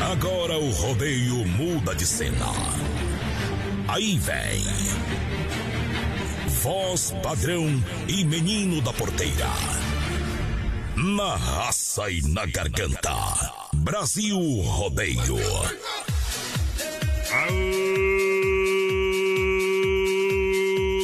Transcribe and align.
Agora 0.00 0.58
o 0.58 0.70
rodeio 0.70 1.46
muda 1.46 1.94
de 1.94 2.06
cena. 2.06 2.46
Aí 3.86 4.18
vem. 4.18 4.64
Voz 6.62 7.14
padrão 7.22 7.66
e 8.08 8.24
menino 8.24 8.80
da 8.80 8.94
porteira. 8.94 9.48
Na 10.96 11.36
raça 11.36 12.10
e 12.10 12.22
na 12.22 12.46
garganta. 12.46 13.14
Brasil 13.74 14.38
Rodeio. 14.62 15.38
Aô, 17.32 18.49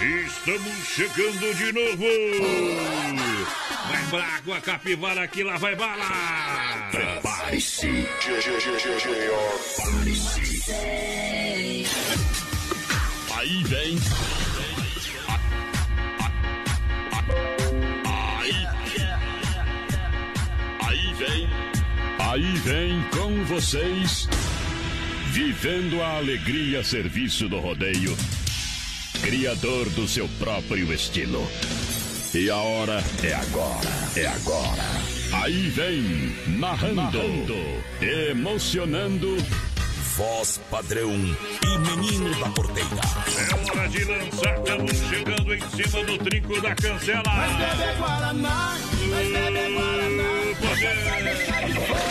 Estamos 0.00 0.86
chegando 0.86 1.52
de 1.56 1.72
novo! 1.72 2.04
Vai 3.88 4.06
pra 4.08 4.24
água, 4.36 4.60
capivara 4.60 5.24
aqui, 5.24 5.42
lá 5.42 5.56
vai 5.56 5.74
bala! 5.74 6.88
Prepare-se. 6.92 8.06
Prepare-se. 9.74 10.64
Aí 13.34 13.64
vem. 13.64 13.98
Aí. 18.06 18.66
Aí 20.80 21.14
vem. 21.14 21.48
Aí 22.20 22.52
vem 22.58 23.02
com 23.10 23.44
vocês. 23.46 24.28
Vivendo 25.32 26.00
a 26.00 26.18
alegria 26.18 26.84
serviço 26.84 27.48
do 27.48 27.58
rodeio. 27.58 28.16
Criador 29.22 29.88
do 29.90 30.08
seu 30.08 30.28
próprio 30.38 30.92
estilo. 30.92 31.46
E 32.34 32.50
a 32.50 32.56
hora 32.56 33.02
é 33.22 33.34
agora. 33.34 33.88
É 34.16 34.26
agora. 34.26 34.84
Aí 35.32 35.68
vem, 35.70 36.34
narrando, 36.58 37.22
emocionando. 38.00 39.36
Voz 40.16 40.60
padrão 40.70 41.12
e 41.12 41.78
menino 41.78 42.34
da 42.40 42.48
porteira. 42.50 42.88
É 43.38 43.70
hora 43.70 43.88
de 43.88 44.04
lançar, 44.04 44.58
estamos 44.58 44.92
chegando 45.08 45.54
em 45.54 45.60
cima 45.60 46.04
do 46.04 46.18
trinco 46.18 46.60
da 46.60 46.74
cancela! 46.74 47.22
Mas 47.24 47.56
bebe 47.56 47.98
Guaraná, 47.98 48.78
mas 49.10 49.32
bebe 49.32 49.74
Guaraná. 49.74 50.38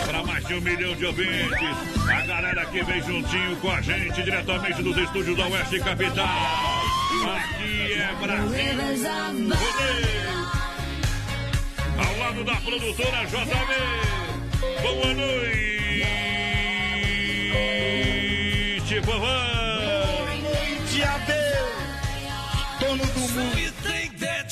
Para 0.06 0.22
mais 0.24 0.46
de 0.46 0.54
um 0.54 0.60
milhão 0.62 0.94
de 0.94 1.04
ouvintes, 1.04 1.76
a 2.10 2.26
galera 2.26 2.64
que 2.66 2.82
vem 2.82 3.02
juntinho 3.02 3.56
com 3.56 3.70
a 3.70 3.82
gente, 3.82 4.22
diretamente 4.22 4.82
dos 4.82 4.96
estúdios 4.96 5.36
da 5.36 5.46
Oeste 5.46 5.78
Capital. 5.80 6.97
Aqui 7.36 7.92
é 7.92 8.14
Brasil. 8.20 8.58
Ao 11.98 12.18
lado 12.18 12.44
da 12.44 12.56
produtora 12.56 13.26
JB. 13.26 13.74
Boa 14.82 15.14
noite, 15.14 15.40
vovó. 19.00 19.26
Noite, 20.42 21.02
Abel. 21.02 21.68
Dono 22.80 23.06
do 23.06 23.20
mundo. 23.20 23.57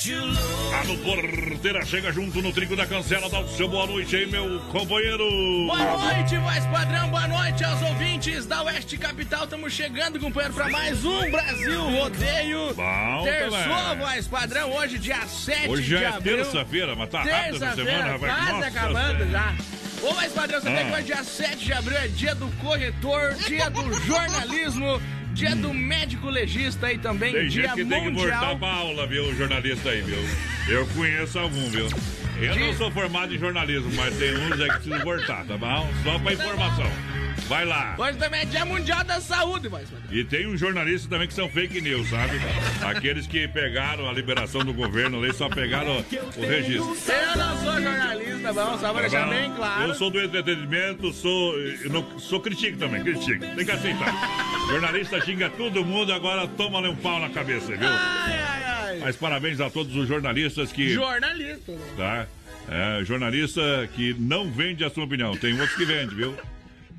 A 0.09 0.83
no 0.85 0.97
Porteira 0.99 1.85
chega 1.85 2.13
junto 2.13 2.41
no 2.41 2.53
trinco 2.53 2.77
da 2.77 2.85
cancela. 2.85 3.29
Dá 3.29 3.41
o 3.41 3.49
seu 3.49 3.67
boa 3.67 3.85
noite 3.87 4.15
aí, 4.15 4.25
meu 4.25 4.57
companheiro. 4.71 5.25
Boa 5.65 5.97
noite, 6.13 6.37
voz 6.37 6.65
padrão. 6.67 7.09
Boa 7.09 7.27
noite 7.27 7.61
aos 7.65 7.81
ouvintes 7.81 8.45
da 8.45 8.61
Oeste 8.63 8.97
Capital. 8.97 9.43
Estamos 9.43 9.73
chegando, 9.73 10.17
companheiro, 10.17 10.53
para 10.53 10.69
mais 10.69 11.03
um 11.03 11.29
Brasil 11.29 11.81
Rodeio. 11.89 12.73
Bom, 12.73 13.23
Terçou, 13.25 13.97
voz 13.97 14.27
padrão. 14.29 14.71
Hoje, 14.77 14.97
dia 14.97 15.27
7 15.27 15.67
Hoje 15.67 15.83
de 15.83 15.89
já 15.89 15.99
é 15.99 16.05
abril. 16.05 16.37
terça-feira, 16.37 16.95
mas 16.95 17.09
tá 17.09 17.19
rápido 17.23 17.57
semana, 17.59 17.75
Terça-feira, 17.75 18.11
rapaz. 18.13 18.33
quase 18.35 18.51
Nossa 18.53 18.67
acabando 18.67 19.29
já. 19.31 19.55
Ô, 20.03 20.13
voz 20.13 20.31
padrão, 20.31 20.61
você 20.61 20.69
Ah. 20.69 20.75
tem 20.77 20.85
que 20.87 20.93
hoje, 20.93 21.03
dia 21.03 21.23
7 21.25 21.57
de 21.65 21.73
abril, 21.73 21.97
é 21.97 22.07
dia 22.07 22.33
do 22.35 22.47
corretor, 22.61 23.33
dia 23.45 23.69
do 23.69 23.93
jornalismo, 24.05 25.01
dia 25.37 25.55
do 25.55 25.73
médico 25.73 26.29
legista 26.29 26.87
aí 26.87 26.97
também, 26.97 27.31
Tem 27.33 27.47
dia 27.47 27.63
gente 27.69 27.75
que 27.75 27.85
tem 27.85 28.03
que 28.05 28.09
voltar 28.11 28.35
mundial. 28.37 28.57
pra 28.59 28.67
aula, 28.73 29.07
viu, 29.07 29.35
jornalista 29.35 29.89
aí, 29.89 30.01
viu? 30.01 30.17
Eu 30.67 30.85
conheço 30.87 31.37
algum, 31.39 31.69
viu? 31.69 31.87
Eu 32.41 32.55
não 32.55 32.73
sou 32.73 32.91
formado 32.91 33.33
em 33.33 33.37
jornalismo, 33.39 33.91
mas 33.95 34.15
tem 34.17 34.31
uns 34.35 34.59
aí 34.59 34.67
que 34.69 34.73
precisam 34.75 34.99
voltar, 34.99 35.45
tá 35.45 35.57
bom? 35.57 35.89
Só 36.03 36.19
pra 36.19 36.33
informação. 36.33 36.91
Vai 37.47 37.63
lá. 37.65 37.95
Hoje 37.97 38.17
também 38.17 38.41
é 38.41 38.45
dia 38.45 38.65
mundial 38.65 39.03
da 39.05 39.21
saúde, 39.21 39.69
padrão. 39.69 39.87
E 40.11 40.23
tem 40.23 40.47
uns 40.47 40.59
jornalistas 40.59 41.09
também 41.09 41.27
que 41.27 41.33
são 41.33 41.47
fake 41.47 41.79
news, 41.79 42.09
sabe? 42.09 42.33
Aqueles 42.85 43.25
que 43.25 43.47
pegaram 43.47 44.09
a 44.09 44.11
liberação 44.11 44.65
do 44.65 44.73
governo 44.73 45.23
ali, 45.23 45.33
só 45.33 45.47
pegaram 45.47 46.03
o 46.35 46.41
registro. 46.41 46.93
Eu 47.07 47.37
não 47.37 47.57
sou 47.63 47.81
jornalista, 47.81 48.53
bom, 48.53 48.77
só 48.77 48.91
pra 48.91 49.01
deixar 49.01 49.19
Tá 49.21 49.25
bom? 49.27 49.31
bem 49.31 49.51
claro. 49.55 49.83
Eu 49.87 49.95
sou 49.95 50.09
do 50.11 50.19
entretenimento, 50.21 51.13
sou, 51.13 51.53
não, 51.89 52.19
sou 52.19 52.39
critico 52.41 52.77
também, 52.77 53.01
critico. 53.03 53.39
Tem 53.55 53.65
que 53.65 53.71
aceitar. 53.71 54.13
Jornalista 54.67 55.21
xinga 55.21 55.49
todo 55.49 55.83
mundo, 55.83 56.11
agora 56.11 56.47
toma-lhe 56.47 56.89
um 56.89 56.95
pau 56.95 57.19
na 57.19 57.29
cabeça, 57.29 57.67
viu? 57.67 57.87
Ai, 57.87 58.39
ai, 58.39 58.63
ai. 58.63 58.99
Mas 58.99 59.15
parabéns 59.15 59.59
a 59.61 59.69
todos 59.69 59.95
os 59.95 60.07
jornalistas 60.07 60.71
que. 60.71 60.89
Jornalista, 60.89 61.71
né? 61.71 61.85
Tá? 61.95 62.27
É, 62.69 63.03
jornalista 63.05 63.61
que 63.95 64.13
não 64.19 64.51
vende 64.51 64.83
a 64.83 64.89
sua 64.89 65.05
opinião. 65.05 65.37
Tem 65.37 65.53
outros 65.53 65.75
que 65.77 65.85
vendem, 65.85 66.15
viu? 66.15 66.35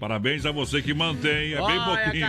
Parabéns 0.00 0.46
a 0.46 0.52
você 0.52 0.80
que 0.80 0.94
mantém. 0.94 1.52
É 1.52 1.56
bem 1.56 1.78
Olha 1.78 1.84
pouquinho. 1.84 2.26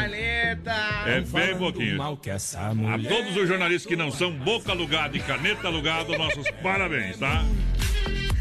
É 1.05 1.22
bem 1.22 1.57
pouquinho. 1.57 1.97
mal 1.97 2.17
que 2.17 2.29
essa 2.29 2.59
A 2.69 2.73
todos 3.07 3.38
os 3.38 3.47
jornalistas 3.47 3.85
que 3.85 3.95
não 3.95 4.11
são 4.11 4.31
boca 4.31 4.72
alugada 4.72 5.16
e 5.16 5.19
caneta 5.22 5.67
alugada, 5.67 6.17
nossos 6.17 6.49
parabéns, 6.61 7.17
tá? 7.17 7.45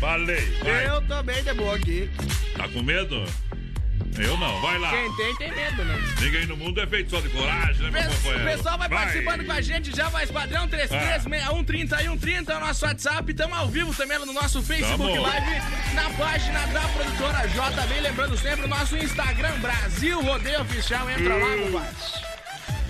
Falei. 0.01 0.41
Vai. 0.63 0.89
Eu 0.89 1.03
tô 1.03 1.23
bem 1.23 1.43
de 1.45 1.53
boa 1.53 1.77
aqui. 1.77 2.11
Tá 2.57 2.69
com 2.69 2.83
medo? 2.83 3.25
Eu 4.19 4.37
não. 4.37 4.61
Vai 4.61 4.79
lá. 4.79 4.91
Quem 4.91 5.13
tem, 5.17 5.35
tem 5.37 5.53
medo, 5.55 5.85
né? 5.85 5.99
Ninguém 6.21 6.47
no 6.47 6.57
mundo 6.57 6.81
é 6.81 6.87
feito 6.87 7.11
só 7.11 7.21
de 7.21 7.29
coragem, 7.29 7.83
né, 7.83 7.91
meu 7.91 8.03
Pe- 8.03 8.09
O 8.09 8.15
companheiro? 8.17 8.57
pessoal 8.57 8.79
vai, 8.79 8.89
participando 8.89 9.45
com 9.45 9.53
a 9.53 9.61
gente, 9.61 9.95
já 9.97 10.09
vai 10.09 10.27
padrão 10.27 10.69
33613130 10.69 12.49
é 12.51 12.57
o 12.57 12.61
nosso 12.61 12.85
WhatsApp, 12.85 13.31
estamos 13.31 13.57
ao 13.59 13.69
vivo 13.69 13.95
também 13.95 14.19
no 14.19 14.33
nosso 14.33 14.63
Facebook 14.63 15.13
Tamo. 15.13 15.23
Live, 15.23 15.63
na 15.95 16.11
página 16.11 16.67
da 16.69 16.81
produtora 16.89 17.47
JB, 17.49 18.01
lembrando 18.01 18.37
sempre 18.37 18.65
o 18.65 18.69
nosso 18.69 18.97
Instagram 18.97 19.59
Brasil 19.61 20.21
Rodeio 20.23 20.61
Oficial, 20.63 21.09
entra 21.11 21.37
lá, 21.37 21.57
compadre. 21.57 22.38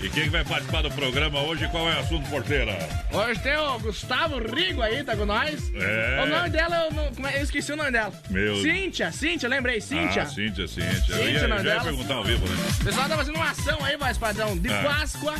E 0.01 0.07
quem 0.09 0.29
vai 0.29 0.45
participar 0.45 0.81
do 0.81 0.89
programa 0.91 1.41
hoje, 1.41 1.67
qual 1.67 1.89
é 1.89 1.95
o 1.95 1.99
assunto, 1.99 2.29
porteira? 2.29 2.77
Hoje 3.11 3.37
tem 3.41 3.57
o 3.57 3.77
Gustavo 3.79 4.37
Rigo 4.39 4.81
aí, 4.81 5.03
tá 5.03 5.13
com 5.15 5.25
nós. 5.25 5.71
É. 5.75 6.23
O 6.23 6.25
nome 6.25 6.49
dela, 6.49 6.85
eu, 6.85 6.91
não, 6.93 7.27
é- 7.27 7.37
eu 7.39 7.43
esqueci 7.43 7.73
o 7.73 7.75
nome 7.75 7.91
dela. 7.91 8.13
Meu- 8.29 8.61
Cíntia, 8.61 9.11
Cíntia, 9.11 9.49
lembrei, 9.49 9.81
Cíntia. 9.81 10.21
Ah, 10.23 10.25
Cíntia, 10.25 10.67
Cíntia. 10.69 10.87
Eu 11.15 11.25
Cíntia, 11.25 11.31
ia, 11.41 11.47
não 11.49 11.59
já 11.61 11.75
ia 11.75 11.81
perguntar 11.81 12.13
ao 12.13 12.23
vivo, 12.23 12.47
né? 12.47 12.55
O 12.79 12.83
pessoal 12.85 13.09
tá 13.09 13.17
fazendo 13.17 13.35
uma 13.35 13.49
ação 13.51 13.83
aí, 13.83 13.97
voz 13.97 14.17
padrão, 14.17 14.57
de 14.57 14.69
Ah. 14.69 14.83
Páscoa. 14.83 15.35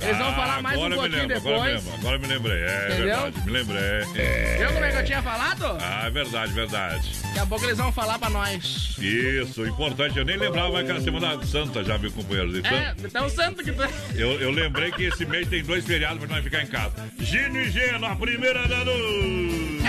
Eles 0.00 0.16
vão 0.18 0.32
falar 0.34 0.62
mais 0.62 0.78
um 0.78 0.90
pouquinho 0.90 1.02
lembro, 1.28 1.36
Agora 1.36 1.58
me, 1.58 1.72
depois. 1.74 1.84
lembro, 1.84 1.94
agora 1.98 2.18
me 2.18 2.26
lembrei, 2.28 2.62
é 2.62 2.86
Entendeu? 2.86 3.04
verdade, 3.04 3.40
me 3.44 3.50
lembrei. 3.50 3.80
É. 4.16 4.56
Viu 4.58 4.72
como 4.72 4.84
é 4.84 4.90
que 4.92 4.96
eu 4.98 5.04
tinha 5.04 5.22
falado? 5.22 5.78
Ah, 5.80 6.04
é 6.06 6.10
verdade, 6.10 6.52
verdade. 6.52 7.12
Daqui 7.24 7.38
a 7.40 7.46
pouco 7.46 7.64
eles 7.64 7.78
vão 7.78 7.92
falar 7.92 8.18
pra 8.18 8.30
nós. 8.30 8.94
Isso, 8.98 9.66
importante, 9.66 10.16
eu 10.18 10.24
nem 10.24 10.36
lembrava 10.36 10.82
que 10.84 10.90
era 10.90 11.00
Semana 11.00 11.44
Santa 11.44 11.82
já, 11.84 11.98
meu 11.98 12.12
companheiro. 12.12 12.56
Então, 12.58 12.72
É, 12.72 12.94
então 13.04 13.28
santo 13.28 13.62
que 13.64 13.72
tu 13.72 13.82
é. 13.82 13.88
eu, 14.14 14.40
eu 14.40 14.50
lembrei 14.50 14.90
que 14.92 15.04
esse 15.04 15.24
mês 15.26 15.48
tem 15.48 15.62
dois 15.64 15.84
feriados 15.84 16.18
pra 16.24 16.36
nós 16.36 16.44
ficar 16.44 16.62
em 16.62 16.66
casa. 16.66 16.94
Gino 17.20 17.58
e 17.60 17.70
Geno, 17.70 18.06
a 18.06 18.14
primeira 18.14 18.66
da 18.68 18.82
luz. 18.82 19.82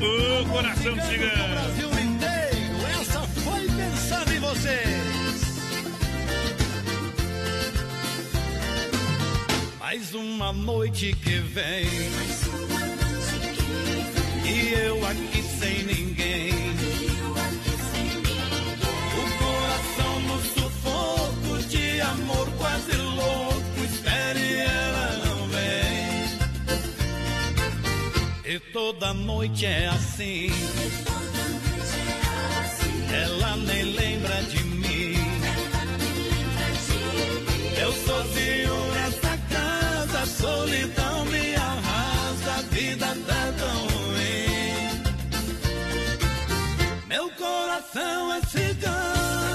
O 0.00 0.48
coração 0.48 0.94
O 0.94 1.00
cigano. 1.02 1.48
Brasil 1.48 1.90
inteiro, 2.00 2.86
essa 3.00 3.20
foi 3.20 3.66
pensando 3.66 4.32
em 4.32 4.40
vocês. 4.40 4.99
Mais 9.92 10.14
uma 10.14 10.52
noite 10.52 11.12
que 11.20 11.40
vem. 11.40 11.84
E 14.44 14.72
eu 14.86 15.04
aqui 15.04 15.42
sem 15.42 15.82
ninguém. 15.82 16.52
O 19.18 19.22
coração 19.42 20.20
no 20.28 20.40
sufoco 20.44 21.58
de 21.68 22.00
amor 22.02 22.48
quase 22.56 22.92
louco. 22.92 23.84
Espere 23.84 24.58
ela 24.60 25.26
não 25.26 25.48
vem. 25.48 26.38
E 28.54 28.60
toda 28.72 29.12
noite 29.12 29.66
é 29.66 29.88
assim. 29.88 30.52
Ela 33.12 33.56
nem 33.56 33.82
lembra 33.82 34.40
de 34.44 34.62
mim. 34.62 35.16
Eu 37.76 37.92
sozinho 37.92 38.89
solidão 40.40 41.24
me 41.26 41.54
arrasa, 41.54 42.52
a 42.58 42.62
vida 42.74 43.06
tá 43.26 43.52
tão 43.58 43.78
ruim. 43.94 45.02
Meu 47.08 47.30
coração 47.32 48.32
é 48.32 48.40
cigano, 48.52 49.49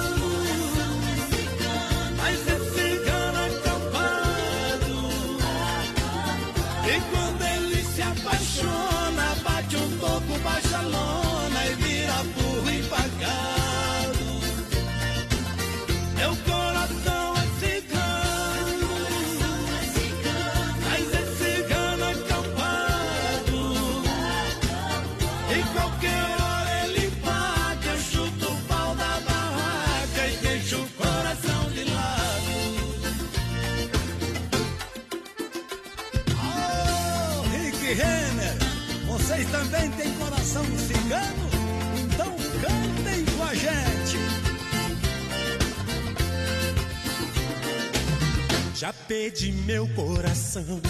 Já 48.75 48.91
pedi 48.91 49.53
meu 49.53 49.87
coração 49.95 50.81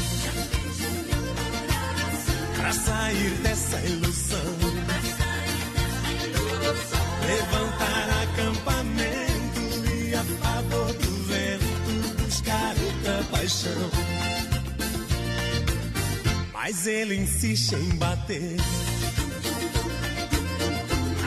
pra 2.58 2.74
sair 2.74 3.30
dessa 3.44 3.80
ilusão. 3.82 4.56
Levantar 7.28 8.10
acampamento 8.24 9.62
e 9.94 10.16
a 10.16 10.24
favor 10.24 10.94
do 10.94 11.24
vento 11.26 12.24
buscar 12.24 12.76
outra 12.84 13.24
paixão. 13.30 13.92
Mas 16.54 16.88
ele 16.88 17.16
insiste 17.18 17.76
em 17.76 17.96
bater 17.98 18.58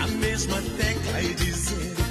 a 0.03 0.09
mesma 0.09 0.61
tecla 0.77 1.23
e 1.23 1.35
dizer 1.35 2.08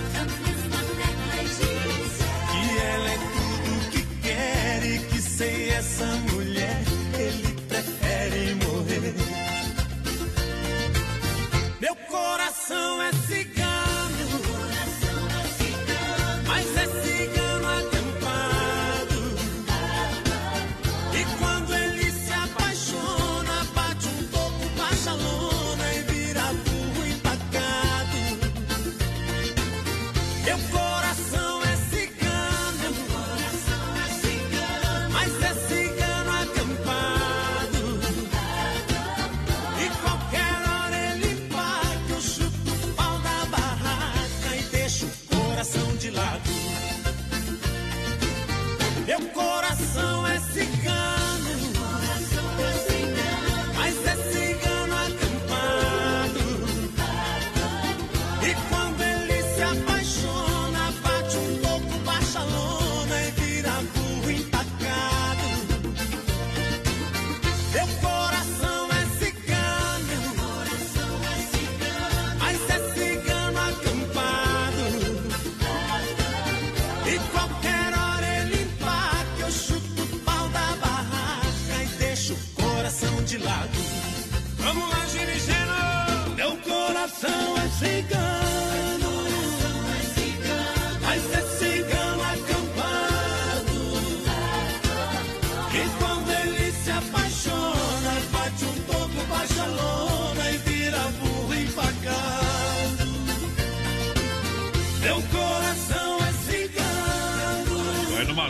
sem 5.81 6.16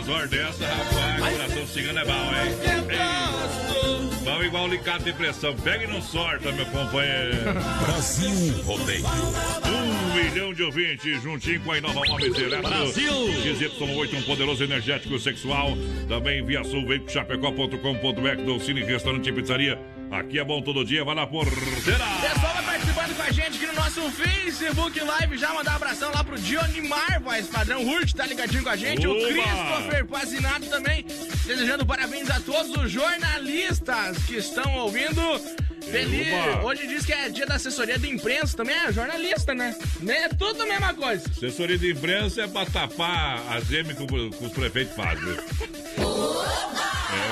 Vai 0.08 0.16
horas 0.16 0.30
dessa, 0.30 0.66
rapaz, 0.66 1.36
coração 1.36 1.66
cigano 1.66 1.98
é 1.98 2.04
bom, 2.06 2.12
hein? 2.12 2.56
Ei, 2.88 4.24
Vamos 4.24 4.46
igual 4.46 4.64
o 4.64 4.68
licado 4.68 5.04
de 5.04 5.12
pressão. 5.12 5.54
Pega 5.56 5.84
e 5.84 5.86
não 5.86 6.00
sorta, 6.00 6.50
meu 6.50 6.64
companheiro. 6.64 7.36
Brasil 7.84 8.62
Rodeio. 8.64 9.04
Um 9.66 10.14
milhão 10.14 10.54
de 10.54 10.62
ouvintes, 10.62 11.22
juntinho 11.22 11.60
com 11.60 11.72
a 11.72 11.78
Inova 11.78 12.00
Móveis 12.08 12.38
Eletro. 12.38 12.70
Brasil! 12.70 13.12
XY8, 13.12 14.18
um 14.18 14.22
poderoso 14.22 14.64
energético 14.64 15.18
sexual. 15.18 15.76
Também 16.08 16.42
via 16.42 16.64
sul, 16.64 16.86
vem 16.86 17.00
pro 17.00 17.12
chapecó.com.br, 17.12 18.42
do 18.46 18.58
Cine 18.60 18.82
Restaurante 18.84 19.28
e 19.28 19.32
Pizzaria. 19.32 19.78
Aqui 20.10 20.38
é 20.38 20.44
bom 20.44 20.62
todo 20.62 20.86
dia, 20.86 21.04
vai 21.04 21.14
na 21.14 21.26
porteira. 21.26 21.58
Pessoal 21.84 22.54
vai 22.54 22.64
participando 22.64 22.77
com 23.18 23.22
a 23.24 23.32
gente 23.32 23.56
aqui 23.56 23.66
no 23.66 23.72
nosso 23.74 24.00
Facebook 24.12 25.00
Live. 25.00 25.36
Já 25.38 25.52
mandar 25.52 25.72
um 25.72 25.76
abração 25.76 26.10
lá 26.12 26.22
pro 26.22 26.38
Johnny 26.38 26.80
Mar, 26.88 27.20
voz 27.20 27.46
padrão 27.48 27.84
Hurt, 27.84 28.12
tá 28.14 28.24
ligadinho 28.24 28.62
com 28.62 28.68
a 28.68 28.76
gente. 28.76 29.06
O 29.06 29.10
Oba! 29.10 29.26
Christopher 29.26 30.06
Pazinato 30.06 30.66
também. 30.66 31.04
Desejando 31.44 31.84
parabéns 31.84 32.30
a 32.30 32.38
todos 32.40 32.70
os 32.76 32.90
jornalistas 32.90 34.18
que 34.24 34.36
estão 34.36 34.72
ouvindo. 34.76 35.20
Feliz. 35.90 36.28
Oba! 36.32 36.64
Hoje 36.66 36.86
diz 36.86 37.04
que 37.04 37.12
é 37.12 37.28
dia 37.28 37.44
da 37.46 37.56
assessoria 37.56 37.98
de 37.98 38.08
imprensa, 38.08 38.56
também 38.56 38.76
é 38.76 38.92
jornalista, 38.92 39.52
né? 39.54 39.74
É 40.06 40.28
tudo 40.28 40.62
a 40.62 40.66
mesma 40.66 40.94
coisa. 40.94 41.28
Assessoria 41.28 41.76
de 41.78 41.90
imprensa 41.92 42.42
é 42.42 42.46
pra 42.46 42.66
tapar 42.66 43.42
as 43.56 43.70
M 43.72 43.94
que 43.94 44.02
o- 44.02 44.30
que 44.30 44.44
os 44.44 44.52
prefeitos 44.52 44.94
fazem. 44.94 45.36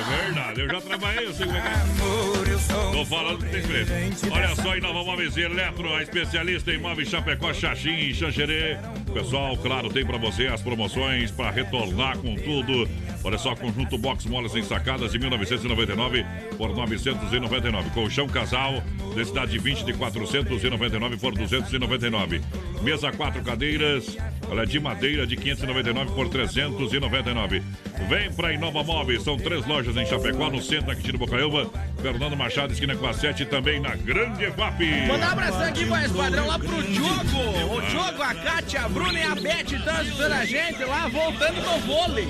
Verdade, 0.07 0.61
eu 0.61 0.69
já 0.69 0.81
trabalhei, 0.81 1.25
eu 1.25 1.33
sei 1.33 1.45
como 1.45 1.57
é 1.57 1.61
que 1.61 1.67
é. 1.67 2.91
Tô 2.91 3.05
falando 3.05 3.43
que 3.43 3.51
tem 3.51 3.61
preço. 3.61 3.91
Olha 4.31 4.55
só, 4.55 4.75
Inova 4.75 5.03
Móveis 5.03 5.37
Eletro, 5.37 5.93
a 5.93 6.01
especialista 6.01 6.71
em 6.71 6.79
móveis 6.79 7.09
Chapecó, 7.09 7.53
Xaxim 7.53 7.95
e 7.95 8.13
Xanxerê. 8.13 8.77
Pessoal, 9.13 9.57
claro, 9.57 9.89
tem 9.89 10.05
pra 10.05 10.17
você 10.17 10.47
as 10.47 10.61
promoções 10.61 11.31
para 11.31 11.51
retornar 11.51 12.17
com 12.17 12.35
tudo. 12.35 12.87
Olha 13.23 13.37
só, 13.37 13.55
conjunto 13.55 13.97
box 13.97 14.25
molas 14.25 14.55
em 14.55 14.63
sacadas 14.63 15.11
de 15.11 15.19
1999 15.19 16.25
por 16.57 16.73
999. 16.75 17.89
Colchão 17.89 18.27
casal, 18.27 18.81
densidade 19.15 19.51
de 19.51 19.59
20 19.59 19.83
de 19.83 19.93
499 19.93 21.17
por 21.17 21.33
299. 21.33 22.41
Mesa 22.81 23.11
quatro 23.11 23.43
cadeiras, 23.43 24.17
olha 24.49 24.65
de 24.65 24.79
madeira 24.79 25.27
de 25.27 25.35
599 25.35 26.11
por 26.13 26.29
399. 26.29 27.61
Vem 28.07 28.31
pra 28.33 28.53
Inova 28.53 28.83
Móveis, 28.83 29.23
são 29.23 29.35
três 29.37 29.65
lojas 29.65 29.96
em 30.01 30.05
Chapecó, 30.05 30.49
no 30.49 30.61
centro 30.61 30.91
aqui 30.91 31.11
de 31.11 31.17
Bocaiúva, 31.17 31.69
Fernando 32.01 32.35
Machado, 32.35 32.73
esquina 32.73 32.95
com 32.95 33.07
a 33.07 33.13
7 33.13 33.43
e 33.43 33.45
também 33.45 33.79
na 33.79 33.95
Grande 33.95 34.45
EFAP. 34.45 35.07
Mandar 35.07 35.29
um 35.29 35.31
abração 35.31 35.63
aqui, 35.63 35.85
voz 35.85 36.11
padrão, 36.11 36.47
lá 36.47 36.59
pro 36.59 36.83
Diogo. 36.83 37.75
O 37.75 37.81
Diogo, 37.81 38.21
a 38.21 38.33
Kátia, 38.35 38.81
a 38.81 38.89
Bruna 38.89 39.19
e 39.19 39.23
a 39.23 39.35
Beth 39.35 39.71
estão 39.71 39.95
assistindo 39.95 40.31
a 40.33 40.45
gente 40.45 40.83
lá, 40.83 41.07
voltando 41.07 41.55
do 41.61 41.85
vôlei. 41.85 42.27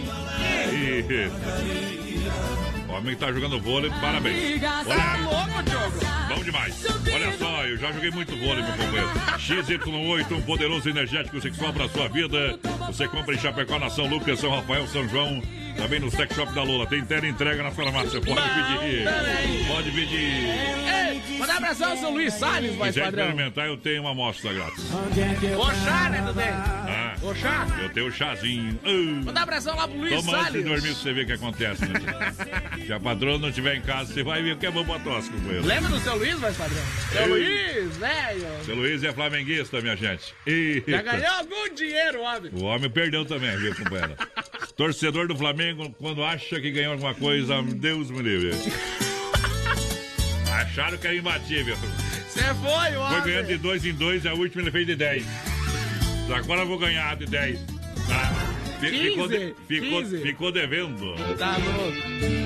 O 2.88 2.93
homem 2.93 3.15
que 3.15 3.19
tá 3.19 3.31
jogando 3.31 3.59
vôlei, 3.59 3.91
parabéns. 4.01 4.62
Tá 4.62 4.83
Olha, 4.86 5.29
louco, 5.29 5.63
Diogo? 5.63 6.07
bom 6.29 6.43
demais. 6.43 6.86
Olha 7.13 7.38
só, 7.38 7.65
eu 7.65 7.77
já 7.77 7.91
joguei 7.91 8.12
muito 8.12 8.36
vôlei, 8.38 8.63
meu 8.63 8.71
companheiro. 8.74 9.09
XY8, 9.38 10.31
um 10.31 10.41
poderoso 10.41 10.89
energético 10.89 11.41
sexual 11.41 11.74
pra 11.74 11.89
sua 11.89 12.07
vida. 12.07 12.59
Você 12.88 13.07
compra 13.07 13.36
em 13.36 13.39
Chapecó, 13.39 13.77
na 13.79 13.89
São 13.89 14.07
Lucas, 14.07 14.39
São 14.39 14.51
Rafael, 14.51 14.88
São 14.88 15.07
João. 15.09 15.41
Também 15.77 16.00
no 16.00 16.10
Sex 16.12 16.36
Shop 16.36 16.51
da 16.53 16.63
Lula. 16.63 16.86
Tem 16.88 17.03
tela 17.05 17.27
entrega 17.27 17.63
na 17.63 17.72
farmácia. 17.72 18.19
Pode 18.19 18.41
pedir. 18.41 19.03
também. 19.03 19.65
Pode 19.65 19.91
pedir. 19.91 20.17
Ei, 20.17 21.38
mandar 21.38 21.53
um 21.53 21.57
abração 21.57 21.91
ao 21.91 21.98
São 21.98 22.13
Luís 22.13 22.34
Salles, 22.34 22.75
voz 22.75 22.89
quiser 22.89 23.05
padrão. 23.05 23.25
experimentar, 23.29 23.67
eu 23.67 23.77
tenho 23.77 24.01
uma 24.01 24.12
amostra 24.12 24.53
grátis. 24.53 24.84
O 24.86 25.86
chá, 25.86 26.10
né, 26.10 26.22
Dudê? 26.25 26.43
Ah, 26.43 27.15
O 27.22 27.36
chá. 27.36 27.67
eu 27.81 27.89
tenho 27.89 28.12
chazinho. 28.12 28.79
Uh. 28.86 29.25
Mandar 29.25 29.41
um 29.41 29.43
abração 29.43 29.75
lá 29.75 29.88
pro 29.88 29.98
Luiz 29.98 30.15
Toma 30.15 30.38
antes 30.38 30.46
de 30.46 30.51
Salles. 30.51 30.65
dormir 30.65 30.81
pra 30.93 31.01
você 31.03 31.13
ver 31.13 31.22
o 31.24 31.25
que 31.27 31.34
acontece. 31.34 31.86
Né? 31.86 32.00
Se 32.86 32.93
a 32.93 33.00
patroa 33.00 33.38
não 33.38 33.50
estiver 33.50 33.75
em 33.75 33.81
casa, 33.81 34.13
você 34.13 34.24
vai 34.24 34.41
ver 34.41 34.53
o 34.53 34.57
que 34.57 34.65
é 34.65 34.72
bom 34.72 34.84
pra 34.86 35.00
tosse, 35.00 35.29
companheiro. 35.29 35.65
Lembra 35.65 35.89
do 35.89 36.00
seu 36.00 36.15
Luiz, 36.17 36.39
voz 36.39 36.57
padrão? 36.57 36.84
Seu 37.12 37.22
Ei. 37.22 37.27
Luiz, 37.84 37.98
velho. 37.98 38.48
Seu 38.65 38.75
Luiz 38.75 39.03
é 39.03 39.13
flamenguista, 39.13 39.81
minha 39.81 39.96
gente. 39.96 40.34
Eita. 40.46 40.91
Já 40.91 41.01
ganhou 41.01 41.34
algum 41.36 41.74
dinheiro, 41.75 42.22
homem. 42.22 42.51
O 42.53 42.63
homem 42.63 42.89
perdeu 42.89 43.25
também, 43.25 43.55
viu, 43.57 43.75
companheiro? 43.75 44.15
Torcedor 44.75 45.27
do 45.27 45.36
Flamengo, 45.36 45.66
quando 46.00 46.24
acha 46.24 46.59
que 46.59 46.71
ganhou 46.71 46.93
alguma 46.93 47.13
coisa, 47.13 47.62
Deus 47.63 48.09
me 48.12 48.21
livre. 48.21 48.51
Acharam 50.53 50.97
que 50.97 51.07
era 51.07 51.15
imbatível. 51.15 51.75
Você 52.27 52.43
foi, 52.55 52.97
homem. 52.97 53.21
Foi 53.21 53.31
ganhando 53.31 53.47
de 53.47 53.57
dois 53.57 53.86
em 53.86 53.93
dois, 53.93 54.25
a 54.25 54.33
última 54.33 54.63
ele 54.63 54.71
fez 54.71 54.86
de 54.88 54.95
10. 54.95 55.24
Agora 56.36 56.62
eu 56.62 56.67
vou 56.67 56.77
ganhar 56.77 57.15
de 57.15 57.25
10. 57.25 57.59
Tá? 58.07 58.33
Fi- 58.79 58.89
Ficou, 59.09 59.27
de- 59.27 59.38
15, 59.38 59.55
ficou, 59.67 60.00
15. 60.01 60.21
ficou 60.21 60.51
devendo. 60.51 61.15
Tá 61.38 61.57
louco. 61.57 61.97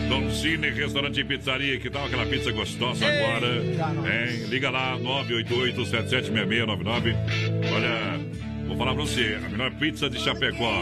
Dom 0.08 0.32
Cine, 0.32 0.70
restaurante 0.70 1.20
e 1.20 1.24
pizzaria, 1.26 1.78
que 1.80 1.90
tal 1.90 2.06
aquela 2.06 2.26
pizza 2.26 2.52
gostosa 2.52 3.06
agora? 3.06 3.48
Hein? 3.58 4.46
Liga 4.48 4.70
lá, 4.70 4.98
988-776699. 5.00 7.16
Olha, 7.74 8.20
vou 8.72 8.78
falar 8.78 8.96
pra 8.96 9.04
você, 9.04 9.38
a 9.46 9.50
melhor 9.50 9.72
pizza 9.72 10.10
de 10.10 10.20
Chapecó. 10.20 10.82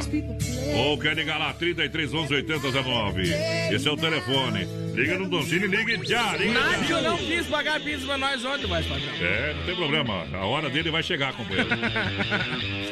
Ou 0.75 0.97
quer 0.97 1.15
ligar 1.15 1.37
lá, 1.39 1.53
33 1.53 2.13
11 2.13 2.33
8009. 2.35 3.23
Esse 3.71 3.87
é 3.87 3.91
o 3.91 3.97
telefone. 3.97 4.67
Liga 4.93 5.17
no 5.17 5.29
Dom 5.29 5.41
Cine, 5.43 5.67
ligue 5.67 6.05
já, 6.05 6.35
liga 6.35 6.53
já. 6.53 6.59
Nádio 6.59 7.01
não 7.01 7.17
quis 7.17 7.45
pagar 7.47 7.79
pizza 7.79 8.05
pra 8.05 8.17
nós 8.17 8.43
ontem, 8.43 8.67
voz 8.67 8.85
padrão. 8.85 9.13
É, 9.21 9.53
não 9.53 9.63
tem 9.63 9.75
problema. 9.75 10.25
A 10.33 10.45
hora 10.45 10.69
dele 10.69 10.91
vai 10.91 11.01
chegar, 11.01 11.31
companheiro. 11.33 11.69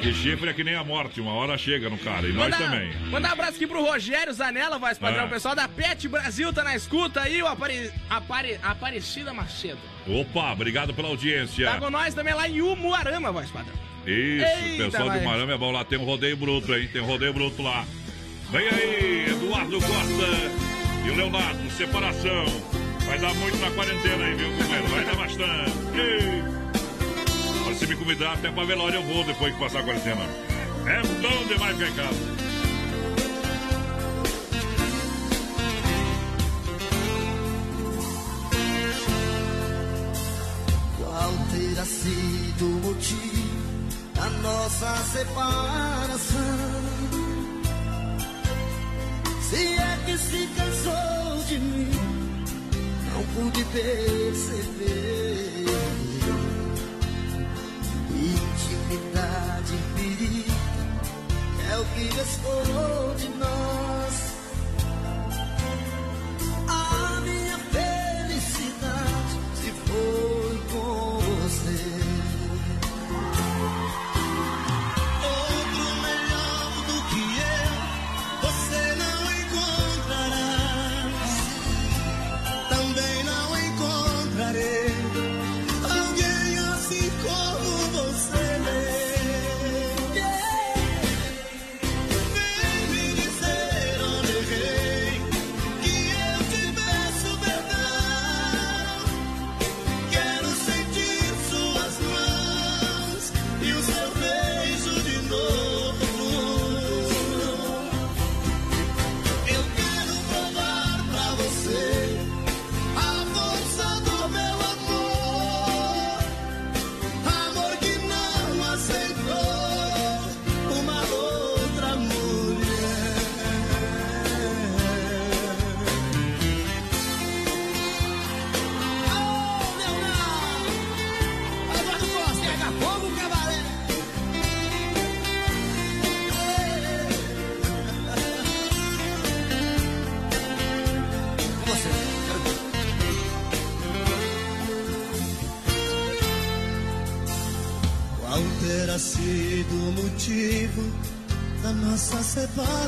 que 0.02 0.14
chifre 0.16 0.50
é 0.50 0.54
que 0.54 0.64
nem 0.64 0.76
a 0.76 0.84
morte, 0.84 1.20
uma 1.20 1.34
hora 1.34 1.58
chega 1.58 1.90
no 1.90 1.98
cara. 1.98 2.26
E 2.28 2.32
nós 2.32 2.50
Mandar- 2.50 2.60
também. 2.60 2.94
Mandar 3.10 3.30
um 3.30 3.34
abraço 3.34 3.56
aqui 3.56 3.68
pro 3.68 3.84
Rogério 3.84 4.34
Zanella, 4.34 4.80
voz 4.80 4.98
padrão. 4.98 5.24
Ah. 5.24 5.28
O 5.28 5.30
pessoal 5.30 5.56
da 5.56 5.68
Pet 5.68 6.08
Brasil 6.08 6.54
tá 6.54 6.64
na 6.64 6.76
escuta 6.76 7.22
aí, 7.22 7.42
o 7.42 7.48
Apare... 7.48 7.92
Apare... 8.10 8.58
Aparecida 8.64 9.34
Macedo. 9.34 9.80
Opa, 10.08 10.54
obrigado 10.54 10.94
pela 10.94 11.10
audiência. 11.10 11.70
Tá 11.70 11.78
com 11.80 11.90
nós 11.90 12.14
também 12.14 12.34
lá 12.34 12.48
em 12.48 12.62
Umuarama, 12.62 13.32
voz 13.32 13.50
padrão. 13.52 13.76
Isso, 14.08 14.46
Eita, 14.46 14.86
pessoal 14.86 15.10
de. 15.10 15.20
Marama 15.26 15.54
é 15.54 15.58
bom 15.58 15.70
lá, 15.70 15.84
tem 15.84 16.00
um 16.00 16.06
rodeio 16.06 16.38
bruto, 16.38 16.74
hein? 16.74 16.90
Tem 16.92 17.02
um 17.02 17.06
rodeio 17.06 17.34
bruto 17.34 17.62
lá. 17.62 17.86
Vem 18.50 18.66
aí, 18.70 19.26
Eduardo 19.30 19.82
Costa 19.82 21.06
e 21.06 21.10
o 21.10 21.16
Leonardo, 21.16 21.70
separação. 21.72 22.46
Vai 23.06 23.20
dar 23.20 23.34
muito 23.36 23.58
na 23.58 23.70
quarentena 23.72 24.24
aí, 24.24 24.36
viu, 24.36 24.50
companheiro? 24.52 24.88
Vai 24.88 25.06
dar 25.06 25.16
bastante. 25.16 25.72
Ei. 25.98 27.76
Se 27.76 27.86
me 27.86 27.96
convidar 27.96 28.34
até 28.34 28.50
pra 28.50 28.64
velório 28.64 28.96
eu 28.96 29.04
vou 29.04 29.24
depois 29.26 29.54
que 29.54 29.60
passar 29.60 29.82
a 29.82 29.84
quarentena. 29.84 30.24
É 30.86 31.02
bom 31.02 31.48
demais 31.48 31.78
ficar 31.78 31.90
em 31.90 31.94
casa. 31.94 32.48
Qual 40.98 41.34
terá 41.52 41.86
sido 41.86 42.66
o 42.66 42.80
motivo 42.88 43.47
nossa 44.42 44.96
separação? 45.12 46.78
Se 49.50 49.56
é 49.56 49.98
que 50.06 50.18
se 50.18 50.48
cansou 50.56 51.44
de 51.48 51.60
mim, 51.60 51.92
não 53.14 53.24
pude 53.34 53.64
perceber. 53.66 55.66
Intimidade 58.12 59.74
e 59.74 59.78
perigo 59.96 60.58
é 61.72 61.78
o 61.78 61.86
que 61.86 62.04
restou 62.16 63.16
de 63.16 63.30
nós. 63.40 64.37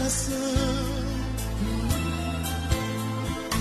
Separação? 0.09 0.35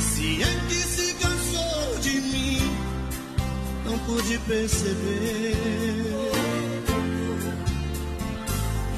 Se 0.00 0.42
é 0.42 0.60
que 0.68 0.74
se 0.74 1.14
cansou 1.14 1.98
de 2.00 2.20
mim, 2.20 2.76
não 3.84 3.98
pude 4.00 4.38
perceber. 4.38 5.56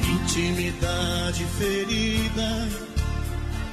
Intimidade 0.09 1.45
ferida 1.59 2.69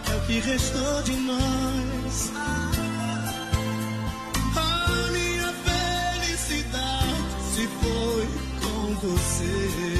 é 0.09 0.15
o 0.15 0.21
que 0.25 0.39
restou 0.39 1.03
de 1.03 1.13
nós. 1.13 2.31
A 4.55 5.11
minha 5.11 5.53
felicidade 5.67 6.83
se 7.53 7.67
foi 7.67 8.27
com 8.61 8.95
você. 9.07 9.96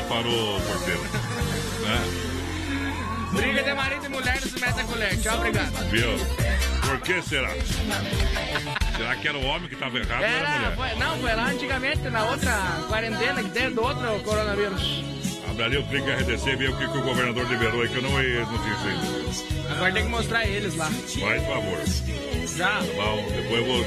Separou, 0.00 0.60
porteiro? 0.60 1.00
Né? 1.82 2.28
Briga 3.32 3.62
de 3.62 3.74
marido 3.74 4.06
e 4.06 4.08
mulher 4.08 4.40
não 4.40 4.50
se 4.50 4.60
mete 4.60 4.80
a 4.80 4.84
colher. 4.84 5.20
Tchau, 5.20 5.36
obrigado. 5.38 5.90
Viu? 5.90 6.08
Por 6.88 7.00
que 7.00 7.22
será? 7.22 7.50
Será 8.96 9.16
que 9.16 9.28
era 9.28 9.36
o 9.38 9.44
homem 9.44 9.68
que 9.68 9.74
estava 9.74 9.98
errado 9.98 10.20
ou 10.20 10.24
era 10.26 10.48
a 10.48 10.50
Era, 10.54 10.70
mulher? 10.70 10.76
foi, 10.76 11.04
não, 11.04 11.18
foi 11.18 11.34
lá 11.34 11.46
antigamente, 11.48 12.08
na 12.08 12.24
outra 12.24 12.52
quarentena 12.88 13.42
que 13.42 13.50
teve 13.50 13.70
do 13.74 13.82
outro 13.82 14.20
coronavírus. 14.20 15.04
Abre 15.50 15.64
ali 15.64 15.76
o 15.78 15.86
clique 15.86 16.10
RDC 16.10 16.50
e 16.50 16.56
vê 16.56 16.68
o 16.68 16.76
que, 16.76 16.88
que 16.88 16.98
o 16.98 17.02
governador 17.02 17.46
liberou 17.48 17.82
aí, 17.82 17.88
que 17.88 17.96
eu 17.96 18.02
não, 18.02 18.10
não 18.10 18.18
disse 18.18 18.88
ainda. 18.88 19.72
Agora 19.72 19.92
tem 19.92 20.04
que 20.04 20.10
mostrar 20.10 20.46
eles 20.46 20.74
lá. 20.76 20.86
Faz 20.86 21.42
favor. 21.46 21.78
Já. 22.56 22.80
Bom, 22.96 23.26
depois 23.34 23.60
eu 23.60 23.64
vou 23.66 23.84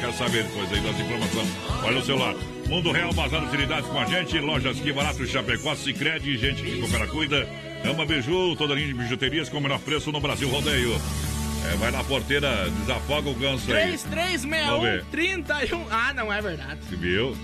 quero 0.00 0.12
saber 0.14 0.44
depois 0.44 0.72
aí 0.72 0.80
das 0.80 1.00
informações. 1.00 1.48
Olha 1.82 1.98
o 1.98 2.04
celular. 2.04 2.34
Mundo 2.68 2.90
Real, 2.90 3.12
bazar 3.12 3.44
utilidades 3.44 3.88
com 3.88 3.98
a 3.98 4.04
gente. 4.06 4.38
Lojas 4.40 4.80
que 4.80 4.92
barato 4.92 5.24
Chapecó, 5.24 5.74
Cicred, 5.76 6.36
gente 6.36 6.62
que 6.62 6.80
coopera, 6.80 7.06
cuida. 7.06 7.48
Ama 7.84 8.04
Biju, 8.04 8.56
toda 8.56 8.74
linha 8.74 8.88
de 8.88 8.94
bijuterias 8.94 9.48
com 9.48 9.58
o 9.58 9.60
menor 9.60 9.78
preço 9.78 10.10
no 10.10 10.20
Brasil 10.20 10.48
Rodeio. 10.48 11.00
É, 11.72 11.76
vai 11.76 11.90
na 11.92 12.02
porteira, 12.02 12.68
desafoga 12.80 13.30
o 13.30 13.34
ganso 13.34 13.72
aí. 13.72 13.96
3361 13.96 14.66
Vamos 14.66 14.82
ver. 14.82 15.04
31. 15.12 15.86
Ah, 15.90 16.12
não 16.14 16.32
é 16.32 16.42
verdade. 16.42 16.80
Viu? 16.90 17.36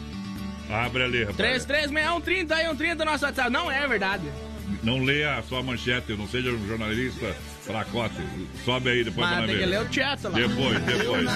Abre 0.69 1.05
ali, 1.05 1.21
rapaz. 1.21 1.37
3361 1.37 2.21
31 2.21 2.77
30 2.77 3.05
nosso 3.05 3.25
WhatsApp. 3.25 3.51
Não 3.51 3.71
é 3.71 3.87
verdade. 3.87 4.25
Não 4.83 5.05
leia 5.05 5.37
a 5.39 5.43
sua 5.43 5.63
manchete, 5.63 6.15
não 6.15 6.27
seja 6.27 6.51
um 6.51 6.67
jornalista 6.67 7.37
fracote. 7.63 8.17
Sobe 8.65 8.91
aí 8.91 9.05
depois 9.05 9.29
Mas 9.29 9.47
tem 9.47 9.59
que 9.59 9.67
ler 9.67 9.79
ver. 9.79 9.87
o 9.87 9.89
teatro 9.89 10.31
lá. 10.31 10.39
Depois, 10.39 10.81
depois. 10.81 11.29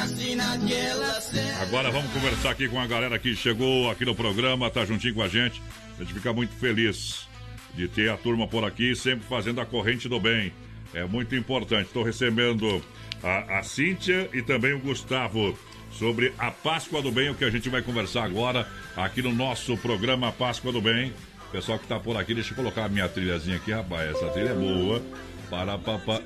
Agora 1.63 1.91
vamos 1.91 2.13
conversar 2.13 2.51
aqui 2.51 2.69
com 2.69 2.81
a 2.81 2.87
galera 2.87 3.19
que 3.19 3.35
chegou 3.35 3.91
aqui 3.91 4.05
no 4.05 4.15
programa, 4.15 4.71
tá 4.71 4.85
juntinho 4.85 5.15
com 5.15 5.23
a 5.23 5.29
gente. 5.29 5.63
A 5.99 6.03
gente 6.03 6.13
fica 6.13 6.33
muito 6.33 6.55
feliz 6.55 7.27
de 7.75 7.89
ter 7.89 8.11
a 8.11 8.17
turma 8.17 8.47
por 8.47 8.65
aqui, 8.65 8.95
sempre 8.95 9.27
fazendo 9.27 9.61
a 9.61 9.67
corrente 9.67 10.09
do 10.09 10.19
bem. 10.19 10.53
É 10.93 11.05
muito 11.05 11.35
importante. 11.35 11.87
Estou 11.87 12.03
recebendo 12.03 12.83
a, 13.23 13.59
a 13.59 13.63
Cíntia 13.63 14.29
e 14.33 14.43
também 14.43 14.73
o 14.73 14.79
Gustavo 14.79 15.59
sobre 15.93 16.33
a 16.39 16.51
Páscoa 16.51 17.01
do 17.01 17.11
Bem, 17.11 17.31
o 17.31 17.35
que 17.35 17.45
a 17.45 17.51
gente 17.51 17.69
vai 17.69 17.83
conversar 17.83 18.25
agora 18.25 18.69
aqui 18.97 19.23
no 19.23 19.33
nosso 19.33 19.77
programa 19.79 20.33
Páscoa 20.33 20.73
do 20.73 20.81
Bem. 20.81 21.13
Pessoal 21.53 21.79
que 21.79 21.85
está 21.85 21.99
por 21.99 22.17
aqui, 22.17 22.35
deixa 22.35 22.53
eu 22.53 22.57
colocar 22.57 22.85
a 22.85 22.89
minha 22.89 23.09
trilhazinha 23.09 23.57
aqui, 23.57 23.73
rapaz. 23.73 24.11
Essa 24.11 24.29
trilha 24.29 24.51
é 24.51 24.55
boa. 24.55 25.03
Para, 25.51 25.79
papá. 25.79 26.21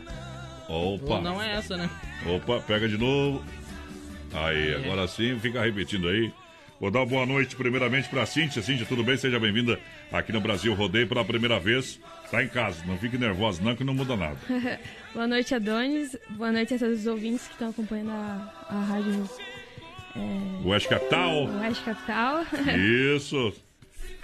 Opa. 0.69 1.15
Ou 1.15 1.21
não 1.21 1.43
é 1.43 1.57
essa, 1.57 1.77
né? 1.77 1.91
Opa, 2.27 2.61
pega 2.61 2.89
de 2.89 2.97
novo. 2.97 3.45
Aí, 4.33 4.75
agora 4.75 5.09
sim, 5.09 5.39
fica 5.41 5.63
repetindo 5.63 6.09
aí. 6.09 6.33
Vou 6.81 6.91
dar 6.91 7.01
uma 7.01 7.07
boa 7.07 7.27
noite 7.27 7.57
primeiramente 7.57 8.09
para 8.09 8.25
Cíntia. 8.25 8.63
Cíntia, 8.63 8.87
tudo 8.87 9.05
bem? 9.05 9.17
Seja 9.17 9.39
bem-vinda 9.39 9.79
aqui 10.11 10.33
no 10.33 10.41
Brasil 10.41 10.73
Rodeio 10.73 11.07
pela 11.07 11.25
primeira 11.25 11.61
vez. 11.61 12.01
Tá 12.31 12.43
em 12.43 12.49
casa, 12.49 12.83
não 12.87 12.97
fique 12.97 13.19
nervosa 13.19 13.61
não 13.63 13.77
que 13.77 13.85
não 13.85 13.93
muda 13.93 14.17
nada. 14.17 14.39
Boa 15.13 15.27
noite, 15.27 15.55
Adonis. 15.55 16.17
Boa 16.31 16.53
noite 16.53 16.73
a 16.75 16.79
todos 16.79 17.01
os 17.01 17.07
ouvintes 17.07 17.47
que 17.49 17.53
estão 17.53 17.69
acompanhando 17.69 18.13
a, 18.13 18.67
a 18.71 18.81
rádio 18.81 19.29
Oeste 20.65 20.89
Capital. 20.89 21.47
Oeste 21.61 21.85
Capital. 21.85 22.47
Isso. 23.15 23.53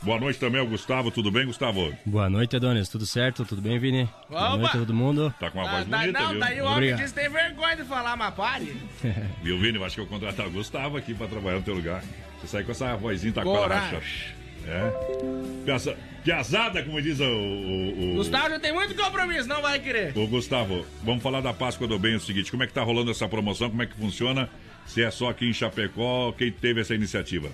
Boa 0.07 0.21
noite 0.21 0.39
também 0.39 0.61
ao 0.61 0.67
Gustavo, 0.69 1.11
tudo 1.11 1.33
bem, 1.33 1.45
Gustavo? 1.47 1.93
Boa 2.07 2.31
noite, 2.31 2.55
Adonis. 2.55 2.89
Tudo 2.89 3.05
certo? 3.05 3.45
Tudo 3.45 3.61
bem, 3.61 3.77
Vini? 3.77 4.09
Boa 4.31 4.57
noite 4.57 4.77
a 4.77 4.79
todo 4.79 4.95
mundo. 4.95 5.35
Tá 5.41 5.51
com 5.51 5.59
uma 5.59 5.69
Ah, 5.69 5.73
voz 5.79 5.87
daí- 5.89 6.01
bonita, 6.13 6.21
não, 6.23 6.31
viu? 6.31 6.39
daí 6.41 6.61
o 6.61 6.65
homem 6.65 6.95
disse 6.95 7.13
que 7.13 7.21
tem 7.21 7.29
vergonha 7.29 7.75
de 7.77 7.83
falar, 7.83 8.17
mas 8.17 8.33
pare. 8.35 8.77
Viu, 9.43 9.59
Vini? 9.59 9.83
Acho 9.83 9.97
que 9.97 10.01
eu 10.03 10.07
vou 10.07 10.19
contratar 10.21 10.47
o 10.47 10.51
Gustavo 10.53 10.97
aqui 10.97 11.13
para 11.13 11.27
trabalhar 11.27 11.57
no 11.57 11.63
teu 11.63 11.75
lugar. 11.75 12.05
Você 12.41 12.47
sai 12.47 12.63
com 12.63 12.71
essa 12.71 12.97
vozinha, 12.97 13.33
tá 13.33 13.43
com 13.43 13.53
a 13.57 13.59
Coragem. 13.59 13.95
racha. 13.99 14.25
É. 14.69 15.65
Piaza- 15.65 15.97
Piazada, 16.25 16.83
como 16.85 17.03
diz 17.03 17.19
o- 17.19 17.25
o- 17.25 18.13
o, 18.13 18.15
Gustavo 18.17 18.51
já 18.51 18.61
tem 18.61 18.73
muito 18.73 18.95
compromisso, 18.95 19.49
não 19.49 19.61
vai 19.61 19.79
querer. 19.81 20.17
Ô 20.17 20.27
Gustavo, 20.29 20.87
vamos 21.03 21.23
falar 21.23 21.41
da 21.41 21.53
Páscoa 21.53 21.87
do 21.89 21.99
Bem 21.99 22.15
o 22.15 22.21
seguinte, 22.21 22.51
como 22.51 22.63
é 22.63 22.67
que 22.69 22.73
tá 22.73 22.83
rolando 22.83 23.11
essa 23.11 23.29
promoção, 23.29 23.71
como 23.71 23.83
é 23.83 23.87
que 23.87 23.95
funciona? 23.97 24.49
Se 24.87 25.03
é 25.03 25.11
só 25.11 25.31
aqui 25.31 25.49
em 25.49 25.53
Chapecó, 25.53 26.33
quem 26.33 26.51
teve 26.53 26.81
essa 26.81 26.95
iniciativa? 26.95 27.49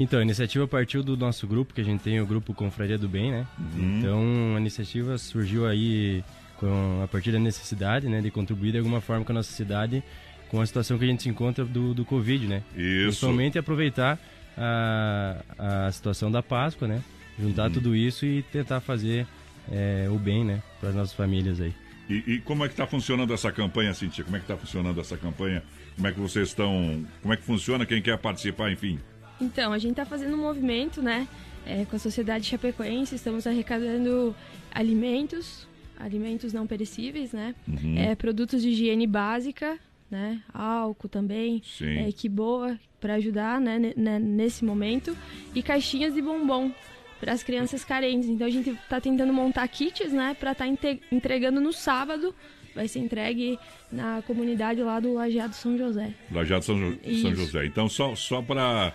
Então, 0.00 0.20
a 0.20 0.22
iniciativa 0.22 0.66
partiu 0.68 1.02
do 1.02 1.16
nosso 1.16 1.44
grupo, 1.44 1.74
que 1.74 1.80
a 1.80 1.84
gente 1.84 2.00
tem 2.02 2.20
o 2.20 2.26
grupo 2.26 2.54
Confraria 2.54 2.96
do 2.96 3.08
Bem, 3.08 3.32
né? 3.32 3.44
Então, 3.76 4.54
a 4.54 4.60
iniciativa 4.60 5.18
surgiu 5.18 5.66
aí 5.66 6.22
com, 6.56 7.00
a 7.02 7.08
partir 7.08 7.32
da 7.32 7.38
necessidade, 7.40 8.08
né? 8.08 8.20
De 8.20 8.30
contribuir 8.30 8.70
de 8.70 8.78
alguma 8.78 9.00
forma 9.00 9.24
com 9.24 9.32
a 9.32 9.34
nossa 9.34 9.52
cidade, 9.52 10.00
com 10.48 10.60
a 10.60 10.66
situação 10.66 10.96
que 10.98 11.04
a 11.04 11.08
gente 11.08 11.24
se 11.24 11.28
encontra 11.28 11.64
do, 11.64 11.94
do 11.94 12.04
Covid, 12.04 12.46
né? 12.46 12.62
Isso. 12.76 13.06
Principalmente 13.06 13.58
aproveitar 13.58 14.20
a, 14.56 15.42
a 15.58 15.90
situação 15.90 16.30
da 16.30 16.44
Páscoa, 16.44 16.86
né? 16.86 17.02
Juntar 17.36 17.68
tudo 17.68 17.96
isso 17.96 18.24
e 18.24 18.42
tentar 18.44 18.80
fazer 18.80 19.26
é, 19.68 20.06
o 20.08 20.16
bem, 20.16 20.44
né? 20.44 20.62
Para 20.78 20.90
as 20.90 20.94
nossas 20.94 21.12
famílias 21.12 21.60
aí. 21.60 21.74
E, 22.08 22.34
e 22.34 22.38
como 22.38 22.64
é 22.64 22.68
que 22.68 22.76
tá 22.76 22.86
funcionando 22.86 23.34
essa 23.34 23.50
campanha, 23.50 23.92
Cintia? 23.92 24.22
Como 24.22 24.36
é 24.36 24.40
que 24.40 24.46
tá 24.46 24.56
funcionando 24.56 25.00
essa 25.00 25.16
campanha? 25.16 25.60
Como 25.96 26.06
é 26.06 26.12
que 26.12 26.20
vocês 26.20 26.48
estão... 26.50 27.04
Como 27.20 27.34
é 27.34 27.36
que 27.36 27.42
funciona? 27.42 27.84
Quem 27.84 28.00
quer 28.00 28.16
participar, 28.16 28.70
enfim? 28.70 28.98
Então, 29.40 29.72
a 29.72 29.78
gente 29.78 29.92
está 29.92 30.04
fazendo 30.04 30.34
um 30.34 30.40
movimento, 30.40 31.00
né? 31.02 31.26
é, 31.66 31.84
com 31.84 31.96
a 31.96 31.98
sociedade 31.98 32.46
chapecoense, 32.46 33.14
estamos 33.14 33.46
arrecadando 33.46 34.34
alimentos, 34.72 35.66
alimentos 35.98 36.52
não 36.52 36.66
perecíveis, 36.66 37.32
né? 37.32 37.54
É, 37.96 38.14
produtos 38.14 38.62
de 38.62 38.70
higiene 38.70 39.06
básica, 39.06 39.78
né? 40.10 40.40
Álcool 40.54 41.08
também, 41.08 41.62
Sim. 41.64 41.98
é, 42.08 42.12
que 42.12 42.26
boa 42.28 42.78
para 42.98 43.14
ajudar, 43.14 43.60
né? 43.60 43.92
ne- 43.94 44.18
Nesse 44.18 44.64
momento 44.64 45.14
e 45.54 45.62
caixinhas 45.62 46.14
de 46.14 46.22
bombom 46.22 46.72
para 47.20 47.32
as 47.32 47.42
crianças 47.42 47.84
carentes. 47.84 48.28
Então 48.30 48.46
a 48.46 48.50
gente 48.50 48.70
está 48.70 48.98
tentando 49.00 49.32
montar 49.32 49.68
kits, 49.68 50.10
né? 50.12 50.34
Para 50.40 50.52
estar 50.52 50.66
entregando 51.12 51.60
no 51.60 51.72
sábado. 51.72 52.34
Vai 52.74 52.86
ser 52.88 53.00
entregue 53.00 53.58
na 53.90 54.22
comunidade 54.26 54.80
lá 54.82 55.00
do 55.00 55.12
Lajeado 55.14 55.54
São 55.54 55.76
José. 55.76 56.14
Lajeado 56.30 56.64
São, 56.64 56.78
Jo- 56.78 56.98
São 57.02 57.10
Isso. 57.32 57.34
José. 57.34 57.66
Então, 57.66 57.88
só, 57.88 58.14
só 58.14 58.40
para 58.40 58.92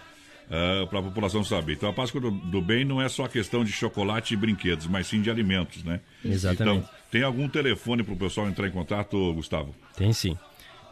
Uh, 0.54 0.86
para 0.86 1.00
a 1.00 1.02
população 1.02 1.44
saber. 1.44 1.74
Então, 1.74 1.90
a 1.90 1.94
Páscoa 1.94 2.22
do, 2.22 2.30
do, 2.30 2.62
Bem 2.62 2.86
não 2.86 3.02
é 3.02 3.10
só 3.10 3.28
questão 3.28 3.64
de 3.64 3.72
chocolate 3.72 4.36
e 4.36 4.38
brinquedos, 4.38 4.86
mas 4.86 5.08
sim 5.08 5.20
de 5.20 5.32
alimentos, 5.32 5.84
né? 5.84 6.00
Exatamente. 6.24 6.78
Então, 6.78 6.90
tem 7.10 7.24
algum 7.24 7.50
telefone 7.50 8.04
para 8.04 8.14
o 8.14 8.18
pessoal 8.18 8.48
entrar 8.48 8.68
em 8.68 8.72
contato, 8.72 9.34
Gustavo? 9.34 9.74
Tem 9.98 10.14
sim. 10.14 10.38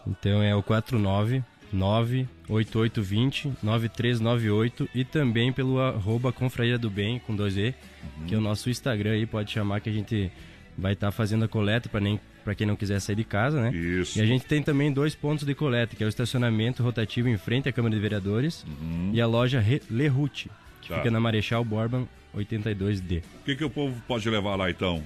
Então 0.08 0.42
é 0.42 0.56
o 0.56 0.64
49 0.64 1.44
98820 1.72 3.54
9398 3.64 4.90
e 4.94 5.06
também 5.06 5.54
pelo 5.54 5.80
arroba 5.80 6.32
Confraria 6.32 6.78
do 6.78 6.90
Bem 6.90 7.20
com 7.20 7.36
2E, 7.36 7.74
uhum. 8.04 8.26
que 8.28 8.36
é 8.36 8.38
o 8.38 8.42
nosso 8.42 8.70
Instagram 8.70 9.12
aí, 9.12 9.26
pode 9.26 9.52
chamar 9.52 9.80
que 9.80 9.90
a 9.90 9.94
gente 9.94 10.32
vai 10.78 10.94
estar 10.94 11.08
tá 11.08 11.12
fazendo 11.12 11.46
a 11.46 11.48
coleta 11.48 11.88
para 11.88 12.00
nem 12.00 12.20
para 12.44 12.56
quem 12.56 12.66
não 12.66 12.76
quiser 12.76 13.00
sair 13.00 13.16
de 13.16 13.24
casa, 13.24 13.62
né? 13.62 13.76
Isso. 13.76 14.18
E 14.18 14.22
a 14.22 14.26
gente 14.26 14.46
tem 14.46 14.62
também 14.62 14.92
dois 14.92 15.16
pontos 15.16 15.46
de 15.46 15.54
coleta, 15.54 15.96
que 15.96 16.04
é 16.04 16.06
o 16.06 16.10
estacionamento 16.10 16.84
rotativo 16.84 17.30
em 17.30 17.38
frente 17.38 17.70
à 17.70 17.72
Câmara 17.72 17.94
de 17.94 18.02
Vereadores 18.02 18.64
uhum. 18.64 19.12
e 19.14 19.22
a 19.22 19.28
loja 19.28 19.64
Lerute, 19.90 20.50
que 20.82 20.90
tá. 20.90 20.98
fica 20.98 21.12
na 21.12 21.20
Marechal 21.20 21.64
Borban 21.64 22.08
82D. 22.36 23.24
O 23.42 23.46
que, 23.46 23.56
que 23.56 23.64
o 23.64 23.70
povo 23.70 24.02
pode 24.08 24.30
levar 24.30 24.56
lá 24.56 24.70
então? 24.70 25.04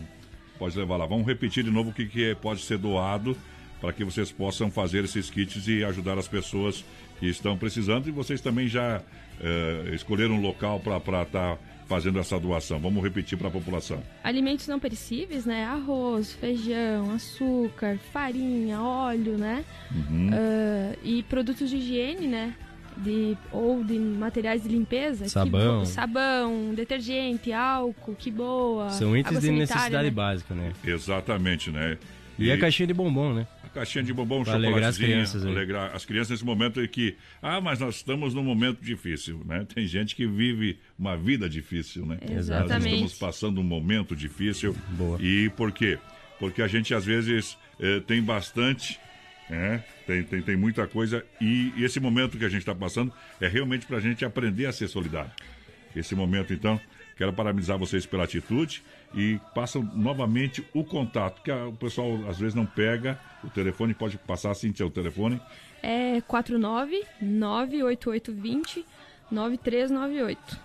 Pode 0.57 0.77
levar 0.77 0.97
lá. 0.97 1.05
Vamos 1.05 1.25
repetir 1.25 1.63
de 1.63 1.71
novo 1.71 1.89
o 1.89 1.93
que, 1.93 2.05
que 2.05 2.35
pode 2.35 2.61
ser 2.61 2.77
doado 2.77 3.35
para 3.81 3.91
que 3.91 4.03
vocês 4.03 4.31
possam 4.31 4.71
fazer 4.71 5.03
esses 5.03 5.29
kits 5.29 5.67
e 5.67 5.83
ajudar 5.83 6.17
as 6.17 6.27
pessoas 6.27 6.83
que 7.19 7.27
estão 7.27 7.57
precisando. 7.57 8.07
E 8.07 8.11
vocês 8.11 8.41
também 8.41 8.67
já 8.67 8.99
uh, 8.99 9.93
escolheram 9.93 10.35
um 10.35 10.41
local 10.41 10.79
para 10.79 10.97
estar 10.97 11.25
tá 11.25 11.57
fazendo 11.87 12.19
essa 12.19 12.39
doação. 12.39 12.79
Vamos 12.79 13.03
repetir 13.03 13.37
para 13.37 13.47
a 13.47 13.51
população. 13.51 14.01
Alimentos 14.23 14.67
não 14.67 14.79
perecíveis, 14.79 15.45
né? 15.45 15.65
Arroz, 15.65 16.33
feijão, 16.33 17.11
açúcar, 17.13 17.97
farinha, 18.11 18.81
óleo, 18.81 19.37
né? 19.37 19.63
Uhum. 19.91 20.29
Uh, 20.29 20.97
e 21.03 21.23
produtos 21.23 21.69
de 21.69 21.77
higiene, 21.77 22.27
né? 22.27 22.53
De, 22.97 23.37
ou 23.51 23.83
de 23.83 23.99
materiais 23.99 24.63
de 24.63 24.69
limpeza. 24.69 25.27
Sabão. 25.27 25.81
Que, 25.81 25.87
sabão, 25.87 26.73
detergente, 26.73 27.51
álcool, 27.51 28.15
que 28.15 28.31
boa. 28.31 28.89
São 28.91 29.15
itens 29.17 29.41
de 29.41 29.51
necessidade 29.51 30.05
né? 30.05 30.11
básica, 30.11 30.53
né? 30.55 30.71
Exatamente, 30.83 31.71
né? 31.71 31.97
E, 32.39 32.45
e 32.45 32.51
a 32.51 32.57
caixinha 32.57 32.87
de 32.87 32.93
bombom, 32.93 33.33
né? 33.33 33.47
Caixinha 33.75 34.03
de 34.03 34.13
bombom, 34.13 34.43
pra 34.43 34.53
alegrar 34.53 34.89
as 34.89 34.97
crianças. 34.97 35.45
Alegrar 35.45 35.93
as 35.93 36.05
crianças 36.05 36.29
nesse 36.31 36.45
momento 36.45 36.81
em 36.81 36.87
que, 36.87 37.15
ah, 37.41 37.59
mas 37.59 37.79
nós 37.79 37.97
estamos 37.97 38.33
num 38.33 38.43
momento 38.43 38.81
difícil, 38.81 39.41
né? 39.45 39.67
Tem 39.75 39.85
gente 39.85 40.15
que 40.15 40.25
vive 40.25 40.79
uma 40.97 41.17
vida 41.17 41.49
difícil, 41.49 42.05
né? 42.05 42.17
Exatamente. 42.31 42.73
Nós 42.73 42.85
estamos 42.85 43.13
passando 43.17 43.59
um 43.59 43.63
momento 43.63 44.15
difícil. 44.15 44.73
Boa. 44.91 45.21
E 45.21 45.49
por 45.49 45.73
quê? 45.73 45.99
Porque 46.39 46.61
a 46.61 46.67
gente 46.67 46.93
às 46.93 47.05
vezes 47.05 47.57
eh, 47.79 47.99
tem 47.99 48.21
bastante, 48.23 48.97
né? 49.49 49.83
Tem, 50.07 50.23
tem, 50.23 50.41
tem 50.41 50.55
muita 50.55 50.87
coisa 50.87 51.25
e, 51.41 51.73
e 51.75 51.83
esse 51.83 51.99
momento 51.99 52.37
que 52.37 52.45
a 52.45 52.49
gente 52.49 52.61
está 52.61 52.75
passando 52.75 53.11
é 53.41 53.47
realmente 53.47 53.85
para 53.85 53.97
a 53.97 54.01
gente 54.01 54.23
aprender 54.23 54.67
a 54.67 54.71
ser 54.71 54.87
solidário. 54.87 55.31
Esse 55.93 56.15
momento, 56.15 56.53
então, 56.53 56.79
quero 57.17 57.33
parabenizar 57.33 57.77
vocês 57.77 58.05
pela 58.05 58.23
atitude 58.23 58.81
e 59.13 59.39
passam 59.53 59.83
novamente 59.93 60.65
o 60.73 60.83
contato, 60.83 61.41
que 61.41 61.51
a, 61.51 61.67
o 61.67 61.73
pessoal 61.73 62.19
às 62.27 62.37
vezes 62.37 62.53
não 62.53 62.65
pega 62.65 63.19
o 63.43 63.49
telefone, 63.49 63.93
pode 63.93 64.17
passar 64.17 64.51
assim, 64.51 64.73
o 64.79 64.89
telefone. 64.89 65.39
É 65.81 66.21
49 66.21 67.03
98820 67.21 68.85
9398. 69.31 70.59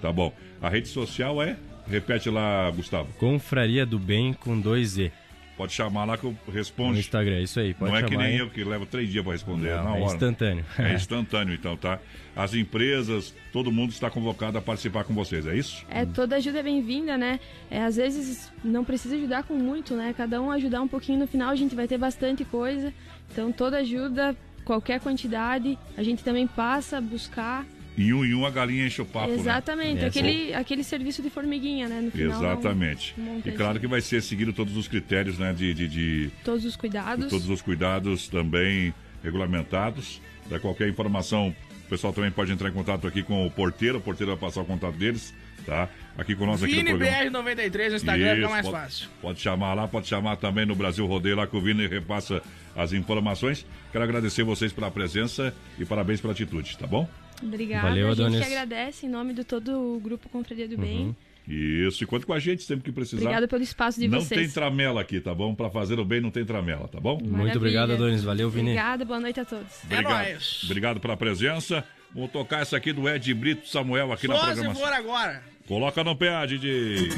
Tá 0.00 0.12
bom. 0.12 0.32
A 0.60 0.68
rede 0.68 0.88
social 0.88 1.42
é? 1.42 1.56
Repete 1.86 2.30
lá, 2.30 2.70
Gustavo. 2.70 3.12
Confraria 3.14 3.84
do 3.84 3.98
Bem 3.98 4.32
com 4.32 4.58
dois 4.58 4.96
E. 4.96 5.12
Pode 5.60 5.74
chamar 5.74 6.06
lá 6.06 6.16
que 6.16 6.24
eu 6.24 6.34
respondo. 6.50 6.94
No 6.94 6.98
Instagram, 6.98 7.42
isso 7.42 7.60
aí. 7.60 7.74
Pode 7.74 7.92
não 7.92 7.98
é 7.98 8.02
que 8.02 8.16
nem 8.16 8.28
aí. 8.28 8.38
eu 8.38 8.48
que 8.48 8.64
leva 8.64 8.86
três 8.86 9.10
dias 9.10 9.22
para 9.22 9.34
responder. 9.34 9.76
Não, 9.76 9.84
na 9.84 9.90
é 9.90 10.00
hora. 10.00 10.14
instantâneo. 10.14 10.64
É 10.78 10.94
instantâneo, 10.96 11.52
então, 11.52 11.76
tá? 11.76 11.98
As 12.34 12.54
empresas, 12.54 13.34
todo 13.52 13.70
mundo 13.70 13.90
está 13.90 14.08
convocado 14.08 14.56
a 14.56 14.62
participar 14.62 15.04
com 15.04 15.12
vocês, 15.12 15.46
é 15.46 15.54
isso? 15.54 15.84
É, 15.90 16.06
toda 16.06 16.36
ajuda 16.36 16.60
é 16.60 16.62
bem-vinda, 16.62 17.18
né? 17.18 17.38
É, 17.70 17.82
às 17.82 17.96
vezes 17.96 18.50
não 18.64 18.82
precisa 18.86 19.16
ajudar 19.16 19.42
com 19.42 19.52
muito, 19.52 19.94
né? 19.94 20.14
Cada 20.16 20.40
um 20.40 20.50
ajudar 20.50 20.80
um 20.80 20.88
pouquinho 20.88 21.18
no 21.18 21.26
final, 21.26 21.50
a 21.50 21.56
gente 21.56 21.74
vai 21.74 21.86
ter 21.86 21.98
bastante 21.98 22.42
coisa. 22.42 22.90
Então, 23.30 23.52
toda 23.52 23.76
ajuda, 23.76 24.34
qualquer 24.64 24.98
quantidade, 24.98 25.78
a 25.94 26.02
gente 26.02 26.24
também 26.24 26.46
passa 26.46 26.96
a 26.96 27.00
buscar 27.02 27.66
em 27.98 28.12
um 28.12 28.24
em 28.24 28.34
um 28.34 28.46
a 28.46 28.50
galinha 28.50 28.86
enche 28.86 29.02
o 29.02 29.06
papo, 29.06 29.28
né? 29.28 29.34
Exatamente, 29.34 30.00
né? 30.00 30.06
aquele, 30.06 30.54
aquele 30.54 30.84
serviço 30.84 31.22
de 31.22 31.30
formiguinha, 31.30 31.88
né? 31.88 32.00
No 32.00 32.10
final, 32.10 32.38
Exatamente. 32.38 33.14
Um 33.18 33.40
e 33.44 33.52
claro 33.52 33.80
que 33.80 33.86
vai 33.86 34.00
ser 34.00 34.22
seguido 34.22 34.52
todos 34.52 34.76
os 34.76 34.88
critérios, 34.88 35.38
né? 35.38 35.52
De, 35.52 35.74
de, 35.74 35.88
de 35.88 36.30
todos 36.44 36.64
os 36.64 36.76
cuidados. 36.76 37.28
todos 37.28 37.48
os 37.48 37.60
cuidados 37.60 38.28
também 38.28 38.94
regulamentados. 39.22 40.20
Para 40.48 40.58
qualquer 40.58 40.88
informação, 40.88 41.54
o 41.86 41.88
pessoal 41.88 42.12
também 42.12 42.30
pode 42.30 42.50
entrar 42.52 42.68
em 42.68 42.72
contato 42.72 43.06
aqui 43.06 43.22
com 43.22 43.46
o 43.46 43.50
porteiro, 43.50 43.98
o 43.98 44.00
porteiro 44.00 44.32
vai 44.32 44.40
passar 44.40 44.62
o 44.62 44.64
contato 44.64 44.96
deles, 44.96 45.34
tá? 45.66 45.88
Aqui 46.16 46.34
com 46.34 46.46
nós 46.46 46.62
aqui 46.62 46.74
Vini 46.74 46.92
no 46.92 46.98
programa. 46.98 47.44
BR93 47.44 47.88
no 47.90 47.96
Instagram, 47.96 48.26
Isso, 48.26 48.36
fica 48.36 48.48
mais 48.48 48.66
pode, 48.66 48.76
fácil. 48.76 49.08
Pode 49.20 49.40
chamar 49.40 49.74
lá, 49.74 49.88
pode 49.88 50.06
chamar 50.06 50.36
também 50.36 50.66
no 50.66 50.74
Brasil 50.74 51.06
Rodeio 51.06 51.36
lá 51.36 51.46
que 51.46 51.56
o 51.56 51.60
Vini 51.60 51.86
repassa 51.86 52.42
as 52.76 52.92
informações. 52.92 53.66
Quero 53.92 54.04
agradecer 54.04 54.42
vocês 54.42 54.72
pela 54.72 54.90
presença 54.90 55.54
e 55.78 55.84
parabéns 55.84 56.20
pela 56.20 56.32
atitude, 56.32 56.76
tá 56.76 56.86
bom? 56.86 57.08
Obrigada. 57.42 57.88
Valeu, 57.88 58.08
a 58.08 58.10
gente 58.10 58.20
Adonis. 58.22 58.40
que 58.40 58.46
agradece 58.46 59.06
em 59.06 59.08
nome 59.08 59.34
de 59.34 59.44
todo 59.44 59.96
o 59.96 60.00
Grupo 60.00 60.28
Confraria 60.28 60.68
do 60.68 60.76
Bem. 60.76 61.06
Uhum. 61.06 61.14
Isso, 61.48 62.04
e 62.04 62.06
conta 62.06 62.24
com 62.24 62.32
a 62.32 62.38
gente 62.38 62.62
sempre 62.62 62.84
que 62.84 62.92
precisar. 62.92 63.22
Obrigada 63.22 63.48
pelo 63.48 63.62
espaço 63.62 63.98
de 63.98 64.06
não 64.06 64.20
vocês. 64.20 64.38
Não 64.38 64.46
tem 64.46 64.54
tramela 64.54 65.00
aqui, 65.00 65.20
tá 65.20 65.34
bom? 65.34 65.54
Para 65.54 65.68
fazer 65.68 65.98
o 65.98 66.04
bem 66.04 66.20
não 66.20 66.30
tem 66.30 66.44
tramela, 66.44 66.86
tá 66.86 67.00
bom? 67.00 67.14
Maravilha. 67.14 67.36
Muito 67.38 67.56
obrigado, 67.56 67.92
Adonis. 67.92 68.22
Valeu, 68.22 68.48
Vini. 68.48 68.70
Obrigada, 68.70 69.04
boa 69.04 69.18
noite 69.18 69.40
a 69.40 69.44
todos. 69.44 69.82
Obrigado. 69.84 70.26
É 70.26 70.32
nóis. 70.32 70.60
Obrigado 70.64 71.00
pela 71.00 71.16
presença. 71.16 71.84
Vamos 72.14 72.30
tocar 72.30 72.60
essa 72.62 72.76
aqui 72.76 72.92
do 72.92 73.08
Ed 73.08 73.32
Brito 73.34 73.68
Samuel 73.68 74.12
aqui 74.12 74.26
Só 74.26 74.34
na 74.34 74.38
programação. 74.38 74.86
se 74.86 74.92
agora. 74.92 75.42
Coloca 75.66 76.04
no 76.04 76.14
PA, 76.14 76.46
DJ. 76.46 77.08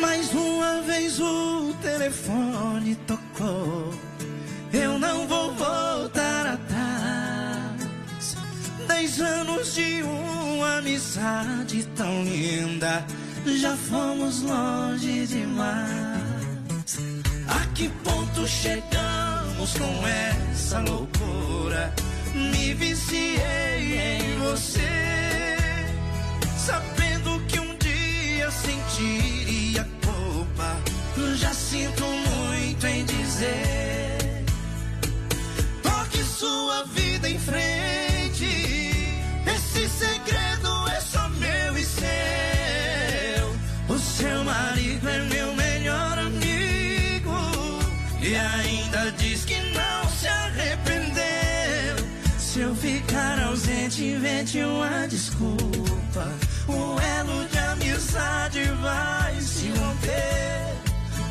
Mais 0.00 0.32
uma 0.32 0.82
vez 0.82 1.20
o 1.20 1.74
telefone 1.82 2.96
tocou 3.06 4.09
eu 4.72 4.98
não 4.98 5.26
vou 5.26 5.52
voltar 5.54 6.46
atrás. 6.46 8.36
Dez 8.86 9.20
anos 9.20 9.74
de 9.74 10.02
uma 10.02 10.78
amizade 10.78 11.84
tão 11.96 12.24
linda, 12.24 13.04
já 13.46 13.76
fomos 13.76 14.42
longe 14.42 15.26
demais. 15.26 16.20
A 17.48 17.66
que 17.74 17.88
ponto 18.04 18.46
chegamos 18.46 19.74
com 19.74 20.06
essa 20.06 20.80
loucura? 20.80 21.92
Me 22.34 22.74
viciei 22.74 23.98
em 23.98 24.38
você, 24.38 25.56
sabendo 26.56 27.40
que 27.48 27.58
um 27.58 27.76
dia 27.78 28.50
sentiria 28.50 29.86
culpa. 30.04 30.76
Já 31.36 31.52
sinto 31.52 32.04
muito 32.04 32.86
em 32.86 33.04
dizer 33.04 33.89
sua 36.40 36.84
vida 36.84 37.28
em 37.28 37.38
frente. 37.38 38.46
Esse 39.54 39.86
segredo 39.90 40.88
é 40.88 40.98
só 40.98 41.28
meu 41.28 41.76
e 41.76 41.84
seu. 41.84 43.94
O 43.94 43.98
seu 43.98 44.44
marido 44.44 45.06
é 45.06 45.18
meu 45.24 45.54
melhor 45.54 46.18
amigo. 46.18 47.36
E 48.22 48.34
ainda 48.34 49.12
diz 49.18 49.44
que 49.44 49.60
não 49.74 50.08
se 50.08 50.28
arrependeu. 50.28 51.96
Se 52.38 52.60
eu 52.60 52.74
ficar 52.74 53.38
ausente, 53.42 54.02
invente 54.02 54.62
uma 54.62 55.06
desculpa. 55.08 56.26
O 56.66 56.98
elo 57.18 57.46
de 57.48 57.58
amizade 57.58 58.62
vai 58.80 59.38
se 59.42 59.68
romper. 59.78 60.74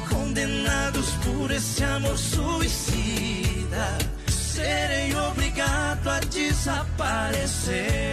Condenados 0.08 1.10
por 1.24 1.50
esse 1.50 1.84
amor 1.84 2.16
suicida 2.16 4.19
serem 4.60 5.16
obrigados 5.16 6.08
a 6.08 6.20
desaparecer. 6.20 8.10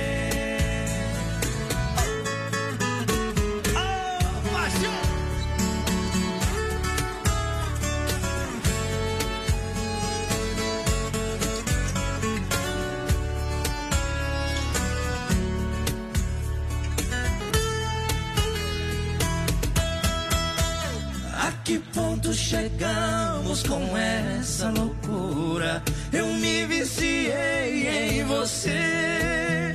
que 21.65 21.81
ponto 21.93 22.33
chegamos 22.33 23.65
com 23.65 23.97
essa 23.97 24.71
loucura? 24.71 25.83
Eu 26.17 26.29
me 26.29 26.65
viciei 26.65 27.89
em 27.89 28.25
você, 28.25 29.75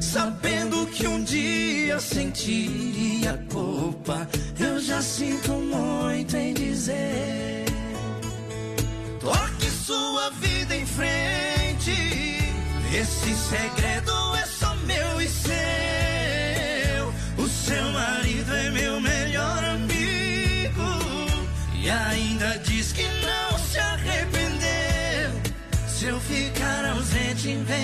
sabendo 0.00 0.86
que 0.86 1.04
um 1.08 1.24
dia 1.24 1.98
sentiria 1.98 3.44
culpa. 3.52 4.28
Eu 4.56 4.78
já 4.78 5.02
sinto 5.02 5.50
muito 5.54 6.36
em 6.36 6.54
dizer: 6.54 7.64
toque 9.18 9.68
sua 9.68 10.30
vida 10.30 10.76
em 10.76 10.86
frente 10.86 11.90
Esse 12.94 13.34
segredo 13.34 14.12
é 14.36 14.46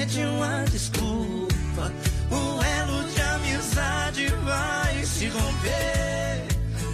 invente 0.01 0.21
uma 0.21 0.65
desculpa. 0.65 1.93
O 2.31 2.63
elo 2.63 3.05
de 3.11 3.21
amizade 3.21 4.27
vai 4.45 5.05
se 5.05 5.29
romper. 5.29 6.47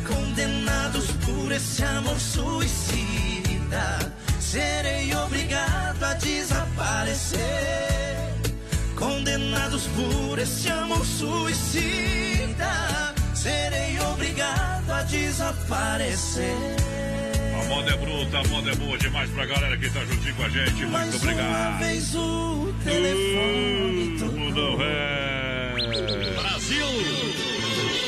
Condenados 0.06 1.10
por 1.24 1.52
esse 1.52 1.84
amor 1.84 2.18
suicida. 2.18 4.12
Serei 4.40 5.14
obrigado 5.14 6.02
a 6.02 6.14
desaparecer. 6.14 7.38
Condenados 8.96 9.86
por 9.88 10.38
esse 10.38 10.70
amor 10.70 11.04
suicida. 11.04 13.14
Serei 13.34 14.00
obrigado 14.00 14.90
a 14.90 15.02
desaparecer. 15.02 16.56
Moda 17.68 17.90
é 17.92 17.96
bruta, 17.96 18.38
a 18.38 18.44
moda 18.48 18.70
é 18.70 18.74
boa 18.76 18.96
demais 18.98 19.30
pra 19.30 19.44
galera 19.46 19.76
que 19.76 19.90
tá 19.90 20.04
juntinho 20.04 20.34
com 20.34 20.42
a 20.44 20.48
gente. 20.48 20.72
Muito 20.72 20.90
Mais 20.92 21.08
uma 21.14 21.16
obrigado. 21.16 21.78
vez 21.78 22.14
o 22.14 22.74
telefone 22.84 24.16
Tudo 24.18 24.82
é. 24.82 25.35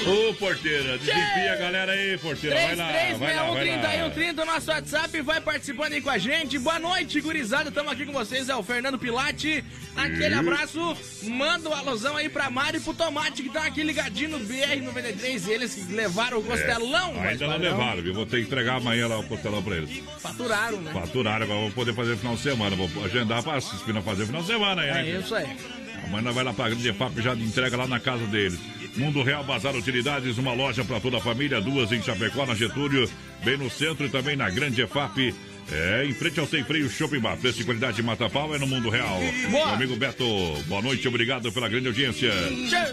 Ô, 0.08 0.32
porteira, 0.34 0.96
desempia 0.96 1.52
a 1.52 1.56
galera 1.56 1.92
aí, 1.92 2.16
porteira. 2.16 2.56
Vai 2.56 2.76
lá, 2.76 2.86
vai 2.86 3.12
lá, 3.12 3.18
vai 3.18 3.34
lá. 3.34 3.60
336130, 3.60 4.44
nosso 4.46 4.70
WhatsApp, 4.70 5.20
vai 5.20 5.40
participando 5.40 5.92
aí 5.92 6.00
com 6.00 6.08
a 6.08 6.16
gente. 6.16 6.58
Boa 6.58 6.78
noite, 6.78 7.20
gurizada. 7.20 7.68
Estamos 7.68 7.92
aqui 7.92 8.06
com 8.06 8.12
vocês, 8.12 8.48
é 8.48 8.56
o 8.56 8.62
Fernando 8.62 8.98
Pilate. 8.98 9.62
Aquele 9.94 10.34
abraço, 10.34 10.96
manda 11.24 11.68
um 11.68 11.74
alusão 11.74 12.16
aí 12.16 12.28
pra 12.28 12.48
Mari 12.48 12.78
e 12.78 12.80
pro 12.80 12.94
Tomate, 12.94 13.42
que 13.42 13.48
estão 13.48 13.62
aqui 13.62 13.82
ligadinho 13.82 14.38
no 14.38 14.40
BR-93. 14.40 15.48
Eles 15.48 15.74
que 15.74 15.92
levaram 15.92 16.38
o 16.38 16.42
costelão. 16.42 17.10
É, 17.16 17.20
mas 17.20 17.42
ainda 17.42 17.46
não 17.48 17.58
levaram, 17.58 18.02
viu? 18.02 18.14
Vou 18.14 18.24
ter 18.24 18.38
que 18.38 18.46
entregar 18.46 18.76
amanhã 18.76 19.08
lá 19.08 19.18
o 19.18 19.24
costelão 19.24 19.62
pra 19.62 19.76
eles. 19.76 20.02
Faturaram, 20.18 20.80
né? 20.80 20.92
Faturaram, 20.92 21.44
agora 21.44 21.60
vou 21.60 21.70
poder 21.72 21.94
fazer 21.94 22.16
final 22.16 22.34
de 22.34 22.40
semana. 22.40 22.74
Vou 22.74 22.88
agendar 23.04 23.42
pra 23.42 23.56
assistir 23.56 23.92
fazer 24.02 24.26
final 24.26 24.40
de 24.40 24.46
semana 24.46 24.82
aí, 24.82 24.90
né? 24.90 25.10
É 25.10 25.18
isso 25.18 25.34
aí. 25.34 25.56
Amanhã 26.04 26.32
vai 26.32 26.44
lá 26.44 26.54
pra 26.54 26.70
Grande 26.70 26.92
FAP 26.94 27.18
já 27.18 27.34
entrega 27.34 27.76
lá 27.76 27.86
na 27.86 28.00
casa 28.00 28.24
deles. 28.26 28.58
Mundo 28.96 29.22
Real 29.22 29.44
Bazar 29.44 29.76
Utilidades, 29.76 30.38
uma 30.38 30.52
loja 30.52 30.84
para 30.84 31.00
toda 31.00 31.18
a 31.18 31.20
família, 31.20 31.60
duas 31.60 31.92
em 31.92 32.02
Chapecó, 32.02 32.44
na 32.46 32.54
Getúlio, 32.54 33.08
bem 33.44 33.56
no 33.56 33.70
centro 33.70 34.06
e 34.06 34.08
também 34.08 34.36
na 34.36 34.50
Grande 34.50 34.86
FAP. 34.86 35.34
É, 35.70 36.06
em 36.06 36.14
frente 36.14 36.40
ao 36.40 36.46
Sem 36.46 36.64
Freio 36.64 36.88
Shopping 36.88 37.20
Bar. 37.20 37.36
Preço 37.36 37.60
e 37.60 37.64
qualidade 37.64 37.96
de 37.96 38.02
Mata 38.02 38.28
Pau 38.30 38.54
é 38.54 38.58
no 38.58 38.66
Mundo 38.66 38.88
Real. 38.88 39.20
Boa. 39.50 39.66
Meu 39.66 39.74
amigo 39.74 39.96
Beto, 39.96 40.24
boa 40.66 40.80
noite, 40.80 41.06
obrigado 41.06 41.52
pela 41.52 41.68
grande 41.68 41.88
audiência. 41.88 42.32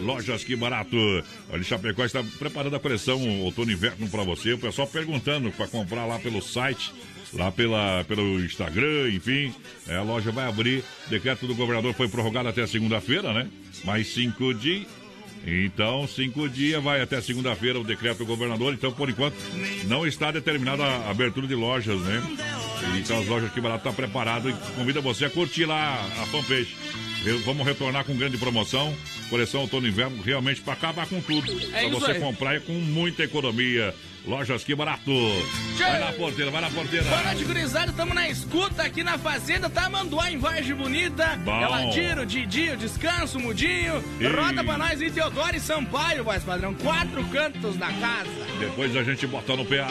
Lojas 0.02 0.44
Que 0.44 0.58
Barato. 0.58 0.98
Olha, 1.50 1.64
Chapecó 1.64 2.04
está 2.04 2.22
preparando 2.38 2.76
a 2.76 2.80
coleção 2.80 3.22
outono 3.40 3.72
e 3.72 3.74
inverno 3.74 4.10
para 4.10 4.24
você. 4.24 4.54
O 4.54 4.58
pessoal 4.58 4.88
perguntando 4.88 5.52
para 5.52 5.68
comprar 5.68 6.06
lá 6.06 6.20
pelo 6.20 6.42
site 6.42 6.92
lá 7.34 7.52
pela, 7.52 8.04
pelo 8.06 8.40
Instagram, 8.40 9.10
enfim. 9.10 9.54
É, 9.88 9.96
a 9.96 10.02
loja 10.02 10.32
vai 10.32 10.48
abrir. 10.48 10.84
Decreto 11.10 11.48
do 11.48 11.56
governador 11.56 11.94
foi 11.94 12.08
prorrogado 12.08 12.50
até 12.50 12.66
segunda-feira, 12.66 13.34
né? 13.34 13.48
Mais 13.84 14.08
cinco 14.08 14.54
dias. 14.54 14.86
Então, 15.46 16.08
cinco 16.08 16.50
dias, 16.50 16.84
vai 16.84 17.02
até 17.02 17.22
segunda-feira 17.22 17.80
o 17.80 17.84
decreto 17.84 18.20
do 18.20 18.26
governador. 18.26 18.74
Então, 18.74 18.92
por 18.92 19.10
enquanto, 19.10 19.36
não 19.86 20.06
está 20.08 20.32
determinada 20.32 20.84
a 20.84 21.12
abertura 21.12 21.46
de 21.46 21.54
lojas, 21.54 22.00
né? 22.02 22.24
Então, 22.98 23.20
as 23.20 23.28
lojas 23.28 23.52
que 23.52 23.62
barato 23.62 23.88
está 23.88 23.94
preparado 23.94 24.50
e 24.50 24.54
convida 24.76 25.02
você 25.02 25.26
a 25.26 25.30
curtir 25.30 25.66
lá 25.66 26.02
a 26.20 26.26
fanpage. 26.26 26.76
Vamos 27.44 27.66
retornar 27.66 28.06
com 28.06 28.16
grande 28.16 28.38
promoção. 28.38 28.96
Coleção 29.30 29.62
outono 29.62 29.88
e 29.88 29.90
inverno, 29.90 30.22
realmente 30.22 30.62
para 30.62 30.74
acabar 30.74 31.08
com 31.08 31.20
tudo. 31.20 31.52
É 31.74 31.82
para 31.82 31.90
você 31.90 32.12
aí. 32.12 32.20
comprar 32.20 32.58
e 32.58 32.60
com 32.60 32.74
muita 32.74 33.24
economia. 33.24 33.94
Lojas 34.28 34.64
que 34.64 34.74
barato. 34.74 35.12
Vai 35.78 36.00
lá, 36.00 36.12
porteira, 36.14 36.50
vai 36.50 36.62
lá, 36.62 36.70
porteira. 36.72 37.06
Boa 37.06 37.24
noite, 37.24 37.44
gurizada. 37.44 37.92
Estamos 37.92 38.16
na 38.16 38.28
escuta 38.28 38.82
aqui 38.84 39.04
na 39.04 39.18
Fazenda. 39.20 39.70
Tá 39.70 39.88
Manduá 39.88 40.32
em 40.32 40.38
Vargem 40.40 40.74
Bonita. 40.76 41.36
Bom. 41.44 41.62
Eladiro, 41.62 42.26
Didinho, 42.26 42.76
Descanso, 42.76 43.40
Mudinho. 43.40 44.04
E- 44.20 44.26
Roda 44.28 44.64
pra 44.64 44.78
nós 44.80 45.00
em 45.00 45.12
Teodoro 45.12 45.56
e 45.56 45.60
Sampaio, 45.60 46.24
voz 46.24 46.44
padrão. 46.44 46.74
Quatro 46.74 47.24
cantos 47.26 47.76
da 47.78 47.92
casa. 47.94 48.30
Depois 48.60 48.96
a 48.96 49.04
gente 49.04 49.28
bota 49.28 49.56
no 49.56 49.64
PA. 49.66 49.88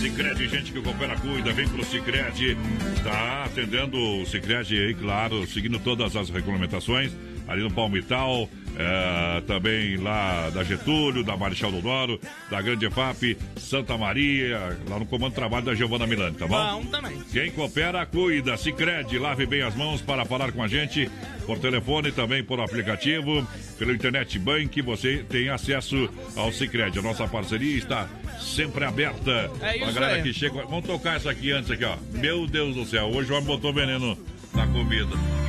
Cicrete, 0.00 0.48
gente 0.48 0.72
que 0.72 0.80
coopera, 0.80 1.14
cuida, 1.18 1.52
vem 1.52 1.68
pro 1.68 1.84
Cicrete. 1.84 2.56
Tá 3.04 3.44
atendendo 3.44 3.96
o 3.98 4.24
Cicrete 4.26 4.74
aí, 4.74 4.94
claro, 4.94 5.46
seguindo 5.46 5.78
todas 5.78 6.16
as 6.16 6.30
regulamentações. 6.30 7.12
Ali 7.48 7.62
no 7.62 7.70
Palmital, 7.70 8.48
é, 8.76 9.40
também 9.42 9.96
lá 9.96 10.50
da 10.50 10.64
Getúlio, 10.64 11.22
da 11.22 11.36
Marechal 11.36 11.70
Dodoro, 11.70 12.20
da 12.50 12.60
Grande 12.62 12.86
EFAP, 12.86 13.36
Santa 13.56 13.96
Maria, 13.98 14.78
lá 14.88 14.98
no 14.98 15.06
comando 15.06 15.30
de 15.30 15.36
trabalho 15.36 15.66
da 15.66 15.74
Giovana 15.74 16.06
Milani, 16.06 16.36
tá 16.36 16.46
bom? 16.46 16.82
Bom 16.82 16.86
também. 16.86 17.20
Quem 17.32 17.50
coopera, 17.50 18.04
cuida. 18.06 18.56
Cicred, 18.56 19.18
lave 19.18 19.46
bem 19.46 19.62
as 19.62 19.74
mãos 19.74 20.00
para 20.00 20.24
falar 20.24 20.52
com 20.52 20.62
a 20.62 20.68
gente 20.68 21.10
por 21.46 21.58
telefone, 21.58 22.12
também 22.12 22.42
por 22.42 22.60
aplicativo, 22.60 23.46
pelo 23.78 23.92
internet 23.92 24.38
bank. 24.38 24.80
Você 24.82 25.24
tem 25.28 25.48
acesso 25.48 26.08
ao 26.36 26.52
Cicred. 26.52 26.98
A 26.98 27.02
nossa 27.02 27.26
parceria 27.26 27.76
está 27.76 28.08
sempre 28.40 28.84
aberta. 28.84 29.50
É 29.60 29.76
isso 29.76 29.88
a 29.88 29.92
galera 29.92 30.14
aí. 30.16 30.22
que 30.22 30.32
chega. 30.32 30.62
Vamos 30.64 30.86
tocar 30.86 31.16
essa 31.16 31.30
aqui 31.30 31.52
antes 31.52 31.70
aqui, 31.70 31.84
ó. 31.84 31.96
Meu 32.12 32.46
Deus 32.46 32.74
do 32.74 32.86
céu, 32.86 33.06
hoje 33.06 33.30
o 33.30 33.34
homem 33.34 33.46
botou 33.46 33.72
veneno 33.72 34.16
na 34.54 34.66
comida. 34.66 35.41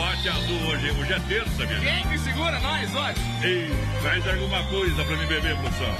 Boate 0.00 0.30
azul 0.30 0.66
hoje, 0.66 0.90
hoje 0.92 1.12
é 1.12 1.20
terça, 1.20 1.66
minha. 1.66 1.78
Quem 1.78 2.08
que 2.08 2.18
segura 2.20 2.58
nós 2.60 2.94
hoje? 2.94 3.20
Ei, 3.42 3.70
traz 4.00 4.26
alguma 4.26 4.64
coisa 4.64 5.04
pra 5.04 5.14
me 5.14 5.26
beber, 5.26 5.54
produção. 5.58 5.94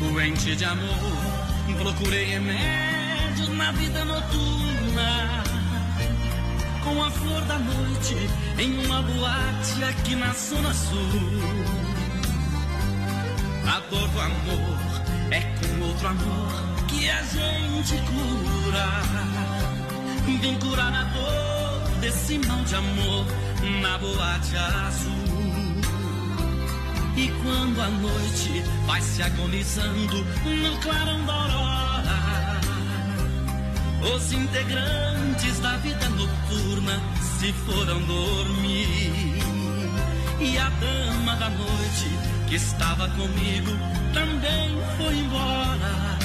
Doente 0.00 0.56
de 0.56 0.64
amor, 0.64 0.98
procurei 1.78 2.24
remédios 2.24 3.48
na 3.50 3.72
vida 3.72 4.04
noturna. 4.06 4.81
Com 6.84 7.02
a 7.02 7.10
flor 7.10 7.40
da 7.42 7.58
noite 7.58 8.16
em 8.58 8.84
uma 8.84 9.02
boate 9.02 9.84
aqui 9.84 10.14
na 10.16 10.32
Zona 10.32 10.74
Sul. 10.74 10.98
A 13.66 13.80
dor 13.90 14.08
do 14.08 14.20
amor 14.20 14.78
é 15.30 15.40
com 15.40 15.86
outro 15.86 16.08
amor 16.08 16.86
que 16.88 17.08
a 17.08 17.22
gente 17.22 17.94
cura. 18.06 18.88
Vim 20.26 20.58
curar 20.58 20.92
a 20.92 21.04
dor 21.04 22.00
desse 22.00 22.38
mal 22.38 22.62
de 22.64 22.74
amor 22.74 23.26
na 23.80 23.98
boate 23.98 24.56
azul. 24.56 25.22
E 27.16 27.28
quando 27.42 27.80
a 27.80 27.88
noite 27.88 28.64
vai 28.86 29.00
se 29.00 29.22
agonizando 29.22 30.24
no 30.44 30.76
clarão 30.80 31.24
da 31.24 31.32
aurora, 31.32 31.81
os 34.02 34.32
integrantes 34.32 35.60
da 35.60 35.76
vida 35.78 36.08
noturna 36.10 37.00
se 37.38 37.52
foram 37.52 38.00
dormir. 38.02 39.12
E 40.40 40.58
a 40.58 40.68
dama 40.70 41.36
da 41.36 41.48
noite 41.50 42.08
que 42.48 42.56
estava 42.56 43.08
comigo 43.10 43.70
também 44.12 44.76
foi 44.96 45.14
embora. 45.14 46.18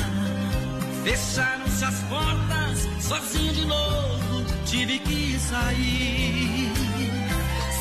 Fecharam-se 1.04 1.86
as 1.86 2.04
portas, 2.04 2.88
sozinho 3.00 3.54
de 3.54 3.66
novo, 3.66 4.46
tive 4.66 5.00
que 5.00 5.40
sair. 5.40 6.72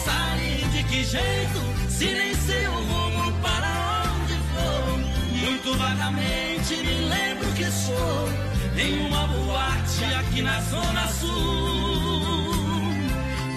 Sair 0.04 0.68
de 0.72 0.84
que 0.84 1.04
jeito? 1.04 1.88
Se 1.88 2.04
nem 2.04 2.34
sei 2.34 2.68
o 2.68 2.74
rumo 2.74 3.32
para 3.40 4.04
onde 4.04 4.34
vou. 4.52 4.98
Muito 5.38 5.78
vagamente 5.78 6.76
me 6.76 7.08
lembro 7.08 7.52
que 7.52 7.64
sou 7.64 8.55
em 8.78 9.06
uma 9.06 9.26
boate 9.26 10.04
aqui 10.18 10.42
na 10.42 10.60
Zona 10.60 11.06
Sul. 11.08 12.46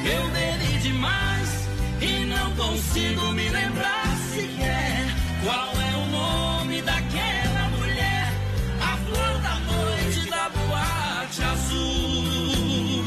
Eu 0.05 0.29
bebi 0.31 0.79
demais 0.79 1.67
e 2.01 2.25
não 2.25 2.55
consigo 2.55 3.31
me 3.33 3.49
lembrar 3.49 4.07
sequer 4.33 5.05
qual 5.43 5.69
é 5.81 5.95
o 5.97 6.05
nome 6.07 6.81
daquela 6.81 7.69
mulher. 7.77 8.33
A 8.81 8.97
flor 8.97 9.41
da 9.41 9.55
noite 9.59 10.29
da 10.29 10.49
boate 10.49 11.43
azul. 11.43 13.05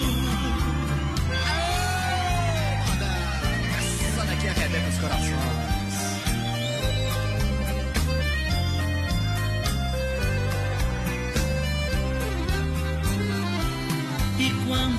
Essa 4.08 4.24
daqui 4.26 4.46
os 4.90 4.98
corações. 4.98 5.41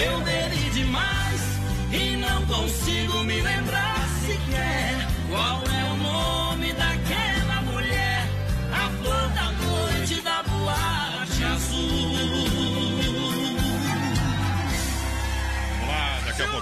Eu 0.00 0.20
bebi 0.20 0.70
demais 0.70 1.42
e 1.90 2.16
não 2.16 2.46
consigo 2.46 3.24
me 3.24 3.40
lembrar 3.40 4.08
sequer 4.24 4.94
qual 5.28 5.62
é 5.74 5.77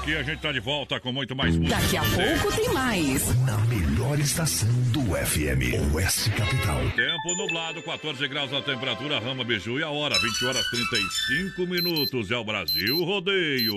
lá, 0.06 0.12
daqui 0.12 0.16
a 0.16 0.22
gente 0.22 0.40
tá 0.40 0.52
de 0.52 0.60
volta 0.60 1.00
com 1.00 1.12
muito 1.12 1.34
mais 1.34 1.56
música. 1.56 1.80
Daqui 1.80 1.96
a 1.96 2.02
pouco 2.02 2.56
tem 2.56 2.72
mais. 2.72 3.36
Na 3.44 3.58
melhor 3.58 4.18
estação 4.18 4.68
do 4.92 5.02
FM, 5.02 5.92
Oeste 5.94 6.30
Capital. 6.30 6.80
Tempo 6.94 7.34
nublado, 7.36 7.82
14 7.82 8.28
graus 8.28 8.52
a 8.52 8.62
temperatura, 8.62 9.18
Rama 9.18 9.44
Biju 9.44 9.78
e 9.80 9.82
a 9.82 9.90
hora, 9.90 10.16
20 10.18 10.44
horas 10.44 10.64
35 10.70 11.66
minutos. 11.66 12.30
É 12.30 12.36
o 12.36 12.44
Brasil 12.44 13.04
Rodeio. 13.04 13.74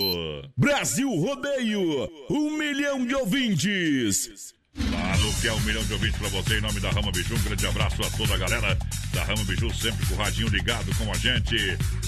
Brasil 0.56 1.10
Rodeio, 1.10 2.10
um 2.30 2.58
milhão 2.58 3.06
de 3.06 3.16
ouvintes. 3.16 4.54
Claro 4.90 5.42
que 5.42 5.48
é 5.48 5.54
um 5.54 5.60
milhão 5.62 5.84
de 5.84 5.94
ouvintes 5.94 6.20
pra 6.20 6.30
você 6.30 6.58
em 6.58 6.62
nome 6.62 6.80
da 6.80 6.92
Rama 6.92 7.12
Biju. 7.12 7.36
Um 7.36 7.44
grande 7.44 7.66
abraço 7.66 8.02
a 8.02 8.18
toda 8.18 8.36
a 8.36 8.38
galera 8.38 8.78
da 9.14 9.24
Rama 9.24 9.44
Biju, 9.44 9.74
sempre 9.74 10.06
com 10.06 10.14
o 10.16 10.18
radinho 10.18 10.48
ligado 10.50 10.94
com 10.96 11.12
a 11.12 11.18
gente. 11.18 11.56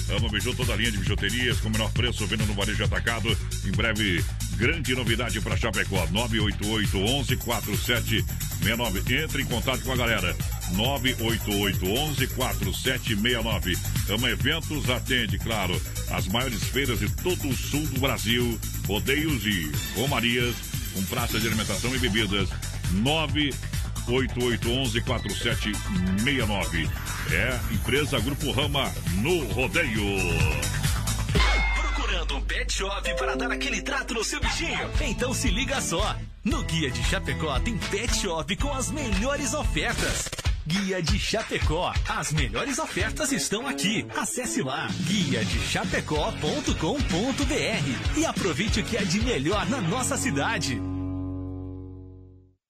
Rama 0.08 0.28
Biju, 0.28 0.54
toda 0.54 0.72
a 0.72 0.76
linha 0.76 0.92
de 0.92 0.98
bijuterias 0.98 1.60
com 1.60 1.68
o 1.68 1.72
menor 1.72 1.90
preço, 1.92 2.26
venda 2.26 2.44
no 2.44 2.54
varejo 2.54 2.84
atacado. 2.84 3.36
Em 3.64 3.72
breve, 3.72 4.24
grande 4.56 4.94
novidade 4.94 5.40
para 5.40 5.56
Chapecó, 5.56 6.06
988 6.10 6.98
11 6.98 7.36
4769. 7.36 9.22
Entre 9.22 9.42
em 9.42 9.46
contato 9.46 9.82
com 9.82 9.92
a 9.92 9.96
galera. 9.96 10.36
988 10.72 11.86
11 11.86 12.26
4769. 12.28 13.78
Rama 14.08 14.30
Eventos 14.30 14.88
atende, 14.90 15.38
claro, 15.38 15.80
as 16.10 16.26
maiores 16.28 16.62
feiras 16.64 16.98
de 16.98 17.10
todo 17.10 17.48
o 17.48 17.56
sul 17.56 17.86
do 17.88 18.00
Brasil, 18.00 18.58
rodeios 18.86 19.44
e 19.44 19.70
romarias 19.94 20.54
com 20.94 21.02
praça 21.04 21.40
de 21.40 21.46
alimentação 21.46 21.94
e 21.94 21.98
bebidas. 21.98 22.48
988114769. 24.06 26.88
É 27.30 27.60
empresa 27.72 28.18
Grupo 28.20 28.50
Rama 28.52 28.92
no 29.16 29.44
rodeio. 29.52 30.02
Procurando 31.74 32.36
um 32.36 32.40
pet 32.42 32.72
shop 32.72 33.14
para 33.16 33.36
dar 33.36 33.52
aquele 33.52 33.82
trato 33.82 34.14
no 34.14 34.24
seu 34.24 34.40
bichinho? 34.40 34.90
Então 35.00 35.32
se 35.32 35.48
liga 35.50 35.80
só. 35.80 36.16
No 36.44 36.62
Guia 36.64 36.90
de 36.90 37.02
Chapecó 37.04 37.58
tem 37.60 37.78
pet 37.78 38.12
shop 38.16 38.56
com 38.56 38.72
as 38.72 38.90
melhores 38.90 39.54
ofertas. 39.54 40.28
Guia 40.66 41.02
de 41.02 41.18
Chapecó. 41.18 41.92
As 42.08 42.32
melhores 42.32 42.78
ofertas 42.78 43.32
estão 43.32 43.66
aqui. 43.66 44.06
Acesse 44.16 44.62
lá 44.62 44.88
guia 45.06 45.44
de 45.44 45.58
chapecó.com.br 45.58 48.16
e 48.16 48.24
aproveite 48.24 48.80
o 48.80 48.84
que 48.84 48.96
é 48.96 49.04
de 49.04 49.20
melhor 49.20 49.68
na 49.68 49.80
nossa 49.80 50.16
cidade. 50.16 50.80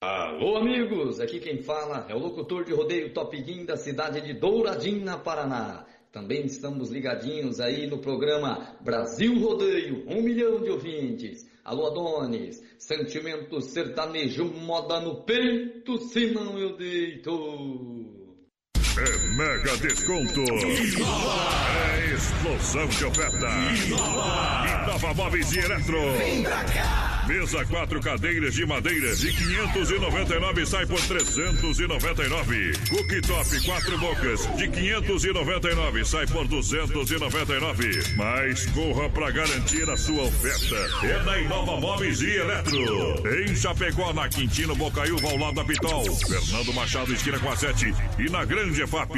Alô, 0.03 0.57
amigos! 0.57 1.21
Aqui 1.21 1.39
quem 1.39 1.63
fala 1.63 2.05
é 2.09 2.15
o 2.15 2.19
locutor 2.19 2.65
de 2.65 2.75
rodeio 2.75 3.15
Top 3.15 3.41
Guim 3.41 3.65
da 3.65 3.77
cidade 3.77 4.21
de 4.21 4.35
Douradina, 4.35 5.17
Paraná. 5.17 5.85
Também 6.11 6.45
estamos 6.45 6.91
ligadinhos 6.91 7.61
aí 7.61 7.87
no 7.87 7.99
programa 7.99 8.75
Brasil 8.81 9.39
Rodeio, 9.39 10.05
um 10.09 10.21
milhão 10.21 10.61
de 10.61 10.71
ouvintes. 10.71 11.49
Alô, 11.65 11.87
Adonis, 11.87 12.61
sentimento 12.79 13.61
sertanejo, 13.61 14.45
moda 14.45 14.99
no 14.99 15.23
peito, 15.23 15.97
senão 16.09 16.59
eu 16.59 16.77
deito. 16.77 17.31
É 18.99 19.37
mega 19.37 19.77
desconto. 19.77 20.41
É 21.81 22.13
explosão 22.13 22.89
de 22.89 23.05
oferta. 23.05 23.47
Inova 24.83 25.15
Móveis 25.15 25.53
e 25.53 25.61
Eletro. 25.61 26.13
Vem 26.19 26.43
pra 26.43 26.65
cá. 26.65 27.12
Mesa 27.27 27.65
quatro 27.67 28.01
cadeiras 28.01 28.55
de 28.55 28.67
madeira 28.67 29.15
de 29.15 29.33
599 29.33 30.67
sai 30.67 30.87
por 30.87 31.01
399. 31.01 32.73
Cooktop 32.89 33.65
quatro 33.65 33.99
bocas 33.99 34.57
de 34.57 34.69
599 34.69 36.05
sai 36.05 36.27
por 36.27 36.49
299. 36.49 38.15
Mas 38.17 38.67
corra 38.67 39.09
pra 39.09 39.31
garantir 39.31 39.89
a 39.89 39.97
sua 39.97 40.25
oferta. 40.25 41.07
É 41.07 41.23
na 41.23 41.39
Inova 41.39 41.81
Móveis 41.81 42.21
e 42.21 42.31
Eletro. 42.31 43.29
Em 43.29 43.55
Chapecó, 43.55 44.13
na 44.13 44.29
Quintino 44.29 44.75
Bocaiúva, 44.75 45.29
ao 45.29 45.37
lado 45.37 45.55
da 45.55 45.65
Pitol. 45.65 46.05
Fernando 46.17 46.75
Machado, 46.75 47.13
esquina 47.13 47.39
com 47.39 47.51
a 47.51 47.57
7. 47.57 47.95
E 48.19 48.31
na 48.31 48.45
Grande 48.45 48.85
FAP. 48.87 49.15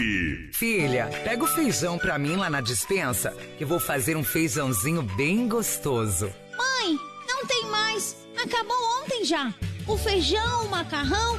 Filha, 0.53 1.07
pega 1.25 1.43
o 1.43 1.47
feijão 1.49 1.99
pra 1.99 2.19
mim 2.19 2.37
lá 2.37 2.51
na 2.51 2.61
dispensa, 2.61 3.31
que 3.57 3.65
eu 3.65 3.69
vou 3.69 3.81
fazer 3.81 4.17
um 4.17 4.25
feijãozinho 4.25 5.03
bem 5.03 5.49
gostoso. 5.49 6.31
Mãe, 6.57 6.99
não 7.45 7.47
tem 7.47 7.67
mais. 7.67 8.17
Acabou 8.43 8.77
ontem 9.03 9.23
já. 9.23 9.53
O 9.87 9.99
feijão, 9.99 10.65
o 10.65 10.71
macarrão, 10.71 11.39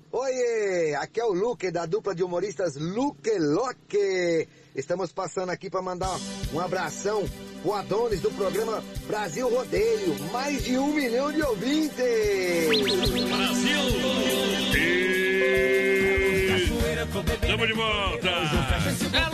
Oi, 0.13 0.93
aqui 0.95 1.21
é 1.21 1.23
o 1.23 1.31
Luque 1.31 1.71
da 1.71 1.85
dupla 1.85 2.13
de 2.13 2.21
humoristas 2.21 2.75
Luque 2.75 3.31
Loque. 3.39 4.45
Estamos 4.75 5.13
passando 5.13 5.51
aqui 5.51 5.69
para 5.69 5.81
mandar 5.81 6.13
um 6.53 6.59
abração 6.59 7.23
pro 7.61 7.73
Adonis 7.73 8.19
do 8.19 8.29
programa 8.31 8.83
Brasil 9.07 9.47
Rodeio. 9.47 10.19
Mais 10.33 10.65
de 10.65 10.77
um 10.77 10.93
milhão 10.93 11.31
de 11.31 11.41
ouvintes! 11.41 11.95
Brasil! 13.29 13.79
Estamos 17.41 17.67
de 17.67 17.73
volta! 17.73 19.30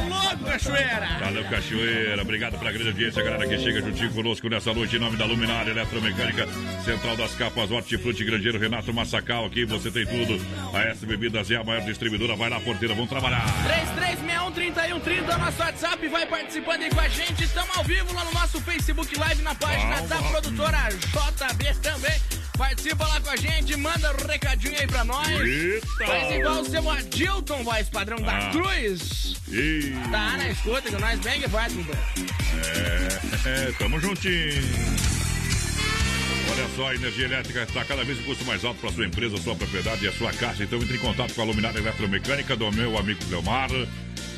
Cachoeira! 0.48 1.20
Valeu, 1.20 1.44
Cachoeira. 1.46 2.22
Obrigado 2.22 2.58
pela 2.58 2.72
grande 2.72 2.88
audiência, 2.90 3.24
galera 3.24 3.48
que 3.48 3.60
chega 3.60 3.82
juntinho 3.82 4.12
conosco 4.12 4.50
nessa 4.50 4.74
noite, 4.74 4.96
em 4.96 5.00
nome 5.00 5.18
da 5.18 5.26
Luminária 5.26 5.72
Eletromecânica, 5.72 6.48
Central 6.84 7.16
das 7.18 7.36
Capas, 7.36 7.70
Hortifruti, 7.70 8.24
Grangeiro 8.24 8.58
Renato 8.58 8.94
Massacal. 8.94 9.46
Aqui 9.46 9.66
você 9.66 9.92
tem 9.92 10.06
tudo. 10.06 10.40
A 10.74 10.82
S 10.84 11.06
Bebidas 11.06 11.52
é 11.52 11.56
a 11.56 11.64
maior 11.64 11.82
distribuidora. 11.82 12.36
Vai 12.36 12.50
lá, 12.50 12.60
porteira, 12.60 12.94
vamos 12.94 13.10
trabalhar. 13.10 13.46
3361-3130 14.56 15.34
é 15.34 15.38
nosso 15.38 15.62
WhatsApp, 15.62 16.08
vai 16.08 16.26
participando 16.26 16.82
aí 16.82 16.90
com 16.90 17.00
a 17.00 17.08
gente. 17.10 17.44
Estamos 17.44 17.78
ao 17.78 17.84
vivo 17.84 18.14
lá 18.14 18.24
no 18.24 18.32
nosso 18.34 18.62
Facebook 18.62 19.18
Live, 19.20 19.42
na 19.42 19.56
página 19.56 20.02
da 20.02 20.18
produtora 20.18 20.90
JB 20.90 21.74
também. 21.82 22.37
Participa 22.58 23.06
lá 23.08 23.22
com 23.22 23.30
a 23.30 23.36
gente, 23.36 23.76
manda 23.78 24.12
um 24.14 24.28
recadinho 24.28 24.76
aí 24.80 24.88
pra 24.88 25.04
nós. 25.04 25.28
Eita. 25.30 25.88
Faz 26.06 26.34
igual 26.36 26.62
o 26.62 26.66
seu 26.66 26.90
Adilton, 26.90 27.64
voz 27.64 27.90
padrão 27.90 28.18
da 28.18 28.38
Ah. 28.38 28.52
Cruz. 28.52 29.36
Ih. 29.50 29.94
Tá 30.12 30.38
na 30.38 30.50
escuta 30.50 30.92
com 30.92 31.00
nós, 31.00 31.20
bem 31.20 31.40
que 31.42 31.48
faz. 31.50 31.74
É, 31.76 33.68
é, 33.68 33.72
tamo 33.78 34.00
juntinho. 34.00 34.64
Olha 36.52 36.68
só, 36.76 36.90
a 36.90 36.96
energia 36.96 37.26
elétrica 37.26 37.64
está 37.64 37.86
cada 37.86 38.04
vez 38.04 38.20
um 38.20 38.24
custo 38.24 38.44
mais 38.46 38.66
alto 38.66 38.80
para 38.80 38.92
sua 38.92 39.06
empresa, 39.06 39.38
sua 39.38 39.56
propriedade 39.56 40.04
e 40.06 40.08
a 40.08 40.14
sua 40.14 40.34
casa. 40.34 40.64
Então 40.64 40.80
entre 40.80 40.96
em 40.98 41.00
contato 41.00 41.34
com 41.36 41.42
a 41.42 41.46
luminária 41.46 41.78
eletromecânica 41.78 42.56
do 42.56 42.72
meu 42.72 42.98
amigo 42.98 43.20
Cleomar. 43.26 43.70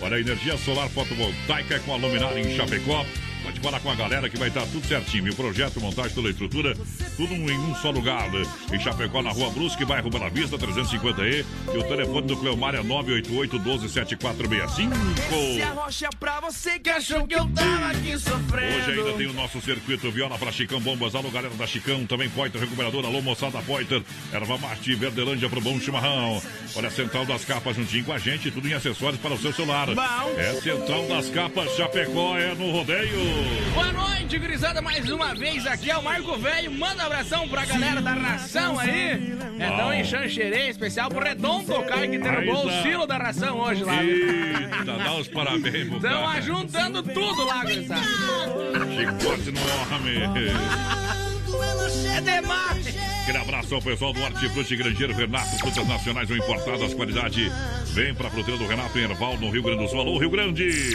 Olha, 0.01 0.15
a 0.17 0.19
energia 0.19 0.57
solar 0.57 0.89
fotovoltaica 0.89 1.79
com 1.79 1.93
a 1.93 1.97
luminária 1.97 2.39
em 2.39 2.55
Chapecó. 2.57 3.05
Pode 3.49 3.61
falar 3.61 3.79
com 3.79 3.89
a 3.89 3.95
galera 3.95 4.29
que 4.29 4.37
vai 4.37 4.49
estar 4.49 4.61
tudo 4.67 4.85
certinho. 4.85 5.31
O 5.31 5.35
projeto, 5.35 5.81
montagem, 5.81 6.13
toda 6.13 6.27
a 6.27 6.31
estrutura, 6.31 6.75
tudo 7.17 7.33
em 7.33 7.57
um 7.57 7.75
só 7.75 7.89
lugar. 7.89 8.29
Em 8.71 8.79
Chapecó, 8.79 9.23
na 9.23 9.31
rua 9.31 9.49
Brusque, 9.49 9.83
bairro 9.83 10.09
Bela 10.09 10.29
Vista, 10.29 10.55
350E. 10.55 11.43
E 11.73 11.77
o 11.77 11.83
telefone 11.83 12.27
do 12.27 12.37
Cleomar 12.37 12.75
é 12.75 12.83
988 12.83 13.57
12 13.57 13.89
7465. 13.89 14.93
rocha 15.73 16.09
pra 16.19 16.39
você 16.41 16.77
que 16.77 16.91
achou 16.91 17.25
que 17.25 17.33
eu 17.33 17.49
tava 17.49 17.87
aqui 17.87 18.17
sofrendo. 18.19 18.77
Hoje 18.77 18.99
ainda 18.99 19.13
tem 19.13 19.27
o 19.27 19.33
nosso 19.33 19.59
circuito 19.61 20.11
Viola 20.11 20.37
para 20.37 20.51
Chicão 20.51 20.79
Bombas. 20.79 21.15
Alô, 21.15 21.31
galera 21.31 21.53
da 21.55 21.65
Chicão, 21.65 22.05
também 22.05 22.29
Poiter 22.29 22.61
Recuperador. 22.61 23.03
Alô, 23.03 23.19
moçada 23.21 23.59
Poiter. 23.63 24.03
Erva 24.31 24.59
Mate, 24.59 24.93
Verdelândia 24.93 25.49
pro 25.49 25.59
bom 25.59 25.79
chimarrão. 25.79 26.39
Olha 26.75 26.87
a 26.87 26.91
Central 26.91 27.25
das 27.25 27.43
Capas 27.45 27.75
juntinho 27.75 28.05
com 28.05 28.13
a 28.13 28.19
gente, 28.19 28.51
tudo 28.51 28.67
em 28.67 28.73
acessórios 28.73 29.19
para 29.19 29.33
o 29.33 29.39
seu 29.39 29.51
celular. 29.51 29.87
É 30.37 30.53
Central 30.61 31.07
das 31.07 31.29
Capas, 31.29 31.75
Chapecó, 31.75 32.37
é 32.37 32.53
no 32.53 32.71
rodeio. 32.71 33.38
Boa 33.73 33.91
noite, 33.93 34.37
gurizada, 34.37 34.81
mais 34.81 35.09
uma 35.09 35.33
vez 35.33 35.65
aqui 35.65 35.89
é 35.89 35.97
o 35.97 36.03
Marco 36.03 36.37
Velho. 36.37 36.71
Manda 36.71 37.03
um 37.03 37.05
abração 37.05 37.47
pra 37.47 37.65
galera 37.65 38.01
da 38.01 38.13
ração 38.13 38.77
aí. 38.79 39.37
É 39.59 39.67
tão 39.69 39.85
Bom. 39.87 39.93
em 39.93 40.03
Xanxerê, 40.03 40.69
especial 40.69 41.09
pro 41.09 41.23
Redondo, 41.23 41.73
o 41.73 41.83
cara 41.83 42.07
que 42.07 42.17
derrubou 42.17 42.61
Aí 42.61 42.67
o 42.67 42.69
tá. 42.69 42.81
silo 42.81 43.07
da 43.07 43.17
ração 43.17 43.59
hoje 43.59 43.83
lá. 43.83 44.03
Eita, 44.03 44.97
dá 44.97 45.13
os 45.15 45.27
parabéns 45.27 45.87
pro 45.87 45.97
Estão 45.97 46.27
ajuntando 46.27 47.03
tudo 47.03 47.45
lá, 47.45 47.63
gurizada. 47.63 48.01
Chicote 48.95 49.51
no 49.51 49.95
homem. 49.95 51.19
É 52.15 52.21
demais. 52.21 52.87
Aquele 53.23 53.37
abraço 53.37 53.75
ao 53.75 53.81
pessoal 53.81 54.11
do 54.11 54.21
Hortifruti 54.21 54.75
Grangeiro 54.75 55.13
Renato, 55.13 55.57
frutas 55.59 55.87
nacionais 55.87 56.29
ou 56.29 56.37
importadas, 56.37 56.93
qualidade. 56.93 57.51
Vem 57.93 58.13
pra 58.13 58.29
fruteira 58.29 58.59
do 58.59 58.65
Renato 58.67 58.97
em 58.97 59.03
Erval, 59.03 59.37
no 59.37 59.51
Rio 59.51 59.61
Grande 59.61 59.83
do 59.83 59.89
Sul. 59.89 59.99
Alô, 59.99 60.17
Rio 60.17 60.29
Grande! 60.31 60.91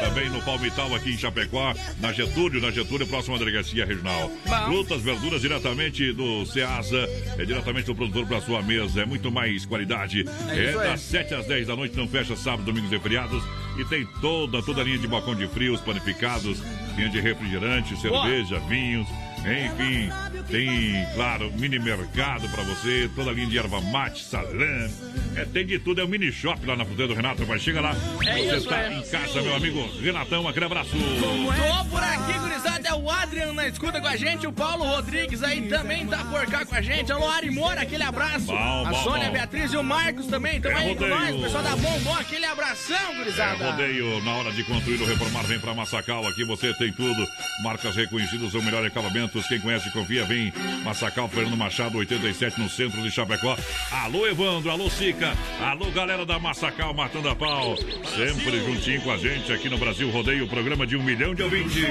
Também 0.00 0.30
no 0.30 0.40
Palmital, 0.42 0.94
aqui 0.94 1.10
em 1.10 1.18
Chapecó, 1.18 1.74
na 2.00 2.12
Getúlio, 2.12 2.60
na 2.60 2.70
Getúlio, 2.70 3.06
próxima 3.06 3.38
delegacia 3.38 3.84
regional. 3.84 4.30
Frutas, 4.66 5.02
verduras 5.02 5.40
diretamente 5.40 6.12
do 6.12 6.46
Ceasa, 6.46 7.08
é 7.38 7.44
diretamente 7.44 7.86
do 7.86 7.94
produtor 7.94 8.26
pra 8.26 8.40
sua 8.40 8.62
mesa. 8.62 9.02
É 9.02 9.06
muito 9.06 9.30
mais 9.32 9.66
qualidade. 9.66 10.24
É 10.50 10.64
É, 10.64 10.72
das 10.72 11.00
7 11.00 11.34
às 11.34 11.46
10 11.46 11.66
da 11.66 11.74
noite, 11.76 11.96
não 11.96 12.06
fecha 12.06 12.36
sábado, 12.36 12.64
domingos 12.64 12.92
e 12.92 12.98
feriados. 13.00 13.42
E 13.76 13.84
tem 13.86 14.06
toda, 14.20 14.62
toda 14.62 14.82
a 14.82 14.84
linha 14.84 14.98
de 14.98 15.08
balcão 15.08 15.34
de 15.34 15.48
frios, 15.48 15.80
panificados, 15.80 16.58
linha 16.96 17.08
de 17.08 17.20
refrigerante, 17.20 18.00
cerveja, 18.00 18.60
vinhos. 18.68 19.08
Enfim, 19.44 20.10
tem, 20.48 21.06
claro, 21.14 21.52
mini 21.54 21.78
mercado 21.78 22.48
pra 22.48 22.62
você, 22.62 23.10
toda 23.14 23.30
a 23.30 23.34
linha 23.34 23.48
de 23.48 23.58
erva 23.58 23.80
mate, 23.80 24.22
salame. 24.24 24.90
É, 25.36 25.44
tem 25.46 25.66
de 25.66 25.78
tudo, 25.78 26.00
é 26.00 26.04
o 26.04 26.08
mini 26.08 26.30
shop 26.30 26.64
lá 26.66 26.76
na 26.76 26.84
fruteira 26.84 27.08
do 27.08 27.14
Renato. 27.16 27.44
Vai, 27.44 27.58
chega 27.58 27.80
lá. 27.80 27.90
É 28.24 28.34
você 28.34 28.56
isso, 28.56 28.68
tá 28.68 28.82
é. 28.82 28.92
em 28.92 29.02
casa, 29.02 29.42
meu 29.42 29.54
amigo 29.56 29.82
Renatão, 30.00 30.46
aquele 30.46 30.66
abraço. 30.66 30.90
Tô 30.92 31.84
por 31.86 32.02
aqui, 32.02 32.38
gurizada. 32.38 32.88
É 32.88 32.94
o 32.94 33.10
Adriano 33.10 33.52
na 33.54 33.68
escuta 33.68 34.00
com 34.00 34.06
a 34.06 34.16
gente. 34.16 34.46
O 34.46 34.52
Paulo 34.52 34.84
Rodrigues 34.84 35.42
aí 35.42 35.62
também 35.68 36.06
tá 36.06 36.18
por 36.24 36.44
cá 36.46 36.64
com 36.64 36.74
a 36.74 36.82
gente. 36.82 37.10
Alô, 37.12 37.28
Ari 37.28 37.50
Moura, 37.50 37.80
aquele 37.82 38.02
abraço. 38.02 38.46
Bom, 38.46 38.86
a 38.86 38.90
bom, 38.90 39.02
Sônia 39.04 39.26
bom. 39.28 39.32
Beatriz 39.32 39.72
e 39.72 39.76
o 39.76 39.82
Marcos 39.82 40.26
também 40.26 40.56
estão 40.56 40.70
É 40.72 40.74
aí 40.76 40.94
com 40.94 41.04
rodeio. 41.04 41.10
nós. 41.20 41.36
O 41.36 41.42
pessoal 41.42 41.62
da 41.62 41.76
Bombom, 41.76 42.14
aquele 42.14 42.44
abração, 42.44 42.96
É 43.12 43.16
gurizada. 43.16 43.70
rodeio, 43.70 44.22
na 44.24 44.34
hora 44.34 44.52
de 44.52 44.62
construir 44.64 45.00
ou 45.00 45.06
reformar, 45.06 45.42
vem 45.44 45.58
pra 45.58 45.74
Massacal. 45.74 46.26
Aqui 46.26 46.44
você 46.44 46.74
tem 46.74 46.92
tudo. 46.92 47.26
Marcas 47.62 47.96
reconhecidas, 47.96 48.52
o 48.54 48.62
melhor 48.62 48.84
acabamentos. 49.32 49.46
Quem 49.46 49.60
conhece, 49.60 49.90
confia, 49.90 50.24
vem. 50.24 50.52
Massacal, 50.84 51.28
Fernando 51.28 51.56
Machado, 51.56 51.98
87, 51.98 52.60
no 52.60 52.68
centro 52.68 53.02
de 53.02 53.10
Chapecó. 53.10 53.56
Alô, 53.90 54.26
Evandro, 54.26 54.70
alô, 54.70 54.90
Sica. 54.90 55.36
Alô, 55.60 55.90
galera 55.90 56.26
da 56.26 56.38
Massacal, 56.38 56.92
matando 56.92 57.28
a 57.28 57.36
pau. 57.36 57.76
Sempre 57.76 58.60
juntinho 58.60 59.00
com 59.02 59.10
a 59.12 59.16
gente 59.16 59.52
aqui 59.52 59.68
no 59.68 59.78
Brasil 59.78 60.10
Rodeio, 60.10 60.46
programa 60.46 60.86
de 60.86 60.96
um 60.96 61.02
milhão 61.02 61.34
de 61.34 61.42
ouvintes. 61.42 61.82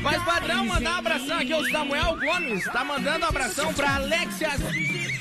Mas 0.00 0.22
padrão, 0.24 0.66
mandar 0.66 0.94
um 0.94 0.98
abração 0.98 1.38
aqui, 1.38 1.54
o 1.54 1.70
Samuel 1.70 2.16
Gomes 2.18 2.64
tá 2.64 2.84
mandando 2.84 3.24
um 3.24 3.28
abração 3.28 3.72
pra 3.72 3.96
Alexia 3.96 4.50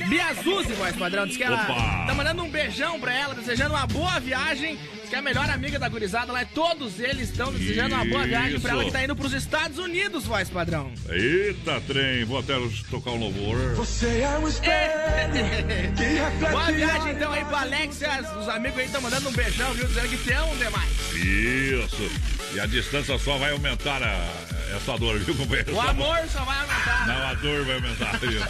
Biazuzzi, 0.07 0.73
voz 0.73 0.95
padrão. 0.95 1.27
Diz 1.27 1.37
que 1.37 1.43
ela 1.43 1.61
Opa! 1.63 2.05
tá 2.07 2.13
mandando 2.15 2.43
um 2.43 2.49
beijão 2.49 2.99
pra 2.99 3.13
ela, 3.13 3.35
desejando 3.35 3.75
uma 3.75 3.85
boa 3.87 4.19
viagem. 4.19 4.77
Que 5.09 5.15
é 5.15 5.19
a 5.19 5.21
melhor 5.21 5.49
amiga 5.49 5.79
da 5.79 5.87
gurizada 5.87 6.33
lá, 6.33 6.43
todos 6.43 6.99
eles 6.99 7.29
estão 7.29 7.51
desejando 7.53 7.95
uma 7.95 8.03
boa 8.03 8.25
viagem 8.27 8.59
pra 8.59 8.71
ela 8.71 8.83
que 8.83 8.91
tá 8.91 9.03
indo 9.03 9.15
pros 9.15 9.31
Estados 9.33 9.77
Unidos, 9.77 10.25
voz 10.25 10.49
padrão. 10.49 10.91
Eita, 11.09 11.79
trem, 11.87 12.25
vou 12.25 12.39
até 12.39 12.53
tocar 12.89 13.11
um 13.11 13.17
louvor. 13.19 13.75
Você 13.75 14.05
é 14.19 14.37
um 14.37 14.47
espelho 14.47 16.51
Boa 16.51 16.71
viagem 16.71 17.11
então 17.13 17.31
aí 17.31 17.45
pra 17.45 17.61
Alexia, 17.61 18.09
os 18.37 18.49
amigos 18.49 18.79
aí 18.79 18.85
estão 18.85 19.01
mandando 19.01 19.29
um 19.29 19.31
beijão, 19.31 19.73
viu? 19.73 19.87
Dizendo 19.87 20.09
que 20.09 20.17
te 20.17 20.33
amam 20.33 20.57
demais. 20.57 20.89
Isso. 21.15 22.11
E 22.53 22.59
a 22.59 22.65
distância 22.65 23.17
só 23.17 23.37
vai 23.37 23.51
aumentar 23.51 24.03
a- 24.03 24.75
essa 24.75 24.97
dor, 24.97 25.17
viu, 25.19 25.33
companheiro? 25.35 25.73
O 25.73 25.79
amor 25.79 26.17
só 26.31 26.43
vai 26.43 26.57
aumentar. 26.59 27.07
Não, 27.07 27.27
a 27.27 27.33
dor 27.35 27.63
vai 27.65 27.75
aumentar. 27.75 28.17
viu? 28.19 28.41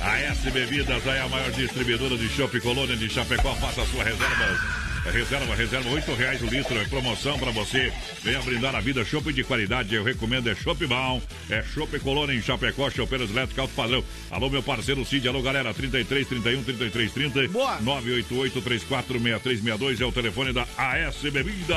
A 0.00 0.18
S 0.18 0.50
Bebidas 0.50 1.06
é 1.06 1.20
a 1.20 1.28
maior 1.28 1.50
distribuidora 1.52 2.16
de 2.18 2.28
chopp 2.28 2.58
Colônia 2.60 2.96
de 2.96 3.08
Chapecó. 3.08 3.54
Faça 3.54 3.84
sua 3.86 4.02
reserva. 4.02 4.89
Reserva, 5.04 5.54
reserva, 5.54 5.88
oito 5.90 6.14
reais 6.14 6.42
o 6.42 6.46
litro, 6.46 6.78
é 6.78 6.84
promoção 6.84 7.38
pra 7.38 7.50
você. 7.50 7.90
Venha 8.22 8.40
brindar 8.42 8.74
a 8.76 8.80
vida, 8.80 9.02
chopp 9.04 9.32
de 9.32 9.42
qualidade, 9.42 9.94
eu 9.94 10.04
recomendo, 10.04 10.48
é 10.48 10.54
chopp 10.54 10.86
bom. 10.86 11.22
É 11.48 11.62
chopp 11.62 11.98
Colônia 12.00 12.34
em 12.34 12.42
Chapecó, 12.42 12.90
chopeiras 12.90 13.30
elétricas 13.30 13.62
alto 13.62 13.74
padrão. 13.74 14.04
Alô, 14.30 14.50
meu 14.50 14.62
parceiro 14.62 15.04
Cid, 15.04 15.26
alô, 15.26 15.40
galera, 15.42 15.72
33, 15.72 16.28
31, 16.28 16.62
33, 16.62 17.12
30. 17.12 17.48
Boa. 17.48 17.80
988 17.80 18.60
34 18.60 19.18
6362 19.18 20.00
é 20.00 20.04
o 20.04 20.12
telefone 20.12 20.52
da 20.52 20.66
AS 20.76 21.16
Bebidas. 21.22 21.76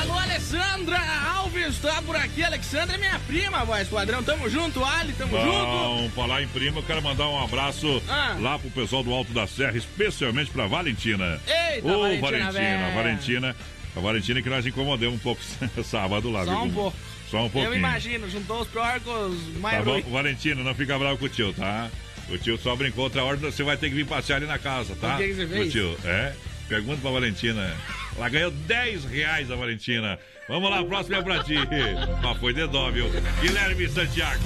Alô, 0.00 0.16
Alessandra 0.16 0.98
Alves, 1.34 1.78
tá 1.78 2.00
por 2.02 2.14
aqui. 2.14 2.44
Alexandra 2.44 2.94
é 2.94 2.98
minha 2.98 3.18
prima, 3.26 3.64
voz 3.64 3.88
padrão. 3.88 4.22
Tamo 4.22 4.48
junto, 4.48 4.82
Ali, 4.84 5.12
tamo 5.14 5.36
junto. 5.36 5.50
Bom, 5.50 6.10
falar 6.14 6.42
em 6.42 6.48
prima, 6.48 6.78
eu 6.78 6.82
quero 6.84 7.02
mandar 7.02 7.26
um 7.28 7.42
abraço 7.42 8.00
Ah. 8.08 8.36
lá 8.40 8.56
pro 8.58 8.70
pessoal 8.70 9.02
do 9.02 9.12
Alto 9.12 9.32
da 9.32 9.46
Serra, 9.48 9.76
especialmente 9.76 10.50
pra 10.52 10.66
Valentina. 10.68 11.40
Eita, 11.46 11.86
Ô, 11.88 12.00
Valentina, 12.00 12.35
Valentina, 12.44 12.52
véia. 12.52 12.94
Valentina. 12.94 13.56
A 13.96 14.00
Valentina 14.00 14.42
que 14.42 14.50
nós 14.50 14.66
incomodamos 14.66 15.14
um 15.16 15.18
pouco 15.18 15.40
sábado 15.82 16.30
lá, 16.30 16.44
Só 16.44 16.50
viu? 16.50 16.60
um 16.64 16.70
pouco. 16.70 16.96
Só 17.30 17.38
um 17.46 17.48
pouquinho. 17.50 17.72
Eu 17.74 17.78
imagino, 17.78 18.28
juntou 18.30 18.60
os 18.60 18.68
porcos 18.68 19.36
mais 19.58 19.78
Tá 19.78 19.84
bom. 19.84 20.00
Valentina, 20.02 20.62
não 20.62 20.74
fica 20.74 20.98
bravo 20.98 21.18
com 21.18 21.24
o 21.24 21.28
tio, 21.28 21.52
tá? 21.54 21.90
O 22.28 22.36
tio 22.38 22.58
só 22.58 22.76
brincou 22.76 23.04
outra 23.04 23.24
hora, 23.24 23.36
você 23.36 23.62
vai 23.62 23.76
ter 23.76 23.88
que 23.88 23.94
vir 23.94 24.06
passear 24.06 24.36
ali 24.36 24.46
na 24.46 24.58
casa, 24.58 24.94
tá? 25.00 25.14
O 25.14 25.18
que 25.18 25.28
que 25.28 25.34
você 25.34 25.44
O 25.44 25.48
fez? 25.48 25.72
tio, 25.72 25.96
é? 26.04 26.32
Pergunta 26.68 27.00
pra 27.00 27.10
Valentina. 27.10 27.74
Ela 28.16 28.28
ganhou 28.28 28.50
10 28.50 29.04
reais, 29.04 29.50
a 29.50 29.56
Valentina. 29.56 30.18
Vamos 30.48 30.68
lá, 30.70 30.84
próximo 30.84 31.16
é 31.16 31.22
pra 31.22 31.42
ti. 31.44 31.54
Mas 32.22 32.38
foi 32.38 32.52
de 32.52 32.66
dó, 32.66 32.90
viu? 32.90 33.06
Guilherme 33.40 33.88
Santiago. 33.88 34.42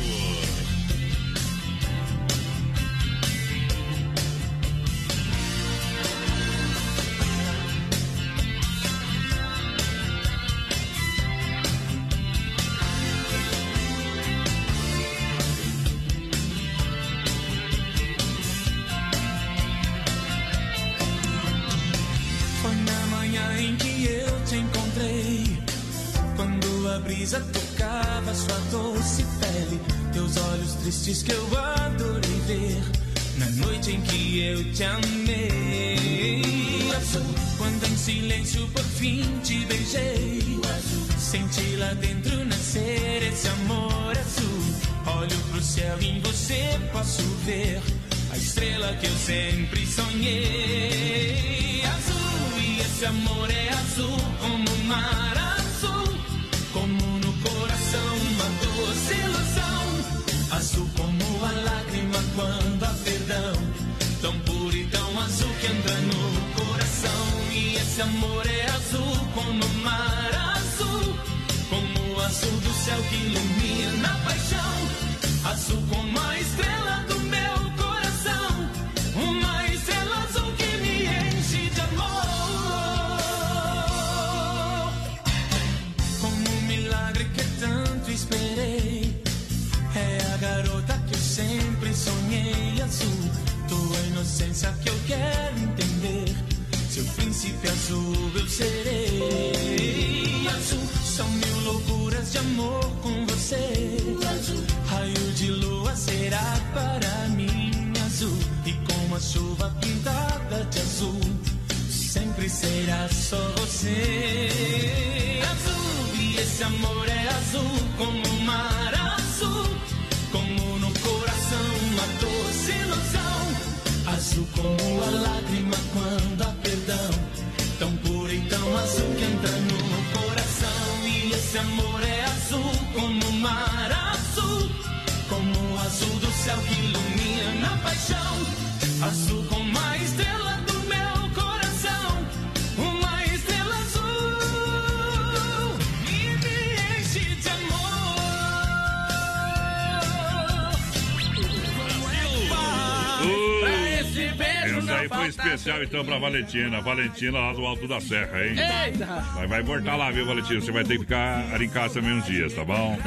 Não 154.82 154.94
aí 154.96 155.08
foi 155.08 155.26
especial 155.28 155.82
então 155.82 156.04
pra 156.04 156.18
Valentina. 156.18 156.80
Valentina 156.80 157.38
lá 157.38 157.52
do 157.52 157.64
Alto 157.64 157.86
da 157.88 158.00
Serra, 158.00 158.44
hein? 158.44 158.54
Eita! 158.86 159.24
Mas 159.36 159.48
vai 159.48 159.62
voltar 159.62 159.96
lá, 159.96 160.10
viu, 160.10 160.26
Valentina? 160.26 160.60
Você 160.60 160.72
vai 160.72 160.84
ter 160.84 160.94
que 160.94 161.00
ficar 161.00 161.44
ali 161.52 161.66
em 161.66 161.70
casa 161.70 161.94
também 161.94 162.12
uns 162.14 162.24
dias, 162.26 162.52
tá 162.54 162.64
bom? 162.64 162.98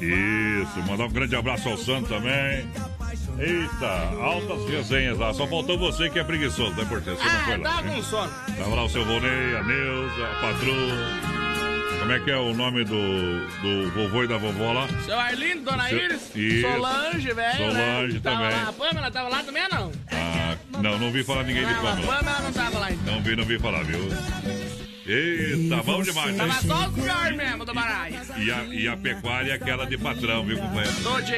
Isso, 0.00 0.82
mandar 0.86 1.04
um 1.06 1.10
grande 1.12 1.36
abraço 1.36 1.68
ao 1.68 1.76
Santo 1.76 2.08
também. 2.08 2.66
Eita, 3.38 3.90
altas 4.22 4.68
resenhas 4.68 5.18
lá. 5.18 5.32
Só 5.32 5.46
faltou 5.46 5.78
você 5.78 6.08
que 6.10 6.18
é 6.18 6.24
preguiçoso, 6.24 6.74
né, 6.74 6.84
Porteiro? 6.88 7.18
Você 7.18 7.24
não 7.28 7.34
Ah, 7.40 7.44
foi 7.44 7.56
lá. 7.58 7.70
tava 7.70 7.82
né? 7.82 7.94
com 7.96 8.02
sono. 8.02 8.32
Tava 8.58 8.74
lá 8.74 8.84
o 8.84 8.88
seu 8.88 9.04
Vonei, 9.04 9.56
a 9.56 9.62
Neuza, 9.62 10.24
a 10.24 10.40
patroa. 10.40 11.40
Como 12.00 12.12
é 12.12 12.18
que 12.20 12.30
é 12.30 12.36
o 12.36 12.54
nome 12.54 12.82
do, 12.84 13.46
do 13.60 13.90
vovô 13.92 14.24
e 14.24 14.26
da 14.26 14.36
vovó 14.38 14.72
lá? 14.72 14.88
Seu 15.04 15.18
Arlindo, 15.18 15.62
Dona 15.70 15.90
Iris, 15.92 16.34
Isso. 16.34 16.62
Solange, 16.66 17.32
velho. 17.32 17.56
Solange 17.58 18.14
né? 18.14 18.20
Tava 18.22 18.36
também. 18.36 18.56
Lá. 18.56 18.68
A 18.68 18.72
Pamela 18.72 19.10
tava 19.10 19.28
lá 19.28 19.42
também 19.42 19.62
não? 19.70 19.92
Ah, 20.10 20.39
não, 20.82 20.98
não 20.98 21.10
vi 21.10 21.24
falar 21.24 21.44
ninguém 21.44 21.66
de 21.66 21.72
Não, 21.72 21.78
a 21.80 21.82
Pâmela. 21.92 22.16
Pamela 22.16 22.40
não 22.40 22.52
tava 22.52 22.78
lá 22.78 22.92
então. 22.92 23.14
Não 23.14 23.22
vi, 23.22 23.36
não 23.36 23.44
vi 23.44 23.58
falar, 23.58 23.82
viu? 23.84 23.98
Eita, 25.06 25.82
bom 25.82 26.02
demais, 26.02 26.36
Tava 26.36 26.52
hein? 26.52 26.58
só 26.66 26.88
os 26.88 26.94
piores 26.94 27.36
mesmo 27.36 27.64
do 27.64 27.74
baralho. 27.74 28.14
E 28.38 28.50
a, 28.50 28.64
e 28.66 28.88
a 28.88 28.96
pecuária 28.96 29.52
é 29.52 29.54
aquela 29.54 29.84
de 29.84 29.98
patrão, 29.98 30.44
viu, 30.44 30.56
companheiro? 30.58 30.92
Todos. 31.02 31.30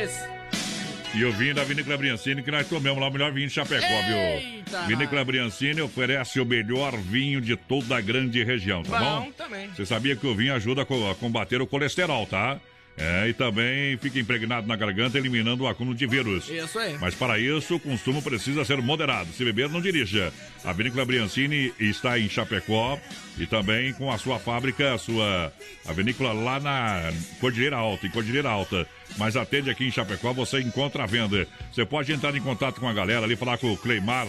E 1.14 1.24
o 1.24 1.32
vinho 1.32 1.54
da 1.54 1.62
Vinícola 1.62 1.96
Briancini, 1.98 2.42
que 2.42 2.50
nós 2.50 2.66
tomamos 2.66 2.98
lá 3.00 3.08
o 3.08 3.12
melhor 3.12 3.32
vinho 3.32 3.46
de 3.46 3.52
Chapecó, 3.52 3.84
Eita! 3.86 4.78
viu? 4.80 4.86
Vinícola 4.88 5.24
Briancini 5.24 5.80
oferece 5.82 6.40
o 6.40 6.44
melhor 6.46 6.96
vinho 6.96 7.40
de 7.40 7.54
toda 7.54 7.96
a 7.96 8.00
grande 8.00 8.42
região, 8.42 8.82
tá 8.82 8.98
bom? 8.98 9.20
Bom 9.26 9.32
também. 9.32 9.68
Você 9.68 9.84
sabia 9.84 10.16
que 10.16 10.26
o 10.26 10.34
vinho 10.34 10.54
ajuda 10.54 10.82
a 10.82 11.14
combater 11.14 11.60
o 11.60 11.66
colesterol, 11.66 12.26
tá? 12.26 12.58
É, 12.96 13.28
e 13.28 13.32
também 13.32 13.96
fica 13.96 14.18
impregnado 14.18 14.66
na 14.66 14.76
garganta, 14.76 15.16
eliminando 15.16 15.64
o 15.64 15.66
acúmulo 15.66 15.96
de 15.96 16.06
vírus. 16.06 16.48
Isso 16.48 16.78
aí. 16.78 16.96
Mas 17.00 17.14
para 17.14 17.38
isso, 17.38 17.76
o 17.76 17.80
consumo 17.80 18.22
precisa 18.22 18.64
ser 18.64 18.80
moderado. 18.82 19.32
Se 19.32 19.44
beber, 19.44 19.68
não 19.68 19.80
dirija. 19.80 20.32
A 20.64 20.72
Vinícola 20.72 21.04
Briancini 21.04 21.72
está 21.80 22.18
em 22.18 22.28
Chapecó 22.28 22.98
e 23.38 23.46
também 23.46 23.92
com 23.94 24.12
a 24.12 24.18
sua 24.18 24.38
fábrica, 24.38 24.94
a 24.94 24.98
sua 24.98 25.52
a 25.86 25.92
vinícola 25.92 26.32
lá 26.32 26.60
na 26.60 27.12
Cordilheira 27.40 27.76
Alta, 27.76 28.06
em 28.06 28.10
Cordilheira 28.10 28.48
Alta. 28.48 28.86
Mas 29.18 29.36
atende 29.36 29.70
aqui 29.70 29.84
em 29.84 29.90
Chapecó, 29.90 30.32
você 30.32 30.60
encontra 30.60 31.04
a 31.04 31.06
venda. 31.06 31.46
Você 31.72 31.84
pode 31.84 32.12
entrar 32.12 32.34
em 32.36 32.40
contato 32.40 32.80
com 32.80 32.88
a 32.88 32.92
galera 32.92 33.24
ali, 33.24 33.36
falar 33.36 33.58
com 33.58 33.72
o 33.72 33.76
Cleimar 33.76 34.28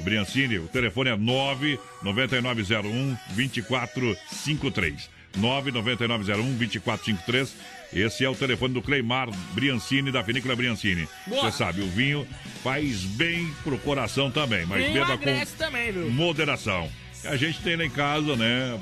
Briancini. 0.00 0.58
O 0.58 0.68
telefone 0.68 1.10
é 1.10 1.16
99901 1.16 3.16
2453. 3.34 5.10
99901 5.36 6.56
2453. 6.56 7.54
Esse 7.94 8.24
é 8.24 8.28
o 8.28 8.34
telefone 8.34 8.74
do 8.74 8.82
Cleimar 8.82 9.28
Briancini, 9.52 10.10
da 10.10 10.20
Vinícola 10.20 10.56
Briancini. 10.56 11.08
Você 11.28 11.52
sabe, 11.52 11.80
o 11.80 11.88
vinho 11.88 12.26
faz 12.62 13.04
bem 13.04 13.52
pro 13.62 13.78
coração 13.78 14.30
também, 14.30 14.66
mas 14.66 14.92
beba 14.92 15.16
com 15.16 15.56
também, 15.56 15.92
moderação. 16.10 16.90
A 17.24 17.36
gente 17.36 17.60
tem 17.60 17.76
lá 17.76 17.84
em 17.84 17.90
casa, 17.90 18.36
né? 18.36 18.78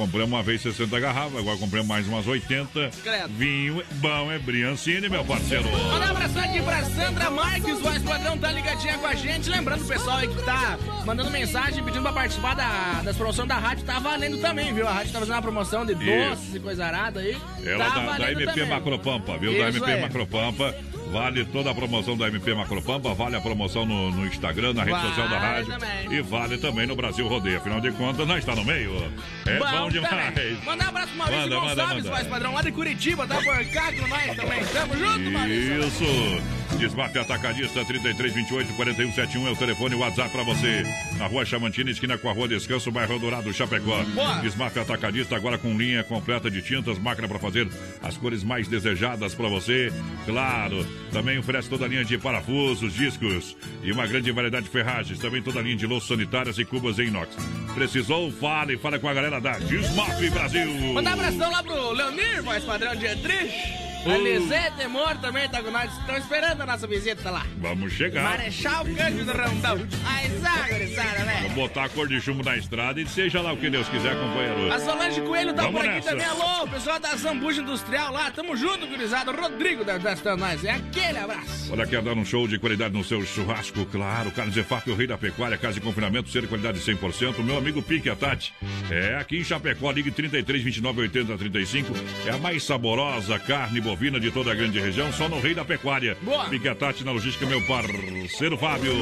Compramos 0.00 0.32
uma 0.32 0.42
vez 0.42 0.62
60 0.62 0.98
garrafas, 0.98 1.36
agora 1.36 1.58
compramos 1.58 1.86
mais 1.86 2.08
umas 2.08 2.26
80. 2.26 2.90
Credo. 3.02 3.28
Vinho 3.34 3.82
bom 3.96 4.32
é 4.32 4.38
Briancini, 4.38 5.10
meu 5.10 5.22
parceiro. 5.22 5.64
Manda 5.70 6.06
um 6.06 6.10
abração 6.10 6.42
aqui 6.42 6.62
pra 6.62 6.82
Sandra 6.84 7.30
Marques, 7.30 7.78
voz 7.80 8.02
padrão, 8.02 8.38
tá 8.38 8.50
ligadinha 8.50 8.96
com 8.96 9.06
a 9.06 9.14
gente. 9.14 9.50
Lembrando 9.50 9.82
o 9.82 9.86
pessoal 9.86 10.16
aí 10.16 10.28
que 10.28 10.42
tá 10.42 10.78
mandando 11.04 11.30
mensagem, 11.30 11.84
pedindo 11.84 12.00
pra 12.00 12.12
participar 12.12 12.54
da, 12.54 13.02
das 13.04 13.14
promoções 13.14 13.46
da 13.46 13.56
rádio, 13.58 13.84
tá 13.84 13.98
valendo 13.98 14.38
também, 14.40 14.72
viu? 14.72 14.88
A 14.88 14.92
rádio 14.92 15.12
tá 15.12 15.18
fazendo 15.18 15.34
uma 15.34 15.42
promoção 15.42 15.84
de 15.84 15.94
doces 15.94 16.54
e 16.54 16.60
coisa 16.60 16.86
arada 16.86 17.20
aí. 17.20 17.36
Ela 17.62 17.84
tá 17.90 18.00
da, 18.00 18.16
da 18.16 18.32
MP 18.32 18.46
também. 18.46 18.68
Macropampa, 18.70 19.36
viu? 19.36 19.52
da 19.52 19.68
Isso 19.68 19.78
MP 19.80 19.92
aí. 19.92 20.00
Macropampa. 20.00 20.74
Vale 21.10 21.44
toda 21.46 21.70
a 21.70 21.74
promoção 21.74 22.16
da 22.16 22.28
MP 22.28 22.54
Macropampa, 22.54 23.12
vale 23.14 23.36
a 23.36 23.40
promoção 23.40 23.84
no, 23.84 24.10
no 24.12 24.26
Instagram, 24.26 24.72
na 24.74 24.84
rede 24.84 24.92
Vale 24.96 25.08
social 25.08 25.28
da 25.28 25.38
rádio. 25.38 25.66
também. 25.78 26.12
E 26.12 26.20
vale 26.22 26.58
também 26.58 26.86
no 26.86 26.94
Brasil 26.94 27.26
Rodeio. 27.26 27.58
Afinal 27.58 27.80
de 27.80 27.90
contas, 27.92 28.26
nós 28.26 28.38
está 28.38 28.54
no 28.54 28.64
meio. 28.64 28.92
É 29.46 29.58
bom, 29.58 29.88
demais. 29.90 30.34
também. 30.34 30.56
Manda 30.64 30.84
um 30.84 30.88
abraço 30.88 31.08
pro 31.08 31.18
Maurício 31.18 31.42
Manda, 31.42 31.56
Gonçalves, 31.60 32.04
manda. 32.04 32.16
voz 32.16 32.26
padrão, 32.28 32.54
lá 32.54 32.62
de 32.62 32.72
Curitiba, 32.72 33.26
tá 33.26 33.36
por 33.42 33.64
cá 33.66 33.92
com 33.92 34.06
nós 34.06 34.36
também. 34.36 34.64
Tamo 34.66 34.96
junto, 34.96 35.30
Maurício. 35.32 35.80
Isso! 35.80 36.69
Desmaf 36.80 37.14
Atacadista 37.14 37.84
3328 37.84 38.72
4171 38.74 39.46
é 39.46 39.50
o 39.50 39.56
telefone 39.56 39.94
e 39.94 39.98
o 39.98 40.00
WhatsApp 40.00 40.30
pra 40.30 40.42
você. 40.42 40.82
Na 41.18 41.26
rua 41.26 41.44
Chamantina, 41.44 41.90
esquina 41.90 42.16
com 42.16 42.26
a 42.30 42.32
rua 42.32 42.48
Descanso, 42.48 42.90
bairro 42.90 43.18
Dourado, 43.18 43.52
Chapecó. 43.52 44.02
Boa. 44.02 44.36
Desmaf 44.36 44.78
Atacadista 44.78 45.36
agora 45.36 45.58
com 45.58 45.76
linha 45.76 46.02
completa 46.02 46.50
de 46.50 46.62
tintas, 46.62 46.98
máquina 46.98 47.28
pra 47.28 47.38
fazer 47.38 47.68
as 48.02 48.16
cores 48.16 48.42
mais 48.42 48.66
desejadas 48.66 49.34
pra 49.34 49.46
você. 49.46 49.92
Claro, 50.24 50.86
também 51.12 51.38
oferece 51.38 51.68
toda 51.68 51.84
a 51.84 51.88
linha 51.88 52.02
de 52.02 52.16
parafusos, 52.16 52.94
discos 52.94 53.54
e 53.82 53.92
uma 53.92 54.06
grande 54.06 54.32
variedade 54.32 54.64
de 54.64 54.72
ferragens. 54.72 55.18
Também 55.18 55.42
toda 55.42 55.60
a 55.60 55.62
linha 55.62 55.76
de 55.76 55.86
louças 55.86 56.08
sanitárias 56.08 56.56
e 56.56 56.64
cubas 56.64 56.98
em 56.98 57.08
inox. 57.08 57.36
Precisou? 57.74 58.32
Fale, 58.32 58.78
fale 58.78 58.98
com 58.98 59.08
a 59.08 59.12
galera 59.12 59.38
da 59.38 59.58
Desmaf 59.58 60.30
Brasil. 60.30 60.94
Manda 60.94 61.10
um 61.10 61.12
abração 61.12 61.50
lá 61.50 61.62
pro 61.62 61.92
Leonir, 61.92 62.42
voz 62.42 62.64
padrão 62.64 62.96
de 62.96 63.00
Dietrich. 63.00 63.89
A 64.06 64.08
Uh. 64.08 64.22
Lisete 64.22 64.76
Temor 64.78 65.16
também 65.18 65.46
tá 65.48 65.62
com 65.62 65.70
nós. 65.70 65.92
Estão 65.98 66.16
esperando 66.16 66.62
a 66.62 66.66
nossa 66.66 66.86
visita 66.86 67.30
lá. 67.30 67.44
Vamos 67.58 67.92
chegar. 67.92 68.22
Marechal 68.22 68.84
Cândido 68.96 69.30
Rondão. 69.32 69.86
Aí, 70.06 70.28
zagurizada, 70.38 71.18
Vamos 71.18 71.32
velho. 71.42 71.50
botar 71.54 71.84
a 71.84 71.88
cor 71.90 72.08
de 72.08 72.18
chumbo 72.20 72.42
na 72.42 72.56
estrada 72.56 72.98
e 73.00 73.06
seja 73.06 73.42
lá 73.42 73.52
o 73.52 73.56
que 73.58 73.68
Deus 73.68 73.88
quiser, 73.88 74.14
companheiro. 74.18 74.72
A 74.72 74.78
Solange 74.78 75.20
Coelho 75.20 75.52
tá 75.52 75.62
Vamos 75.62 75.80
por 75.80 75.86
aqui 75.86 75.94
nessa. 75.96 76.10
também. 76.10 76.24
Alô, 76.26 76.66
pessoal 76.68 76.98
da 76.98 77.14
Zambuja 77.16 77.60
Industrial 77.60 78.10
lá. 78.12 78.30
Tamo 78.30 78.56
junto, 78.56 78.86
gurizada. 78.86 79.32
Rodrigo 79.32 79.84
da 79.84 79.98
Desta 79.98 80.34
Nós. 80.36 80.64
É 80.64 80.70
aquele 80.72 81.18
abraço. 81.18 81.70
Olha, 81.72 81.86
quer 81.86 82.00
dar 82.00 82.14
um 82.14 82.24
show 82.24 82.48
de 82.48 82.58
qualidade 82.58 82.94
no 82.94 83.04
seu 83.04 83.22
churrasco? 83.26 83.84
Claro, 83.86 84.30
Carlos 84.30 84.56
Efap, 84.56 84.90
o 84.90 84.94
rei 84.96 85.06
da 85.06 85.18
pecuária, 85.18 85.58
casa 85.58 85.74
de 85.74 85.80
confinamento, 85.80 86.30
ser 86.30 86.40
de 86.42 86.48
qualidade 86.48 86.80
100%. 86.80 87.38
Meu 87.44 87.58
amigo 87.58 87.82
Pique 87.82 88.08
a 88.08 88.16
Tati. 88.16 88.54
É 88.90 89.16
aqui 89.16 89.38
em 89.38 89.44
Chapecó, 89.44 89.90
ligue 89.90 90.10
33 90.10 90.62
29 90.62 91.02
80 91.02 91.36
35. 91.36 91.92
É 92.26 92.30
a 92.30 92.38
mais 92.38 92.62
saborosa 92.64 93.38
carne 93.38 93.80
bovina 93.90 94.20
de 94.20 94.30
toda 94.30 94.52
a 94.52 94.54
grande 94.54 94.78
região, 94.78 95.12
só 95.12 95.28
no 95.28 95.40
rei 95.40 95.52
da 95.52 95.64
pecuária. 95.64 96.16
Boa. 96.22 96.48
Pique 96.48 96.68
a 96.68 96.74
Tati 96.76 97.02
na 97.02 97.10
logística, 97.10 97.44
meu 97.44 97.60
parceiro 97.62 98.56
Fábio. 98.56 98.92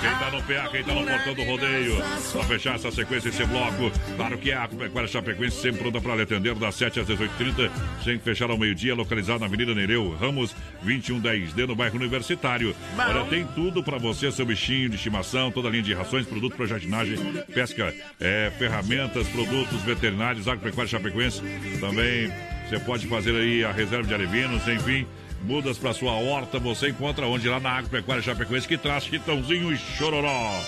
Quem 0.00 0.10
tá 0.10 0.30
no 0.30 0.42
PA, 0.42 0.68
quem 0.70 0.84
tá 0.84 0.94
no 0.94 1.04
portão 1.04 1.34
do 1.34 1.42
rodeio. 1.42 1.96
Pra 2.32 2.44
fechar 2.44 2.76
essa 2.76 2.92
sequência, 2.92 3.30
esse 3.30 3.44
bloco. 3.44 3.90
Claro 4.14 4.38
que 4.38 4.52
é 4.52 4.54
a 4.54 4.62
Agropecuária 4.62 5.08
Chapecoense 5.08 5.60
sempre 5.60 5.80
pronta 5.80 6.00
para 6.00 6.14
lhe 6.14 6.22
atender 6.22 6.54
das 6.54 6.76
7 6.76 7.00
às 7.00 7.08
18h30, 7.08 7.70
sem 8.04 8.18
fechar 8.20 8.48
ao 8.48 8.56
meio-dia, 8.58 8.94
localizado 8.94 9.40
na 9.40 9.46
Avenida 9.46 9.74
Nereu 9.74 10.14
Ramos, 10.14 10.54
2110D, 10.84 11.66
no 11.66 11.74
bairro 11.74 11.96
Universitário. 11.96 12.76
Olha, 12.96 13.24
tem 13.24 13.44
tudo 13.56 13.82
para 13.82 13.98
você, 13.98 14.30
seu 14.30 14.46
bichinho 14.46 14.88
de 14.88 14.94
estimação, 14.94 15.50
toda 15.50 15.66
a 15.66 15.70
linha 15.70 15.82
de 15.82 15.94
rações, 15.94 16.26
produtos 16.26 16.56
para 16.56 16.66
jardinagem, 16.66 17.16
pesca, 17.52 17.92
é, 18.20 18.52
ferramentas, 18.56 19.26
produtos 19.28 19.82
veterinários, 19.82 20.46
Agropecuária 20.46 20.90
Chapecoense. 20.90 21.42
Também 21.80 22.30
você 22.68 22.80
pode 22.80 23.06
fazer 23.06 23.34
aí 23.34 23.64
a 23.64 23.70
reserva 23.70 24.06
de 24.06 24.14
alevinos, 24.14 24.66
enfim. 24.66 25.06
Mudas 25.42 25.78
para 25.78 25.92
sua 25.92 26.12
horta, 26.12 26.58
você 26.58 26.88
encontra 26.88 27.26
onde? 27.26 27.48
Lá 27.48 27.60
na 27.60 27.70
Agropecuária 27.70 28.22
Chapecoense, 28.22 28.66
que 28.66 28.76
traz 28.76 29.04
chitãozinho 29.04 29.72
e 29.72 29.76
chororó. 29.76 30.60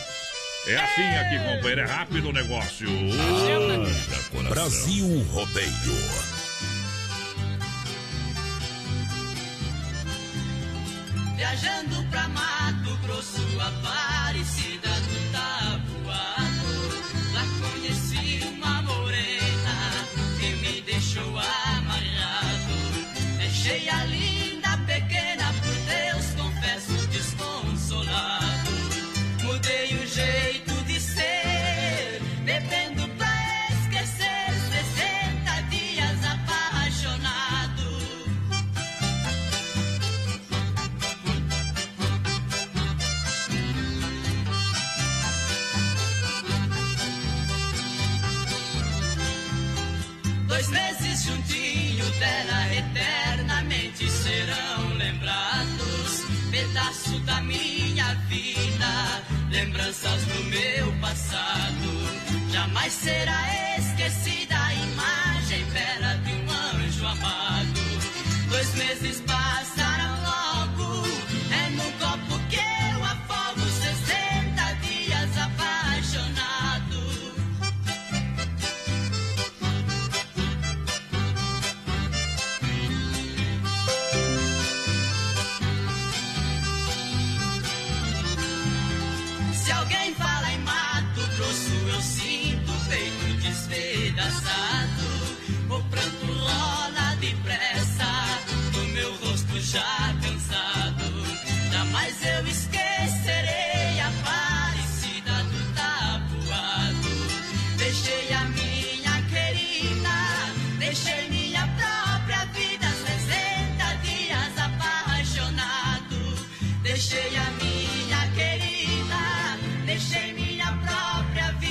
É 0.69 0.77
assim 0.77 1.03
aqui, 1.03 1.39
companheiro, 1.39 1.81
é 1.81 1.85
rápido 1.85 2.29
o 2.29 2.33
negócio. 2.33 2.89
Haja 2.89 4.49
Brasil 4.49 5.27
Rodeio. 5.31 5.69
Viajando 11.37 12.05
pra 12.11 12.29
Mato 12.29 12.97
Grosso, 13.05 13.43
Aparecida 13.61 14.18
passado. 62.89 62.89
Jamais 62.89 62.93
será 62.93 63.68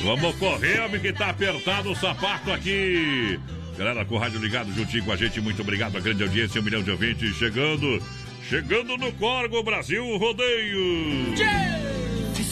Vamos 0.07 0.37
correr, 0.37 0.79
homem, 0.79 1.01
que 1.01 1.11
tá 1.11 1.31
apertado 1.31 1.91
o 1.91 1.95
sapato 1.95 2.49
aqui. 2.53 3.37
Galera, 3.77 4.05
com 4.05 4.15
o 4.15 4.17
rádio 4.17 4.39
ligado 4.39 4.73
juntinho 4.73 5.03
com 5.03 5.11
a 5.11 5.17
gente, 5.17 5.41
muito 5.41 5.61
obrigado. 5.61 5.97
A 5.97 5.99
grande 5.99 6.23
audiência, 6.23 6.61
um 6.61 6.63
milhão 6.63 6.81
de 6.81 6.89
ouvintes 6.89 7.35
chegando. 7.35 8.01
Chegando 8.47 8.97
no 8.97 9.11
Corgo 9.11 9.61
Brasil 9.63 10.05
Rodeio. 10.15 11.35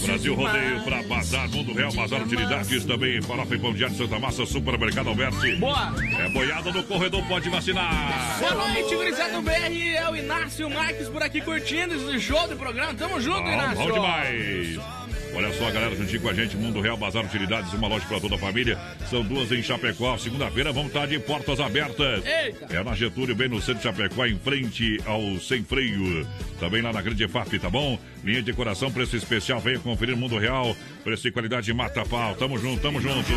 Brasil 0.06 0.36
Rodeio 0.36 0.84
para 0.84 1.02
Bazar, 1.04 1.50
Mundo 1.50 1.74
Real, 1.74 1.94
Bazar 1.94 2.22
Utilidades, 2.24 2.84
também 2.84 3.22
Farofa 3.22 3.56
e 3.56 3.60
Pão 3.60 3.74
de 3.74 3.86
Arte, 3.86 3.96
Santa 3.96 4.20
Massa, 4.20 4.46
Supermercado 4.46 5.08
Alberti. 5.08 5.56
Boa! 5.56 5.96
É 6.20 6.28
boiada 6.28 6.74
no 6.74 6.84
corredor, 6.84 7.26
pode 7.26 7.50
vacinar. 7.50 8.38
Boa 8.38 8.54
noite, 8.54 8.94
gurizada 8.94 9.34
do 9.34 9.42
BR. 9.42 9.96
É 9.96 10.10
o 10.10 10.16
Inácio 10.18 10.70
Marques 10.70 11.08
por 11.08 11.24
aqui 11.24 11.40
curtindo 11.40 11.96
esse 11.96 12.20
show 12.20 12.46
do 12.50 12.58
programa. 12.58 12.94
Tamo 12.96 13.22
junto, 13.22 13.44
Bom, 13.44 13.54
Inácio. 13.54 13.78
bom 13.78 13.92
demais. 13.94 15.05
Olha 15.36 15.52
só, 15.52 15.70
galera, 15.70 15.94
juntinho 15.96 16.22
com 16.22 16.30
a 16.30 16.34
gente, 16.34 16.56
Mundo 16.56 16.80
Real, 16.80 16.96
Bazar 16.96 17.26
Utilidades, 17.26 17.74
uma 17.74 17.90
loja 17.90 18.06
para 18.08 18.22
toda 18.22 18.36
a 18.36 18.38
família. 18.38 18.80
São 19.10 19.22
duas 19.22 19.52
em 19.52 19.62
Chapecó. 19.62 20.18
Segunda-feira 20.18 20.72
vamos 20.72 20.88
estar 20.88 21.06
de 21.08 21.20
portas 21.20 21.60
abertas. 21.60 22.26
Eita. 22.26 22.74
É 22.74 22.82
na 22.82 22.96
Getúlio, 22.96 23.36
bem 23.36 23.50
no 23.50 23.60
centro 23.60 23.76
de 23.76 23.84
Chapecó, 23.84 24.26
em 24.26 24.40
frente 24.40 24.98
ao 25.06 25.38
Sem 25.42 25.62
Freio. 25.62 26.26
Também 26.58 26.82
lá 26.82 26.94
na 26.94 27.02
Grande 27.02 27.26
EFAP, 27.26 27.60
tá 27.60 27.70
bom? 27.70 28.00
Linha 28.24 28.42
de 28.42 28.54
coração, 28.54 28.90
preço 28.90 29.18
especial. 29.18 29.60
Venha 29.60 29.78
conferir 29.80 30.16
Mundo 30.16 30.38
Real. 30.38 30.76
Preço 31.04 31.28
e 31.28 31.32
qualidade 31.32 31.74
mata 31.74 32.06
pau. 32.06 32.34
Tamo 32.36 32.58
junto, 32.58 32.82
tamo 32.82 33.02
junto. 33.02 33.34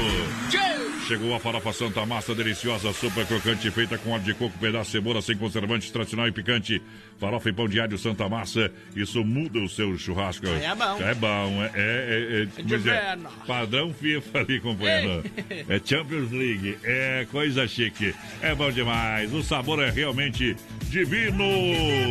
Chegou 1.09 1.35
a 1.35 1.41
farofa 1.41 1.73
Santa 1.73 2.05
Massa, 2.05 2.35
deliciosa, 2.35 2.93
super 2.93 3.25
crocante, 3.25 3.71
feita 3.71 3.97
com 3.97 4.11
óleo 4.11 4.25
de 4.25 4.35
coco, 4.35 4.59
pedaço 4.59 4.91
de 4.91 4.93
cebola, 4.93 5.23
sem 5.23 5.39
conservantes, 5.39 5.91
tradicional 5.91 6.29
e 6.29 6.33
picante. 6.33 6.83
Farofa 7.19 7.49
e 7.49 7.53
pão 7.55 7.67
de 7.67 7.81
alho 7.81 7.97
Santa 7.97 8.29
Massa, 8.29 8.71
isso 8.95 9.25
muda 9.25 9.59
o 9.59 9.69
seu 9.71 9.97
churrasco. 9.97 10.47
É 10.47 10.75
bom. 10.75 11.03
É 11.03 11.15
bom, 11.15 11.63
é... 11.63 11.71
é, 11.75 11.88
é, 11.89 12.47
como 12.55 12.69
dizer, 12.69 12.91
inverno. 12.91 13.29
padrão 13.47 13.95
FIFA 13.95 14.39
ali, 14.41 14.61
companheiro. 14.61 15.25
É 15.69 15.81
Champions 15.85 16.31
League, 16.31 16.79
é 16.85 17.27
coisa 17.31 17.67
chique. 17.67 18.15
É 18.41 18.55
bom 18.55 18.71
demais, 18.71 19.33
o 19.33 19.43
sabor 19.43 19.83
é 19.83 19.91
realmente 19.91 20.57
divino. 20.85 21.45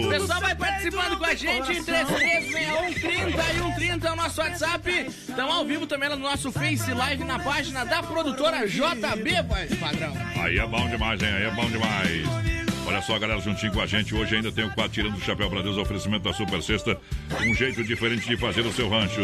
O 0.05 0.09
pessoal 0.09 0.41
vai 0.41 0.55
participando 0.55 1.17
com 1.17 1.25
a 1.25 1.33
gente 1.33 1.71
em 1.71 1.83
3361 1.83 2.93
30 2.93 3.29
e 3.29 3.57
130 3.57 4.07
é 4.07 4.11
o 4.11 4.15
nosso 4.15 4.41
WhatsApp. 4.41 5.05
Estamos 5.07 5.53
ao 5.53 5.65
vivo 5.65 5.87
também 5.87 6.09
no 6.09 6.17
nosso 6.17 6.51
Face 6.51 6.91
Live 6.91 7.23
na 7.23 7.39
página 7.39 7.85
da 7.85 8.03
produtora 8.03 8.67
JB, 8.67 9.43
padrão. 9.79 10.13
Aí 10.41 10.57
é 10.59 10.67
bom 10.67 10.87
demais, 10.89 11.21
hein? 11.21 11.29
Aí 11.29 11.43
é 11.43 11.51
bom 11.51 11.69
demais. 11.69 12.56
Olha 12.87 13.01
só, 13.01 13.19
galera, 13.19 13.41
juntinho 13.41 13.73
com 13.73 13.81
a 13.81 13.85
gente. 13.85 14.15
Hoje 14.15 14.37
ainda 14.37 14.49
tem 14.49 14.63
o 14.63 14.73
quadro 14.73 14.93
Tirando 14.93 15.15
do 15.15 15.19
Chapéu 15.19 15.49
para 15.49 15.61
Deus, 15.61 15.77
oferecimento 15.77 16.23
da 16.23 16.31
Super 16.31 16.63
Sexta. 16.63 16.97
Um 17.45 17.53
jeito 17.53 17.83
diferente 17.83 18.25
de 18.25 18.37
fazer 18.37 18.61
o 18.61 18.71
seu 18.71 18.87
rancho. 18.87 19.19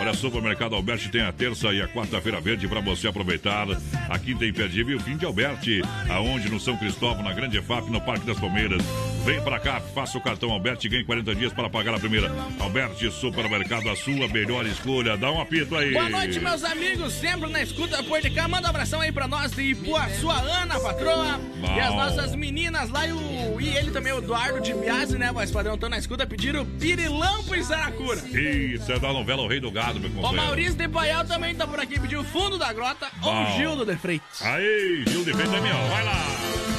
Olha, 0.00 0.12
Supermercado 0.12 0.74
Alberti 0.74 1.08
tem 1.08 1.22
a 1.22 1.30
terça 1.30 1.72
e 1.72 1.80
a 1.80 1.86
quarta-feira 1.86 2.40
verde 2.40 2.66
para 2.66 2.80
você 2.80 3.06
aproveitar. 3.06 3.68
A 4.10 4.18
quinta 4.18 4.44
imperdível 4.44 4.96
o 4.96 5.00
fim 5.00 5.16
de 5.16 5.24
Alberti. 5.24 5.80
Aonde? 6.10 6.50
No 6.50 6.58
São 6.58 6.76
Cristóvão, 6.76 7.22
na 7.22 7.32
Grande 7.32 7.56
EFAP, 7.56 7.88
no 7.88 8.00
Parque 8.00 8.26
das 8.26 8.38
Palmeiras. 8.38 8.82
Vem 9.24 9.40
pra 9.40 9.58
cá, 9.58 9.80
faça 9.80 10.18
o 10.18 10.20
cartão 10.20 10.50
Alberti 10.50 10.86
e 10.86 10.90
ganhe 10.90 11.04
40 11.04 11.34
dias 11.34 11.52
para 11.52 11.70
pagar 11.70 11.94
a 11.94 11.98
primeira. 11.98 12.30
Alberti 12.60 13.10
Supermercado, 13.10 13.88
a 13.88 13.96
sua 13.96 14.28
melhor 14.28 14.66
escolha. 14.66 15.16
Dá 15.16 15.30
um 15.32 15.40
apito 15.40 15.74
aí. 15.74 15.92
Boa 15.92 16.10
noite, 16.10 16.38
meus 16.40 16.62
amigos, 16.62 17.14
sempre 17.14 17.48
na 17.50 17.62
escuta 17.62 18.02
por 18.02 18.20
de 18.20 18.28
cá. 18.28 18.46
Manda 18.46 18.66
um 18.66 18.70
abração 18.70 19.00
aí 19.00 19.10
pra 19.10 19.26
nós 19.26 19.52
de 19.52 19.62
Ipuaçu, 19.70 20.30
a 20.30 20.40
Ana, 20.40 20.78
patroa. 20.78 21.38
Bom. 21.38 21.74
E 21.74 21.80
as 21.80 21.94
nossas 21.94 22.34
meninas 22.34 22.90
lá 22.90 23.06
e, 23.06 23.12
o, 23.12 23.58
e 23.58 23.74
ele 23.74 23.90
também, 23.90 24.12
o 24.12 24.18
Eduardo 24.18 24.60
de 24.60 24.74
Biase, 24.74 25.16
né, 25.16 25.32
voz 25.32 25.50
padrão? 25.50 25.74
Estão 25.74 25.88
na 25.88 25.96
escuta, 25.96 26.26
pediram 26.26 26.66
Pirilampo 26.66 27.54
e 27.54 27.64
Saracura. 27.64 28.20
Isso 28.28 28.92
é 28.92 28.98
da 28.98 29.10
novela 29.10 29.40
O 29.42 29.48
Rei 29.48 29.58
do 29.58 29.70
Gado, 29.70 29.98
meu 30.00 30.10
O 30.10 30.12
companheiro. 30.12 30.44
Maurício 30.44 30.74
de 30.74 30.86
Paial 30.86 31.24
também 31.24 31.54
tá 31.54 31.66
por 31.66 31.80
aqui, 31.80 31.98
pediu 31.98 32.22
Fundo 32.24 32.58
da 32.58 32.70
Grota 32.74 33.08
ou 33.22 33.32
Bom. 33.32 33.56
Gildo 33.56 33.86
de 33.86 33.96
Freitas. 33.96 34.42
Aí, 34.42 35.02
Gil 35.08 35.24
de 35.24 35.32
Feita 35.32 35.56
é 35.56 35.60
meu. 35.62 35.76
Vai 35.88 36.04
lá. 36.04 36.73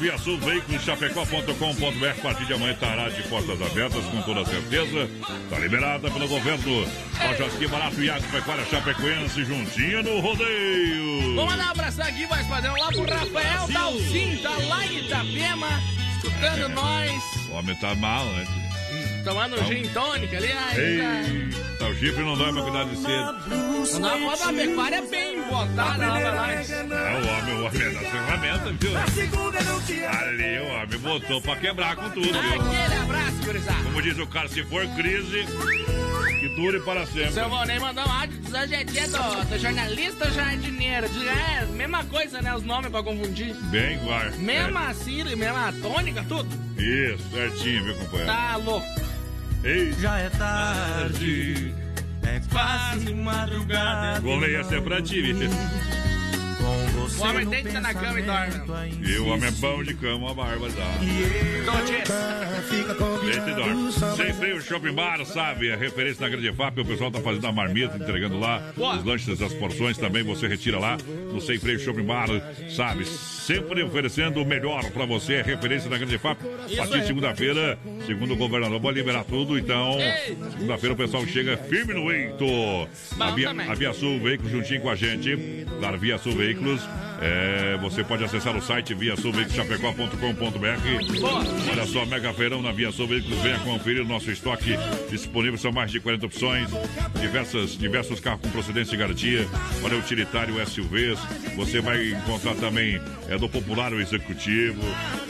Do 0.00 0.06
Rodeio 0.06 0.16
Via 0.16 0.18
Sul, 0.18 0.38
veículos 0.38 0.82
chapecó.com.br. 0.82 2.06
A 2.10 2.22
partir 2.22 2.46
de 2.46 2.54
amanhã 2.54 2.72
estará 2.72 3.08
de 3.08 3.22
portas 3.24 3.60
abertas, 3.60 4.04
com 4.06 4.22
toda 4.22 4.44
certeza. 4.44 5.08
Está 5.44 5.58
liberada 5.58 6.10
pelo 6.10 6.26
governo. 6.28 6.86
Lojas 7.22 7.52
que 7.54 7.66
barato 7.68 8.02
e 8.02 8.10
agropecuária 8.10 8.64
Chapecoense, 8.66 9.44
juntinha 9.44 10.02
no 10.02 10.20
Rodeio. 10.20 11.34
Vamos 11.36 11.54
um 11.54 11.70
abração 11.70 12.04
aqui, 12.06 12.26
voz 12.26 12.46
padrão, 12.46 12.74
lá 12.76 12.88
pro 12.88 13.04
Rafael 13.04 13.68
Dalcin, 13.68 14.36
tá 14.42 14.50
lá 14.68 14.86
em 14.86 14.98
Itapema, 15.06 15.68
escutando 16.16 16.68
nós, 16.70 17.22
O 17.50 17.52
homem 17.52 17.74
tá 17.76 17.94
mal, 17.94 18.24
né? 18.26 18.46
tomando 19.24 19.54
Tá 19.56 19.62
um- 19.62 19.66
gin 19.66 19.82
tônica 19.88 20.36
ali. 20.38 20.50
Aí, 20.50 21.00
Eita, 21.00 21.86
o 21.88 21.94
chifre 21.94 22.24
não 22.24 22.36
dói 22.38 22.52
pra 22.54 22.62
cuidar 22.62 22.84
de 22.84 22.96
cedo. 22.96 23.92
Não 23.92 24.00
dá 24.00 24.14
uma 24.16 24.36
foto 24.36 24.46
da 24.46 24.52
pecuária 25.50 25.66
bem 25.66 25.76
botada 25.76 26.06
lá 26.06 26.46
nós. 26.46 26.70
É 26.70 26.82
o 26.82 26.86
homem, 26.86 27.54
o 27.54 27.66
homem 27.66 27.82
é 27.82 27.90
da 27.90 28.00
ferramenta, 28.00 28.72
viu? 28.72 28.98
Ali 30.08 30.58
o 30.58 30.66
homem 30.74 30.98
botou 30.98 31.40
pra 31.42 31.56
quebrar 31.56 31.96
com 31.96 32.10
tudo, 32.10 32.26
viu? 32.40 32.60
Aquele 32.60 32.94
abraço, 33.02 33.36
gurizada. 33.44 33.82
Como 33.84 34.02
diz 34.02 34.18
o 34.18 34.26
cara, 34.26 34.48
se 34.48 34.62
for 34.64 34.86
crise, 34.96 35.44
que 36.40 36.48
dure 36.56 36.80
para 36.80 37.06
sempre. 37.06 37.32
Seu 37.32 37.48
Valnei 37.48 37.78
mandou 37.78 38.04
um 38.06 38.12
áudio 38.12 38.38
dos 38.40 38.54
adjetivos 38.54 39.10
do, 39.10 39.44
do 39.46 39.58
jornalista 39.58 40.30
jardineiro. 40.30 41.08
Diz, 41.08 41.26
É, 41.26 41.66
mesma 41.66 42.04
coisa, 42.04 42.40
né? 42.40 42.54
Os 42.54 42.62
nomes 42.62 42.90
pra 42.90 43.02
confundir. 43.02 43.54
Bem 43.70 43.96
igual. 43.96 44.30
Mesma 44.38 44.94
sílaba, 44.94 45.36
mesma 45.36 45.72
tônica, 45.82 46.24
tudo. 46.28 46.48
Isso, 46.78 47.22
certinho, 47.30 47.84
viu, 47.84 47.94
companheiro? 47.96 48.26
Tá 48.32 48.56
louco. 48.56 48.86
Ei. 49.62 49.92
Já 49.92 50.18
é 50.18 50.30
tarde, 50.30 51.74
é 52.30 52.40
quase 52.50 53.12
madrugada. 53.14 54.20
Golei, 54.20 54.56
essa 54.56 54.76
é 54.76 54.80
pra 54.80 55.02
ti, 55.02 55.20
viu? 55.20 55.50
O 57.00 57.22
homem 57.22 57.46
deita 57.46 57.80
na 57.80 57.94
cama 57.94 58.20
e 58.20 58.22
dorme. 58.22 58.54
E 59.06 59.18
o 59.18 59.26
homem 59.28 59.48
é 59.48 59.52
bom 59.52 59.82
de 59.82 59.94
cama, 59.94 60.16
uma 60.16 60.34
bárbara. 60.34 60.72
Deita 63.24 63.50
e 63.50 63.54
dorme. 63.54 63.92
Sem 64.16 64.32
freio, 64.34 64.60
Shopping 64.60 64.92
Bar, 64.92 65.24
sabe? 65.24 65.72
A 65.72 65.76
referência 65.76 66.22
na 66.22 66.28
Grande 66.28 66.52
FAP. 66.52 66.78
O 66.78 66.84
pessoal 66.84 67.10
tá 67.10 67.20
fazendo 67.20 67.46
a 67.46 67.52
marmita, 67.52 67.96
entregando 67.96 68.38
lá 68.38 68.72
os 68.76 69.04
lanches, 69.04 69.40
as 69.40 69.52
porções 69.54 69.96
também. 69.98 70.22
Você 70.22 70.46
retira 70.46 70.78
lá 70.78 70.96
no 71.32 71.40
Sem 71.40 71.58
Freio 71.58 71.78
Shopping 71.78 72.04
Bar, 72.04 72.28
sabe? 72.74 73.04
Sempre 73.04 73.82
oferecendo 73.82 74.40
o 74.40 74.46
melhor 74.46 74.90
pra 74.90 75.04
você. 75.06 75.34
É 75.34 75.42
referência 75.42 75.90
na 75.90 75.98
Grande 75.98 76.18
FAP. 76.18 76.38
A 76.42 76.76
partir 76.76 77.00
de 77.00 77.06
segunda-feira, 77.06 77.78
segundo 78.06 78.34
o 78.34 78.36
governador, 78.36 78.80
vai 78.80 78.92
liberar 78.92 79.24
tudo. 79.24 79.58
Então, 79.58 79.96
segunda-feira 80.52 80.94
o 80.94 80.96
pessoal 80.96 81.26
chega 81.26 81.56
firme 81.56 81.94
no 81.94 82.10
eito. 82.10 82.44
A 83.18 83.30
Via, 83.32 83.50
a 83.50 83.74
Via 83.74 83.92
Sul 83.92 84.20
Veículos 84.20 84.52
juntinho 84.52 84.80
com 84.80 84.90
a 84.90 84.96
gente. 84.96 85.66
Lá 85.80 85.92
na 85.92 85.96
Via 85.96 86.18
Sul 86.18 86.32
Veículos. 86.32 86.80
É, 87.22 87.76
você 87.76 88.02
pode 88.02 88.24
acessar 88.24 88.56
o 88.56 88.62
site 88.62 88.94
viasulveiculoschapecó.com.br. 88.94 91.70
Olha 91.70 91.86
só, 91.86 92.06
Mega 92.06 92.32
Feirão 92.32 92.62
na 92.62 92.72
Via 92.72 92.90
Sul. 92.90 93.06
Venha 93.06 93.58
conferir 93.58 94.00
o 94.02 94.06
nosso 94.06 94.30
estoque 94.30 94.74
disponível. 95.10 95.58
São 95.58 95.70
mais 95.70 95.90
de 95.90 96.00
40 96.00 96.24
opções. 96.26 96.70
Diversas, 97.20 97.76
diversos 97.76 98.20
carros 98.20 98.40
com 98.40 98.48
procedência 98.48 98.94
e 98.94 98.98
garantia. 98.98 99.46
Olha, 99.84 99.98
utilitário, 99.98 100.54
SUVs. 100.66 101.18
Você 101.56 101.82
vai 101.82 102.12
encontrar 102.12 102.54
também 102.54 102.98
é, 103.28 103.36
do 103.36 103.50
popular 103.50 103.92
o 103.92 104.00
executivo. 104.00 104.80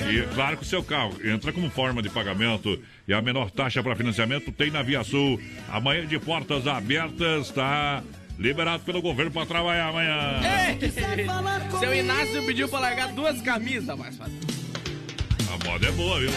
E 0.08 0.22
claro 0.34 0.56
que 0.56 0.62
o 0.62 0.66
seu 0.66 0.84
carro 0.84 1.14
entra 1.24 1.52
como 1.52 1.68
forma 1.70 2.00
de 2.00 2.08
pagamento. 2.08 2.80
E 3.08 3.12
a 3.12 3.20
menor 3.20 3.50
taxa 3.50 3.82
para 3.82 3.96
financiamento 3.96 4.52
tem 4.52 4.70
na 4.70 4.82
Via 4.82 5.02
Sul. 5.02 5.40
Amanhã 5.68 6.06
de 6.06 6.20
portas 6.20 6.68
abertas, 6.68 7.50
tá? 7.50 8.04
Liberado 8.40 8.82
pelo 8.84 9.02
governo 9.02 9.30
para 9.30 9.44
trabalhar 9.44 9.88
amanhã. 9.88 10.40
Ei, 10.80 10.90
Seu 11.78 11.94
Inácio 11.94 12.46
pediu 12.46 12.66
pra 12.70 12.80
largar 12.80 13.12
duas 13.12 13.40
camisas, 13.42 13.98
mas 13.98 14.18
A 14.18 15.68
moda 15.68 15.86
é 15.86 15.92
boa, 15.92 16.18
viu? 16.18 16.30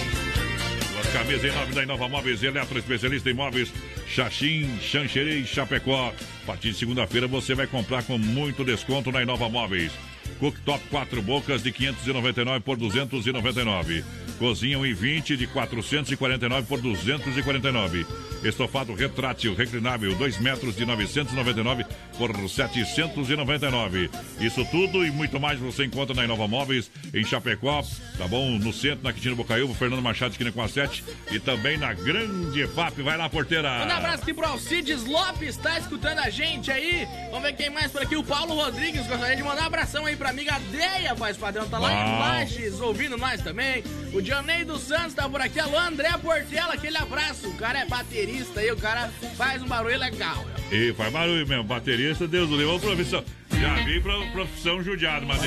Camisa 1.14 1.48
em 1.48 1.52
nome 1.52 1.74
da 1.74 1.84
Inova 1.84 2.10
Móveis, 2.10 2.42
Eletro 2.42 2.78
Especialista 2.80 3.30
em 3.30 3.34
Móveis, 3.34 3.72
Xaxim, 4.08 4.68
Xanxerei, 4.82 5.46
Chapecó. 5.46 6.12
A 6.44 6.46
partir 6.46 6.72
de 6.72 6.78
segunda-feira 6.78 7.28
você 7.28 7.54
vai 7.54 7.68
comprar 7.68 8.04
com 8.04 8.18
muito 8.18 8.66
desconto 8.66 9.12
na 9.12 9.22
Inova 9.22 9.48
Móveis. 9.48 9.92
Cooktop 10.40 10.84
4 10.90 11.22
bocas 11.22 11.62
de 11.64 11.72
599 11.72 12.60
por 12.62 12.78
299. 12.78 14.04
Cozinha 14.34 14.78
1,20 14.78 15.38
de 15.38 15.48
449 15.48 16.68
por 16.68 16.82
249. 16.82 18.06
Estofado 18.44 18.94
retrátil 18.94 19.56
reclinável 19.56 20.14
2 20.16 20.40
metros 20.40 20.76
de 20.76 20.86
999 20.86 21.86
por 22.18 22.32
799. 22.50 24.10
Isso 24.40 24.66
tudo 24.66 25.06
e 25.06 25.12
muito 25.12 25.40
mais 25.40 25.60
você 25.60 25.86
encontra 25.86 26.14
na 26.14 26.26
Inova 26.26 26.48
Móveis 26.48 26.92
em 27.14 27.24
Chapecó, 27.24 27.82
tá 28.18 28.28
bom? 28.28 28.52
No 28.60 28.74
centro, 28.74 29.04
na 29.04 29.14
Quintina 29.14 29.36
Bocaiúva, 29.36 29.74
Fernando 29.74 30.02
Machado, 30.02 30.32
esquina 30.32 30.52
com 30.52 30.62
a 30.62 30.68
7 30.68 31.04
e 31.32 31.40
também 31.40 31.78
na 31.78 31.94
Grande 31.94 32.68
FAP. 32.68 33.00
Vai 33.02 33.18
lá, 33.18 33.30
porteira. 33.30 33.70
Um 33.70 33.92
abraço 33.92 34.24
aqui 34.24 34.34
pro 34.34 34.46
Alcides 34.46 35.06
Lopes, 35.06 35.56
tá 35.58 35.80
escutando 35.80 36.20
a 36.20 36.30
gente 36.30 36.70
aí. 36.72 37.08
Vamos 37.32 37.44
ver 37.44 37.54
quem 37.54 37.70
mais 37.70 37.92
por 37.92 38.02
aqui. 38.02 38.16
O 38.16 38.24
Paulo 38.24 38.56
Rodrigues, 38.56 39.08
gostaria 39.08 39.36
de 39.36 39.44
mandar 39.44 39.64
um 39.64 39.68
abração 39.68 40.06
aí 40.06 40.16
pra 40.16 40.32
amiga 40.32 40.60
Deia, 40.72 41.14
voz 41.14 41.38
padrão, 41.38 41.68
tá 41.70 41.80
lá 41.80 41.94
em 41.94 41.96
Uau. 41.96 42.20
Lages, 42.20 42.82
ouvindo 42.82 43.18
nós 43.18 43.42
também. 43.42 43.84
O 44.12 44.22
Dionei 44.24 44.64
dos 44.64 44.84
Santos 44.84 45.14
tá 45.14 45.28
por 45.28 45.42
aqui. 45.42 45.60
Alô, 45.60 45.78
André 45.78 46.10
Portela, 46.22 46.74
aquele 46.74 46.98
abraço. 46.98 47.50
O 47.50 47.56
cara 47.58 47.80
é 47.80 47.86
baterista 47.86 48.62
aí, 48.62 48.72
o 48.72 48.78
cara 48.78 49.10
faz 49.36 49.62
um 49.62 49.68
barulho 49.68 50.00
legal. 50.00 50.46
E 50.72 50.94
faz 50.94 51.12
barulho 51.12 51.46
mesmo. 51.46 51.66
Baterista, 51.66 52.26
Deus 52.26 52.50
do 52.50 52.56
livro, 52.56 52.80
profissão. 52.80 53.24
Já 53.60 53.76
vi 53.84 54.00
pra 54.00 54.14
profissão 54.32 54.82
judiado, 54.82 55.26
mas. 55.26 55.42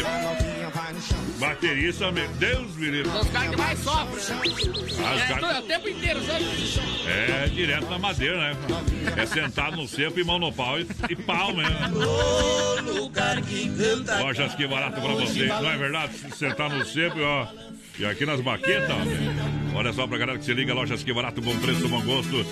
Baterista, 1.39 2.12
meu 2.12 2.29
Deus 2.35 2.77
me 2.77 2.91
livre. 2.91 3.11
São 3.11 3.20
os 3.20 3.31
caras 3.31 3.51
que 3.51 3.57
mais 3.57 3.79
sofrem. 3.79 4.39
Ah, 5.05 5.14
os 5.14 5.20
É, 5.20 5.57
é 5.57 5.59
o 5.59 5.62
tempo 5.62 5.89
inteiro, 5.89 6.24
sabe? 6.24 6.45
É 7.09 7.49
direto 7.49 7.87
na 7.89 7.99
madeira, 7.99 8.37
né? 8.39 8.57
É 9.16 9.27
sentado 9.27 9.77
no 9.77 9.89
cepo 9.89 10.20
e 10.20 10.24
mão 10.24 10.39
no 10.39 10.53
pau 10.53 10.79
e, 10.79 10.87
e 11.11 11.16
pau 11.16 11.53
mesmo. 11.55 11.74
Lojas 14.20 14.55
que 14.55 14.66
barato 14.66 15.01
pra 15.01 15.14
você, 15.14 15.47
não 15.47 15.70
é 15.70 15.77
verdade? 15.77 16.12
Sentar 16.37 16.70
no 16.70 16.85
cepo 16.85 17.18
e 17.18 17.22
ó. 17.22 17.47
E 17.99 18.05
aqui 18.05 18.26
nas 18.26 18.40
baquetas, 18.42 18.90
olha 19.74 19.92
só 19.92 20.07
pra 20.07 20.18
galera 20.18 20.38
que 20.38 20.44
se 20.44 20.53
liga, 20.53 20.74
lojas 20.74 21.03
que 21.03 21.12
barato, 21.12 21.40
bom 21.40 21.57
preço, 21.59 21.88
bom 21.88 22.03
gosto. 22.03 22.44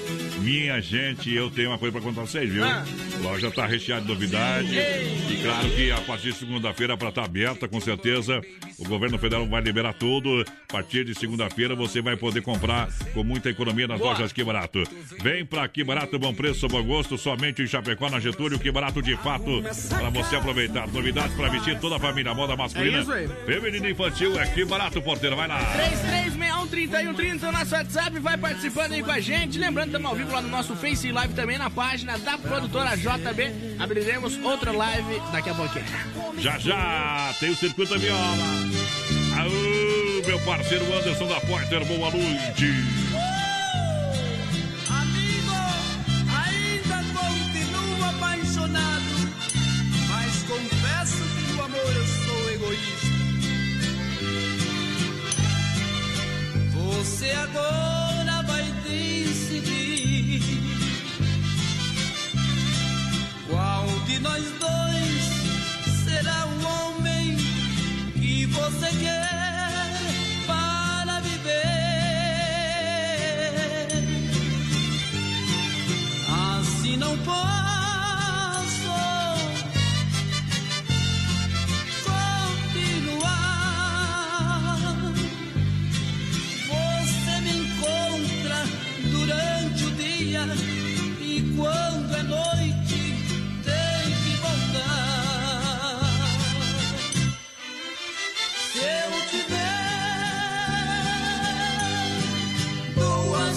Minha 0.44 0.78
gente, 0.78 1.32
eu 1.32 1.50
tenho 1.50 1.70
uma 1.70 1.78
coisa 1.78 1.92
pra 1.92 2.02
contar 2.02 2.20
pra 2.20 2.30
vocês, 2.30 2.52
viu? 2.52 2.62
Ah. 2.62 2.84
Loja 3.22 3.50
tá 3.50 3.64
recheada 3.64 4.02
de 4.02 4.08
novidade. 4.08 4.76
E 4.76 5.40
claro 5.42 5.70
que 5.70 5.90
a 5.90 6.00
partir 6.02 6.32
de 6.32 6.38
segunda-feira 6.38 6.98
pra 6.98 7.08
estar 7.08 7.24
aberta, 7.24 7.66
com 7.66 7.80
certeza, 7.80 8.42
o 8.78 8.86
governo 8.86 9.16
federal 9.18 9.46
vai 9.46 9.62
liberar 9.62 9.94
tudo. 9.94 10.44
A 10.68 10.72
partir 10.74 11.06
de 11.06 11.14
segunda-feira 11.14 11.74
você 11.74 12.02
vai 12.02 12.14
poder 12.14 12.42
comprar 12.42 12.88
com 13.14 13.24
muita 13.24 13.48
economia 13.48 13.88
nas 13.88 13.98
lojas 13.98 14.34
que 14.34 14.44
barato. 14.44 14.82
Vem 15.22 15.46
pra 15.46 15.66
que 15.66 15.82
barato, 15.82 16.18
bom 16.18 16.34
preço, 16.34 16.68
bom 16.68 16.82
gosto, 16.82 17.16
somente 17.16 17.62
em 17.62 17.66
Chapecó, 17.66 18.10
na 18.10 18.20
Getúlio, 18.20 18.58
que 18.58 18.70
barato 18.70 19.00
de 19.00 19.16
fato, 19.16 19.62
pra 19.88 20.10
você 20.10 20.36
aproveitar. 20.36 20.86
Novidades 20.88 21.34
pra 21.36 21.48
vestir 21.48 21.80
toda 21.80 21.96
a 21.96 21.98
família, 21.98 22.34
moda 22.34 22.54
masculina, 22.54 22.98
É 22.98 23.28
feminina 23.46 23.88
e 23.88 23.92
infantil, 23.92 24.38
é 24.38 24.46
que 24.46 24.62
barato, 24.66 25.00
porteiro, 25.00 25.36
vai 25.36 25.48
lá. 25.48 25.58
3361-3130, 26.68 27.48
o 27.48 27.52
nosso 27.52 27.74
WhatsApp, 27.74 28.18
vai 28.18 28.36
participando 28.36 28.92
aí 28.92 29.02
com 29.02 29.10
a 29.10 29.20
gente. 29.20 29.58
Lembrando, 29.58 29.86
estamos 29.86 30.10
ao 30.10 30.16
vivo 30.16 30.33
lá 30.34 30.42
no 30.42 30.48
nosso 30.48 30.74
Face 30.74 31.12
Live 31.12 31.32
também, 31.32 31.56
na 31.58 31.70
página 31.70 32.18
da 32.18 32.36
produtora 32.36 32.96
JB. 32.96 33.76
Abriremos 33.78 34.36
outra 34.38 34.72
live 34.72 35.20
daqui 35.30 35.48
a 35.48 35.54
pouquinho. 35.54 35.84
Já 36.38 36.58
já 36.58 37.32
tem 37.38 37.50
o 37.50 37.56
Circuito 37.56 37.94
da 37.94 38.00
Viola. 38.00 38.18
Aô, 39.38 40.26
meu 40.26 40.40
parceiro 40.40 40.84
Anderson 40.92 41.28
da 41.28 41.40
Porter, 41.40 41.84
boa 41.86 42.10
noite. 42.10 42.66
Amigo, 44.90 45.54
ainda 46.44 46.96
continuo 47.16 48.04
apaixonado, 48.08 49.30
mas 50.08 50.42
confesso 50.42 51.22
que 51.22 51.52
no 51.52 51.62
amor 51.62 51.94
eu 51.94 52.06
sou 52.06 52.50
egoísta. 52.50 53.14
Você 56.72 57.30
agora 57.30 58.42
vai 58.42 58.64
decidir 58.82 59.33
nós 64.24 64.42
dois 64.58 65.24
será 66.02 66.46
o 66.46 66.64
homem 66.64 67.36
que 68.14 68.46
você 68.46 68.88
quer 68.98 70.00
para 70.46 71.20
viver. 71.20 71.52
Assim 76.58 76.96
não 76.96 77.16
posso 77.18 77.63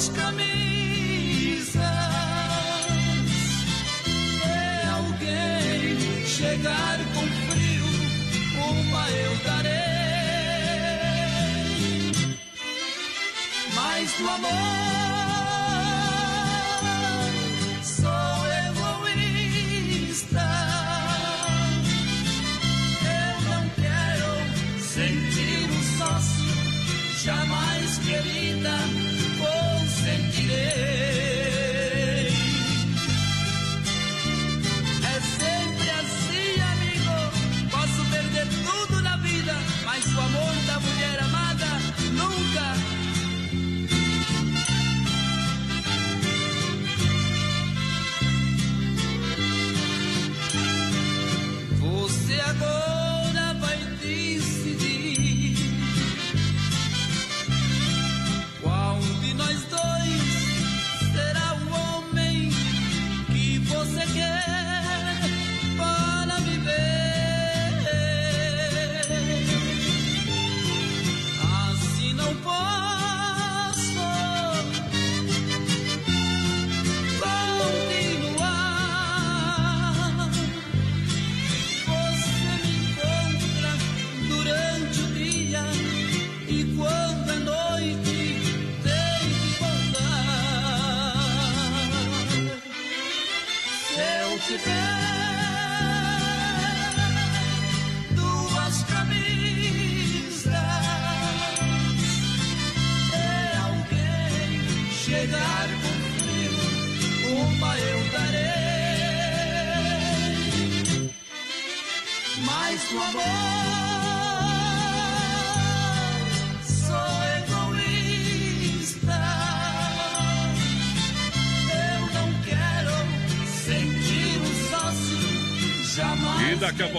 duas 0.08 0.10
camisas, 0.10 1.76
é 4.45 4.88
alguém 4.89 6.26
chegar 6.26 6.97
com 7.14 7.28
frio, 7.51 7.86
uma 8.70 9.10
eu 9.10 9.38
darei. 9.43 9.88
Mas 13.74 14.12
do 14.14 14.30
amor 14.30 14.86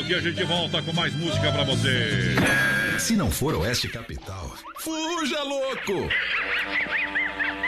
daqui 0.09 0.15
a 0.15 0.21
gente 0.21 0.43
volta 0.45 0.81
com 0.81 0.95
mais 0.95 1.15
música 1.15 1.53
pra 1.53 1.65
você. 1.65 2.35
Se 2.99 3.15
não 3.15 3.31
for 3.31 3.55
Oeste 3.57 3.89
Capital, 3.89 4.57
fuja 4.79 5.43
louco! 5.43 6.09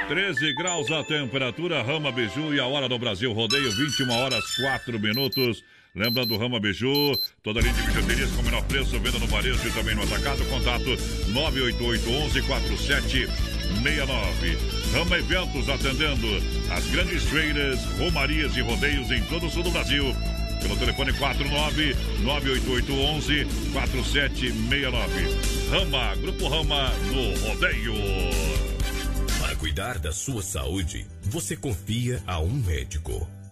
13 0.08 0.54
graus 0.54 0.90
a 0.90 1.04
temperatura, 1.04 1.82
Rama 1.82 2.10
Biju 2.10 2.54
e 2.54 2.60
a 2.60 2.66
hora 2.66 2.88
do 2.88 2.98
Brasil 2.98 3.30
Rodeio, 3.34 3.70
21 3.70 4.10
horas 4.10 4.56
4 4.56 4.98
minutos. 4.98 5.62
Lembrando, 5.94 6.38
Rama 6.38 6.58
Biju, 6.58 7.12
toda 7.42 7.60
linha 7.60 7.74
de 7.74 7.82
bijuterias 7.82 8.30
com 8.30 8.40
o 8.40 8.44
menor 8.44 8.64
preço, 8.64 8.98
venda 8.98 9.18
no 9.18 9.26
varejo 9.26 9.68
e 9.68 9.72
também 9.72 9.94
no 9.94 10.04
atacado. 10.04 10.42
Contato 10.46 10.96
988-11-4769. 11.28 13.28
Rama 14.94 15.18
Eventos 15.18 15.68
atendendo 15.68 16.26
as 16.70 16.86
grandes 16.86 17.22
feiras, 17.24 17.84
romarias 17.98 18.56
e 18.56 18.62
rodeios 18.62 19.10
em 19.10 19.22
todo 19.24 19.44
o 19.46 19.50
sul 19.50 19.62
do 19.62 19.70
Brasil. 19.70 20.16
Pelo 20.62 20.76
telefone 20.76 21.12
49 21.12 21.96
988 22.22 23.46
4769. 23.72 25.70
Rama, 25.70 26.14
Grupo 26.16 26.48
Rama 26.48 26.90
no 27.06 27.48
rodeio. 27.48 27.94
Para 29.40 29.56
cuidar 29.56 29.98
da 29.98 30.12
sua 30.12 30.42
saúde, 30.42 31.06
você 31.22 31.56
confia 31.56 32.22
a 32.26 32.40
um 32.40 32.52
médico. 32.52 33.26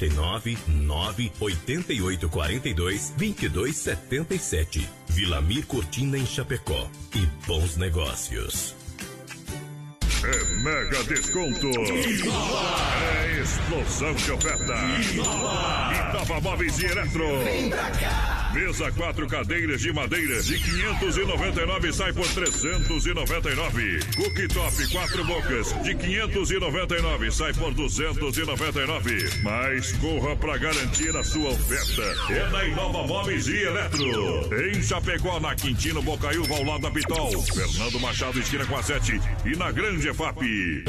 49 0.00 0.56
9 0.66 1.32
88 1.40 2.28
42 2.28 3.12
22 3.16 3.76
77. 3.76 4.88
Vila 5.08 5.42
Mir 5.42 5.66
Cortina 5.66 6.16
em 6.16 6.24
Chapecó. 6.24 6.88
E 7.14 7.26
bons 7.46 7.76
negócios. 7.76 8.74
É 10.22 10.44
mega 10.62 11.04
desconto. 11.04 11.66
É 11.68 13.40
explosão 13.40 14.14
de 14.14 14.32
oferta. 14.32 14.74
Itava 15.12 16.40
Móveis 16.40 16.78
e 16.78 16.86
Eletro. 16.86 17.44
Vem 17.44 17.70
pra 17.70 17.90
cá. 17.90 18.39
Mesa 18.52 18.90
quatro 18.90 19.28
cadeiras 19.28 19.80
de 19.80 19.92
madeira 19.92 20.42
de 20.42 20.58
599 20.58 21.92
sai 21.92 22.12
por 22.12 22.26
399. 22.26 24.00
Cooktop 24.16 24.88
quatro 24.90 25.24
bocas 25.24 25.82
de 25.84 25.94
599 25.94 27.30
sai 27.30 27.52
por 27.54 27.72
299. 27.72 29.30
Mas 29.42 29.92
corra 29.98 30.34
pra 30.34 30.58
garantir 30.58 31.16
a 31.16 31.22
sua 31.22 31.50
oferta. 31.50 32.02
É 32.32 32.50
na 32.50 32.64
Inova 32.64 33.06
Móveis 33.06 33.46
e 33.46 33.56
Eletro. 33.56 34.50
Em 34.52 34.82
Chapecó, 34.82 35.38
na 35.38 35.54
Quintino 35.54 36.02
Bocaiúva, 36.02 36.56
ao 36.56 36.64
lado 36.64 36.82
da 36.82 36.90
Pitol. 36.90 37.30
Fernando 37.42 38.00
Machado, 38.00 38.40
esquina 38.40 38.66
com 38.66 38.76
a 38.76 38.82
7. 38.82 39.20
E 39.44 39.56
na 39.56 39.70
Grande 39.70 40.08
EFAP. 40.08 40.84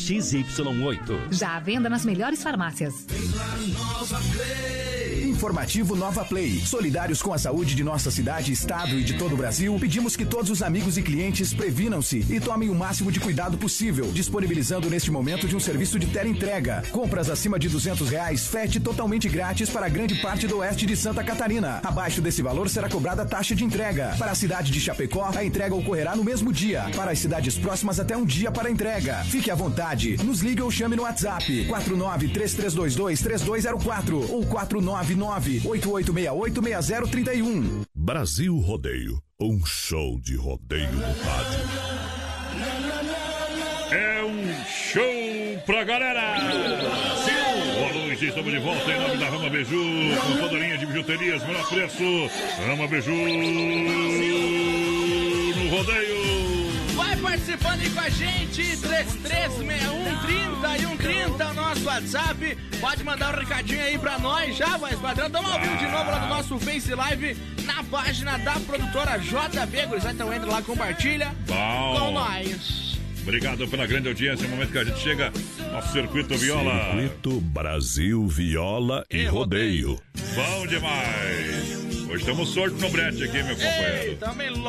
XY8. 0.01 1.31
Já 1.31 1.55
à 1.57 1.59
venda 1.59 1.89
nas 1.89 2.03
melhores 2.03 2.41
farmácias. 2.41 3.05
Informativo 5.41 5.95
Nova 5.95 6.23
Play. 6.23 6.61
Solidários 6.63 7.19
com 7.19 7.33
a 7.33 7.37
saúde 7.39 7.73
de 7.73 7.83
nossa 7.83 8.11
cidade, 8.11 8.51
estado 8.51 8.99
e 8.99 9.03
de 9.03 9.17
todo 9.17 9.33
o 9.33 9.35
Brasil, 9.37 9.75
pedimos 9.79 10.15
que 10.15 10.23
todos 10.23 10.51
os 10.51 10.61
amigos 10.61 10.99
e 10.99 11.01
clientes 11.01 11.51
previnam-se 11.51 12.23
e 12.29 12.39
tomem 12.39 12.69
o 12.69 12.75
máximo 12.75 13.11
de 13.11 13.19
cuidado 13.19 13.57
possível, 13.57 14.11
disponibilizando 14.11 14.87
neste 14.87 15.09
momento 15.09 15.47
de 15.47 15.55
um 15.55 15.59
serviço 15.59 15.97
de 15.97 16.05
teleentrega. 16.05 16.83
Compras 16.91 17.27
acima 17.27 17.57
de 17.57 17.69
200 17.69 18.07
reais, 18.07 18.45
frete 18.45 18.79
totalmente 18.79 19.27
grátis 19.27 19.67
para 19.67 19.89
grande 19.89 20.13
parte 20.21 20.45
do 20.45 20.59
oeste 20.59 20.85
de 20.85 20.95
Santa 20.95 21.23
Catarina. 21.23 21.79
Abaixo 21.83 22.21
desse 22.21 22.43
valor 22.43 22.69
será 22.69 22.87
cobrada 22.87 23.25
taxa 23.25 23.55
de 23.55 23.63
entrega. 23.63 24.13
Para 24.19 24.33
a 24.33 24.35
cidade 24.35 24.71
de 24.71 24.79
Chapecó, 24.79 25.31
a 25.35 25.43
entrega 25.43 25.73
ocorrerá 25.73 26.15
no 26.15 26.23
mesmo 26.23 26.53
dia. 26.53 26.85
Para 26.95 27.13
as 27.13 27.19
cidades 27.19 27.57
próximas, 27.57 27.99
até 27.99 28.15
um 28.15 28.25
dia 28.25 28.51
para 28.51 28.67
a 28.67 28.71
entrega. 28.71 29.23
Fique 29.23 29.49
à 29.49 29.55
vontade. 29.55 30.17
Nos 30.23 30.41
ligue 30.41 30.61
ou 30.61 30.69
chame 30.69 30.95
no 30.95 31.01
WhatsApp 31.01 31.65
49 31.65 32.27
3322 32.27 33.21
3204 33.21 34.31
ou 34.31 34.45
499 34.45 35.30
88686031. 35.39 37.85
Brasil 37.95 38.57
Rodeio, 38.57 39.21
um 39.39 39.63
show 39.65 40.19
de 40.19 40.35
rodeio 40.35 40.91
no 40.91 41.01
rádio. 41.01 41.59
É 43.91 44.23
um 44.23 44.43
show 44.65 45.03
pra 45.65 45.83
galera! 45.83 46.39
Brasil! 46.39 47.33
Boa 47.79 47.93
noite, 48.05 48.25
estamos 48.25 48.51
de 48.51 48.59
volta 48.59 48.91
em 48.91 48.99
nome 48.99 49.17
da 49.17 49.29
Rama 49.29 49.49
Beiju, 49.49 49.75
com 49.75 50.37
toda 50.39 50.55
a 50.55 50.59
linha 50.59 50.77
de 50.77 50.85
bijuterias, 50.85 51.43
menor 51.45 51.67
preço. 51.69 52.03
Rama 52.65 52.87
Beiju 52.87 53.11
no 55.55 55.69
rodeio. 55.69 56.50
Participando 57.31 57.79
aí 57.79 57.89
com 57.89 57.99
a 58.01 58.09
gente, 58.09 58.75
336130 58.75 60.75
e 60.75 60.81
130 60.81 61.47
o 61.47 61.53
nosso 61.53 61.85
WhatsApp. 61.85 62.57
Pode 62.81 63.05
mandar 63.05 63.33
um 63.33 63.39
recadinho 63.39 63.81
aí 63.81 63.97
pra 63.97 64.19
nós 64.19 64.57
já, 64.57 64.77
mas 64.77 64.99
padrão, 64.99 65.27
estamos 65.27 65.49
ao 65.49 65.61
vivo 65.61 65.77
de 65.77 65.85
novo 65.85 66.11
lá 66.11 66.19
no 66.19 66.27
nosso 66.27 66.59
Face 66.59 66.93
Live, 66.93 67.37
na 67.63 67.85
página 67.85 68.37
da 68.37 68.59
produtora 68.59 69.17
JB. 69.17 69.85
Gurizada, 69.85 70.13
então 70.13 70.33
entra 70.33 70.51
lá, 70.51 70.61
compartilha 70.61 71.33
Bom. 71.47 71.95
com 71.97 72.11
nós. 72.11 72.99
Obrigado 73.21 73.65
pela 73.65 73.87
grande 73.87 74.09
audiência. 74.09 74.45
No 74.45 74.57
momento 74.57 74.73
que 74.73 74.79
a 74.79 74.83
gente 74.83 74.99
chega, 74.99 75.31
nosso 75.71 75.93
circuito 75.93 76.37
viola. 76.37 76.91
Circuito 76.91 77.39
Brasil 77.39 78.27
Viola 78.27 79.05
e 79.09 79.23
Rodeio. 79.23 79.97
Bom 80.35 80.67
demais! 80.67 81.90
Hoje 82.11 82.25
temos 82.25 82.49
sorte 82.49 82.75
no 82.75 82.89
brete 82.89 83.23
aqui, 83.23 83.41
meu 83.41 83.55
companheiro. 83.55 84.17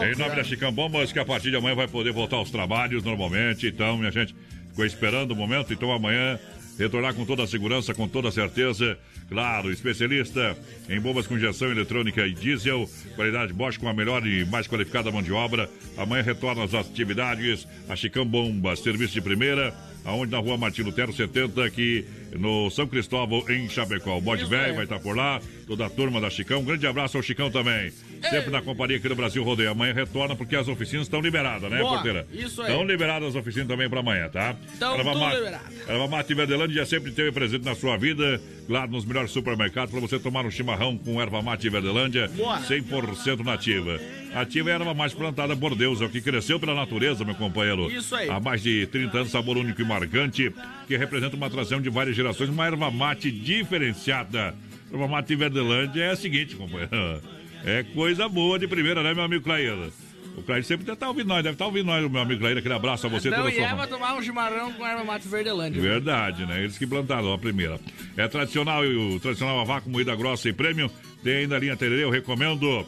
Ei, 0.01 0.13
Em 0.13 0.17
nome 0.17 0.31
né? 0.31 0.37
da 0.37 0.45
Chicão 0.45 0.71
Bombas, 0.71 1.13
que 1.13 1.19
a 1.19 1.25
partir 1.25 1.51
de 1.51 1.57
amanhã 1.57 1.75
vai 1.75 1.89
poder 1.89 2.13
voltar 2.13 2.37
aos 2.37 2.53
trabalhos 2.53 3.03
normalmente. 3.03 3.67
Então, 3.67 3.99
minha 3.99 4.13
gente, 4.13 4.33
ficou 4.69 4.87
esperando 4.87 5.33
o 5.33 5.35
momento. 5.35 5.73
Então, 5.73 5.91
amanhã, 5.91 6.39
retornar 6.79 7.15
com 7.15 7.25
toda 7.25 7.43
a 7.43 7.47
segurança, 7.49 7.93
com 7.93 8.07
toda 8.07 8.29
a 8.29 8.33
certeza. 8.33 8.97
Claro, 9.29 9.73
especialista 9.73 10.57
em 10.89 11.01
bombas 11.01 11.27
com 11.27 11.37
injeção 11.37 11.69
eletrônica 11.73 12.25
e 12.25 12.33
diesel. 12.33 12.89
Qualidade 13.17 13.53
Bosch 13.53 13.77
com 13.77 13.89
a 13.89 13.93
melhor 13.93 14.25
e 14.25 14.45
mais 14.45 14.69
qualificada 14.69 15.11
mão 15.11 15.21
de 15.21 15.33
obra. 15.33 15.69
Amanhã 15.97 16.23
retorna 16.23 16.63
às 16.63 16.75
atividades. 16.75 17.67
A 17.89 17.97
Chicão 17.97 18.25
Bombas, 18.25 18.79
serviço 18.79 19.15
de 19.15 19.21
primeira. 19.21 19.75
Aonde 20.05 20.33
na 20.33 20.39
rua 20.39 20.57
Martin 20.57 20.83
Lutero 20.83 21.13
70, 21.13 21.65
aqui 21.65 22.05
no 22.33 22.71
São 22.71 22.87
Cristóvão, 22.87 23.45
em 23.49 23.69
Chapecó. 23.69 24.19
O 24.19 24.21
Bode 24.21 24.45
Velho 24.45 24.75
vai 24.75 24.85
estar 24.85 24.99
por 24.99 25.17
lá, 25.17 25.41
toda 25.67 25.87
a 25.87 25.91
turma 25.91 26.21
da 26.21 26.31
Chicão. 26.31 26.61
Um 26.61 26.65
grande 26.65 26.87
abraço 26.87 27.17
ao 27.17 27.23
Chicão 27.23 27.51
também. 27.51 27.93
Sempre 28.31 28.51
na 28.51 28.63
companhia 28.63 28.97
aqui 28.97 29.09
do 29.09 29.15
Brasil 29.17 29.43
Rodeio. 29.43 29.71
Amanhã 29.71 29.93
retorna 29.93 30.35
porque 30.37 30.57
as 30.57 30.69
oficinas 30.69 31.07
estão 31.07 31.21
liberadas, 31.21 31.71
né, 31.71 31.79
Boa, 31.79 31.95
porteira? 31.95 32.27
isso 32.33 32.63
aí. 32.63 32.69
Estão 32.71 32.85
liberadas 32.85 33.29
as 33.31 33.35
oficinas 33.35 33.69
também 33.69 33.89
para 33.89 34.01
amanhã, 34.01 34.29
tá? 34.29 34.55
Tão 34.79 34.95
Erva 34.97 35.13
tudo 35.13 35.21
mate- 35.21 35.37
liberado. 35.37 35.65
Erva 35.89 36.09
Mate 36.09 36.35
Verdelândia 36.35 36.87
sempre 36.87 37.11
teve 37.13 37.33
presente 37.33 37.65
na 37.65 37.75
sua 37.75 37.97
vida, 37.97 38.41
lá 38.69 38.87
nos 38.87 39.05
melhores 39.05 39.31
supermercados, 39.31 39.91
para 39.91 40.01
você 40.01 40.19
tomar 40.19 40.45
um 40.47 40.51
chimarrão 40.51 40.97
com 40.97 41.21
erva 41.21 41.43
mate 41.43 41.69
Verdelândia, 41.69 42.29
Boa. 42.29 42.59
100% 42.61 43.41
nativa. 43.45 43.99
Ativa 44.35 44.71
é 44.71 44.73
a 44.73 44.77
erva 44.77 44.95
mais 44.95 45.13
plantada 45.13 45.55
por 45.57 45.75
Deus, 45.75 46.01
é 46.01 46.05
o 46.05 46.09
que 46.09 46.21
cresceu 46.21 46.59
pela 46.59 46.75
natureza, 46.75 47.25
meu 47.25 47.35
companheiro. 47.35 47.91
Isso 47.91 48.15
aí. 48.15 48.31
Há 48.31 48.41
mais 48.41 48.63
de 48.63 48.87
30 48.87 49.19
anos, 49.19 49.31
sabor 49.31 49.57
único 49.59 49.81
e 49.83 49.85
marcante, 49.85 50.51
que 50.89 50.97
representa 50.97 51.37
uma 51.37 51.47
atração 51.49 51.81
de 51.83 51.91
várias 51.91 52.17
gerações, 52.17 52.49
uma 52.49 52.65
erva 52.67 52.91
mate 52.91 53.31
diferenciada. 53.31 54.55
Erva 54.93 55.09
mate 55.09 55.35
Verdelândia 55.35 56.03
é 56.05 56.11
a 56.11 56.17
seguinte, 56.17 56.55
companheiro. 56.57 57.21
É 57.65 57.83
coisa 57.83 58.29
boa 58.29 58.59
de 58.59 58.67
primeira, 58.67 59.03
né, 59.03 59.15
meu 59.15 59.25
amigo 59.25 59.45
Clair? 59.45 59.93
O 60.37 60.43
Clair 60.43 60.65
sempre 60.65 60.85
deve 60.85 60.95
estar 60.95 61.09
ouvindo 61.09 61.29
nós, 61.29 61.43
deve 61.43 61.55
estar 61.55 61.67
ouvindo 61.67 61.87
nós, 61.87 62.11
meu 62.11 62.21
amigo 62.21 62.41
Clair. 62.41 62.57
Aquele 62.57 62.75
abraço 62.75 63.07
a 63.07 63.11
você 63.11 63.29
Então 63.29 63.41
toda 63.41 63.55
e 63.55 63.55
sua 63.55 63.87
tomar 63.87 64.15
um 64.15 64.23
chimarrão 64.23 64.73
com 64.73 64.87
erva 64.87 65.05
mate 65.05 65.29
verdelândia. 65.29 65.81
Verdade, 65.81 66.47
né? 66.47 66.61
Eles 66.61 66.79
que 66.79 66.87
plantaram 66.87 67.33
a 67.33 67.39
primeira. 67.39 67.79
É 68.17 68.27
tradicional 68.27 68.83
o 68.83 69.21
tradicional 69.21 69.61
a 69.61 69.65
vácuo, 69.65 69.91
moída 69.91 70.15
grossa 70.17 70.49
e 70.49 70.53
prêmio. 70.53 70.91
Tem 71.23 71.39
ainda 71.39 71.57
a 71.57 71.59
linha 71.59 71.77
Tererê, 71.77 72.05
eu 72.05 72.11
recomendo. 72.11 72.87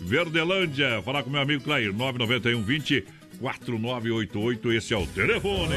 Verdelândia, 0.00 1.00
falar 1.02 1.22
com 1.22 1.30
meu 1.30 1.40
amigo 1.40 1.64
Clair, 1.64 1.92
991 1.92 2.62
20 2.62 3.04
4988, 3.38 4.72
esse 4.72 4.94
é 4.94 4.96
o 4.96 5.06
telefone. 5.06 5.74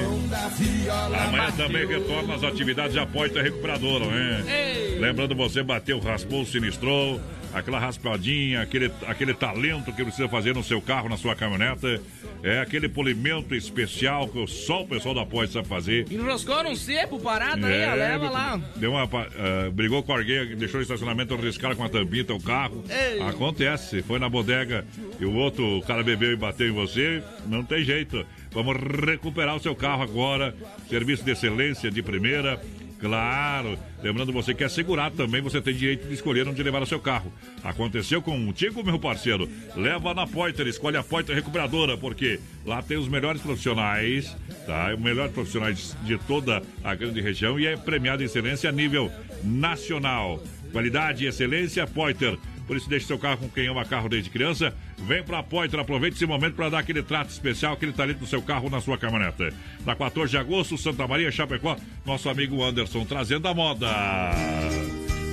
Amanhã 1.27 1.51
também 1.51 1.85
retorna 1.85 2.35
as 2.35 2.43
atividades 2.43 2.93
de 2.93 2.99
apoio 2.99 3.33
da 3.33 3.41
recuperadora, 3.41 4.05
né? 4.05 4.43
Ei. 4.47 4.99
Lembrando 4.99 5.35
você, 5.35 5.61
bateu, 5.61 5.99
raspou, 5.99 6.45
sinistrou, 6.45 7.19
aquela 7.53 7.79
raspadinha, 7.79 8.61
aquele, 8.61 8.91
aquele 9.07 9.33
talento 9.33 9.91
que 9.91 10.03
precisa 10.03 10.29
fazer 10.29 10.55
no 10.55 10.63
seu 10.63 10.81
carro, 10.81 11.09
na 11.09 11.17
sua 11.17 11.35
caminhoneta. 11.35 12.01
É 12.41 12.61
aquele 12.61 12.87
polimento 12.87 13.53
especial 13.53 14.27
que 14.27 14.45
só 14.47 14.83
o 14.83 14.87
pessoal 14.87 15.13
do 15.13 15.19
apoio 15.19 15.47
sabe 15.47 15.67
fazer. 15.67 16.05
Enroscou 16.11 16.63
num 16.63 16.75
cepo 16.75 17.19
parado 17.19 17.65
aí, 17.65 17.85
ó, 17.85 17.93
leva 17.95 18.29
lá. 18.29 18.61
Deu 18.75 18.91
uma, 18.91 19.03
ah, 19.03 19.69
brigou 19.71 20.01
com 20.03 20.13
alguém, 20.13 20.55
deixou 20.55 20.79
o 20.79 20.83
estacionamento 20.83 21.33
arriscado 21.33 21.75
com 21.75 21.83
a 21.83 21.89
tampinha 21.89 22.19
o 22.29 22.41
carro. 22.41 22.83
Ei. 22.89 23.21
Acontece. 23.21 24.01
Foi 24.01 24.19
na 24.19 24.29
bodega 24.29 24.85
e 25.19 25.25
o 25.25 25.33
outro, 25.33 25.77
o 25.77 25.81
cara 25.81 26.03
bebeu 26.03 26.31
e 26.31 26.35
bateu 26.35 26.67
em 26.67 26.71
você, 26.71 27.23
não 27.45 27.63
tem 27.63 27.83
jeito. 27.83 28.25
Vamos 28.51 28.77
recuperar 29.05 29.55
o 29.55 29.59
seu 29.59 29.75
carro 29.75 30.03
agora. 30.03 30.55
Serviço 30.89 31.23
de 31.23 31.31
excelência 31.31 31.91
de 31.91 32.01
primeira. 32.01 32.59
Claro, 32.99 33.79
lembrando 34.03 34.33
você 34.33 34.53
que 34.53 34.63
é 34.63 34.67
também, 35.15 35.41
você 35.41 35.61
tem 35.61 35.73
direito 35.73 36.05
de 36.07 36.13
escolher 36.13 36.45
onde 36.47 36.61
levar 36.61 36.81
o 36.81 36.85
seu 36.85 36.99
carro. 36.99 37.31
Aconteceu 37.63 38.21
contigo, 38.21 38.83
meu 38.83 38.99
parceiro. 38.99 39.49
Leva 39.75 40.13
na 40.13 40.27
Poiter, 40.27 40.67
escolhe 40.67 40.97
a 40.97 41.03
Poiter 41.03 41.33
Recuperadora, 41.33 41.97
porque 41.97 42.41
lá 42.65 42.81
tem 42.81 42.97
os 42.97 43.07
melhores 43.07 43.41
profissionais, 43.41 44.35
tá? 44.65 44.93
Os 44.93 44.99
melhores 44.99 45.31
profissionais 45.31 45.95
de 46.03 46.17
toda 46.17 46.61
a 46.83 46.93
grande 46.93 47.21
região 47.21 47.57
e 47.57 47.67
é 47.67 47.77
premiado 47.77 48.21
em 48.21 48.25
excelência 48.25 48.69
a 48.69 48.73
nível 48.73 49.09
nacional. 49.43 50.43
Qualidade 50.73 51.23
e 51.23 51.27
excelência, 51.27 51.87
Poiter. 51.87 52.37
Por 52.69 52.77
isso, 52.77 52.87
deixe 52.87 53.07
seu 53.07 53.17
carro 53.17 53.37
com 53.37 53.49
quem 53.49 53.67
ama 53.67 53.83
carro 53.83 54.07
desde 54.07 54.29
criança. 54.29 54.71
Vem 54.99 55.23
pra 55.23 55.41
Poitra, 55.41 55.81
aproveite 55.81 56.17
esse 56.17 56.25
momento 56.27 56.53
para 56.53 56.69
dar 56.69 56.77
aquele 56.77 57.01
trato 57.01 57.31
especial, 57.31 57.73
aquele 57.73 57.91
talento 57.91 58.21
no 58.21 58.27
seu 58.27 58.43
carro, 58.43 58.69
na 58.69 58.79
sua 58.79 58.95
caminhoneta. 58.95 59.51
Na 59.83 59.95
14 59.95 60.29
de 60.29 60.37
agosto, 60.37 60.77
Santa 60.77 61.07
Maria, 61.07 61.31
Chapecó, 61.31 61.75
nosso 62.05 62.29
amigo 62.29 62.63
Anderson 62.63 63.05
trazendo 63.05 63.47
a 63.47 63.55
moda. 63.55 63.87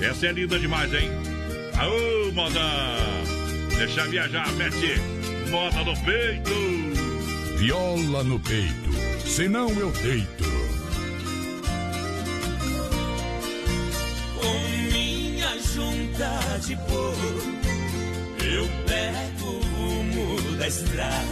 Essa 0.01 0.25
é 0.25 0.31
linda 0.31 0.57
demais, 0.57 0.91
hein? 0.91 1.11
Aô, 1.77 2.31
moda! 2.33 2.59
Deixa 3.77 4.07
viajar, 4.07 4.51
mete 4.53 4.99
moda 5.51 5.83
no 5.83 5.95
peito. 6.03 7.59
Viola 7.59 8.23
no 8.23 8.39
peito, 8.39 8.91
senão 9.27 9.69
eu 9.69 9.91
deito. 9.91 10.56
Junta 16.17 16.59
de 16.65 16.75
boi, 16.75 17.59
eu 18.43 18.67
pego 18.87 19.45
o 19.45 19.59
rumo 19.75 20.57
da 20.57 20.67
estrada. 20.67 21.27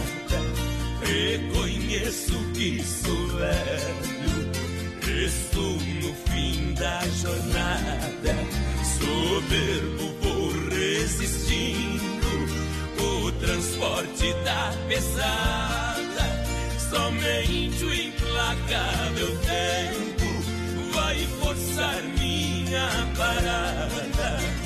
Reconheço 1.02 2.38
que 2.54 2.82
sou 2.82 3.28
velho, 3.36 4.52
estou 5.26 5.72
no 5.72 6.14
fim 6.30 6.74
da 6.74 7.00
jornada. 7.20 8.36
Soberbo 8.98 10.14
vou 10.22 10.52
resistindo 10.70 12.26
o 13.02 13.32
transporte 13.32 14.32
da 14.44 14.72
pesada. 14.88 16.46
Somente 16.90 17.84
o 17.84 17.92
implacável 17.92 19.36
tempo 19.38 20.92
vai 20.92 21.18
forçar 21.40 22.02
minha 22.18 22.88
parada. 23.16 24.65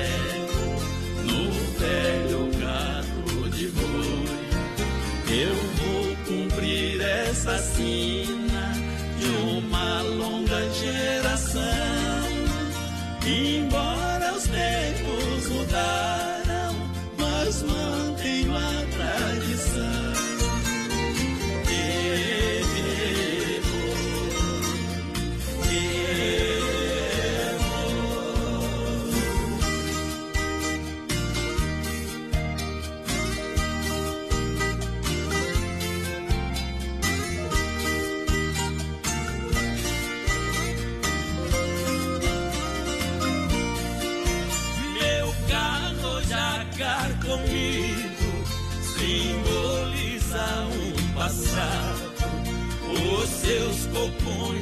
essa 7.41 7.57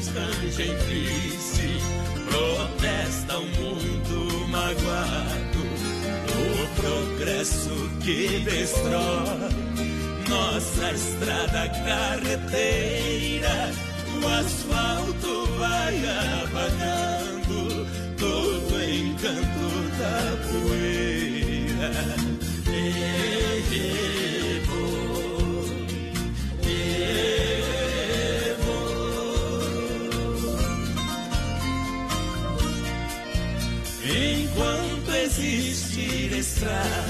copões 0.10 0.14
rangem 0.14 0.76
triste, 0.78 1.78
protesta 2.30 3.38
o 3.38 3.46
mundo 3.46 4.48
magoado. 4.48 5.60
O 6.32 6.68
progresso 6.76 7.90
que 8.02 8.40
destrói 8.40 9.50
nossa 10.28 10.92
estrada 10.92 11.70
carreteira. 11.86 13.72
O 14.22 14.28
asfalto 14.28 15.46
vai 15.58 15.96
apagando 16.44 17.88
todo 18.18 18.76
o 18.76 18.82
encanto 18.84 19.68
da 19.98 20.38
poeira. 20.48 21.92
Enquanto 22.68 24.19
nuestra 36.62 37.09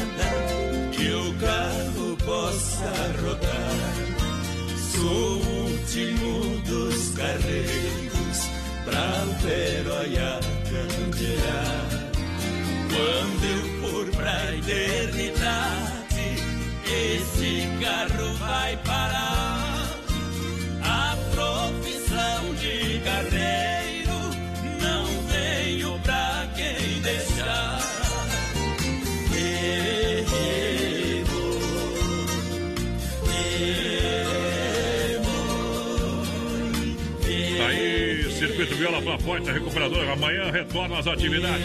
Pra 38.90 39.20
Forte, 39.20 39.52
recuperadora. 39.52 40.14
Amanhã 40.14 40.52
retorna 40.52 40.98
as 40.98 41.08
atividades. 41.08 41.64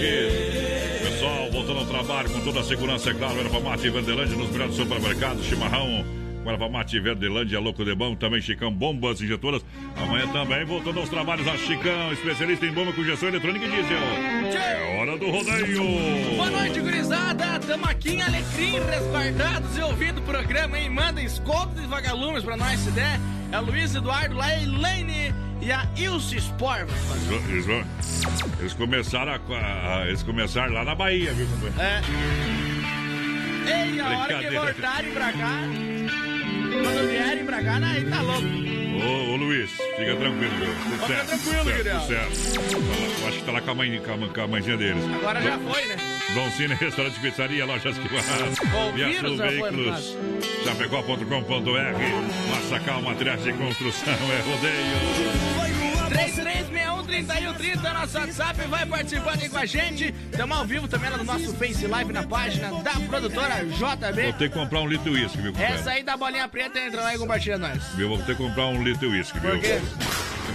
Pessoal, 1.02 1.50
voltando 1.50 1.78
ao 1.78 1.86
trabalho 1.86 2.30
com 2.30 2.40
toda 2.40 2.60
a 2.60 2.62
segurança, 2.62 3.10
é 3.10 3.14
claro. 3.14 3.38
Erva 3.40 3.60
Mate 3.60 3.88
Vanderlândia 3.88 4.36
nos 4.36 4.50
melhores 4.50 4.74
supermercados, 4.74 5.44
chimarrão. 5.44 6.04
Erva 6.46 6.68
Mate 6.68 7.00
Verdelândia, 7.00 7.58
Louco 7.58 7.82
de 7.84 7.94
Bom, 7.94 8.14
também 8.14 8.42
Chicão, 8.42 8.70
bombas 8.70 9.22
injetoras. 9.22 9.64
Amanhã 9.96 10.26
também, 10.28 10.64
voltando 10.66 11.00
aos 11.00 11.08
trabalhos, 11.08 11.48
a 11.48 11.56
Chicão, 11.56 12.12
especialista 12.12 12.66
em 12.66 12.72
bomba 12.72 12.92
com 12.92 13.00
injeção 13.00 13.30
eletrônica 13.30 13.64
e 13.64 13.70
diesel. 13.70 13.98
É 14.54 14.98
hora 15.00 15.16
do 15.16 15.30
rodeio. 15.30 15.82
Boa 16.36 16.50
noite, 16.50 16.80
gurizada. 16.80 17.58
Tamo 17.60 17.86
aqui 17.86 18.10
em 18.10 18.22
Alecrim, 18.22 18.78
resguardados 18.90 19.76
e 19.78 19.80
ouvindo 19.80 20.18
o 20.18 20.22
programa, 20.22 20.78
hein? 20.78 20.90
Manda 20.90 21.22
escolta 21.22 21.80
de 21.80 21.86
vagalumes 21.86 22.44
pra 22.44 22.56
nós, 22.56 22.78
se 22.80 22.90
der. 22.90 23.18
É 23.50 23.58
Luiz 23.58 23.94
Eduardo, 23.94 24.36
lá 24.36 24.50
é 24.50 24.56
a 24.56 24.62
Elaine 24.62 25.34
e 25.64 25.72
a 25.72 25.86
Ilse 25.96 26.36
Sport. 26.36 26.88
Eles, 27.48 27.66
eles, 28.60 28.74
começaram 28.74 29.32
a, 29.32 29.98
a- 30.00 30.06
eles 30.06 30.22
começaram 30.22 30.72
lá 30.74 30.84
na 30.84 30.94
Bahia, 30.94 31.32
viu, 31.32 31.46
companheiro? 31.46 31.80
É. 31.80 32.02
Ei, 33.66 34.00
a 34.00 34.18
hora 34.18 34.38
que 34.38 34.50
voltarem 34.50 35.12
pra 35.12 35.32
cá, 35.32 35.60
quando 36.82 37.08
vierem 37.08 37.44
pra 37.46 37.62
cá, 37.64 37.76
aí 37.82 38.04
tá 38.04 38.20
louco. 38.20 38.42
Ô, 38.42 39.32
ô, 39.32 39.36
Luiz, 39.36 39.70
fica 39.70 40.16
tranquilo, 40.16 40.52
viu? 40.56 40.74
Tudo 40.84 41.06
Fica 41.06 41.24
tranquilo, 41.24 41.64
tudo 41.64 42.06
certo. 42.06 42.54
Tá 42.70 42.78
lá- 42.78 43.20
Eu 43.22 43.28
acho 43.28 43.38
que 43.38 43.44
tá 43.44 43.52
lá 43.52 43.60
com 43.62 43.70
a, 43.70 43.74
mãe, 43.74 44.00
com 44.00 44.12
a, 44.24 44.28
com 44.28 44.40
a 44.42 44.46
mãezinha 44.48 44.76
deles. 44.76 45.02
Agora 45.16 45.40
já 45.42 45.58
foi, 45.58 45.84
né? 45.86 45.96
Dom 46.32 46.50
Cine, 46.52 46.74
restaurante 46.74 47.20
pizzaria, 47.20 47.66
lojas 47.66 47.98
que 47.98 48.08
Via 48.08 49.20
Sul 49.20 49.36
Veículos, 49.36 50.16
chapecó.com.br, 50.64 52.50
Massacal 52.50 53.02
Materiais 53.02 53.42
de 53.42 53.52
Construção, 53.52 54.14
é 54.14 54.40
rodeio. 54.40 55.84
3361-3130, 56.14 57.92
nosso 57.92 58.18
WhatsApp, 58.18 58.60
vai 58.68 58.86
participando 58.86 59.42
aí 59.42 59.48
com 59.48 59.58
a 59.58 59.66
gente. 59.66 60.14
Estamos 60.30 60.56
ao 60.56 60.64
vivo 60.64 60.88
também 60.88 61.10
lá 61.10 61.18
no 61.18 61.24
nosso 61.24 61.54
Face 61.56 61.86
Live 61.86 62.12
na 62.12 62.22
página 62.22 62.70
da 62.82 62.92
produtora 63.08 63.64
Vou 63.64 63.96
JB. 63.96 64.32
ter 64.38 64.48
que 64.48 64.54
comprar 64.54 64.80
um 64.80 64.88
litro 64.88 65.12
de 65.12 65.20
uísque, 65.20 65.38
compadre? 65.38 65.62
Essa 65.64 65.90
aí 65.90 66.02
da 66.02 66.16
bolinha 66.16 66.48
preta 66.48 66.78
entra 66.78 67.02
lá 67.02 67.14
e 67.14 67.18
compartilha 67.18 67.58
nós. 67.58 67.82
Viu? 67.94 68.08
Vou 68.08 68.18
ter 68.18 68.36
que 68.36 68.42
comprar 68.42 68.66
um 68.66 68.82
litro 68.82 69.00
de 69.00 69.06
uísque, 69.16 69.38
viu? 69.38 69.50
Por 69.50 69.60
quê? 69.60 69.80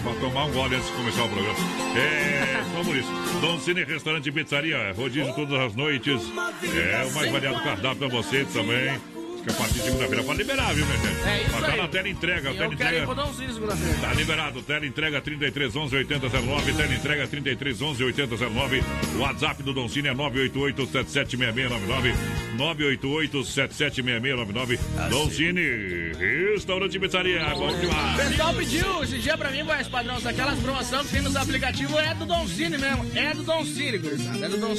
Pra 0.03 0.13
tomar 0.15 0.45
um 0.45 0.51
gole 0.51 0.75
antes 0.75 0.87
de 0.87 0.93
começar 0.93 1.23
o 1.23 1.29
programa. 1.29 1.57
É, 1.97 2.61
vamos 2.73 2.95
isso. 2.95 3.11
Dom 3.41 3.59
Cine 3.59 3.83
Restaurante 3.83 4.29
e 4.29 4.31
Pizzaria, 4.31 4.93
rodízio 4.95 5.33
todas 5.33 5.59
as 5.59 5.75
noites. 5.75 6.21
É, 6.63 7.05
o 7.05 7.13
mais 7.13 7.31
variado 7.31 7.61
cardápio 7.61 7.97
pra 7.97 8.07
você 8.07 8.45
também. 8.45 9.18
Que 9.49 9.55
a 9.55 9.57
partir 9.57 9.73
de 9.79 9.81
segunda-feira 9.81 10.23
pode 10.23 10.37
liberar, 10.37 10.73
viu, 10.75 10.85
minha 10.85 10.97
gente? 10.99 11.27
É 11.27 11.41
isso 11.41 11.51
Mas 11.53 11.61
tá 11.61 11.71
aí. 11.71 11.77
na 11.81 11.87
tela 11.87 12.09
entrega, 12.09 12.49
E 12.51 12.53
tela 12.53 12.65
eu 12.65 12.77
quero 12.77 12.89
entrega. 12.89 13.05
pro 13.07 13.15
Dom 13.15 13.33
Cine 13.33 13.53
segunda-feira. 13.53 13.97
Tá 13.99 14.13
liberado, 14.13 14.61
tela 14.61 14.85
entrega 14.85 15.21
33 15.21 15.75
11 15.75 15.95
8009, 15.95 16.73
tela 16.73 16.93
entrega 16.95 17.27
33 17.27 17.81
11 17.81 18.03
8009. 18.03 18.83
O 19.15 19.19
WhatsApp 19.19 19.63
do 19.63 19.73
Don 19.73 19.87
Cine 19.89 20.09
é 20.09 20.13
988 20.13 20.85
776699, 20.91 22.13
988 22.57 23.43
776699. 23.45 24.79
Don 25.09 25.29
Cine, 25.31 26.51
restaurante 26.51 26.95
e 26.95 26.99
pizzaria, 26.99 27.39
bom 27.55 27.69
O 27.69 27.79
demais. 27.79 28.17
pessoal 28.29 28.53
pediu 28.53 29.03
esse 29.03 29.17
dia 29.17 29.37
pra 29.37 29.49
mim, 29.49 29.63
voz 29.63 29.87
padrão, 29.87 30.17
aquelas 30.23 30.59
promoções 30.59 31.07
que 31.07 31.13
tem 31.13 31.21
nos 31.21 31.35
aplicativos 31.35 31.95
é 31.99 32.13
do 32.13 32.25
Don 32.25 32.47
Cine 32.47 32.77
mesmo. 32.77 33.05
É 33.15 33.33
do 33.33 33.43
Don 33.43 33.65
Cine, 33.65 33.97
gurizada. 33.97 34.45
É 34.45 34.49
do 34.49 34.57
Don 34.57 34.75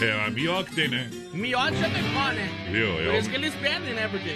É 0.00 0.26
a 0.26 0.30
melhor 0.30 0.64
que 0.64 0.74
tem, 0.74 0.88
né? 0.88 1.08
Miote 1.32 1.76
já 1.78 1.88
pegou, 1.88 2.32
né? 2.32 2.48
Viu? 2.70 2.92
Por 2.92 3.14
É 3.14 3.18
isso 3.18 3.30
que 3.30 3.36
eles 3.36 3.54
pedem, 3.54 3.94
né? 3.94 4.08
Porque. 4.08 4.30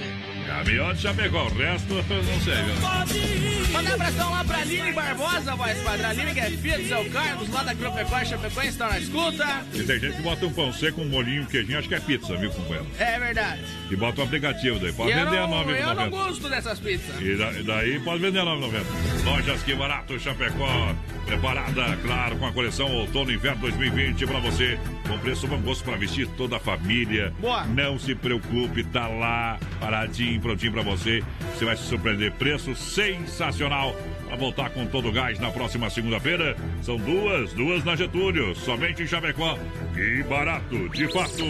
Melhor 0.67 0.95
já 0.97 1.15
pegou, 1.15 1.47
o 1.47 1.55
resto 1.55 1.95
não 1.95 2.41
sei, 2.41 2.55
viu? 2.63 3.71
Manda 3.73 3.91
um 3.91 3.95
abração 3.95 4.31
lá 4.31 4.45
pra 4.45 4.59
Aline 4.59 4.93
Barbosa, 4.93 5.55
voz 5.55 5.79
padrão. 5.83 6.11
Aline, 6.11 6.35
que 6.35 6.41
é 6.41 6.51
filha 6.51 6.79
do 6.79 6.89
Seu 6.89 7.05
Carlos, 7.11 7.49
lá 7.51 7.63
da 7.63 7.71
Agropecuária 7.71 8.27
Chapecoense, 8.27 8.69
estão 8.71 8.89
na 8.89 8.99
escuta. 8.99 9.47
E 9.73 9.83
tem 9.85 10.01
gente 10.01 10.17
que 10.17 10.23
bota 10.23 10.45
um 10.47 10.53
pão 10.53 10.73
seco, 10.73 11.01
um 11.03 11.09
molinho, 11.09 11.43
um 11.43 11.47
queijinho, 11.47 11.79
acho 11.79 11.89
que 11.89 11.95
é 11.95 12.01
pizza, 12.01 12.37
viu, 12.37 12.51
companheiro? 12.51 12.87
É 12.99 13.19
verdade. 13.19 13.63
E 13.91 13.97
bota 13.97 14.21
o 14.21 14.25
aplicativo 14.25 14.79
daí, 14.81 14.93
pode 14.93 15.11
E 15.11 15.15
vender 15.15 15.39
a 15.39 15.47
não, 15.47 15.63
eu 15.71 15.95
não 15.95 16.07
9,90. 16.07 16.11
gosto 16.11 16.49
dessas 16.49 16.79
pizzas. 16.81 17.21
E 17.21 17.37
da- 17.37 17.51
daí 17.75 18.01
pode 18.01 18.21
vender 18.21 18.41
a 18.41 18.45
9,90. 18.45 18.85
Lojas 19.25 19.63
Que 19.63 19.75
Barato, 19.75 20.19
Chapecó. 20.19 20.95
Preparada, 21.27 21.97
claro, 22.03 22.37
com 22.39 22.47
a 22.47 22.53
coleção 22.53 22.91
Outono 22.93 23.31
Inverno 23.31 23.61
2020 23.61 24.27
pra 24.27 24.41
você. 24.41 24.77
Com 25.07 25.17
preço 25.19 25.47
bom 25.47 25.59
gosto 25.61 25.85
pra 25.85 25.97
vestir 25.97 26.27
toda 26.37 26.57
a 26.57 26.61
família. 26.61 27.33
Boa. 27.39 27.65
Não 27.67 27.99
se 28.01 28.17
preocupe, 28.17 28.83
tá 28.85 29.07
lá, 29.07 29.59
paradinho, 29.79 30.40
prontinho 30.41 30.73
pra 30.73 30.83
você. 30.83 31.23
Você 31.55 31.65
vai 31.65 31.77
se 31.77 31.85
surpreender. 31.85 32.33
Preço 32.33 32.75
sensacional. 32.75 33.95
Pra 34.27 34.37
voltar 34.37 34.71
com 34.71 34.87
todo 34.87 35.09
o 35.09 35.13
gás 35.13 35.39
na 35.39 35.51
próxima 35.51 35.91
segunda-feira. 35.91 36.57
São 36.83 36.97
duas, 36.97 37.53
duas 37.53 37.85
na 37.85 37.97
Getúlio. 37.97 38.55
Somente 38.55 39.03
em 39.03 39.07
Chapecó. 39.07 39.59
Que 39.95 40.23
barato, 40.25 40.89
de 40.91 41.13
fato. 41.13 41.45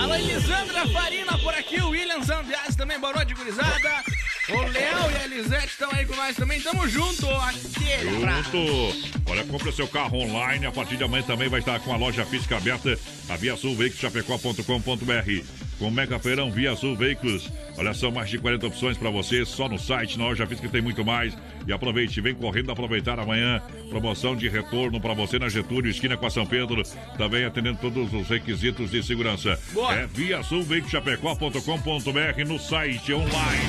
Alô, 0.00 0.14
Elisandra 0.14 0.86
Farina 0.88 1.36
por 1.38 1.54
aqui, 1.54 1.80
o 1.80 1.88
William 1.88 2.22
Zambiasi 2.22 2.76
também, 2.76 2.98
boa 2.98 3.12
noite, 3.12 3.34
gurizada. 3.34 4.04
O 4.48 4.60
Léo 4.60 5.10
e 5.10 5.16
a 5.16 5.24
Elisete 5.24 5.66
estão 5.66 5.90
aí 5.92 6.04
com 6.06 6.14
nós 6.14 6.36
também, 6.36 6.60
tamo 6.60 6.86
junto, 6.88 7.28
aquele. 7.28 8.20
Junto. 8.20 9.30
Olha, 9.30 9.44
compra 9.44 9.72
seu 9.72 9.88
carro 9.88 10.18
online. 10.18 10.66
A 10.66 10.72
partir 10.72 10.96
de 10.96 11.04
amanhã 11.04 11.22
também 11.22 11.48
vai 11.48 11.60
estar 11.60 11.80
com 11.80 11.92
a 11.92 11.96
loja 11.96 12.24
física 12.24 12.56
aberta, 12.56 12.98
a 13.28 13.36
Via 13.36 13.56
Sul 13.56 13.76
Veículos 13.76 14.00
Chapecó.com.br. 14.00 15.71
Com 15.82 15.88
o 15.88 15.90
Mega 15.90 16.16
Feirão 16.16 16.48
Via 16.48 16.76
Sul 16.76 16.94
Veículos. 16.94 17.50
Olha, 17.76 17.92
são 17.92 18.12
mais 18.12 18.30
de 18.30 18.38
40 18.38 18.68
opções 18.68 18.96
para 18.96 19.10
você, 19.10 19.44
só 19.44 19.68
no 19.68 19.76
site, 19.76 20.16
na 20.16 20.26
loja 20.26 20.46
física 20.46 20.68
tem 20.68 20.80
muito 20.80 21.04
mais. 21.04 21.36
E 21.66 21.72
aproveite, 21.72 22.20
vem 22.20 22.36
correndo 22.36 22.70
aproveitar 22.70 23.18
amanhã. 23.18 23.60
Promoção 23.90 24.36
de 24.36 24.48
retorno 24.48 25.00
para 25.00 25.12
você 25.12 25.40
na 25.40 25.48
Getúlio, 25.48 25.90
esquina 25.90 26.16
com 26.16 26.24
a 26.24 26.30
São 26.30 26.46
Pedro. 26.46 26.84
Também 27.18 27.44
atendendo 27.44 27.80
todos 27.80 28.14
os 28.14 28.28
requisitos 28.28 28.92
de 28.92 29.02
segurança. 29.02 29.58
Boa. 29.72 29.92
É 29.92 30.06
Via 30.06 30.40
Sul 30.44 30.62
Veículos 30.62 30.92
Chapecó.com.br 30.92 32.44
no 32.46 32.60
site 32.60 33.12
online. 33.12 33.68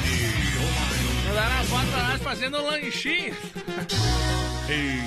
Mandaram 1.25 1.61
a 1.61 1.63
foto 1.63 1.87
pra 1.87 2.03
nós 2.09 2.21
fazendo 2.21 2.57
um 2.59 2.67
lanchinho 2.67 3.35
Ei, 4.69 4.99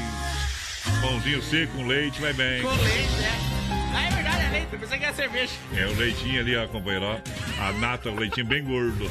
pãozinho 1.01 1.41
seco 1.41 1.73
com 1.77 1.87
leite, 1.87 2.21
vai 2.21 2.33
bem. 2.33 2.63
com 2.63 2.69
leite, 2.71 3.13
né? 3.21 3.56
Eu 4.73 4.79
pensei 4.79 4.99
que 4.99 5.05
era 5.05 5.15
cerveja. 5.15 5.53
É 5.77 5.87
o 5.87 5.95
leitinho 5.97 6.41
ali, 6.41 6.57
ó, 6.57 6.67
companheiro. 6.69 7.07
ó. 7.07 7.65
A 7.67 7.73
nata, 7.73 8.11
o 8.11 8.17
leitinho 8.19 8.47
bem 8.47 8.63
gordo. 8.65 9.11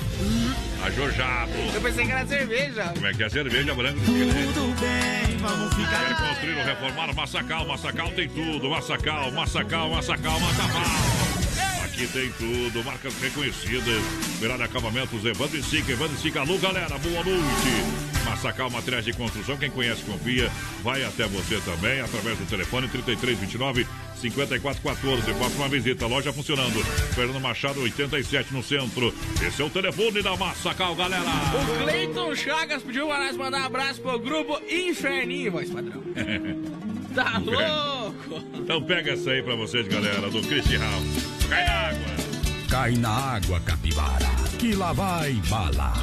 Ajojado. 0.83 1.51
Eu 1.73 1.81
pensei 1.81 2.05
que 2.05 2.11
era 2.11 2.25
cerveja. 2.27 2.83
Como 2.93 3.07
é 3.07 3.13
que 3.13 3.23
é? 3.23 3.29
Cerveja 3.29 3.73
branca. 3.73 3.99
Tudo 4.05 4.79
bem, 4.79 5.37
vamos 5.37 5.73
ficar 5.73 6.05
Quer 6.07 6.27
construir 6.29 6.57
ou 6.57 6.63
reformar? 6.63 7.13
Massacal, 7.15 7.65
Massacal 7.67 8.11
tem 8.11 8.29
tudo. 8.29 8.69
Massacal, 8.69 9.31
Massacal, 9.31 9.89
Massacal, 9.89 10.39
Massacal. 10.39 10.81
Aqui 11.83 12.07
tem 12.07 12.29
tudo, 12.33 12.83
marcas 12.83 13.13
reconhecidas. 13.21 14.03
Melhor 14.41 14.61
acabamentos, 14.61 15.23
Evandro 15.23 15.57
e 15.57 15.63
Sica. 15.63 15.91
Evandro 15.91 16.15
e 16.15 16.21
Sica, 16.21 16.41
alô 16.41 16.57
galera, 16.57 16.97
boa 16.97 17.23
noite. 17.23 18.14
Massacal 18.25 18.69
Materiais 18.69 19.05
de 19.05 19.13
Construção, 19.13 19.55
quem 19.57 19.69
conhece, 19.69 20.03
confia. 20.03 20.51
Vai 20.83 21.03
até 21.03 21.25
você 21.27 21.59
também, 21.61 22.01
através 22.01 22.37
do 22.37 22.45
telefone 22.45 22.87
3329 22.87 23.87
5414. 24.19 25.33
Faça 25.33 25.55
uma 25.55 25.69
visita, 25.69 26.07
loja 26.07 26.33
funcionando. 26.33 26.83
Fernando 27.13 27.39
Machado, 27.39 27.81
87 27.81 28.53
no 28.53 28.63
centro. 28.63 29.13
Esse 29.45 29.61
é 29.61 29.65
o 29.65 29.69
telefone 29.69 30.21
da 30.21 30.35
Massacal, 30.35 30.95
galera. 30.95 31.23
O 31.23 31.83
Cleiton 31.83 32.35
Chagas 32.35 32.83
pediu 32.83 33.07
pra 33.07 33.19
nós 33.19 33.37
mandar 33.37 33.61
um 33.61 33.65
abraço 33.65 34.01
pro 34.01 34.19
grupo 34.19 34.59
Inferninho, 34.69 35.51
voz 35.51 35.69
padrão. 35.69 36.01
Tá 37.15 37.37
louco? 37.37 38.43
Então 38.55 38.83
pega 38.83 39.13
essa 39.13 39.31
aí 39.31 39.41
pra 39.41 39.55
vocês, 39.55 39.87
galera, 39.87 40.29
do 40.29 40.41
Christian 40.41 40.81
House. 40.81 41.47
Cai 41.49 41.63
na 41.63 41.71
água. 41.71 42.15
Cai 42.69 42.91
na 42.97 43.09
água, 43.09 43.59
capivara, 43.61 44.25
que 44.59 44.75
lá 44.75 44.91
vai 44.91 45.31
bala. 45.49 45.93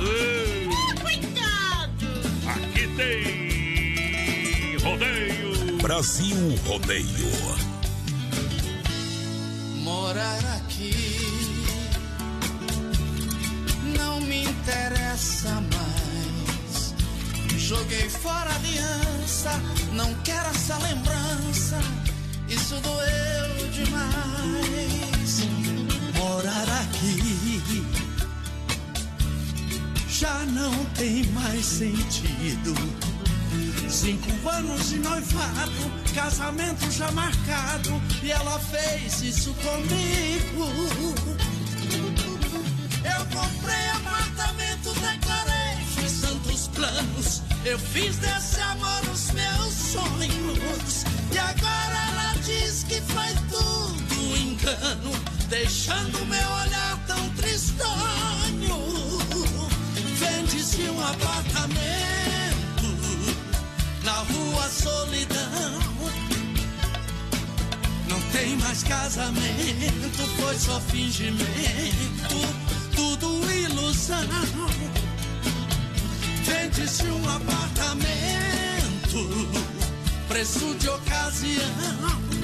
Aqui 2.47 2.89
tem 2.97 4.77
rodeio. 4.79 5.79
Brasil 5.81 6.37
Rodeio. 6.67 7.73
morar 9.83 10.45
aqui. 10.57 10.95
Não 13.99 14.21
me 14.21 14.45
interessa 14.45 15.61
mais. 15.61 16.95
Joguei 17.57 18.09
fora 18.09 18.51
a 18.51 18.55
aliança, 18.57 19.51
não 19.93 20.13
quero 20.25 20.49
essa 20.51 20.77
lembrança. 20.79 21.79
Isso 22.49 22.75
doeu 22.81 23.71
demais. 23.71 25.43
Morar 26.15 26.69
aqui 26.83 28.02
já 30.23 30.47
não 30.53 30.73
tem 30.95 31.27
mais 31.33 31.67
sentido. 31.67 32.73
Cinco 33.91 34.49
anos 34.49 34.91
de 34.91 35.01
noivado, 35.01 35.91
casamento 36.15 36.89
já 36.93 37.11
marcado, 37.11 38.01
e 38.23 38.31
ela 38.31 38.57
fez 38.61 39.21
isso 39.21 39.53
comigo. 39.55 40.71
Eu 43.05 43.27
comprei 43.37 43.89
apartamento, 43.97 44.93
declarei, 44.95 45.85
fiz 45.97 46.21
tantos 46.21 46.69
planos, 46.69 47.43
eu 47.65 47.77
fiz 47.81 48.17
desse 48.19 48.61
amor 48.61 49.03
os 49.13 49.33
meus 49.33 49.75
sonhos. 49.75 51.05
E 51.33 51.39
agora 51.39 51.99
ela 52.13 52.35
diz 52.45 52.85
que 52.85 53.01
faz 53.13 53.35
tudo 53.51 54.37
engano, 54.37 55.11
deixando 55.49 56.25
meu 56.27 56.49
olhar 56.49 56.97
tão 57.09 57.29
tristonho. 57.31 59.22
Vende-se 60.73 60.91
um 60.91 61.01
apartamento 61.05 61.67
na 64.05 64.13
rua 64.13 64.69
Solidão. 64.71 65.79
Não 68.09 68.19
tem 68.33 68.57
mais 68.57 68.83
casamento, 68.83 70.27
foi 70.41 70.55
só 70.59 70.81
fingimento, 70.81 71.45
tudo 72.97 73.53
ilusão. 73.53 74.17
Vende-se 76.43 77.05
um 77.05 77.29
apartamento, 77.29 78.09
preço 80.27 80.75
de 80.77 80.89
ocasião. 80.89 82.42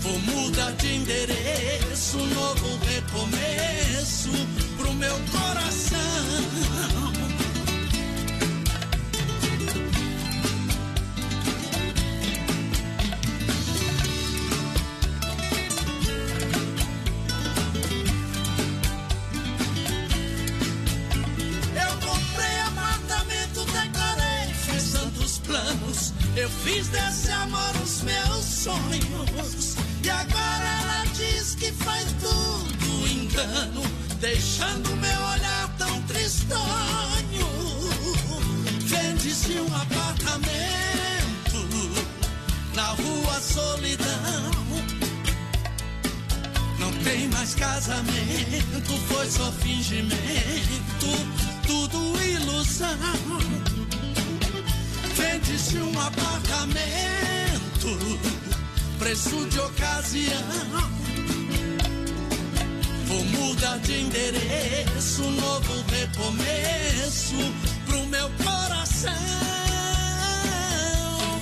Vou 0.00 0.18
mudar 0.20 0.70
de 0.72 0.94
endereço, 0.94 2.18
novo 2.18 2.78
recomeço 2.84 4.30
pro 4.76 4.92
meu 4.94 5.14
coração. 5.32 5.98
Eu 21.74 21.92
comprei 22.06 22.60
apartamento, 22.66 23.64
decorei, 23.64 24.54
fiz 24.54 24.92
tantos 24.92 25.38
planos. 25.38 26.12
Eu 26.36 26.48
fiz 26.48 26.86
desse 26.88 27.30
amor 27.32 27.74
os 27.82 28.02
meus 28.02 28.44
sonhos. 28.44 29.67
E 30.08 30.10
agora 30.10 30.68
ela 30.80 31.04
diz 31.12 31.54
que 31.54 31.70
faz 31.70 32.06
tudo 32.18 33.06
engano, 33.06 33.82
deixando 34.18 34.96
meu 34.96 35.20
olhar 35.34 35.68
tão 35.76 36.00
tristonho. 36.04 37.46
Vende-se 38.86 39.60
um 39.60 39.76
apartamento 39.76 40.48
na 42.74 42.86
rua 42.92 43.38
Solidão. 43.38 44.50
Não 46.78 46.90
tem 47.04 47.28
mais 47.28 47.54
casamento, 47.54 48.96
foi 49.08 49.30
só 49.30 49.52
fingimento, 49.52 51.06
tudo 51.66 52.18
ilusão. 52.22 52.96
Vende-se 55.14 55.76
um 55.76 56.00
apartamento, 56.00 56.78
preço 58.98 59.46
de 59.46 59.60
ocasião. 59.60 60.90
Vou 63.06 63.24
mudar 63.24 63.78
de 63.78 64.00
endereço, 64.00 65.22
novo 65.22 65.84
recomeço 65.88 67.36
pro 67.86 68.04
meu 68.06 68.28
coração. 68.44 69.12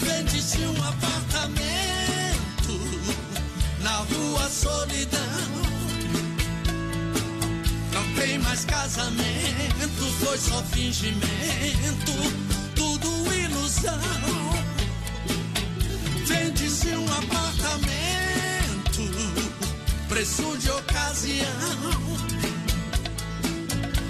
Vende-se 0.00 0.58
um 0.58 0.84
apartamento 0.84 1.60
na 3.80 3.96
rua 3.96 4.48
Solidão. 4.50 5.20
Não 7.92 8.14
tem 8.14 8.38
mais 8.38 8.64
casamento, 8.64 10.04
foi 10.20 10.38
só 10.38 10.62
fingimento, 10.64 12.12
tudo 12.74 13.08
ilusão. 13.34 14.45
Vende-se 16.86 16.96
um 16.96 17.06
apartamento, 17.12 17.88
preço 20.08 20.56
de 20.58 20.70
ocasião. 20.70 21.46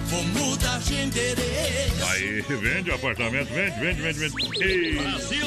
Vou 0.07 0.23
mudar 0.25 0.79
de 0.81 0.95
endereço. 0.95 2.05
Aí, 2.11 2.43
vende 2.43 2.91
o 2.91 2.95
apartamento, 2.95 3.53
vende, 3.53 3.81
vende, 3.81 4.03
vende, 4.03 4.19
vende. 4.19 4.63
Ei. 4.63 4.95
Brasil! 4.95 5.47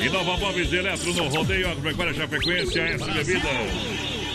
E 0.00 0.08
Nova 0.08 0.36
Móveis 0.36 0.72
Eletro 0.72 1.12
no 1.14 1.28
Rodeio 1.28 1.70
Agropecuária 1.70 2.14
Chapecoense, 2.14 2.78
S 2.78 3.04
Bebida. 3.04 3.48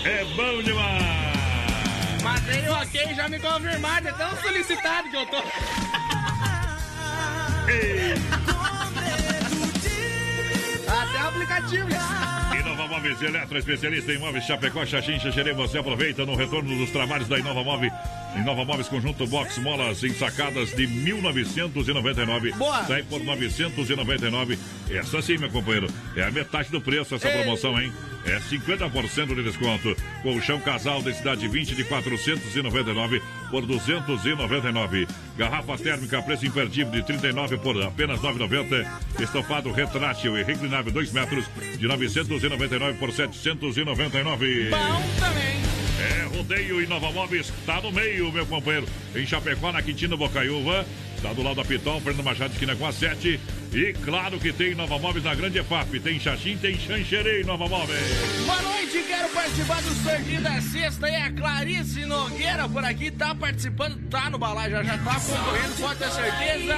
É 0.04 0.26
bom 0.36 0.62
demais! 0.64 2.22
Matei 2.24 2.68
o 2.68 2.74
ok, 2.74 3.16
já 3.16 3.30
me 3.30 3.40
confirmaram, 3.40 4.10
é 4.10 4.14
tão 4.14 4.36
solicitado 4.42 5.10
que 5.10 5.16
eu 5.16 5.26
tô. 5.28 5.38
Até 7.64 8.61
o 11.24 11.28
aplicativo. 11.28 11.88
E 12.58 12.64
Nova 12.64 12.88
Móveis 12.88 13.22
Eletro, 13.22 13.58
especialista 13.58 14.12
em 14.12 14.18
móveis 14.18 14.46
Chapecó, 14.46 14.86
Xaxim, 14.86 15.20
Xaxerê, 15.20 15.54
você 15.54 15.78
aproveita 15.78 16.26
no 16.26 16.36
retorno 16.36 16.76
dos 16.78 16.90
trabalhos 16.92 17.28
da 17.28 17.40
Inova 17.40 17.64
Móveis. 17.64 17.94
Inova 18.36 18.64
Móveis 18.64 18.88
Conjunto 18.88 19.28
Box 19.28 19.58
Molas 19.60 20.04
ensacadas 20.04 20.74
de 20.76 20.88
1999. 20.88 22.52
Boa. 22.54 22.84
Sai 22.86 23.04
por 23.04 23.22
999. 23.24 24.58
Essa 24.90 25.22
sim, 25.22 25.38
meu 25.38 25.50
companheiro. 25.50 25.88
É 26.16 26.24
a 26.24 26.32
metade 26.32 26.70
do 26.70 26.82
preço 26.82 27.16
essa 27.16 27.30
promoção, 27.30 27.80
hein? 27.80 27.92
É 28.26 28.40
50% 28.40 29.36
de 29.36 29.44
desconto. 29.44 29.96
Colchão 30.22 30.60
casal 30.60 31.02
densidade 31.02 31.48
20 31.48 31.76
de 31.76 31.84
499 31.84 33.22
por 33.50 33.66
299. 33.66 35.08
Garrafa 35.38 35.78
térmica 35.78 36.22
preço 36.22 36.46
imperdível 36.46 36.92
de 36.92 37.04
39 37.04 37.58
por 37.58 37.82
apenas 37.82 38.20
9,90. 38.20 38.88
Estofado 39.20 39.72
retrátil 39.72 40.38
e 40.38 40.44
reclinável 40.44 40.92
2 40.92 41.12
metros 41.12 41.46
de 41.78 41.88
999 41.88 42.98
por 42.98 43.12
799. 43.12 44.70
Bom 44.70 45.02
também. 45.20 45.81
É, 46.02 46.36
rodeio 46.36 46.82
e 46.82 46.88
Nova 46.88 47.12
Móveis, 47.12 47.54
tá 47.64 47.80
no 47.80 47.92
meio, 47.92 48.32
meu 48.32 48.46
companheiro. 48.48 48.88
Em 49.16 49.24
Chapecó, 49.24 49.72
na 49.72 49.84
Quintina 49.84 50.18
Bocaiúva, 50.18 50.84
tá 51.22 51.34
do 51.34 51.44
lado 51.44 51.56
da 51.58 51.64
Pitão, 51.64 52.02
Fernando 52.02 52.26
Machado, 52.26 52.54
esquina 52.54 52.76
com 52.76 52.86
a 52.86 52.92
7. 52.92 53.40
E 53.74 53.94
claro 54.04 54.40
que 54.40 54.52
tem 54.52 54.76
Nova 54.76 54.98
Móveis 54.98 55.24
na 55.24 55.34
Grande 55.36 55.60
EFAP. 55.60 56.00
Tem 56.00 56.20
Xaxim, 56.20 56.58
tem 56.58 56.78
Xanxerê 56.78 57.44
Nova 57.44 57.68
Móveis. 57.68 58.02
Boa 58.46 58.62
noite, 58.62 59.04
quero 59.08 59.30
participar 59.30 59.82
do 59.82 59.94
sorteio 60.04 60.42
da 60.42 60.60
sexta 60.62 61.10
e 61.10 61.16
a 61.16 61.32
Clarice 61.32 62.06
Nogueira 62.06 62.68
por 62.68 62.84
aqui 62.84 63.12
tá 63.12 63.34
participando, 63.36 63.98
tá 64.10 64.30
no 64.30 64.38
balai, 64.38 64.70
já 64.72 64.84
já 64.84 64.98
tá 64.98 65.14
concorrendo, 65.20 65.76
pode 65.80 66.00
ter 66.00 66.10
certeza. 66.10 66.78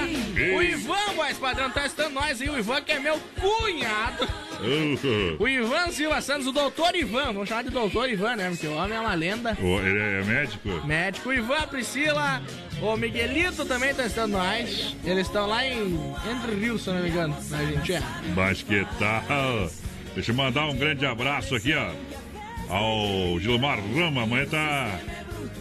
O 0.56 0.62
Ivan, 0.62 1.14
voz 1.16 1.38
padrão, 1.38 1.72
tá 1.72 1.86
estando 1.86 2.14
nós 2.14 2.42
e 2.42 2.50
o 2.50 2.60
Ivan 2.60 2.82
que 2.82 2.92
é 2.92 3.00
meu 3.00 3.20
cunhado. 3.40 4.28
O 5.40 5.48
Ivan 5.48 5.92
Silva 5.92 6.22
Santos, 6.22 6.48
o 6.48 6.52
doutor 6.52 6.96
Ivan, 6.96 7.34
vamos 7.34 7.50
chamar 7.50 7.64
de 7.64 7.70
doutor 7.70 8.10
Ivan, 8.10 8.36
né? 8.36 8.50
Porque 8.50 8.68
o 8.68 8.76
homem 8.76 8.98
é 8.98 9.00
uma 9.00 9.14
lenda. 9.14 9.58
Ele 9.60 10.00
é 10.00 10.24
médico? 10.24 10.70
Médico, 10.86 11.30
o 11.30 11.34
Ivan, 11.34 11.58
a 11.58 11.68
Priscila, 11.68 12.42
o 12.84 12.98
Miguelito 12.98 13.66
também 13.66 13.94
tá 13.94 14.06
estando 14.06 14.34
nós. 14.34 14.96
Eles 15.06 15.28
estão 15.28 15.48
lá 15.48 15.66
em 15.66 15.96
Entre 16.30 16.56
Rios, 16.56 16.84
se 16.84 16.90
não 16.90 17.02
me 17.02 17.10
engano, 17.10 17.36
na 17.50 17.58
Argentina. 17.58 18.06
Mas 18.36 18.62
que 18.62 18.86
tal? 19.00 19.70
Deixa 20.14 20.32
eu 20.32 20.36
mandar 20.36 20.68
um 20.68 20.76
grande 20.76 21.06
abraço 21.06 21.56
aqui, 21.56 21.74
ó. 21.74 21.92
Ao 22.70 23.40
Gilmar 23.40 23.80
Rama, 23.80 24.24
amanhã 24.24 24.46
tá. 24.46 25.00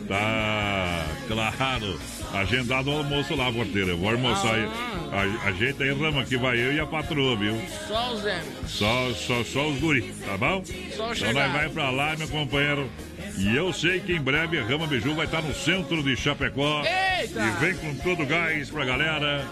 Tá. 0.09 1.07
Claro. 1.29 1.99
Agendado 2.33 2.91
o 2.91 2.97
almoço 2.97 3.35
lá, 3.37 3.53
porteira. 3.53 3.95
Vou 3.95 4.11
almoçar 4.11 4.55
aí. 4.55 4.69
A, 5.13 5.49
a 5.49 5.53
gente 5.53 5.83
aí, 5.83 5.93
Rama, 5.93 6.25
que 6.25 6.37
vai 6.37 6.59
eu 6.59 6.73
e 6.73 6.81
a 6.81 6.87
patroa, 6.87 7.37
viu? 7.37 7.61
Só 7.87 8.15
os 8.15 8.23
Zé. 8.23 8.43
Só, 8.67 9.13
só, 9.13 9.45
só 9.45 9.69
os 9.69 9.79
guri, 9.79 10.03
tá 10.25 10.37
bom? 10.39 10.65
Só 10.97 11.11
o 11.11 11.13
então 11.13 11.33
nós 11.33 11.53
vai 11.53 11.69
pra 11.69 11.91
lá, 11.91 12.17
meu 12.17 12.29
companheiro. 12.29 12.89
E 13.39 13.57
eu 13.57 13.73
sei 13.73 14.01
que 14.01 14.13
em 14.13 14.21
breve 14.21 14.59
a 14.59 14.65
Rama 14.65 14.87
Biju 14.87 15.15
vai 15.15 15.27
estar 15.27 15.43
no 15.43 15.55
centro 15.55 16.03
de 16.03 16.17
Chapecó. 16.17 16.83
Eita! 16.85 17.41
E 17.41 17.51
vem 17.61 17.75
com 17.75 17.95
todo 17.97 18.23
o 18.23 18.27
gás 18.27 18.71
pra 18.71 18.85
galera. 18.85 19.47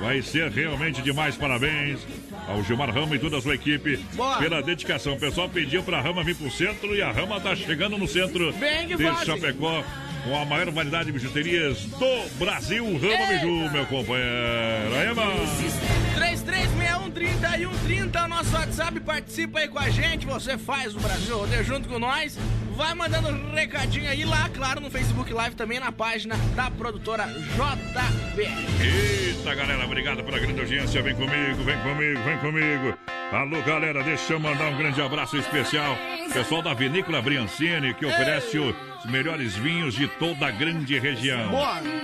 Vai 0.00 0.22
ser 0.22 0.50
realmente 0.50 1.02
demais. 1.02 1.36
Parabéns 1.36 2.00
ao 2.48 2.62
Gilmar 2.64 2.90
Rama 2.90 3.14
e 3.16 3.18
toda 3.18 3.36
a 3.38 3.40
sua 3.40 3.54
equipe 3.54 3.98
Boa. 4.14 4.38
pela 4.38 4.62
dedicação. 4.62 5.14
O 5.14 5.18
pessoal 5.18 5.48
pediu 5.48 5.82
pra 5.82 6.00
Rama 6.00 6.24
vir 6.24 6.34
pro 6.34 6.50
centro 6.50 6.94
e 6.94 7.02
a 7.02 7.12
Rama 7.12 7.40
tá 7.40 7.54
chegando 7.54 7.98
no 7.98 8.08
centro 8.08 8.52
de. 8.52 9.24
Chapecó. 9.24 9.84
Com 10.24 10.36
a 10.36 10.44
maior 10.44 10.70
variedade 10.70 11.06
de 11.06 11.12
bijuterias 11.12 11.84
do 11.84 12.38
Brasil, 12.38 12.84
Rama 12.84 13.26
Biju, 13.26 13.72
meu 13.72 13.86
companheiro. 13.86 14.94
Aí, 14.94 15.14
mano. 15.14 15.46
336130 17.86 17.90
e 17.90 18.00
130 18.10 18.18
é 18.18 18.22
o 18.22 18.28
nosso 18.28 18.54
WhatsApp, 18.54 19.00
participa 19.00 19.58
aí 19.60 19.68
com 19.68 19.78
a 19.78 19.88
gente, 19.90 20.26
você 20.26 20.58
faz 20.58 20.94
o 20.94 21.00
Brasil 21.00 21.36
Rodeio 21.36 21.64
junto 21.64 21.88
com 21.88 21.98
nós, 21.98 22.38
vai 22.76 22.94
mandando 22.94 23.28
um 23.28 23.54
recadinho 23.54 24.08
aí 24.08 24.24
lá, 24.24 24.48
claro, 24.48 24.80
no 24.80 24.90
Facebook 24.90 25.32
Live 25.32 25.56
também 25.56 25.78
na 25.78 25.92
página 25.92 26.36
da 26.54 26.70
produtora 26.70 27.26
JB. 27.26 28.42
Eita, 28.82 29.54
galera, 29.54 29.84
obrigado 29.84 30.22
pela 30.24 30.38
grande 30.38 30.60
audiência. 30.60 31.02
Vem 31.02 31.14
comigo, 31.14 31.62
vem 31.62 31.78
comigo, 31.80 32.20
vem 32.22 32.38
comigo. 32.38 32.98
Alô, 33.32 33.62
galera, 33.62 34.02
deixa 34.02 34.32
eu 34.32 34.40
mandar 34.40 34.72
um 34.72 34.76
grande 34.76 35.00
abraço 35.00 35.36
especial 35.36 35.96
Pessoal 36.32 36.62
da 36.62 36.72
Vinícola 36.72 37.20
Briancini, 37.20 37.92
que 37.92 38.06
oferece 38.06 38.56
os 39.04 39.10
melhores 39.10 39.56
vinhos 39.56 39.94
de 39.94 40.06
toda 40.06 40.46
a 40.46 40.50
grande 40.50 40.98
região. 40.98 41.50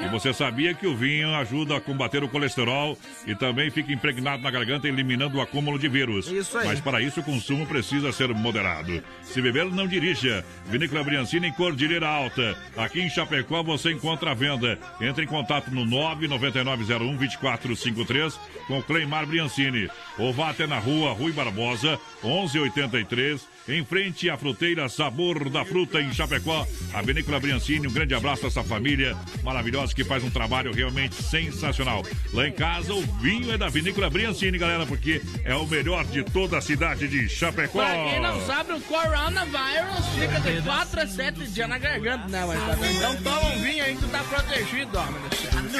E 0.05 0.09
você 0.09 0.32
sabia 0.32 0.73
que 0.74 0.86
o 0.86 0.97
vinho 0.97 1.35
ajuda 1.35 1.77
a 1.77 1.81
combater 1.81 2.24
o 2.24 2.28
colesterol 2.28 2.98
e 3.27 3.35
também 3.35 3.70
fica 3.70 3.93
impregnado 3.93 4.43
na 4.43 4.51
garganta, 4.51 4.89
eliminando 4.89 5.39
o 5.39 5.40
acúmulo 5.40 5.78
de 5.78 5.89
vírus. 5.89 6.28
Isso 6.28 6.59
aí. 6.59 6.66
Mas 6.66 6.81
para 6.81 7.01
isso 7.01 7.20
o 7.20 7.24
consumo 7.24 7.66
precisa 7.66 8.12
ser 8.12 8.32
moderado. 8.35 9.02
Se 9.23 9.40
beber, 9.43 9.66
não 9.66 9.86
dirija. 9.86 10.44
Vinícola 10.66 11.05
Briancini 11.05 11.48
em 11.48 11.52
Cordilheira 11.52 12.09
Alta. 12.09 12.56
Aqui 12.77 13.01
em 13.01 13.10
Chapecó 13.10 13.62
você 13.62 13.93
encontra 13.93 14.31
a 14.31 14.35
venda. 14.35 14.78
Entre 15.01 15.24
em 15.24 15.28
contato 15.28 15.70
no 15.70 15.85
99901-2453 15.85 18.39
com 18.66 18.82
Cleimar 18.82 19.27
Briancini. 19.27 19.89
Ou 20.18 20.32
vá 20.32 20.51
até 20.51 20.66
na 20.66 20.78
rua 20.78 21.12
Rui 21.12 21.32
Barbosa, 21.32 22.01
1183 22.23 23.55
em 23.68 23.84
frente 23.84 24.30
à 24.30 24.36
fruteira 24.36 24.88
Sabor 24.88 25.48
da 25.51 25.64
Fruta 25.64 26.01
em 26.01 26.12
Chapecó. 26.12 26.66
A 26.94 27.02
Vinícola 27.02 27.40
Briancini, 27.40 27.86
um 27.86 27.93
grande 27.93 28.14
abraço 28.14 28.44
a 28.44 28.48
essa 28.48 28.62
família 28.62 29.16
maravilhosa 29.43 29.94
que 29.94 30.05
faz 30.05 30.22
um 30.22 30.30
trabalho 30.30 30.72
realmente 30.72 31.14
sensacional. 31.14 32.05
Lá 32.32 32.47
em 32.47 32.52
casa, 32.52 32.94
o 32.94 33.02
vinho 33.20 33.52
é 33.52 33.59
da 33.59 33.68
Vinícola 33.68 34.09
Briancini, 34.09 34.59
galera, 34.59 34.86
porque 34.86 35.20
é 35.44 35.55
o 35.55 35.66
melhor 35.66 36.05
de 36.05 36.22
toda 36.24 36.59
a 36.59 36.60
cidade 36.60 37.09
de 37.09 37.28
Chapecó. 37.28 37.78
Pra 37.78 38.10
quem 38.10 38.20
não 38.20 38.40
sabe, 38.47 38.72
o 38.72 38.80
coronavírus 38.80 40.06
fica 40.18 40.40
de 40.40 40.62
4 40.62 41.01
a 41.01 41.06
7 41.06 41.47
dias 41.48 41.68
na 41.68 41.78
garganta, 41.78 42.28
né, 42.28 42.44
mas 42.47 42.60
tá? 42.60 42.90
Então 42.90 43.16
toma 43.16 43.48
um 43.48 43.59
vinho 43.60 43.84
aí 43.84 43.94
que 43.94 44.01
tu 44.01 44.09
tá 44.09 44.22
protegido, 44.24 44.98
homem. 44.98 45.22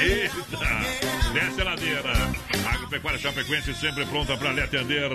Eita! 0.01 1.33
Desce 1.33 1.61
a 1.61 1.65
ladeira. 1.65 2.13
Agropecuária 2.69 3.19
Chapecoense 3.19 3.75
sempre 3.75 4.05
pronta 4.07 4.37
para 4.37 4.53
lhe 4.53 4.61
atender 4.61 5.11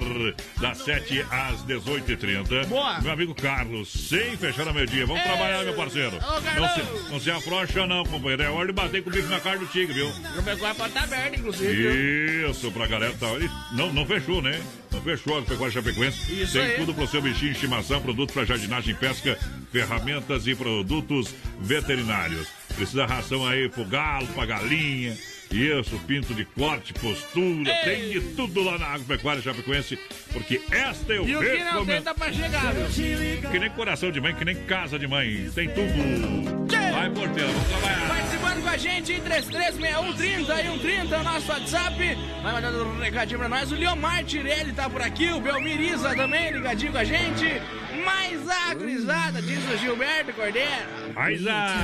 das 0.60 0.78
7 0.80 1.26
às 1.30 1.64
18h30. 1.66 2.61
Boa. 2.66 3.02
Meu 3.02 3.12
amigo 3.12 3.34
Carlos, 3.36 3.90
sem 3.90 4.36
fechar 4.38 4.68
ao 4.68 4.74
meio-dia. 4.74 5.06
Vamos 5.06 5.24
trabalhar, 5.24 5.64
meu 5.64 5.74
parceiro. 5.74 6.18
Ô, 6.18 6.60
Não 6.60 6.70
se, 6.70 7.12
não 7.12 7.20
se 7.20 7.32
afrouxa, 7.32 7.86
não, 7.88 8.04
companheiro. 8.06 8.44
É 8.44 8.50
hora 8.50 8.68
de 8.68 8.74
bater 8.74 9.04
com 9.04 9.10
o 9.10 9.14
bicho 9.14 9.28
na 9.28 9.40
cara 9.40 9.58
do 9.58 9.66
tigre, 9.68 9.94
viu? 9.94 10.10
O 10.38 10.44
pecuária 10.44 10.76
pode 10.76 10.90
estar 10.90 11.04
aberto, 11.04 11.40
inclusive. 11.40 11.74
viu? 11.74 12.50
Isso, 12.52 12.72
pra 12.72 12.88
galera 12.88 13.14
tá. 13.20 13.28
Ih, 13.38 13.50
Não, 13.76 13.92
não 13.94 14.06
fechou, 14.06 14.42
né? 14.42 14.62
Não 14.92 15.02
fechou 15.02 15.40
a 15.40 15.42
Pecuária 15.42 15.72
Chapecoense. 15.74 16.42
Isso 16.42 16.54
Tem 16.54 16.62
aí. 16.64 16.76
tudo 16.76 16.94
pro 16.94 17.08
seu 17.08 17.22
bichinho 17.22 17.52
de 17.52 17.56
estimação, 17.58 18.02
produtos 18.02 18.34
para 18.34 18.44
jardinagem, 18.46 18.94
pesca, 18.96 19.38
ferramentas 19.72 20.46
e 20.48 20.54
produtos 20.56 21.34
veterinários. 21.60 22.48
Precisa 22.76 23.06
ração 23.06 23.48
aí 23.48 23.70
pro 23.70 23.86
galo, 23.86 24.28
pra 24.28 24.46
galinha. 24.46 25.18
Isso, 25.52 26.00
pinto 26.08 26.34
de 26.34 26.46
corte, 26.46 26.94
postura, 26.94 27.74
tem 27.84 28.10
de 28.10 28.22
tudo 28.36 28.64
lá 28.64 28.78
na 28.78 28.88
Agropecuária 28.88 29.42
Chapecoense, 29.42 30.00
porque 30.32 30.62
esta 30.72 31.12
eu 31.12 31.28
E 31.28 31.36
o 31.36 31.40
que 31.40 31.64
não 31.64 31.86
tem 31.86 32.02
tá 32.02 32.14
pra 32.14 32.32
chegar, 32.32 32.74
viu? 32.74 33.50
Que 33.52 33.60
nem 33.60 33.70
coração 33.72 34.12
de 34.12 34.22
mãe, 34.22 34.34
que 34.34 34.46
nem 34.46 34.56
casa 34.66 34.98
de 34.98 35.08
mãe, 35.08 35.50
tem 35.54 35.70
tudo. 35.70 36.68
Vai, 36.94 37.10
porteira, 37.10 37.52
vamos 37.52 37.68
trabalhar. 37.68 38.08
Participando 38.08 38.62
com 38.62 38.70
a 38.70 38.78
gente 38.78 39.14
em 39.14 39.22
336130 39.22 40.54
e 40.54 40.64
130 40.64 41.16
é 41.16 41.20
o 41.20 41.24
nosso 41.24 41.52
WhatsApp. 41.52 42.18
Vai 42.44 42.54
mandando 42.54 42.86
um 42.86 43.00
recadinho 43.00 43.40
pra 43.40 43.50
nós. 43.50 43.72
O 43.72 43.76
Leomar 43.76 44.24
Tirelli 44.24 44.72
tá 44.72 44.90
por 44.90 45.02
aqui, 45.02 45.32
o 45.32 45.42
Belmiriza 45.42 46.16
também 46.16 46.52
ligadinho 46.52 46.92
com 46.92 46.98
a 46.98 47.04
gente. 47.04 47.62
Mais 48.06 48.50
a 48.50 48.74
grisada, 48.74 49.42
diz 49.42 49.60
o 49.70 49.78
Gilberto 49.78 50.34
Cordeiro. 50.34 50.70
Mas 51.14 51.46
a 51.48 51.76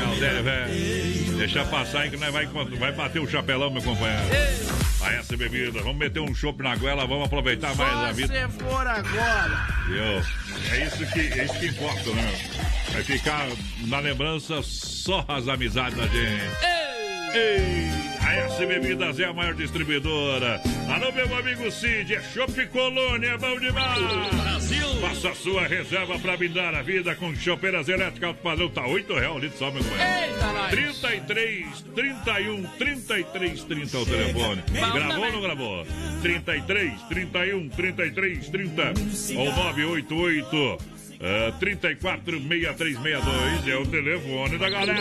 Galdéria, 0.00 0.42
velho. 0.42 1.36
Deixa 1.38 1.64
passar 1.64 2.02
aí 2.02 2.10
que 2.10 2.16
nós 2.16 2.32
vai, 2.32 2.46
vai 2.46 2.92
bater 2.92 3.20
o 3.20 3.28
chapelão, 3.28 3.70
meu 3.70 3.82
companheiro. 3.82 4.22
A 5.02 5.12
essa 5.14 5.36
bebida. 5.36 5.80
Vamos 5.80 5.96
meter 5.98 6.20
um 6.20 6.34
chopp 6.34 6.62
na 6.62 6.74
goela, 6.76 7.06
vamos 7.06 7.26
aproveitar 7.26 7.74
mais 7.74 7.92
a 7.92 8.06
Só 8.06 8.12
vida. 8.12 8.48
se 8.48 8.58
for 8.64 8.86
agora. 8.86 9.66
Viu? 9.86 10.72
É 10.72 10.86
isso 10.86 11.06
que, 11.12 11.20
é 11.20 11.44
isso 11.44 11.58
que 11.58 11.66
importa, 11.66 12.10
né? 12.10 12.32
Vai 12.92 13.02
ficar 13.02 13.48
na 13.86 13.98
lembrança 14.00 14.62
só 14.62 15.24
as 15.28 15.46
amizades 15.48 15.98
da 15.98 16.06
gente. 16.06 16.16
Ei! 16.62 16.93
A 17.34 18.32
S 18.32 18.64
Bebidas 18.64 19.18
é 19.18 19.24
a 19.24 19.32
maior 19.32 19.54
distribuidora. 19.54 20.60
Alô, 20.88 21.10
meu 21.10 21.36
amigo 21.36 21.68
Cid, 21.68 22.14
é 22.14 22.22
Chopp 22.22 22.64
Colônia, 22.68 23.30
é 23.30 23.38
bom 23.38 23.58
demais! 23.58 23.98
Brasil! 24.32 24.86
Faça 25.00 25.30
a 25.30 25.34
sua 25.34 25.66
reserva 25.66 26.16
para 26.20 26.36
brindar 26.36 26.76
a 26.76 26.82
vida 26.82 27.12
com 27.16 27.34
chopeiras 27.34 27.88
elétricas 27.88 28.28
alto 28.28 28.40
padrão. 28.40 28.68
Tá 28.68 28.86
8 28.86 29.12
reais 29.14 29.34
o 29.34 29.38
litro 29.40 29.58
só, 29.58 29.68
meu 29.72 29.82
companheiro. 29.82 30.32
Eita, 30.32 30.52
nós. 30.52 30.70
33, 30.70 31.80
31, 31.94 32.62
33, 32.78 33.64
30 33.64 33.96
é 33.96 34.00
o 34.00 34.06
telefone. 34.06 34.62
Gravou 34.72 35.24
ou 35.24 35.32
não 35.32 35.40
gravou? 35.40 35.86
33, 36.22 37.02
31, 37.08 37.68
33, 37.68 38.48
30 38.48 38.82
ou 39.36 39.46
988 39.46 40.93
é, 41.26 41.50
34 41.52 42.38
6362 42.38 43.68
é 43.68 43.76
o 43.76 43.86
telefone 43.86 44.58
da 44.58 44.68
galera. 44.68 45.00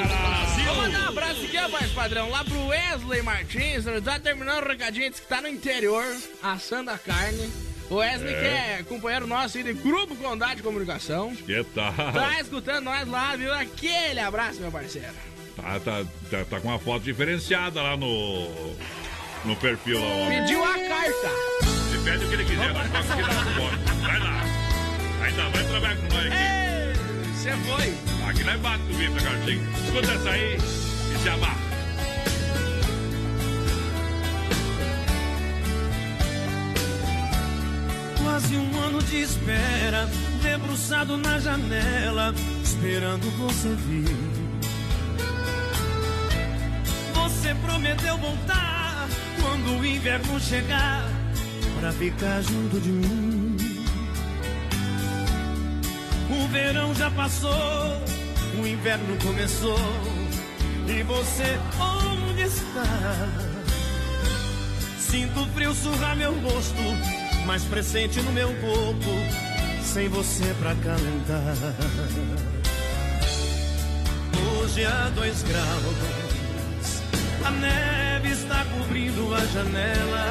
Vou 0.65 0.75
mandar 0.75 0.99
um 1.01 1.09
abraço 1.09 1.43
aqui, 1.43 1.57
rapaz, 1.57 1.91
padrão, 1.91 2.29
lá 2.29 2.43
pro 2.45 2.67
Wesley 2.67 3.21
Martins. 3.21 3.85
Ele 3.85 3.99
tá 4.01 4.17
terminando 4.19 4.63
o 4.63 4.67
recadinho, 4.69 5.09
disse 5.09 5.21
que 5.21 5.27
tá 5.27 5.41
no 5.41 5.49
interior, 5.49 6.05
assando 6.41 6.91
a 6.91 6.97
carne. 6.97 7.51
O 7.89 7.95
Wesley, 7.95 8.33
É. 8.33 8.39
que 8.39 8.45
é 8.45 8.83
companheiro 8.87 9.27
nosso 9.27 9.57
aí 9.57 9.63
de 9.63 9.73
Grupo 9.73 10.15
Condado 10.15 10.55
de 10.55 10.63
Comunicação. 10.63 11.35
Que 11.35 11.61
tal? 11.75 11.93
Tá 11.93 12.39
escutando 12.39 12.85
nós 12.85 13.05
lá, 13.07 13.35
viu? 13.35 13.53
Aquele 13.53 14.21
abraço, 14.21 14.61
meu 14.61 14.71
parceiro. 14.71 15.13
Tá, 15.57 15.79
tá, 15.81 16.05
tá, 16.31 16.45
tá 16.49 16.59
com 16.61 16.69
uma 16.69 16.79
foto 16.79 17.03
diferenciada 17.03 17.81
lá 17.81 17.97
no, 17.97 18.73
no 19.43 19.55
perfil 19.57 19.99
lá. 19.99 20.27
Pediu 20.29 20.63
a 20.63 20.73
carta. 20.79 21.29
Ele 21.91 22.03
pede 22.03 22.25
o 22.25 22.29
que 22.29 22.33
ele 22.35 22.45
quiser, 22.45 22.73
mas 22.73 22.89
no 22.89 23.53
bode. 23.61 24.01
Vai 24.01 24.19
lá. 24.19 24.52
Ainda 25.23 25.49
vai 25.49 25.63
trabalhar 25.63 25.95
com 25.95 26.03
nós 26.13 26.25
aqui. 26.27 26.99
Você 27.33 27.51
foi. 27.51 28.29
Aqui 28.29 28.43
nós 28.43 28.59
bate 28.59 28.83
do 28.83 28.93
bicho, 28.97 29.25
Cartinho. 29.25 29.61
Escuta 29.85 30.11
essa 30.11 30.29
aí 30.29 30.57
e 30.57 31.19
se 31.19 31.29
amarra. 31.29 31.57
Quase 38.21 38.57
um 38.57 38.79
ano 38.81 39.03
de 39.03 39.21
espera, 39.21 40.09
debruçado 40.41 41.17
na 41.17 41.39
janela, 41.39 42.33
esperando 42.63 43.29
você 43.37 43.69
vir. 43.69 44.17
Você 47.13 47.55
prometeu 47.55 48.17
voltar 48.17 49.07
quando 49.41 49.79
o 49.79 49.85
inverno 49.85 50.39
chegar, 50.39 51.07
pra 51.79 51.91
ficar 51.93 52.41
junto 52.41 52.79
de 52.79 52.89
mim. 52.89 53.42
Verão 56.53 56.93
já 56.93 57.09
passou, 57.09 57.51
o 58.61 58.67
inverno 58.67 59.17
começou, 59.23 59.75
e 60.88 61.01
você 61.01 61.57
onde 61.80 62.43
está? 62.43 63.27
Sinto 64.99 65.47
frio 65.55 65.73
surrar 65.73 66.15
meu 66.15 66.31
rosto, 66.41 66.84
mais 67.47 67.63
presente 67.63 68.21
no 68.21 68.31
meu 68.31 68.49
corpo, 68.61 69.09
sem 69.84 70.07
você 70.09 70.45
pra 70.59 70.75
calentar. 70.75 71.55
Hoje 74.61 74.85
há 74.85 75.09
dois 75.15 75.41
graus, 75.41 77.01
a 77.43 77.49
neve 77.49 78.30
está 78.30 78.63
cobrindo 78.77 79.34
a 79.34 79.43
janela. 79.47 80.27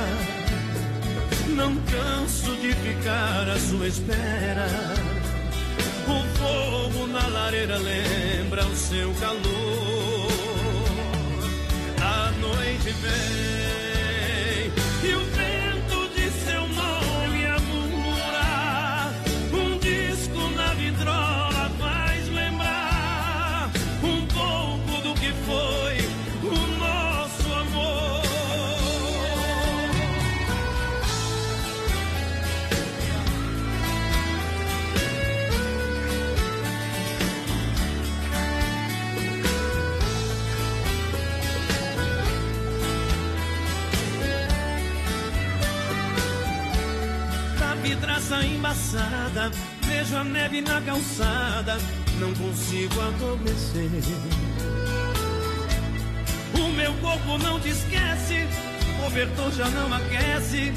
Não 1.49 1.75
canso 1.77 2.57
de 2.57 2.73
ficar 2.75 3.49
à 3.49 3.59
sua 3.59 3.89
espera. 3.89 5.02
O 6.09 6.25
fogo 6.39 7.07
na 7.07 7.27
lareira 7.29 7.79
lembra 7.79 8.65
o 8.67 8.77
seu 8.77 9.13
calor. 9.15 9.43
A 12.01 12.31
noite 12.41 12.91
vem 12.91 13.82
embaçada, 48.93 49.51
vejo 49.83 50.17
a 50.17 50.25
neve 50.25 50.61
na 50.61 50.81
calçada, 50.83 51.79
não 52.19 52.33
consigo 52.35 53.01
adormecer. 53.01 53.91
O 56.55 56.73
meu 56.73 56.93
corpo 56.95 57.39
não 57.39 57.59
te 57.61 57.71
esquece, 57.71 58.47
o 58.91 59.03
cobertor 59.03 59.51
já 59.53 59.69
não 59.69 59.93
aquece, 59.95 60.73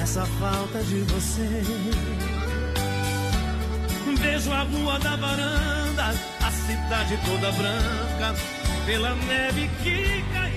essa 0.00 0.26
falta 0.38 0.82
de 0.82 1.00
você. 1.00 1.62
Vejo 4.18 4.52
a 4.52 4.62
rua 4.62 4.98
da 4.98 5.16
varanda, 5.16 6.14
a 6.44 6.50
cidade 6.50 7.18
toda 7.24 7.52
branca, 7.52 8.34
pela 8.84 9.14
neve 9.14 9.70
que 9.82 10.24
caiu. 10.32 10.56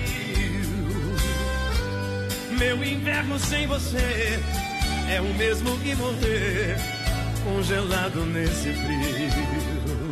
Meu 2.58 2.84
inverno 2.84 3.38
sem 3.38 3.66
você 3.66 4.38
é 5.10 5.20
o 5.20 5.34
mesmo 5.34 5.76
que 5.78 5.94
morrer 5.96 6.76
congelado 7.44 8.24
nesse 8.26 8.72
frio. 8.72 10.10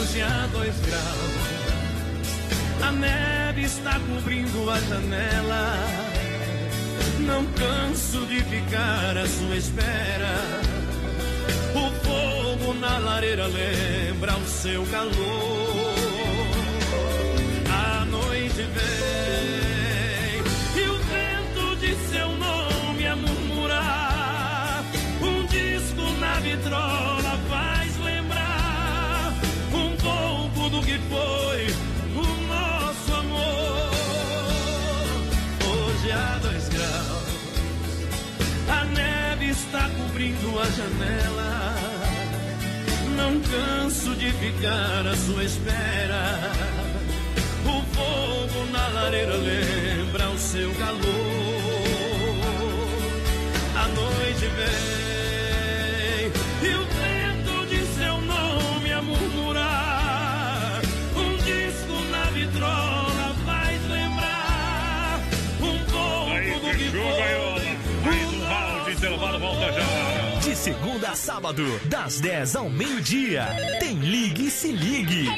Hoje 0.00 0.22
há 0.22 0.48
dois 0.52 0.74
graus, 0.80 1.38
a 2.82 2.92
neve 2.92 3.62
está 3.62 4.00
cobrindo 4.00 4.70
a 4.70 4.80
janela. 4.80 5.74
Não 7.20 7.44
canso 7.46 8.26
de 8.26 8.42
ficar 8.42 9.16
à 9.16 9.26
sua 9.26 9.56
espera. 9.56 10.34
O 11.74 11.90
fogo 12.04 12.74
na 12.74 12.98
lareira 12.98 13.46
lembra 13.46 14.36
o 14.36 14.46
seu 14.46 14.84
calor. 14.86 15.67
Está 39.68 39.86
cobrindo 39.90 40.58
a 40.58 40.64
janela. 40.64 41.74
Não 43.16 43.38
canso 43.40 44.14
de 44.16 44.30
ficar 44.32 45.06
à 45.06 45.14
sua 45.14 45.44
espera. 45.44 46.50
O 47.66 47.82
fogo 47.94 48.64
na 48.72 48.88
lareira 48.88 49.36
lembra 49.36 50.30
o 50.30 50.38
seu 50.38 50.72
calor. 50.74 51.02
A 53.76 53.88
noite 53.88 54.46
vem 54.56 55.27
segunda 70.58 71.10
a 71.10 71.14
sábado, 71.14 71.62
das 71.84 72.20
10 72.20 72.56
ao 72.56 72.68
meio-dia, 72.68 73.46
tem 73.78 73.94
Ligue 73.94 74.48
e 74.48 74.50
Se 74.50 74.72
Ligue. 74.72 75.28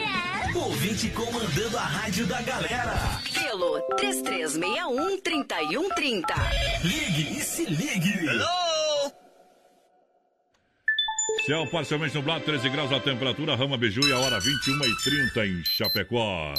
Ouvinte 0.55 1.11
comandando 1.11 1.77
a 1.77 1.83
rádio 1.83 2.27
da 2.27 2.41
galera. 2.41 2.95
Pelo 3.35 3.83
3361-3130. 3.97 6.25
Ligue 6.83 7.39
e 7.39 7.43
Se 7.43 7.67
Ligue. 7.67 8.15
Céu 11.45 11.67
parcialmente 11.71 12.15
nublado, 12.15 12.47
13 12.47 12.71
graus 12.71 12.91
a 12.91 12.99
temperatura, 12.99 13.55
Rama 13.55 13.77
Biju 13.77 14.01
e 14.09 14.13
a 14.13 14.19
hora 14.19 14.41
21 14.41 14.85
e 14.85 14.97
30 15.05 15.47
em 15.47 15.63
Chapecó. 15.65 16.55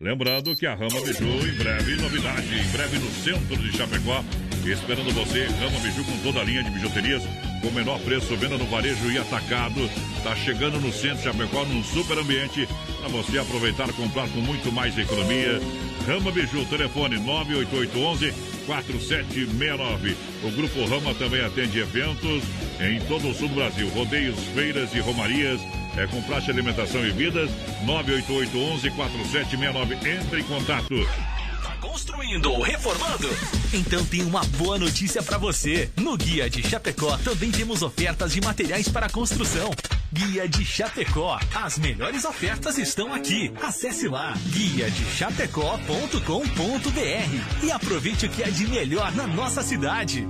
Lembrando 0.00 0.56
que 0.56 0.66
a 0.66 0.74
Rama 0.74 1.02
Biju, 1.04 1.46
em 1.46 1.52
breve, 1.58 1.96
novidade, 1.96 2.58
em 2.58 2.66
breve 2.72 2.98
no 2.98 3.10
centro 3.10 3.58
de 3.58 3.76
Chapecó, 3.76 4.24
esperando 4.64 5.12
você, 5.12 5.44
Rama 5.44 5.78
Biju 5.80 6.02
com 6.02 6.18
toda 6.22 6.40
a 6.40 6.44
linha 6.44 6.64
de 6.64 6.70
bijuterias, 6.70 7.22
com 7.60 7.70
menor 7.70 7.98
preço, 8.00 8.36
venda 8.36 8.56
no 8.56 8.66
varejo 8.66 9.10
e 9.10 9.18
atacado. 9.18 9.88
Tá 10.22 10.34
chegando 10.36 10.80
no 10.80 10.92
centro 10.92 11.18
de 11.18 11.24
Chapecó, 11.24 11.64
num 11.64 11.82
super 11.84 12.18
ambiente, 12.18 12.68
para 12.98 13.08
você 13.08 13.38
aproveitar 13.38 13.88
e 13.88 13.92
comprar 13.92 14.28
com 14.28 14.40
muito 14.40 14.72
mais 14.72 14.96
economia. 14.98 15.60
Rama 16.06 16.30
Biju, 16.30 16.64
telefone 16.66 17.18
98811 17.18 18.32
4769. 18.66 20.16
O 20.44 20.50
Grupo 20.52 20.84
Rama 20.86 21.14
também 21.14 21.44
atende 21.44 21.78
eventos 21.78 22.42
em 22.80 23.00
todo 23.06 23.28
o 23.28 23.34
sul 23.34 23.48
do 23.48 23.56
Brasil, 23.56 23.88
rodeios, 23.90 24.38
feiras 24.54 24.94
e 24.94 25.00
romarias. 25.00 25.60
É 25.96 26.06
com 26.06 26.22
praxe 26.22 26.50
alimentação 26.50 27.04
e 27.04 27.10
vidas. 27.10 27.50
98811 27.84 28.90
4769. 28.90 29.94
Entre 29.94 30.40
em 30.40 30.44
contato. 30.44 31.39
Construindo 31.80 32.52
ou 32.52 32.62
reformando? 32.62 33.28
Então 33.72 34.04
tem 34.04 34.22
uma 34.22 34.44
boa 34.58 34.78
notícia 34.78 35.22
pra 35.22 35.38
você. 35.38 35.90
No 35.96 36.16
Guia 36.16 36.48
de 36.48 36.62
Chapecó 36.62 37.16
também 37.18 37.50
temos 37.50 37.82
ofertas 37.82 38.32
de 38.32 38.40
materiais 38.40 38.88
para 38.88 39.08
construção. 39.08 39.70
Guia 40.12 40.48
de 40.48 40.64
Chapecó. 40.64 41.38
As 41.54 41.78
melhores 41.78 42.24
ofertas 42.24 42.76
estão 42.78 43.14
aqui. 43.14 43.52
Acesse 43.62 44.08
lá 44.08 44.34
guia 44.48 44.90
de 44.90 45.04
chapecó.com.br 45.04 47.64
e 47.64 47.70
aproveite 47.70 48.26
o 48.26 48.28
que 48.28 48.42
é 48.42 48.50
de 48.50 48.66
melhor 48.66 49.12
na 49.12 49.26
nossa 49.26 49.62
cidade. 49.62 50.26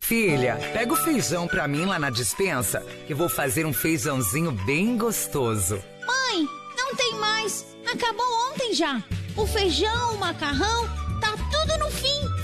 Filha, 0.00 0.56
pega 0.74 0.92
o 0.92 0.96
feijão 0.96 1.48
pra 1.48 1.66
mim 1.66 1.86
lá 1.86 1.98
na 1.98 2.10
dispensa, 2.10 2.80
que 3.06 3.14
vou 3.14 3.26
fazer 3.26 3.64
um 3.64 3.72
feijãozinho 3.72 4.52
bem 4.52 4.98
gostoso. 4.98 5.82
Mãe, 6.06 6.46
não 6.76 6.94
tem 6.94 7.14
mais. 7.14 7.64
Acabou 7.90 8.26
ontem 8.50 8.74
já. 8.74 9.02
O 9.36 9.46
feijão, 9.46 10.14
o 10.14 10.18
macarrão, 10.18 10.88
tá 11.20 11.34
tudo 11.50 11.78
no 11.78 11.90
fim. 11.90 12.43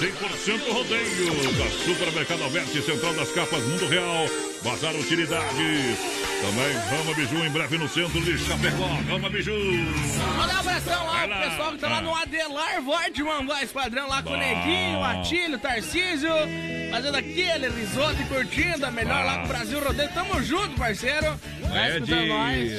100% 0.00 0.72
rodeio 0.72 1.52
da 1.56 1.70
Supermercado 1.84 2.42
Alberti, 2.44 2.82
Central 2.82 3.14
das 3.14 3.30
Capas, 3.32 3.62
Mundo 3.64 3.86
Real, 3.88 4.26
Bazar 4.62 4.94
Utilidades. 4.94 5.98
Também 6.42 6.72
Rama 6.90 7.14
Biju, 7.14 7.44
em 7.46 7.50
breve 7.50 7.78
no 7.78 7.88
centro 7.88 8.20
de 8.20 8.36
Chapecó. 8.38 8.86
Rama 9.08 9.30
Biju. 9.30 9.52
Mandar 10.36 10.56
um 10.56 10.58
abração 10.60 11.06
lá 11.06 11.20
pro 11.20 11.30
lá. 11.30 11.40
pessoal 11.50 11.72
que 11.72 11.78
tá 11.78 11.88
lá 11.88 11.96
Ah. 11.98 12.00
no 12.02 12.14
Adelar 12.14 12.82
Vortman, 12.82 13.46
voz 13.46 13.72
padrão 13.72 14.06
lá 14.08 14.22
com 14.22 14.30
o. 14.34 14.36
Neguinho, 14.36 15.02
Atílio, 15.02 15.58
Tarcísio, 15.58 16.30
fazendo 16.90 17.16
aquele 17.16 17.68
risoto 17.70 18.20
e 18.20 18.24
curtindo 18.26 18.84
a 18.84 18.90
melhor 18.90 19.24
lá 19.24 19.38
pro 19.38 19.48
Brasil 19.48 19.80
Rodeio. 19.82 20.10
Tamo 20.12 20.42
junto, 20.42 20.76
parceiro. 20.76 21.40
Vai 21.70 21.86
É 21.90 21.94
escutando 21.94 22.26
nós. 22.26 22.72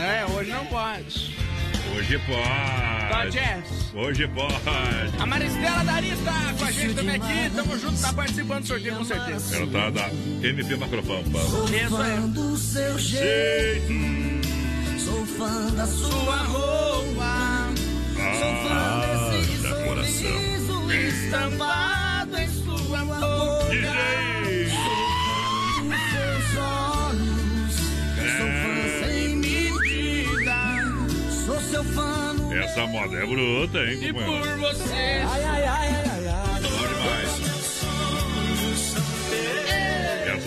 É, 0.00 0.24
hoje 0.34 0.50
não 0.50 0.64
pode. 0.66 1.36
Hoje 1.96 2.18
pode. 2.20 3.32
Jess? 3.32 3.94
Hoje 3.94 4.28
pode. 4.28 4.54
A 5.18 5.26
Maristela 5.26 5.84
Dari 5.84 6.10
está 6.10 6.54
com 6.58 6.64
a 6.64 6.70
gente 6.70 6.94
também 6.94 7.16
aqui. 7.16 7.50
Tamo 7.54 7.78
junto, 7.78 8.00
tá 8.00 8.12
participando 8.12 8.60
do 8.62 8.66
sorteio 8.66 8.96
com 8.96 9.04
certeza. 9.04 9.56
Ela 9.56 9.66
tá 9.66 9.90
da 9.90 10.08
MP 10.48 10.76
Macropampa. 10.76 11.38
Isso 11.38 11.96
aí. 11.96 12.20
do 12.28 12.56
seu 12.56 12.98
jeito. 12.98 13.92
Sou 14.98 15.26
fã 15.26 15.70
da 15.74 15.86
sua 15.86 16.36
roupa. 16.36 17.70
Ah, 18.22 19.30
da 19.62 19.84
coração. 19.84 20.90
Estampado 20.90 22.38
em 22.38 22.48
sua 22.48 23.04
boca. 23.04 24.19
Essa 32.70 32.86
moda 32.86 33.16
é 33.16 33.26
bruta, 33.26 33.78
hein, 33.78 33.98
E 34.00 34.12
por 34.12 34.58
você. 34.58 35.24
Ai, 35.28 35.42
ai, 35.44 35.64
ai, 35.64 36.09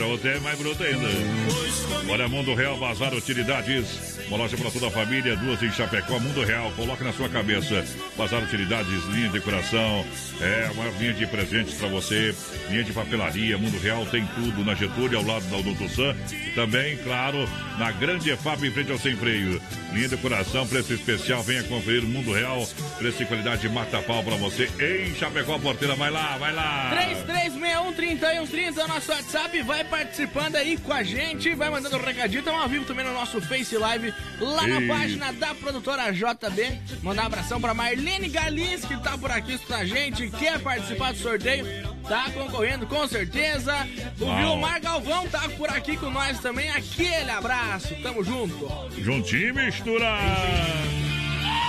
Essa 0.04 0.10
bruto 0.10 0.28
é 0.28 0.40
mais 0.40 0.60
bruto 0.60 0.84
ainda. 0.84 1.08
Olha, 2.10 2.28
Mundo 2.28 2.54
Real 2.54 2.78
Bazar 2.78 3.14
Utilidades. 3.14 4.20
Uma 4.28 4.38
loja 4.38 4.58
para 4.58 4.72
toda 4.72 4.88
a 4.88 4.92
família, 4.92 5.36
duas 5.38 5.62
em 5.64 5.72
Chapecó. 5.72 6.20
Mundo 6.20 6.44
Real, 6.44 6.72
coloque 6.72 7.04
na 7.04 7.14
sua 7.14 7.30
cabeça. 7.30 7.86
Bazar 8.18 8.44
Utilidades, 8.44 9.06
linha 9.06 9.28
de 9.28 9.34
decoração. 9.34 10.06
É, 10.42 10.70
uma 10.74 10.90
linha 11.00 11.14
de 11.14 11.26
presentes 11.28 11.76
para 11.76 11.88
você. 11.88 12.36
Linha 12.70 12.84
de 12.84 12.92
papelaria. 12.92 13.58
Mundo 13.58 13.80
Real 13.80 14.06
tem 14.08 14.26
tudo 14.36 14.66
na 14.66 14.76
Getúlio, 14.76 15.20
ao 15.20 15.26
lado 15.26 15.46
da 15.46 15.58
Odonto 15.58 15.88
Sam. 15.88 16.16
E 16.32 16.52
também, 16.52 16.98
claro, 16.98 17.48
na 17.78 17.92
Grande 17.92 18.30
EFAP, 18.32 18.66
em 18.66 18.72
frente 18.72 18.92
ao 18.92 19.00
Sem 19.00 19.16
Freio. 19.16 19.62
Linha 19.94 20.10
de 20.10 20.16
decoração, 20.16 20.68
preço 20.68 20.94
especial. 20.94 21.44
Venha 21.44 21.64
conferir 21.64 22.04
Mundo 22.04 22.34
Real. 22.34 22.68
Preço 22.98 23.24
e 23.24 23.26
qualidade 23.26 23.70
mata 23.70 24.02
pau 24.02 24.24
para 24.24 24.36
você 24.36 24.70
em 24.82 25.16
Chapecó, 25.16 25.58
porteira. 25.60 25.96
Vai 25.96 26.12
lá, 26.12 26.38
vai 26.38 26.54
lá. 26.54 26.90
3361 26.92 27.94
3130 27.94 28.82
é 28.82 28.86
o 28.86 28.88
nosso 28.88 29.12
WhatsApp. 29.12 29.62
Vai 29.62 29.84
participando 29.94 30.56
aí 30.56 30.76
com 30.76 30.92
a 30.92 31.04
gente. 31.04 31.54
Vai 31.54 31.70
mandando 31.70 31.98
um 31.98 32.02
recadinho. 32.02 32.40
Estamos 32.40 32.62
ao 32.62 32.68
vivo 32.68 32.84
também 32.84 33.06
no 33.06 33.14
nosso 33.14 33.40
Face 33.40 33.78
Live. 33.78 34.12
Lá 34.40 34.66
na 34.66 34.82
Ei. 34.82 34.88
página 34.88 35.32
da 35.32 35.54
produtora 35.54 36.12
JB. 36.12 36.80
Mandar 37.04 37.24
um 37.24 37.26
abração 37.28 37.62
pra 37.62 37.76
Marlene 37.76 38.28
Galins, 38.28 38.84
que 38.84 38.98
tá 38.98 39.16
por 39.16 39.30
aqui 39.30 39.60
com 39.60 39.74
a 39.76 39.86
gente. 39.86 40.32
Quer 40.32 40.60
participar 40.60 41.14
do 41.14 41.20
sorteio? 41.20 41.66
Tá 42.10 42.32
concorrendo 42.32 42.88
com 42.88 43.08
certeza. 43.08 43.88
O 44.20 44.26
Uau. 44.26 44.38
Vilmar 44.38 44.82
Galvão 44.82 45.28
tá 45.28 45.48
por 45.58 45.70
aqui 45.70 45.96
com 45.96 46.10
nós 46.10 46.40
também. 46.40 46.72
Aquele 46.72 47.30
abraço. 47.30 47.96
Tamo 48.02 48.24
junto. 48.24 48.68
Juntinho 49.00 49.50
e 49.50 49.54
mistura. 49.54 50.18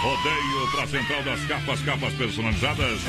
Rodeio 0.05 0.71
para 0.71 0.87
Central 0.87 1.23
das 1.23 1.41
Capas, 1.47 1.81
capas 1.81 2.13
personalizadas. 2.13 3.01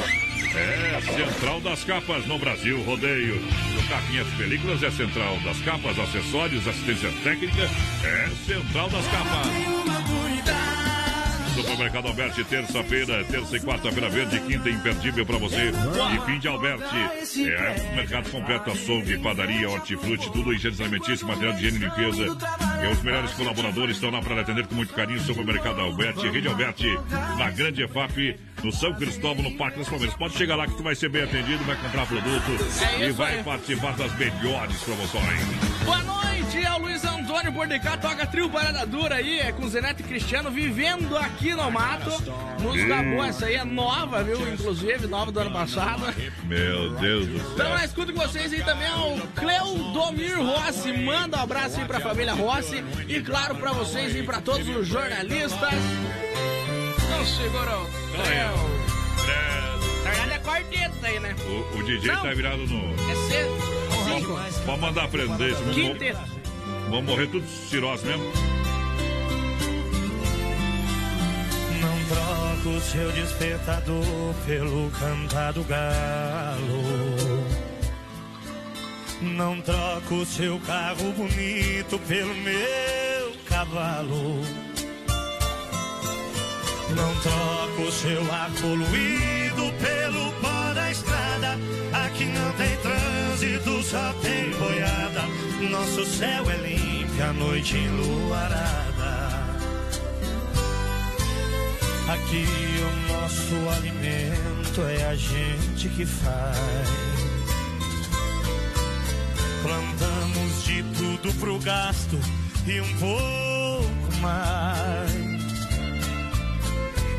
É, 0.55 1.01
Central 1.01 1.59
das 1.59 1.83
Capas 1.83 2.25
no 2.25 2.39
Brasil, 2.39 2.81
rodeio. 2.83 3.35
No 3.35 3.83
Capinhas 3.89 4.27
Películas 4.37 4.81
é 4.81 4.89
Central 4.89 5.37
das 5.41 5.59
Capas, 5.59 5.99
acessórios, 5.99 6.65
assistência 6.65 7.11
técnica. 7.21 7.69
É 8.01 8.29
Central 8.45 8.89
das 8.89 9.05
Capas. 9.07 10.74
Supermercado 11.55 12.07
Alberti, 12.07 12.43
terça-feira, 12.43 13.23
terça 13.23 13.55
e 13.55 13.59
quarta-feira 13.61 14.09
verde, 14.09 14.41
quinta 14.41 14.69
imperdível 14.69 15.25
para 15.25 15.37
você. 15.37 15.71
E 16.13 16.25
fim 16.25 16.37
de 16.37 16.49
Alberti. 16.49 17.45
É, 17.47 17.95
mercado 17.95 18.29
completo, 18.29 18.71
açougue, 18.71 19.17
padaria, 19.19 19.69
hortifruti, 19.69 20.29
tudo 20.33 20.53
higiene 20.53 20.75
alimentícia, 20.81 21.25
material 21.25 21.53
de 21.53 21.65
higiene 21.65 21.85
e 21.85 21.87
limpeza. 21.87 22.25
E 22.83 22.87
os 22.87 23.01
melhores 23.03 23.31
colaboradores 23.31 23.95
estão 23.95 24.11
lá 24.11 24.21
para 24.21 24.41
atender 24.41 24.67
com 24.67 24.75
muito 24.75 24.93
carinho. 24.93 25.19
Supermercado 25.21 25.79
Alberti, 25.79 26.27
Rede 26.27 26.49
Alberti, 26.49 26.89
na 27.37 27.49
Grande 27.51 27.83
EFAP, 27.83 28.37
no 28.63 28.71
São 28.71 28.93
Cristóvão, 28.93 29.43
no 29.43 29.51
Parque 29.57 29.79
das 29.79 29.87
Palmeiras. 29.89 30.15
Pode 30.17 30.35
chegar 30.37 30.55
lá 30.55 30.67
que 30.67 30.75
tu 30.75 30.83
vai 30.83 30.95
ser 30.95 31.09
bem 31.09 31.23
atendido, 31.23 31.63
vai 31.65 31.75
comprar 31.75 32.05
produto 32.05 32.51
É 32.99 33.07
e 33.07 33.11
vai 33.11 33.37
aí. 33.37 33.43
participar 33.43 33.95
das 33.95 34.15
melhores 34.17 34.77
promoções. 34.81 35.39
Boa 35.83 36.01
noite, 36.03 36.57
é 36.63 36.71
o 36.73 36.79
Luiz 36.79 37.03
Antônio 37.03 37.51
Bordecá, 37.51 37.97
toca 37.97 38.25
trio 38.25 38.49
Parada 38.49 38.85
Dura 38.85 39.15
aí, 39.15 39.39
é 39.39 39.51
com 39.51 39.67
Zenete 39.67 40.01
e 40.01 40.05
Cristiano, 40.05 40.49
vivendo 40.49 41.15
aqui 41.17 41.53
no 41.53 41.69
mato. 41.71 42.09
Música 42.59 43.03
Ih. 43.03 43.11
boa, 43.15 43.27
essa 43.27 43.45
aí 43.45 43.55
é 43.55 43.63
nova, 43.63 44.23
viu? 44.23 44.51
Inclusive, 44.53 45.05
nova 45.07 45.31
do 45.31 45.39
ano 45.39 45.51
passado. 45.51 46.03
Meu 46.45 46.91
Deus 46.95 47.27
do 47.27 47.37
Então, 47.37 47.55
céu. 47.57 47.69
na 47.69 47.85
escuta 47.85 48.13
com 48.13 48.19
vocês 48.19 48.51
aí 48.53 48.63
também 48.63 48.87
é 48.87 48.95
o 48.95 49.19
Cleodomir 49.35 50.37
Rossi. 50.39 50.91
Manda 50.93 51.37
um 51.37 51.41
abraço 51.41 51.79
aí 51.79 51.85
pra 51.85 51.99
família 51.99 52.33
Rossi 52.33 52.83
e, 53.07 53.21
claro, 53.21 53.55
pra 53.55 53.71
vocês 53.73 54.15
e 54.15 54.23
pra 54.23 54.41
todos 54.41 54.67
os 54.67 54.87
jornalistas. 54.87 55.73
Não 57.17 57.25
segurou. 57.25 57.89
Cleo. 58.11 58.75
Na 60.03 60.11
verdade 60.11 60.31
é 60.33 60.39
quarteto 60.39 60.95
aí, 61.05 61.19
né? 61.19 61.35
O, 61.47 61.77
o 61.79 61.83
DJ 61.83 62.11
Não. 62.11 62.21
tá 62.21 62.33
virado 62.33 62.57
no. 62.67 63.11
É 63.11 63.15
cedo. 63.27 63.75
Cinco. 64.05 64.39
Pode 64.65 64.81
mandar 64.81 65.07
prender 65.07 65.51
isso. 65.51 65.59
Vamos, 65.63 65.75
Quinteto. 65.75 66.19
vamos 66.89 67.05
morrer 67.05 67.27
tudo 67.27 67.47
cirrose 67.47 68.05
mesmo. 68.05 68.23
Não 71.81 72.05
troco 72.05 72.69
o 72.77 72.81
seu 72.81 73.11
despertador 73.11 74.03
pelo 74.45 74.91
cantar 74.91 75.53
do 75.53 75.63
galo. 75.63 76.83
Não 79.21 79.59
troco 79.61 80.15
o 80.15 80.25
seu 80.25 80.59
carro 80.59 81.11
bonito 81.13 81.97
pelo 82.07 82.33
meu 82.35 83.33
cavalo. 83.47 84.41
Não 86.95 87.13
troco 87.15 87.81
o 87.81 87.91
seu 87.91 88.21
ar 88.31 88.49
poluído 88.61 89.73
pelo 89.79 90.31
pó 90.41 90.73
da 90.73 90.89
estrada. 90.89 91.57
Aqui 92.05 92.25
não 92.25 92.51
tem 92.53 92.77
trânsito, 92.77 93.83
só 93.83 94.13
tem 94.21 94.51
boiada. 94.51 95.23
Nosso 95.69 96.05
céu 96.05 96.49
é 96.49 96.55
limpo, 96.55 97.21
a 97.21 97.33
noite 97.33 97.75
enluarada. 97.75 98.85
Aqui 102.07 102.45
o 102.79 103.11
nosso 103.11 103.69
alimento 103.77 104.81
é 104.81 105.05
a 105.05 105.15
gente 105.15 105.89
que 105.89 106.05
faz. 106.05 106.87
Plantamos 109.61 110.63
de 110.63 110.83
tudo 110.97 111.33
pro 111.39 111.59
gasto 111.59 112.17
e 112.67 112.79
um 112.79 112.97
pouco 112.97 114.21
mais. 114.21 115.34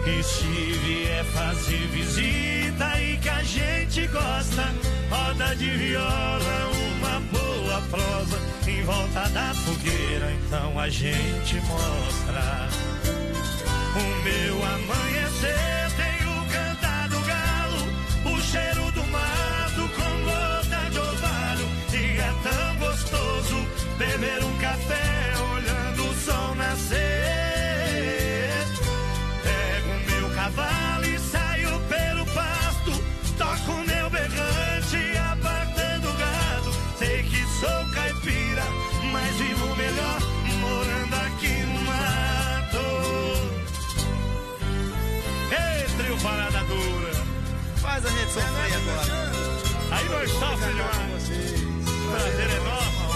E 0.06 0.22
se 0.22 0.44
vier 0.44 1.24
fazer 1.24 1.88
visita 1.88 3.02
e 3.02 3.16
que 3.16 3.28
a 3.28 3.42
gente 3.42 4.06
gosta, 4.06 4.72
roda 5.10 5.56
de 5.56 5.68
viola, 5.68 6.70
uma 6.96 7.20
boa 7.32 7.82
prosa. 7.90 8.38
Em 8.68 8.82
volta 8.84 9.28
da 9.30 9.52
fogueira, 9.52 10.32
então 10.32 10.78
a 10.78 10.88
gente 10.88 11.56
mostra. 11.62 12.68
O 13.96 14.22
meu 14.22 14.64
amanhecer 14.64 15.85
sou 37.60 37.90
caipira, 37.94 38.64
mas 39.12 39.36
vivo 39.36 39.76
melhor 39.76 40.20
morando 40.60 41.14
aqui 41.14 41.54
no 41.72 41.80
mato. 41.82 42.86
Ei, 45.50 45.86
trio 45.96 46.18
parada 46.22 46.58
dura. 46.64 47.12
Faz 47.76 48.04
a 48.04 48.10
gente 48.10 48.32
sofrer 48.32 48.74
agora. 48.76 49.36
Aí 49.90 50.08
nós 50.08 50.30
sofremos 50.30 50.74
demais. 50.74 51.30
Prazer 52.10 52.50
é 52.50 52.60
nosso. 52.60 53.06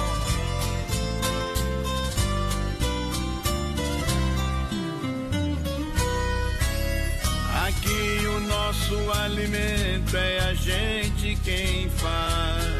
Aqui 7.66 8.26
o 8.26 8.40
nosso 8.40 9.12
alimento 9.22 10.16
é 10.16 10.38
a 10.40 10.54
gente 10.54 11.36
quem 11.44 11.90
faz. 11.90 12.79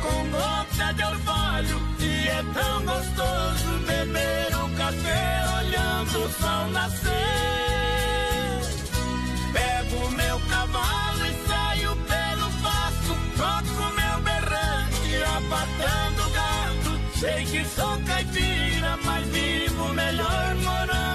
com 0.00 0.30
gota 0.30 0.92
de 0.94 1.04
orvalho. 1.04 1.82
E 1.98 2.28
é 2.28 2.42
tão 2.54 2.84
gostoso 2.84 3.78
beber 3.86 4.56
um 4.56 4.74
café 4.74 5.44
olhando 5.58 6.24
o 6.24 6.30
sol 6.30 6.68
nascer. 6.70 7.10
Pego 9.52 10.10
meu 10.12 10.40
cavalo 10.48 11.26
e 11.26 11.48
saio 11.48 11.96
pelo 11.96 12.50
pasto, 12.62 13.12
troco 13.36 13.94
meu 13.94 14.20
berrante, 14.22 15.10
o 16.20 16.30
gado. 16.30 17.00
Sei 17.18 17.44
que 17.44 17.64
sou 17.64 17.98
caipira, 18.06 18.98
mas 19.04 19.26
vivo 19.28 19.88
melhor 19.92 20.54
morando 20.56 21.09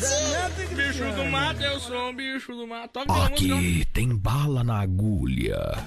mato. 0.01 0.74
Bicho 0.74 1.12
do 1.12 1.24
mato, 1.27 1.62
eu 1.62 1.81
sou 1.81 2.09
um 2.09 2.14
bicho 2.14 2.52
do 2.52 2.66
mato. 2.66 2.93
Toca. 2.93 3.27
Aqui 3.27 3.85
tem 3.93 4.16
bala 4.16 4.64
na 4.64 4.81
agulha. 4.81 5.78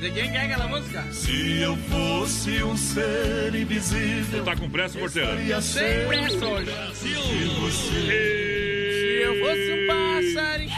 De 0.00 0.10
quem 0.10 0.30
que 0.30 0.36
é 0.36 0.42
aquela 0.42 0.68
música? 0.68 1.02
Se 1.10 1.60
eu 1.60 1.76
fosse 1.76 2.62
um 2.62 2.76
ser 2.76 3.54
invisível. 3.54 4.44
Tá 4.44 4.54
com 4.54 4.68
pressa, 4.68 4.98
porteira? 4.98 5.62
Sem 5.62 6.06
pressa 6.06 6.46
hoje. 6.46 6.70
Se 6.94 7.12
eu 9.22 9.40
fosse 9.40 9.72
um 9.72 9.86
passarinho. 9.86 10.72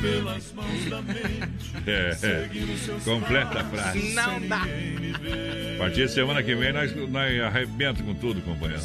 pelas 0.00 0.52
mãos 0.52 0.84
da 0.90 1.02
mente. 1.02 1.63
É, 1.86 2.16
é. 2.22 2.48
Completa 3.04 3.60
a 3.60 3.64
frase. 3.64 4.14
Não 4.14 4.40
dá. 4.48 4.62
A 5.74 5.78
partir 5.78 6.06
de 6.06 6.12
semana 6.12 6.42
que 6.42 6.54
vem, 6.54 6.72
nós, 6.72 6.94
nós 7.10 7.40
arrebenta 7.40 8.02
com 8.02 8.14
tudo, 8.14 8.40
companheiro. 8.40 8.82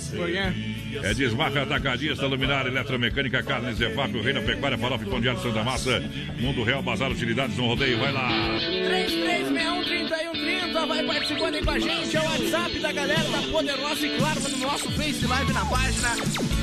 É 1.03 1.13
Desmafia 1.13 1.63
Atacadista, 1.63 2.25
Luminária, 2.25 2.69
Eletromecânica, 2.69 3.41
Carne, 3.43 3.73
Zefap, 3.73 4.13
o 4.15 4.21
Rei 4.21 4.33
da 4.33 4.41
Pecuária, 4.41 4.77
Farofa 4.77 5.05
e 5.05 5.07
Pão 5.07 5.21
de 5.21 5.29
Alho, 5.29 5.39
Santa 5.39 5.63
Massa, 5.63 6.03
Mundo 6.39 6.63
Real, 6.63 6.81
Bazar 6.81 7.11
Utilidades 7.11 7.55
no 7.57 7.67
Rodeio, 7.67 7.99
vai 7.99 8.11
lá. 8.11 8.29
33613130 8.59 10.87
vai 10.87 11.03
participando 11.03 11.55
aí 11.55 11.63
com 11.63 11.71
a 11.71 11.79
gente. 11.79 12.17
É 12.17 12.19
o 12.19 12.23
WhatsApp 12.23 12.79
da 12.79 12.91
galera 12.91 13.23
da 13.29 13.41
Poderosa 13.51 14.05
e 14.05 14.17
claro, 14.17 14.39
no 14.41 14.57
nosso 14.57 14.91
Face 14.91 15.25
Live 15.25 15.53
na 15.53 15.65
página 15.65 16.09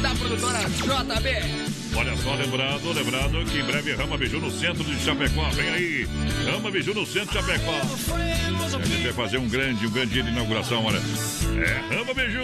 da 0.03 0.15
produtora 0.15 0.59
JB. 0.61 1.77
Olha 1.97 2.15
só, 2.19 2.35
lembrando, 2.35 2.93
lembrando 2.93 3.43
que 3.51 3.59
em 3.59 3.65
breve 3.65 3.95
Rama 3.95 4.19
Biju 4.19 4.39
no 4.39 4.51
centro 4.51 4.85
de 4.85 4.99
Chapecó. 5.01 5.49
Vem 5.51 5.69
aí, 5.71 6.07
Rama 6.51 6.71
Biju 6.71 6.95
no 6.95 7.07
centro 7.07 7.29
de 7.29 7.35
Chapecó. 7.35 7.73
A 7.73 8.85
gente 8.85 9.03
vai 9.03 9.13
fazer 9.13 9.39
um 9.39 9.49
grande, 9.49 9.87
um 9.87 9.91
grande 9.91 10.13
dia 10.13 10.23
de 10.23 10.31
inauguração, 10.31 10.85
olha. 10.85 10.99
É 10.99 11.95
Rama 11.95 12.15
Biju 12.15 12.43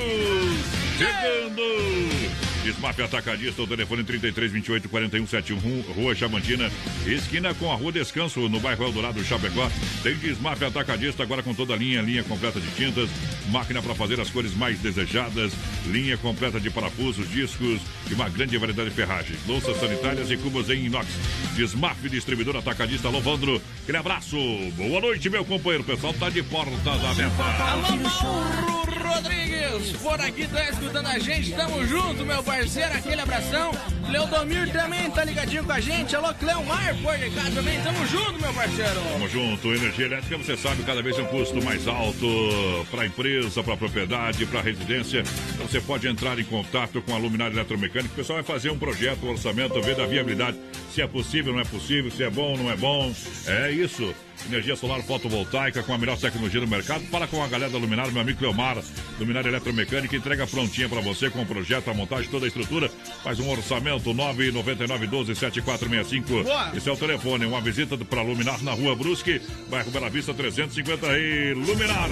chegando. 0.98 2.51
Desmap 2.62 2.98
Atacadista, 3.00 3.62
o 3.62 3.66
telefone 3.66 4.04
33 4.04 4.52
28 4.52 4.88
41 4.88 5.26
71, 5.26 5.80
Rua 5.92 6.14
Chamantina, 6.14 6.70
esquina 7.06 7.52
com 7.54 7.72
a 7.72 7.74
Rua 7.74 7.90
Descanso, 7.90 8.48
no 8.48 8.60
bairro 8.60 8.84
Eldorado, 8.84 9.22
Chapecó. 9.24 9.68
Tem 10.02 10.14
Desmap 10.16 10.62
Atacadista 10.62 11.22
agora 11.22 11.42
com 11.42 11.52
toda 11.54 11.74
a 11.74 11.76
linha, 11.76 12.00
linha 12.00 12.22
completa 12.22 12.60
de 12.60 12.70
tintas, 12.70 13.10
máquina 13.50 13.82
para 13.82 13.94
fazer 13.94 14.20
as 14.20 14.30
cores 14.30 14.54
mais 14.54 14.78
desejadas, 14.78 15.52
linha 15.86 16.16
completa 16.16 16.60
de 16.60 16.70
parafusos, 16.70 17.28
discos 17.28 17.80
e 18.10 18.14
uma 18.14 18.28
grande 18.28 18.56
variedade 18.56 18.90
de 18.90 18.96
ferragens, 18.96 19.38
louças 19.46 19.78
sanitárias 19.78 20.30
e 20.30 20.36
cubos 20.36 20.70
em 20.70 20.86
inox. 20.86 21.06
Desmap 21.54 21.98
Distribuidor 22.08 22.56
Atacadista 22.56 23.08
Lovandro. 23.08 23.60
Aquele 23.82 23.98
abraço. 23.98 24.36
Boa 24.76 25.00
noite, 25.00 25.28
meu 25.28 25.44
companheiro. 25.44 25.82
O 25.82 25.86
pessoal 25.86 26.14
tá 26.14 26.30
de 26.30 26.42
portas 26.42 27.04
abertas. 27.04 27.40
Alô, 27.40 28.91
Rodrigues, 29.12 29.92
por 30.02 30.18
aqui 30.20 30.46
tá 30.46 30.70
escutando 30.70 31.06
a 31.06 31.18
gente, 31.18 31.52
tamo 31.52 31.86
junto, 31.86 32.24
meu 32.24 32.42
parceiro, 32.42 32.92
aquele 32.94 33.20
abração. 33.20 33.70
Leodomir 34.08 34.72
também 34.72 35.10
tá 35.10 35.22
ligadinho 35.24 35.64
com 35.64 35.72
a 35.72 35.80
gente. 35.80 36.16
Alô, 36.16 36.32
Cleomar, 36.34 36.96
por 37.02 37.16
de 37.18 37.30
cá 37.30 37.42
também, 37.54 37.80
tamo 37.82 38.06
junto, 38.06 38.40
meu 38.40 38.52
parceiro. 38.54 39.00
Tamo 39.12 39.28
junto. 39.28 39.74
Energia 39.74 40.06
elétrica, 40.06 40.38
você 40.38 40.56
sabe, 40.56 40.82
cada 40.82 41.02
vez 41.02 41.18
é 41.18 41.22
um 41.22 41.26
custo 41.26 41.62
mais 41.62 41.86
alto 41.86 42.26
para 42.90 43.02
a 43.02 43.06
empresa, 43.06 43.62
para 43.62 43.74
a 43.74 43.76
propriedade, 43.76 44.46
para 44.46 44.60
a 44.60 44.62
residência. 44.62 45.22
Então 45.54 45.66
você 45.66 45.80
pode 45.80 46.08
entrar 46.08 46.38
em 46.38 46.44
contato 46.44 47.02
com 47.02 47.14
a 47.14 47.18
Luminária 47.18 47.54
Eletromecânica. 47.54 48.12
O 48.12 48.16
pessoal 48.16 48.42
vai 48.42 48.44
fazer 48.44 48.70
um 48.70 48.78
projeto, 48.78 49.26
um 49.26 49.30
orçamento, 49.30 49.80
ver 49.82 49.94
da 49.94 50.06
viabilidade. 50.06 50.58
Se 50.90 51.02
é 51.02 51.06
possível, 51.06 51.52
não 51.52 51.60
é 51.60 51.64
possível, 51.64 52.10
se 52.10 52.22
é 52.22 52.30
bom, 52.30 52.56
não 52.56 52.70
é 52.70 52.76
bom. 52.76 53.12
É 53.46 53.70
isso. 53.70 54.14
Energia 54.46 54.74
solar 54.76 55.00
fotovoltaica 55.02 55.82
com 55.82 55.92
a 55.92 55.98
melhor 55.98 56.18
tecnologia 56.18 56.60
do 56.60 56.66
mercado. 56.66 57.04
Fala 57.06 57.26
com 57.26 57.42
a 57.42 57.48
galera 57.48 57.70
da 57.70 57.78
Luminária, 57.78 58.10
meu 58.10 58.22
amigo 58.22 58.38
Cleomar. 58.38 58.78
Luminária 59.18 59.48
Eletromecânica 59.48 60.16
entrega 60.16 60.46
prontinha 60.46 60.88
para 60.88 61.00
você 61.00 61.30
com 61.30 61.42
o 61.42 61.46
projeto, 61.46 61.90
a 61.90 61.94
montagem, 61.94 62.30
toda 62.30 62.46
a 62.46 62.48
estrutura. 62.48 62.90
Faz 63.22 63.38
um 63.38 63.48
orçamento 63.50 64.12
999 64.12 65.06
12 65.06 65.34
7465. 65.34 66.42
Boa. 66.42 66.72
Esse 66.74 66.88
é 66.88 66.92
o 66.92 66.96
telefone. 66.96 67.46
Uma 67.46 67.60
visita 67.60 67.96
para 67.96 68.22
Luminar 68.22 68.62
na 68.62 68.72
rua 68.72 68.96
Brusque, 68.96 69.40
bairro 69.70 69.90
Bela 69.90 70.10
Vista 70.10 70.34
350 70.34 71.06
e 71.18 71.54
Luminar. 71.54 72.10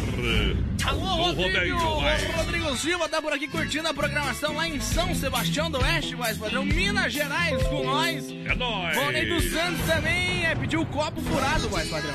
Alô, 0.85 1.33
Rodrigo, 1.33 1.77
rodeio. 1.77 2.33
Rodrigo 2.37 2.77
Silva 2.77 3.09
tá 3.09 3.21
por 3.21 3.33
aqui 3.33 3.49
curtindo 3.49 3.89
a 3.89 3.95
programação 3.95 4.55
lá 4.55 4.69
em 4.69 4.81
São 4.81 5.15
Sebastião 5.15 5.71
do 5.71 5.79
Oeste, 5.79 6.17
mais 6.17 6.39
padrão, 6.39 6.65
Minas 6.65 7.13
Gerais 7.13 7.63
com 7.65 7.85
nós. 7.85 8.31
É 8.31 8.55
nóis. 8.55 8.97
Rony 8.97 9.27
dos 9.27 9.51
Santos 9.53 9.87
também 9.87 10.47
é, 10.47 10.55
pediu 10.55 10.81
o 10.83 10.87
copo 10.87 11.21
furado, 11.21 11.71
mais 11.71 11.89
padrão. 11.89 12.15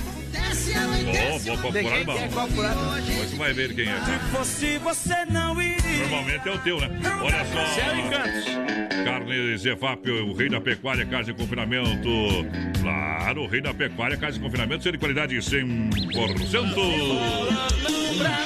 Que 1.06 2.20
é 2.20 2.28
copo 2.28 2.54
furado? 2.54 3.02
Depois 3.02 3.30
você 3.30 3.36
vai 3.36 3.54
ver 3.54 3.74
quem 3.74 3.88
é. 3.88 4.00
fosse 4.32 4.78
você 4.80 5.26
não 5.26 5.62
iria. 5.62 5.98
Normalmente 6.00 6.48
é 6.48 6.52
o 6.52 6.58
teu, 6.60 6.80
né? 6.80 6.90
Olha 7.22 7.46
só. 7.46 7.66
Céu 7.74 7.96
e 7.96 8.10
cantos. 8.10 8.46
Carne 9.06 9.58
Zefap, 9.58 10.10
o 10.10 10.34
rei 10.34 10.50
da 10.50 10.60
pecuária, 10.60 11.06
carne 11.06 11.26
de 11.26 11.34
confinamento. 11.34 12.10
Claro, 12.82 13.44
o 13.44 13.48
rei 13.48 13.62
da 13.62 13.74
pecuária, 13.74 14.18
carne 14.18 14.38
de 14.38 14.44
confinamento, 14.44 14.84
ser 14.84 14.92
de 14.94 14.98
qualidade 14.98 15.36
100%. 15.36 15.96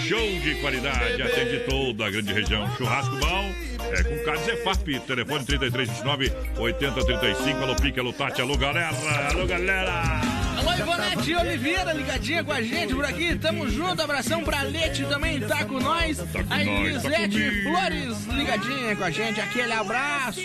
Show 0.07 0.40
de 0.41 0.56
qualidade, 0.56 1.22
atende 1.22 1.60
toda 1.70 2.07
a 2.07 2.11
grande 2.11 2.34
região. 2.34 2.70
Churrasco 2.76 3.16
bom, 3.18 3.53
é 3.91 4.03
com 4.03 4.26
carne 4.26 4.44
Zefap. 4.44 4.99
Telefone 4.99 5.45
3329 5.45 6.32
8035. 6.57 7.64
Alô, 7.64 7.76
Pique, 7.76 7.99
alô, 7.99 8.14
Tati, 8.14 8.41
alô, 8.41 8.57
galera. 8.57 8.90
Alô, 9.32 9.48
galera. 9.48 10.39
Alô, 10.60 10.73
Ivonete 10.73 11.36
Oliveira, 11.36 11.94
ligadinha 11.94 12.44
com 12.44 12.52
a 12.52 12.61
gente 12.61 12.94
por 12.94 13.06
aqui. 13.06 13.34
Tamo 13.36 13.69
junto. 13.69 14.02
Abração 14.02 14.44
pra 14.44 14.61
Lete 14.64 15.06
também, 15.06 15.40
tá 15.40 15.64
com 15.64 15.80
nós. 15.80 16.19
a 16.49 16.61
Elisete. 16.61 17.64
Flores, 17.64 18.26
ligadinha 18.26 18.94
com 18.94 19.03
a 19.06 19.10
gente. 19.10 19.40
Aquele 19.40 19.72
abraço. 19.72 20.41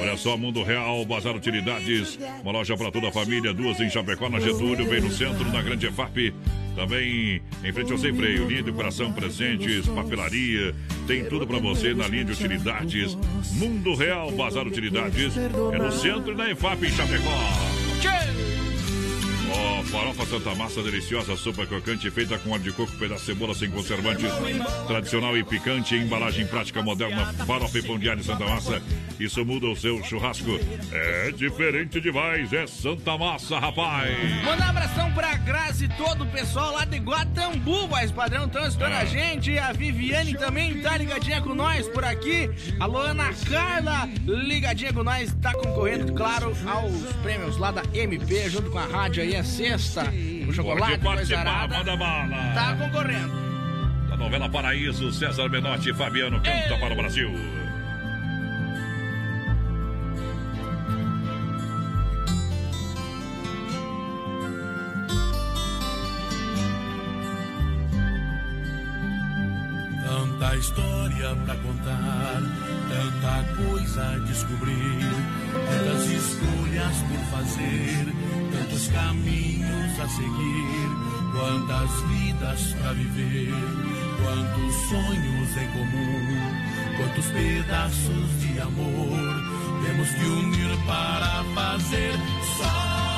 Olha 0.00 0.16
só, 0.16 0.36
Mundo 0.36 0.64
Real, 0.64 1.04
Bazar 1.04 1.36
Utilidades, 1.36 2.18
uma 2.42 2.50
loja 2.50 2.76
para 2.76 2.90
toda 2.90 3.08
a 3.08 3.12
família, 3.12 3.54
duas 3.54 3.78
em 3.78 3.88
Chapecó, 3.88 4.28
na 4.28 4.40
Getúlio, 4.40 4.84
bem 4.88 5.00
no 5.00 5.12
centro, 5.12 5.48
na 5.52 5.62
Grande 5.62 5.86
EFAP. 5.86 6.34
Também 6.74 7.40
em 7.62 7.72
frente 7.72 7.92
ao 7.92 7.98
Sem 7.98 8.12
Freio, 8.16 8.48
linha 8.48 8.64
de 8.64 8.72
coração, 8.72 9.12
presentes, 9.12 9.86
papelaria, 9.86 10.74
tem 11.06 11.24
tudo 11.24 11.46
para 11.46 11.60
você 11.60 11.94
na 11.94 12.08
linha 12.08 12.24
de 12.24 12.32
utilidades. 12.32 13.16
Mundo 13.52 13.94
Real, 13.94 14.32
Bazar 14.32 14.66
Utilidades, 14.66 15.36
é 15.36 15.78
no 15.78 15.92
centro 15.92 16.36
na 16.36 16.50
EFAP 16.50 16.82
em 16.82 16.90
Chapecó. 16.90 18.53
Ó, 19.54 19.82
farofa 19.84 20.26
Santa 20.26 20.54
Massa, 20.54 20.82
deliciosa, 20.82 21.36
sopa 21.36 21.64
crocante, 21.66 22.10
feita 22.10 22.38
com 22.38 22.50
óleo 22.50 22.62
de 22.62 22.72
coco, 22.72 22.92
pedaço 22.92 23.20
de 23.20 23.26
cebola 23.26 23.54
sem 23.54 23.70
conservantes, 23.70 24.30
tradicional 24.86 25.36
e 25.36 25.44
picante, 25.44 25.94
embalagem 25.94 26.46
prática 26.46 26.82
moderna, 26.82 27.32
farofa 27.46 27.78
e 27.78 27.82
pão 27.82 27.98
de 27.98 28.08
alho 28.08 28.24
Santa 28.24 28.44
Massa. 28.44 28.82
Isso 29.18 29.44
muda 29.44 29.66
o 29.66 29.76
seu 29.76 30.02
churrasco. 30.02 30.58
É 30.92 31.30
diferente 31.32 32.00
demais, 32.00 32.52
é 32.52 32.66
Santa 32.66 33.16
Massa, 33.16 33.58
rapaz. 33.58 34.10
Manda 34.44 34.64
um 34.64 34.68
abração 34.68 35.12
pra 35.12 35.36
Grazi 35.36 35.84
e 35.84 35.88
todo 35.88 36.24
o 36.24 36.26
pessoal 36.26 36.72
lá 36.72 36.84
de 36.84 36.98
Guatambu, 36.98 37.88
mais 37.88 38.10
padrão, 38.10 38.46
estão 38.46 38.66
escutando 38.66 38.94
a 38.94 39.04
gente. 39.04 39.56
A 39.58 39.72
Viviane 39.72 40.34
também 40.34 40.80
tá 40.80 40.96
ligadinha 40.96 41.40
com 41.40 41.54
nós 41.54 41.86
por 41.88 42.04
aqui. 42.04 42.50
Alô, 42.80 42.98
Ana 42.98 43.32
Carla, 43.48 44.08
ligadinha 44.24 44.92
com 44.92 45.04
nós, 45.04 45.32
tá 45.40 45.52
concorrendo, 45.52 46.12
claro, 46.12 46.56
aos 46.66 47.12
prêmios 47.22 47.56
lá 47.58 47.70
da 47.70 47.82
MP, 47.94 48.48
junto 48.50 48.70
com 48.70 48.78
a 48.78 48.86
rádio 48.86 49.22
aí, 49.22 49.36
sexta. 49.44 50.04
O 50.48 50.52
chocolate, 50.52 50.98
Pode 50.98 51.04
participar, 51.04 51.68
manda 51.68 51.96
bala. 51.96 52.52
Tá 52.54 52.76
concorrendo. 52.76 53.44
Da 54.08 54.16
novela 54.16 54.48
Paraíso, 54.48 55.12
César 55.12 55.48
Menotti 55.48 55.90
e 55.90 55.94
Fabiano 55.94 56.40
canta 56.40 56.78
para 56.78 56.92
o 56.92 56.96
Brasil. 56.96 57.30
Tanta 70.06 70.56
história 70.56 71.34
pra 71.44 71.54
contar, 71.56 72.42
tanta 72.88 73.54
coisa 73.56 74.02
a 74.02 74.18
descobrir, 74.18 75.00
tantas 75.52 76.06
escolhas 76.06 76.96
por 77.08 77.38
fazer, 77.38 78.06
tantos 78.54 78.88
caminhos 78.88 80.00
a 80.00 80.08
seguir, 80.08 80.88
quantas 81.32 81.90
vidas 82.08 82.72
pra 82.80 82.92
viver, 82.92 83.52
quantos 84.22 84.74
sonhos 84.88 85.56
em 85.56 85.68
comum, 85.72 86.96
quantos 86.96 87.26
pedaços 87.26 88.40
de 88.40 88.60
amor 88.60 89.54
temos 89.84 90.08
que 90.10 90.24
unir 90.24 90.78
para 90.86 91.44
fazer 91.54 92.14
só 92.56 93.13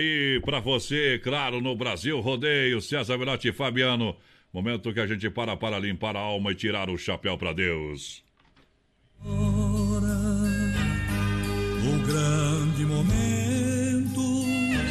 aí 0.00 0.40
pra 0.40 0.60
você, 0.60 1.20
claro, 1.22 1.60
no 1.60 1.76
Brasil 1.76 2.18
Rodeio, 2.20 2.80
César 2.80 3.18
Menotti 3.18 3.48
e 3.48 3.52
Fabiano. 3.52 4.16
Momento 4.52 4.92
que 4.92 5.00
a 5.00 5.06
gente 5.06 5.30
para 5.30 5.56
para 5.56 5.78
limpar 5.78 6.16
a 6.16 6.20
alma 6.20 6.50
e 6.52 6.56
tirar 6.56 6.90
o 6.90 6.98
chapéu 6.98 7.38
pra 7.38 7.52
Deus. 7.52 8.24
O 9.24 10.00
grande 12.06 12.84
momento. 12.84 14.20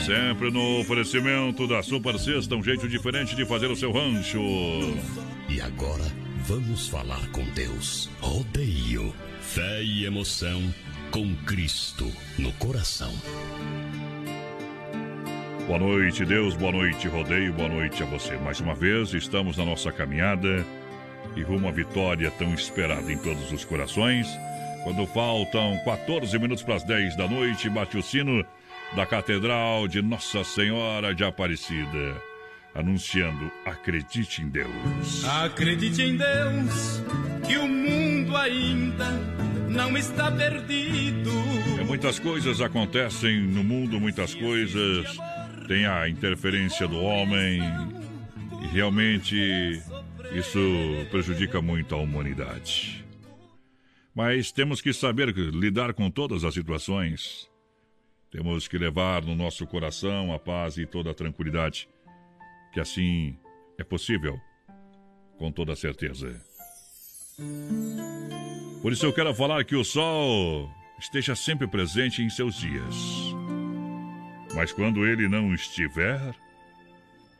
Sempre 0.05 0.49
no 0.49 0.79
oferecimento 0.79 1.67
da 1.67 1.83
Super 1.83 2.17
Sexta, 2.17 2.55
um 2.55 2.63
jeito 2.63 2.87
diferente 2.87 3.35
de 3.35 3.45
fazer 3.45 3.67
o 3.67 3.75
seu 3.75 3.91
rancho. 3.91 4.39
E 5.49 5.59
agora, 5.59 6.05
vamos 6.45 6.87
falar 6.87 7.27
com 7.31 7.43
Deus. 7.51 8.09
Rodeio. 8.21 9.13
Fé 9.41 9.83
e 9.83 10.05
emoção 10.05 10.61
com 11.11 11.35
Cristo 11.45 12.09
no 12.37 12.53
coração. 12.53 13.11
Boa 15.69 15.77
noite, 15.77 16.25
Deus, 16.25 16.55
boa 16.55 16.71
noite, 16.71 17.07
rodeio, 17.07 17.53
boa 17.53 17.69
noite 17.69 18.01
a 18.01 18.05
você. 18.07 18.35
Mais 18.37 18.59
uma 18.59 18.73
vez, 18.73 19.13
estamos 19.13 19.55
na 19.55 19.63
nossa 19.63 19.91
caminhada 19.91 20.65
e 21.35 21.43
rumo 21.43 21.67
à 21.67 21.71
vitória 21.71 22.31
tão 22.31 22.55
esperada 22.55 23.13
em 23.13 23.17
todos 23.19 23.51
os 23.51 23.63
corações. 23.65 24.27
Quando 24.83 25.05
faltam 25.05 25.79
14 25.85 26.39
minutos 26.39 26.63
para 26.63 26.73
as 26.73 26.83
10 26.83 27.15
da 27.15 27.27
noite, 27.27 27.69
bate 27.69 27.99
o 27.99 28.01
sino 28.01 28.43
da 28.95 29.05
Catedral 29.05 29.87
de 29.87 30.01
Nossa 30.01 30.43
Senhora 30.43 31.13
de 31.13 31.23
Aparecida, 31.23 32.19
anunciando: 32.73 33.51
acredite 33.63 34.41
em 34.41 34.49
Deus. 34.49 35.23
Acredite 35.23 36.01
em 36.01 36.17
Deus, 36.17 37.03
que 37.47 37.57
o 37.59 37.67
mundo 37.67 38.35
ainda 38.35 39.05
não 39.69 39.95
está 39.95 40.31
perdido. 40.31 41.29
É, 41.79 41.83
muitas 41.83 42.17
coisas 42.17 42.59
acontecem 42.59 43.39
no 43.41 43.63
mundo, 43.63 43.99
muitas 43.99 44.33
coisas. 44.33 45.15
Tem 45.69 45.85
a 45.85 46.09
interferência 46.09 46.87
do 46.87 46.99
homem 46.99 47.61
e 48.63 48.67
realmente 48.73 49.79
isso 50.31 50.59
prejudica 51.11 51.61
muito 51.61 51.93
a 51.93 51.99
humanidade. 51.99 53.05
Mas 54.15 54.51
temos 54.51 54.81
que 54.81 54.91
saber 54.91 55.29
lidar 55.29 55.93
com 55.93 56.09
todas 56.09 56.43
as 56.43 56.55
situações. 56.55 57.47
Temos 58.31 58.67
que 58.67 58.79
levar 58.79 59.23
no 59.23 59.35
nosso 59.35 59.67
coração 59.67 60.33
a 60.33 60.39
paz 60.39 60.75
e 60.79 60.87
toda 60.87 61.11
a 61.11 61.13
tranquilidade, 61.13 61.87
que 62.73 62.79
assim 62.79 63.37
é 63.77 63.83
possível, 63.83 64.41
com 65.37 65.51
toda 65.51 65.75
certeza. 65.75 66.41
Por 68.81 68.91
isso 68.91 69.05
eu 69.05 69.13
quero 69.13 69.35
falar 69.35 69.63
que 69.65 69.75
o 69.75 69.83
sol 69.83 70.67
esteja 70.99 71.35
sempre 71.35 71.67
presente 71.67 72.23
em 72.23 72.29
seus 72.31 72.55
dias. 72.55 73.28
Mas 74.55 74.71
quando 74.71 75.05
ele 75.05 75.27
não 75.27 75.53
estiver, 75.53 76.35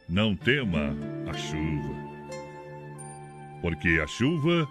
não 0.07 0.36
tema 0.36 0.95
a 1.27 1.34
chuva. 1.34 1.95
Porque 3.61 3.99
a 4.02 4.07
chuva 4.07 4.68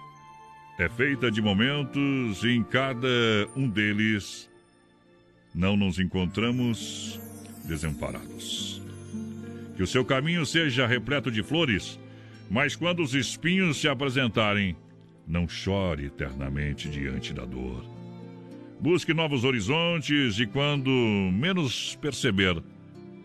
é 0.78 0.88
feita 0.88 1.30
de 1.30 1.42
momentos 1.42 2.42
e 2.44 2.50
em 2.50 2.62
cada 2.62 3.08
um 3.56 3.68
deles 3.68 4.48
não 5.54 5.76
nos 5.76 5.98
encontramos 5.98 7.20
desamparados. 7.64 8.80
Que 9.76 9.82
o 9.82 9.86
seu 9.86 10.04
caminho 10.04 10.46
seja 10.46 10.86
repleto 10.86 11.30
de 11.30 11.42
flores, 11.42 11.98
mas 12.50 12.74
quando 12.74 13.02
os 13.02 13.14
espinhos 13.14 13.80
se 13.80 13.88
apresentarem, 13.88 14.76
não 15.26 15.48
chore 15.48 16.06
eternamente 16.06 16.88
diante 16.88 17.34
da 17.34 17.44
dor. 17.44 17.97
Busque 18.80 19.12
novos 19.12 19.42
horizontes 19.44 20.38
e 20.38 20.46
quando 20.46 20.90
menos 20.90 21.96
perceber, 21.96 22.62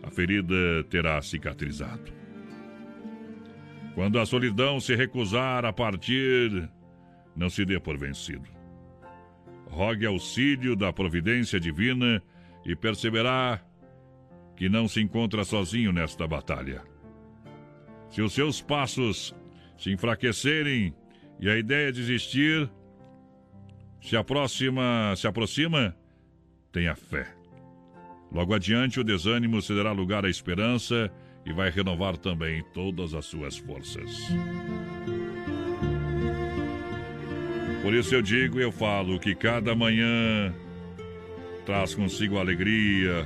a 0.02 0.10
ferida 0.10 0.82
terá 0.90 1.22
cicatrizado. 1.22 2.12
Quando 3.94 4.18
a 4.18 4.26
solidão 4.26 4.80
se 4.80 4.96
recusar 4.96 5.64
a 5.64 5.72
partir, 5.72 6.68
não 7.36 7.48
se 7.48 7.64
dê 7.64 7.78
por 7.78 7.96
vencido. 7.96 8.48
Rogue 9.66 10.06
auxílio 10.06 10.74
da 10.74 10.92
providência 10.92 11.60
divina 11.60 12.20
e 12.66 12.74
perceberá 12.74 13.60
que 14.56 14.68
não 14.68 14.88
se 14.88 15.00
encontra 15.00 15.44
sozinho 15.44 15.92
nesta 15.92 16.26
batalha. 16.26 16.82
Se 18.10 18.20
os 18.20 18.32
seus 18.32 18.60
passos 18.60 19.32
se 19.78 19.92
enfraquecerem 19.92 20.92
e 21.38 21.48
a 21.48 21.56
ideia 21.56 21.92
de 21.92 22.00
desistir 22.00 22.68
se 24.04 24.16
aproxima, 24.16 25.14
se 25.16 25.26
aproxima, 25.26 25.96
tenha 26.70 26.94
fé. 26.94 27.26
Logo 28.30 28.54
adiante, 28.54 29.00
o 29.00 29.04
desânimo 29.04 29.62
cederá 29.62 29.92
lugar 29.92 30.26
à 30.26 30.28
esperança 30.28 31.10
e 31.46 31.52
vai 31.52 31.70
renovar 31.70 32.18
também 32.18 32.62
todas 32.74 33.14
as 33.14 33.24
suas 33.24 33.56
forças. 33.56 34.28
Por 37.82 37.94
isso 37.94 38.14
eu 38.14 38.20
digo 38.20 38.60
e 38.60 38.62
eu 38.62 38.72
falo 38.72 39.18
que 39.18 39.34
cada 39.34 39.74
manhã 39.74 40.54
traz 41.64 41.94
consigo 41.94 42.38
alegria, 42.38 43.24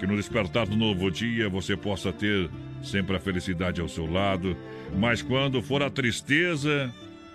que 0.00 0.06
no 0.06 0.16
despertar 0.16 0.66
do 0.66 0.76
novo 0.76 1.10
dia 1.10 1.48
você 1.48 1.76
possa 1.76 2.12
ter 2.12 2.50
sempre 2.82 3.16
a 3.16 3.20
felicidade 3.20 3.80
ao 3.80 3.88
seu 3.88 4.10
lado, 4.10 4.56
mas 4.98 5.22
quando 5.22 5.62
for 5.62 5.80
a 5.82 5.90
tristeza, 5.90 6.92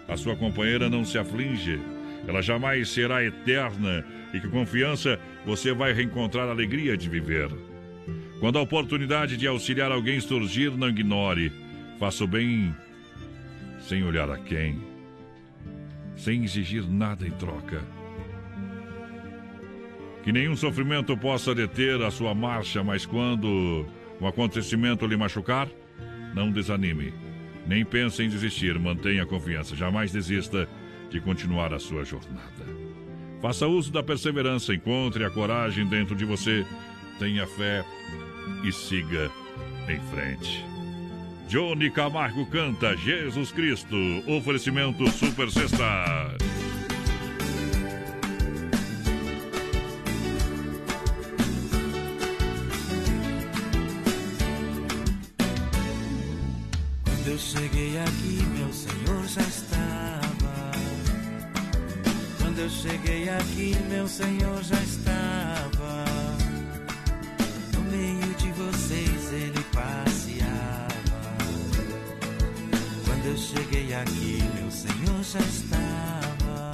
a 0.08 0.18
sua 0.18 0.36
companheira 0.36 0.90
não 0.90 1.06
se 1.06 1.18
aflige, 1.18 1.80
ela 2.28 2.42
jamais 2.42 2.90
será 2.90 3.24
eterna 3.24 4.06
e 4.34 4.40
com 4.40 4.50
confiança 4.50 5.20
você 5.46 5.74
vai 5.74 5.94
reencontrar 5.94 6.48
a 6.48 6.52
alegria 6.52 6.98
de 6.98 7.08
viver. 7.08 7.50
Quando 8.40 8.58
a 8.58 8.62
oportunidade 8.62 9.38
de 9.38 9.48
auxiliar 9.48 9.92
alguém 9.92 10.20
surgir, 10.20 10.72
não 10.72 10.90
ignore. 10.90 11.52
Faça 12.00 12.24
o 12.24 12.28
bem 12.28 12.76
sem 13.80 14.04
olhar 14.04 14.30
a 14.30 14.38
quem, 14.38 14.82
sem 16.18 16.44
exigir 16.44 16.84
nada 16.90 17.26
em 17.26 17.32
troca. 17.32 17.82
Que 20.24 20.32
nenhum 20.32 20.56
sofrimento 20.56 21.16
possa 21.16 21.54
deter 21.54 22.02
a 22.02 22.10
sua 22.10 22.34
marcha, 22.34 22.84
mas 22.84 23.06
quando 23.06 23.86
um 24.20 24.28
acontecimento 24.28 25.06
lhe 25.06 25.16
machucar, 25.16 25.70
não 26.34 26.52
desanime. 26.52 27.14
Nem 27.68 27.86
pense 27.86 28.24
em 28.24 28.30
desistir, 28.30 28.78
mantenha 28.80 29.24
a 29.24 29.26
confiança. 29.26 29.76
Jamais 29.76 30.12
desista 30.12 30.68
de 31.10 31.20
continuar 31.20 31.74
a 31.74 31.80
sua 31.80 32.04
jornada. 32.04 32.66
Faça 33.42 33.68
uso 33.68 33.92
da 33.92 34.02
perseverança, 34.02 34.74
encontre 34.74 35.24
a 35.24 35.30
coragem 35.30 35.86
dentro 35.86 36.16
de 36.16 36.26
você, 36.26 36.66
tenha 37.20 37.46
fé 37.46 37.86
e 38.64 38.72
siga 38.72 39.32
em 39.88 40.00
frente. 40.12 40.66
Johnny 41.48 41.92
Camargo 41.92 42.46
canta 42.48 42.98
Jesus 42.98 43.52
Cristo, 43.52 43.96
oferecimento 44.28 45.08
Super 45.12 45.50
Sexta. 45.52 46.55
Eu 62.66 62.70
cheguei 62.72 63.30
aqui, 63.30 63.76
meu 63.90 64.08
Senhor 64.08 64.64
já 64.64 64.82
estava. 64.82 66.06
No 67.76 67.82
meio 67.92 68.34
de 68.34 68.52
vocês 68.54 69.34
ele 69.34 69.64
passeava. 69.72 71.38
Quando 73.06 73.26
eu 73.28 73.38
cheguei 73.38 73.94
aqui, 73.94 74.44
meu 74.56 74.72
Senhor 74.72 75.24
já 75.24 75.40
estava. 75.42 76.72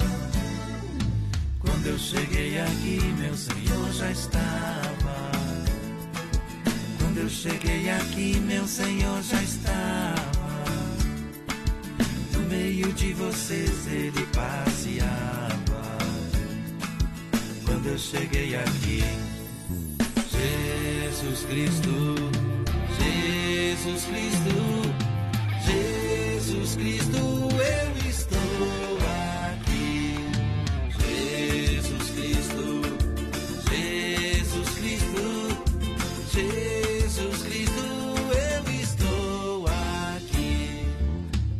Quando 1.60 1.86
eu 1.86 1.98
cheguei 1.98 2.58
aqui, 2.58 2.98
meu 3.18 3.36
Senhor 3.36 3.92
já 3.92 4.10
estava. 4.10 5.30
Quando 6.98 7.18
eu 7.18 7.28
cheguei 7.28 7.90
aqui, 7.90 8.40
meu 8.40 8.66
Senhor 8.66 9.22
já 9.22 9.42
estava. 9.42 10.24
No 12.32 12.40
meio 12.48 12.90
de 12.94 13.12
vocês 13.12 13.86
ele 13.88 14.26
passeava. 14.32 15.51
Quando 17.82 17.94
eu 17.94 17.98
cheguei 17.98 18.54
aqui, 18.54 19.02
Jesus 20.30 21.44
Cristo, 21.46 21.90
Jesus 23.00 24.04
Cristo, 24.04 24.54
Jesus 25.66 26.76
Cristo, 26.76 27.16
eu 27.16 28.08
estou 28.08 28.38
aqui. 29.50 30.14
Jesus 30.96 32.10
Cristo, 32.10 32.66
Jesus 33.68 34.68
Cristo, 34.78 35.24
Jesus 36.32 37.42
Cristo, 37.42 37.84
eu 38.30 38.62
estou 38.80 39.66
aqui. 39.66 40.86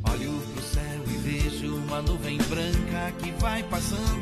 Olho 0.08 0.40
pro 0.54 0.62
céu 0.62 1.02
e 1.04 1.16
vejo 1.18 1.74
uma 1.78 2.00
nuvem 2.00 2.38
branca 2.38 3.12
que 3.18 3.32
vai 3.40 3.64
passando. 3.64 4.21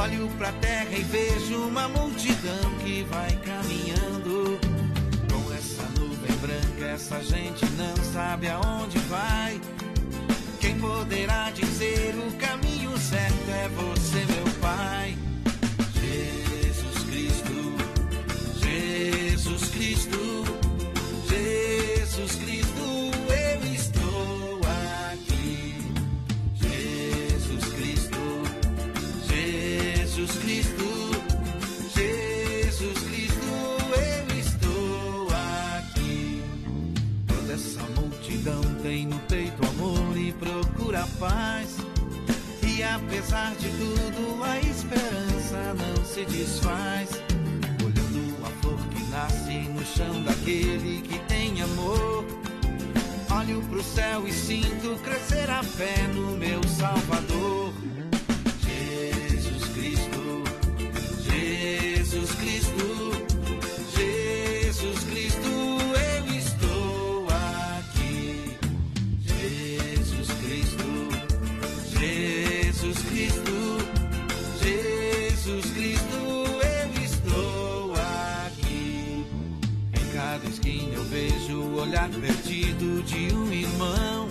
Olho 0.00 0.28
pra 0.38 0.52
terra 0.52 0.92
e 0.92 1.02
vejo 1.02 1.60
uma 1.66 1.88
multidão 1.88 2.70
que 2.84 3.02
vai 3.10 3.30
caminhando. 3.44 4.56
Com 5.28 5.52
essa 5.52 5.82
nuvem 5.98 6.36
branca, 6.36 6.84
essa 6.84 7.20
gente 7.20 7.66
não 7.72 7.96
sabe 8.12 8.48
aonde 8.48 8.67
paz. 41.18 41.76
E 42.62 42.82
apesar 42.82 43.54
de 43.56 43.68
tudo, 43.70 44.42
a 44.44 44.58
esperança 44.60 45.74
não 45.74 46.04
se 46.04 46.24
desfaz. 46.24 47.10
Olhando 47.84 48.46
a 48.46 48.50
flor 48.62 48.78
que 48.90 49.02
nasce 49.10 49.68
no 49.68 49.84
chão 49.84 50.22
daquele 50.22 51.02
que 51.02 51.18
tem 51.20 51.60
amor. 51.62 52.24
Olho 53.30 53.62
pro 53.68 53.82
céu 53.82 54.26
e 54.26 54.32
sinto 54.32 54.98
crescer 55.02 55.50
a 55.50 55.62
fé 55.62 56.06
no 56.14 56.36
meu 56.36 56.62
Salvador. 56.64 57.57
Perdido 82.08 83.02
de 83.02 83.34
um 83.34 83.52
irmão. 83.52 84.28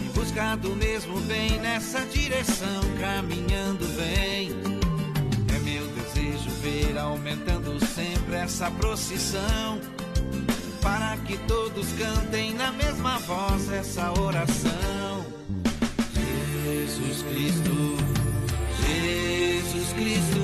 Em 0.00 0.08
busca 0.12 0.56
do 0.56 0.74
mesmo 0.76 1.20
bem 1.22 1.58
nessa 1.58 2.00
direção, 2.06 2.82
caminhando 3.00 3.86
bem. 3.96 4.50
É 5.54 5.58
meu 5.60 5.86
desejo 5.88 6.50
ver 6.62 6.98
aumentando 6.98 7.78
sempre 7.86 8.36
essa 8.36 8.70
procissão. 8.70 9.80
Para 10.80 11.16
que 11.18 11.36
todos 11.46 11.86
cantem 11.92 12.54
na 12.54 12.70
mesma 12.72 13.18
voz 13.20 13.70
essa 13.72 14.12
oração. 14.20 15.24
Jesus 16.64 17.22
Cristo, 17.22 17.96
Jesus 18.86 19.92
Cristo, 19.92 20.43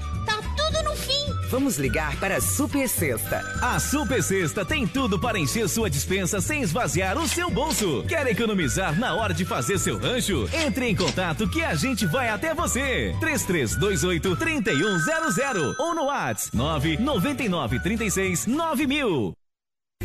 Vamos 1.51 1.77
ligar 1.77 2.15
para 2.15 2.37
a 2.37 2.41
Super 2.41 2.87
Sexta. 2.87 3.41
A 3.61 3.77
Super 3.77 4.23
Sexta 4.23 4.63
tem 4.63 4.87
tudo 4.87 5.19
para 5.19 5.37
encher 5.37 5.67
sua 5.67 5.89
dispensa 5.89 6.39
sem 6.39 6.61
esvaziar 6.61 7.17
o 7.17 7.27
seu 7.27 7.51
bolso. 7.51 8.05
Quer 8.07 8.25
economizar 8.27 8.97
na 8.97 9.13
hora 9.13 9.33
de 9.33 9.43
fazer 9.43 9.77
seu 9.77 9.97
rancho? 9.97 10.49
Entre 10.53 10.87
em 10.87 10.95
contato 10.95 11.49
que 11.49 11.61
a 11.61 11.75
gente 11.75 12.05
vai 12.05 12.29
até 12.29 12.53
você. 12.53 13.13
3328 13.19 14.33
3100 14.37 15.75
ou 15.77 15.93
no 15.93 16.05
WhatsApp 16.05 16.55
999 16.55 17.79
36 17.81 18.47
9000. 18.47 19.33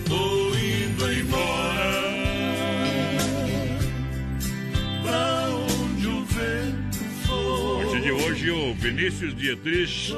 Tô 0.04 0.14
indo 0.14 1.12
embora. 1.12 2.02
Pra 5.04 5.48
onde 5.48 6.08
o 6.08 6.24
vento 6.24 7.04
for. 7.24 7.82
A 7.82 7.84
partir 7.84 8.00
de 8.02 8.10
hoje, 8.10 8.50
o 8.50 8.74
Vinícius 8.74 9.36
Dietrich, 9.36 10.12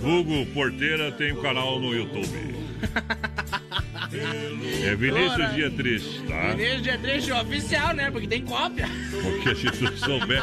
vulgo 0.00 0.46
Porteira, 0.46 1.12
tem 1.12 1.32
um 1.32 1.42
canal 1.42 1.78
no 1.80 1.94
YouTube. 1.94 2.28
É 4.82 4.94
Vinícius 4.96 5.32
Ora. 5.34 5.48
Dietrich, 5.52 6.22
tá? 6.28 6.48
Vinícius 6.56 6.82
Dietrich 6.82 7.32
oficial, 7.32 7.94
né? 7.94 8.10
Porque 8.10 8.26
tem 8.26 8.42
cópia. 8.44 8.88
Porque 9.22 9.54
se 9.54 9.70
tu 9.70 9.96
souber, 9.98 10.42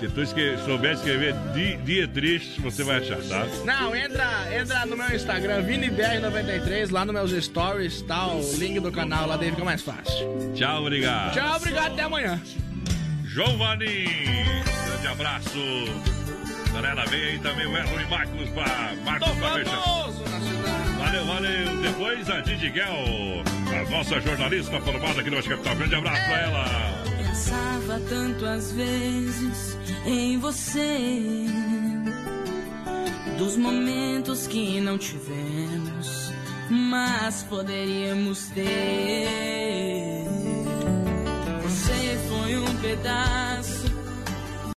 se 0.00 0.08
tu 0.08 0.26
souber 0.64 0.94
escrever 0.94 1.34
Di- 1.54 1.76
Dietrich, 1.84 2.60
você 2.60 2.82
vai 2.82 2.96
achar, 2.98 3.18
tá? 3.18 3.46
Não, 3.64 3.94
entra, 3.94 4.26
entra 4.58 4.84
no 4.86 4.96
meu 4.96 5.14
Instagram, 5.14 5.62
ViniBR93, 5.62 6.90
lá 6.90 7.04
nos 7.04 7.14
meus 7.14 7.44
stories, 7.44 8.02
tá? 8.02 8.26
O 8.26 8.56
link 8.56 8.80
do 8.80 8.90
canal 8.90 9.26
lá 9.28 9.36
daí 9.36 9.50
fica 9.50 9.64
mais 9.64 9.82
fácil. 9.82 10.52
Tchau, 10.56 10.80
obrigado. 10.82 11.34
Tchau, 11.34 11.56
obrigado, 11.56 11.92
até 11.92 12.02
amanhã. 12.02 12.40
João 13.24 13.56
Vanim, 13.56 14.04
grande 14.88 15.06
abraço. 15.06 15.58
Galera, 16.72 17.04
vem 17.06 17.22
aí 17.22 17.38
também 17.38 17.66
o 17.66 17.76
Erwin 17.76 18.08
Marcos 18.08 18.48
pra 18.50 18.94
Marcos 19.04 19.32
pra 19.32 19.52
fechar. 19.54 20.10
Valeu, 20.98 21.26
valeu. 21.26 21.82
Depois 21.82 22.30
a 22.30 22.40
Didi 22.40 22.70
Guel, 22.70 22.86
a 22.86 23.90
nossa 23.90 24.20
jornalista 24.20 24.80
formada 24.80 25.20
aqui 25.20 25.30
no 25.30 25.36
Oeste 25.36 25.50
Capital. 25.50 25.76
Grande 25.76 25.94
abraço 25.94 26.24
pra 26.24 26.40
ela. 26.40 26.64
Pensava 27.18 28.00
tanto 28.08 28.46
às 28.46 28.72
vezes 28.72 29.78
em 30.06 30.38
você, 30.38 31.46
dos 33.38 33.56
momentos 33.56 34.46
que 34.46 34.80
não 34.80 34.96
tivemos, 34.98 36.32
mas 36.70 37.42
poderíamos 37.44 38.48
ter. 38.48 40.24
Você 41.62 42.18
foi 42.28 42.56
um 42.56 42.76
pedaço 42.76 43.79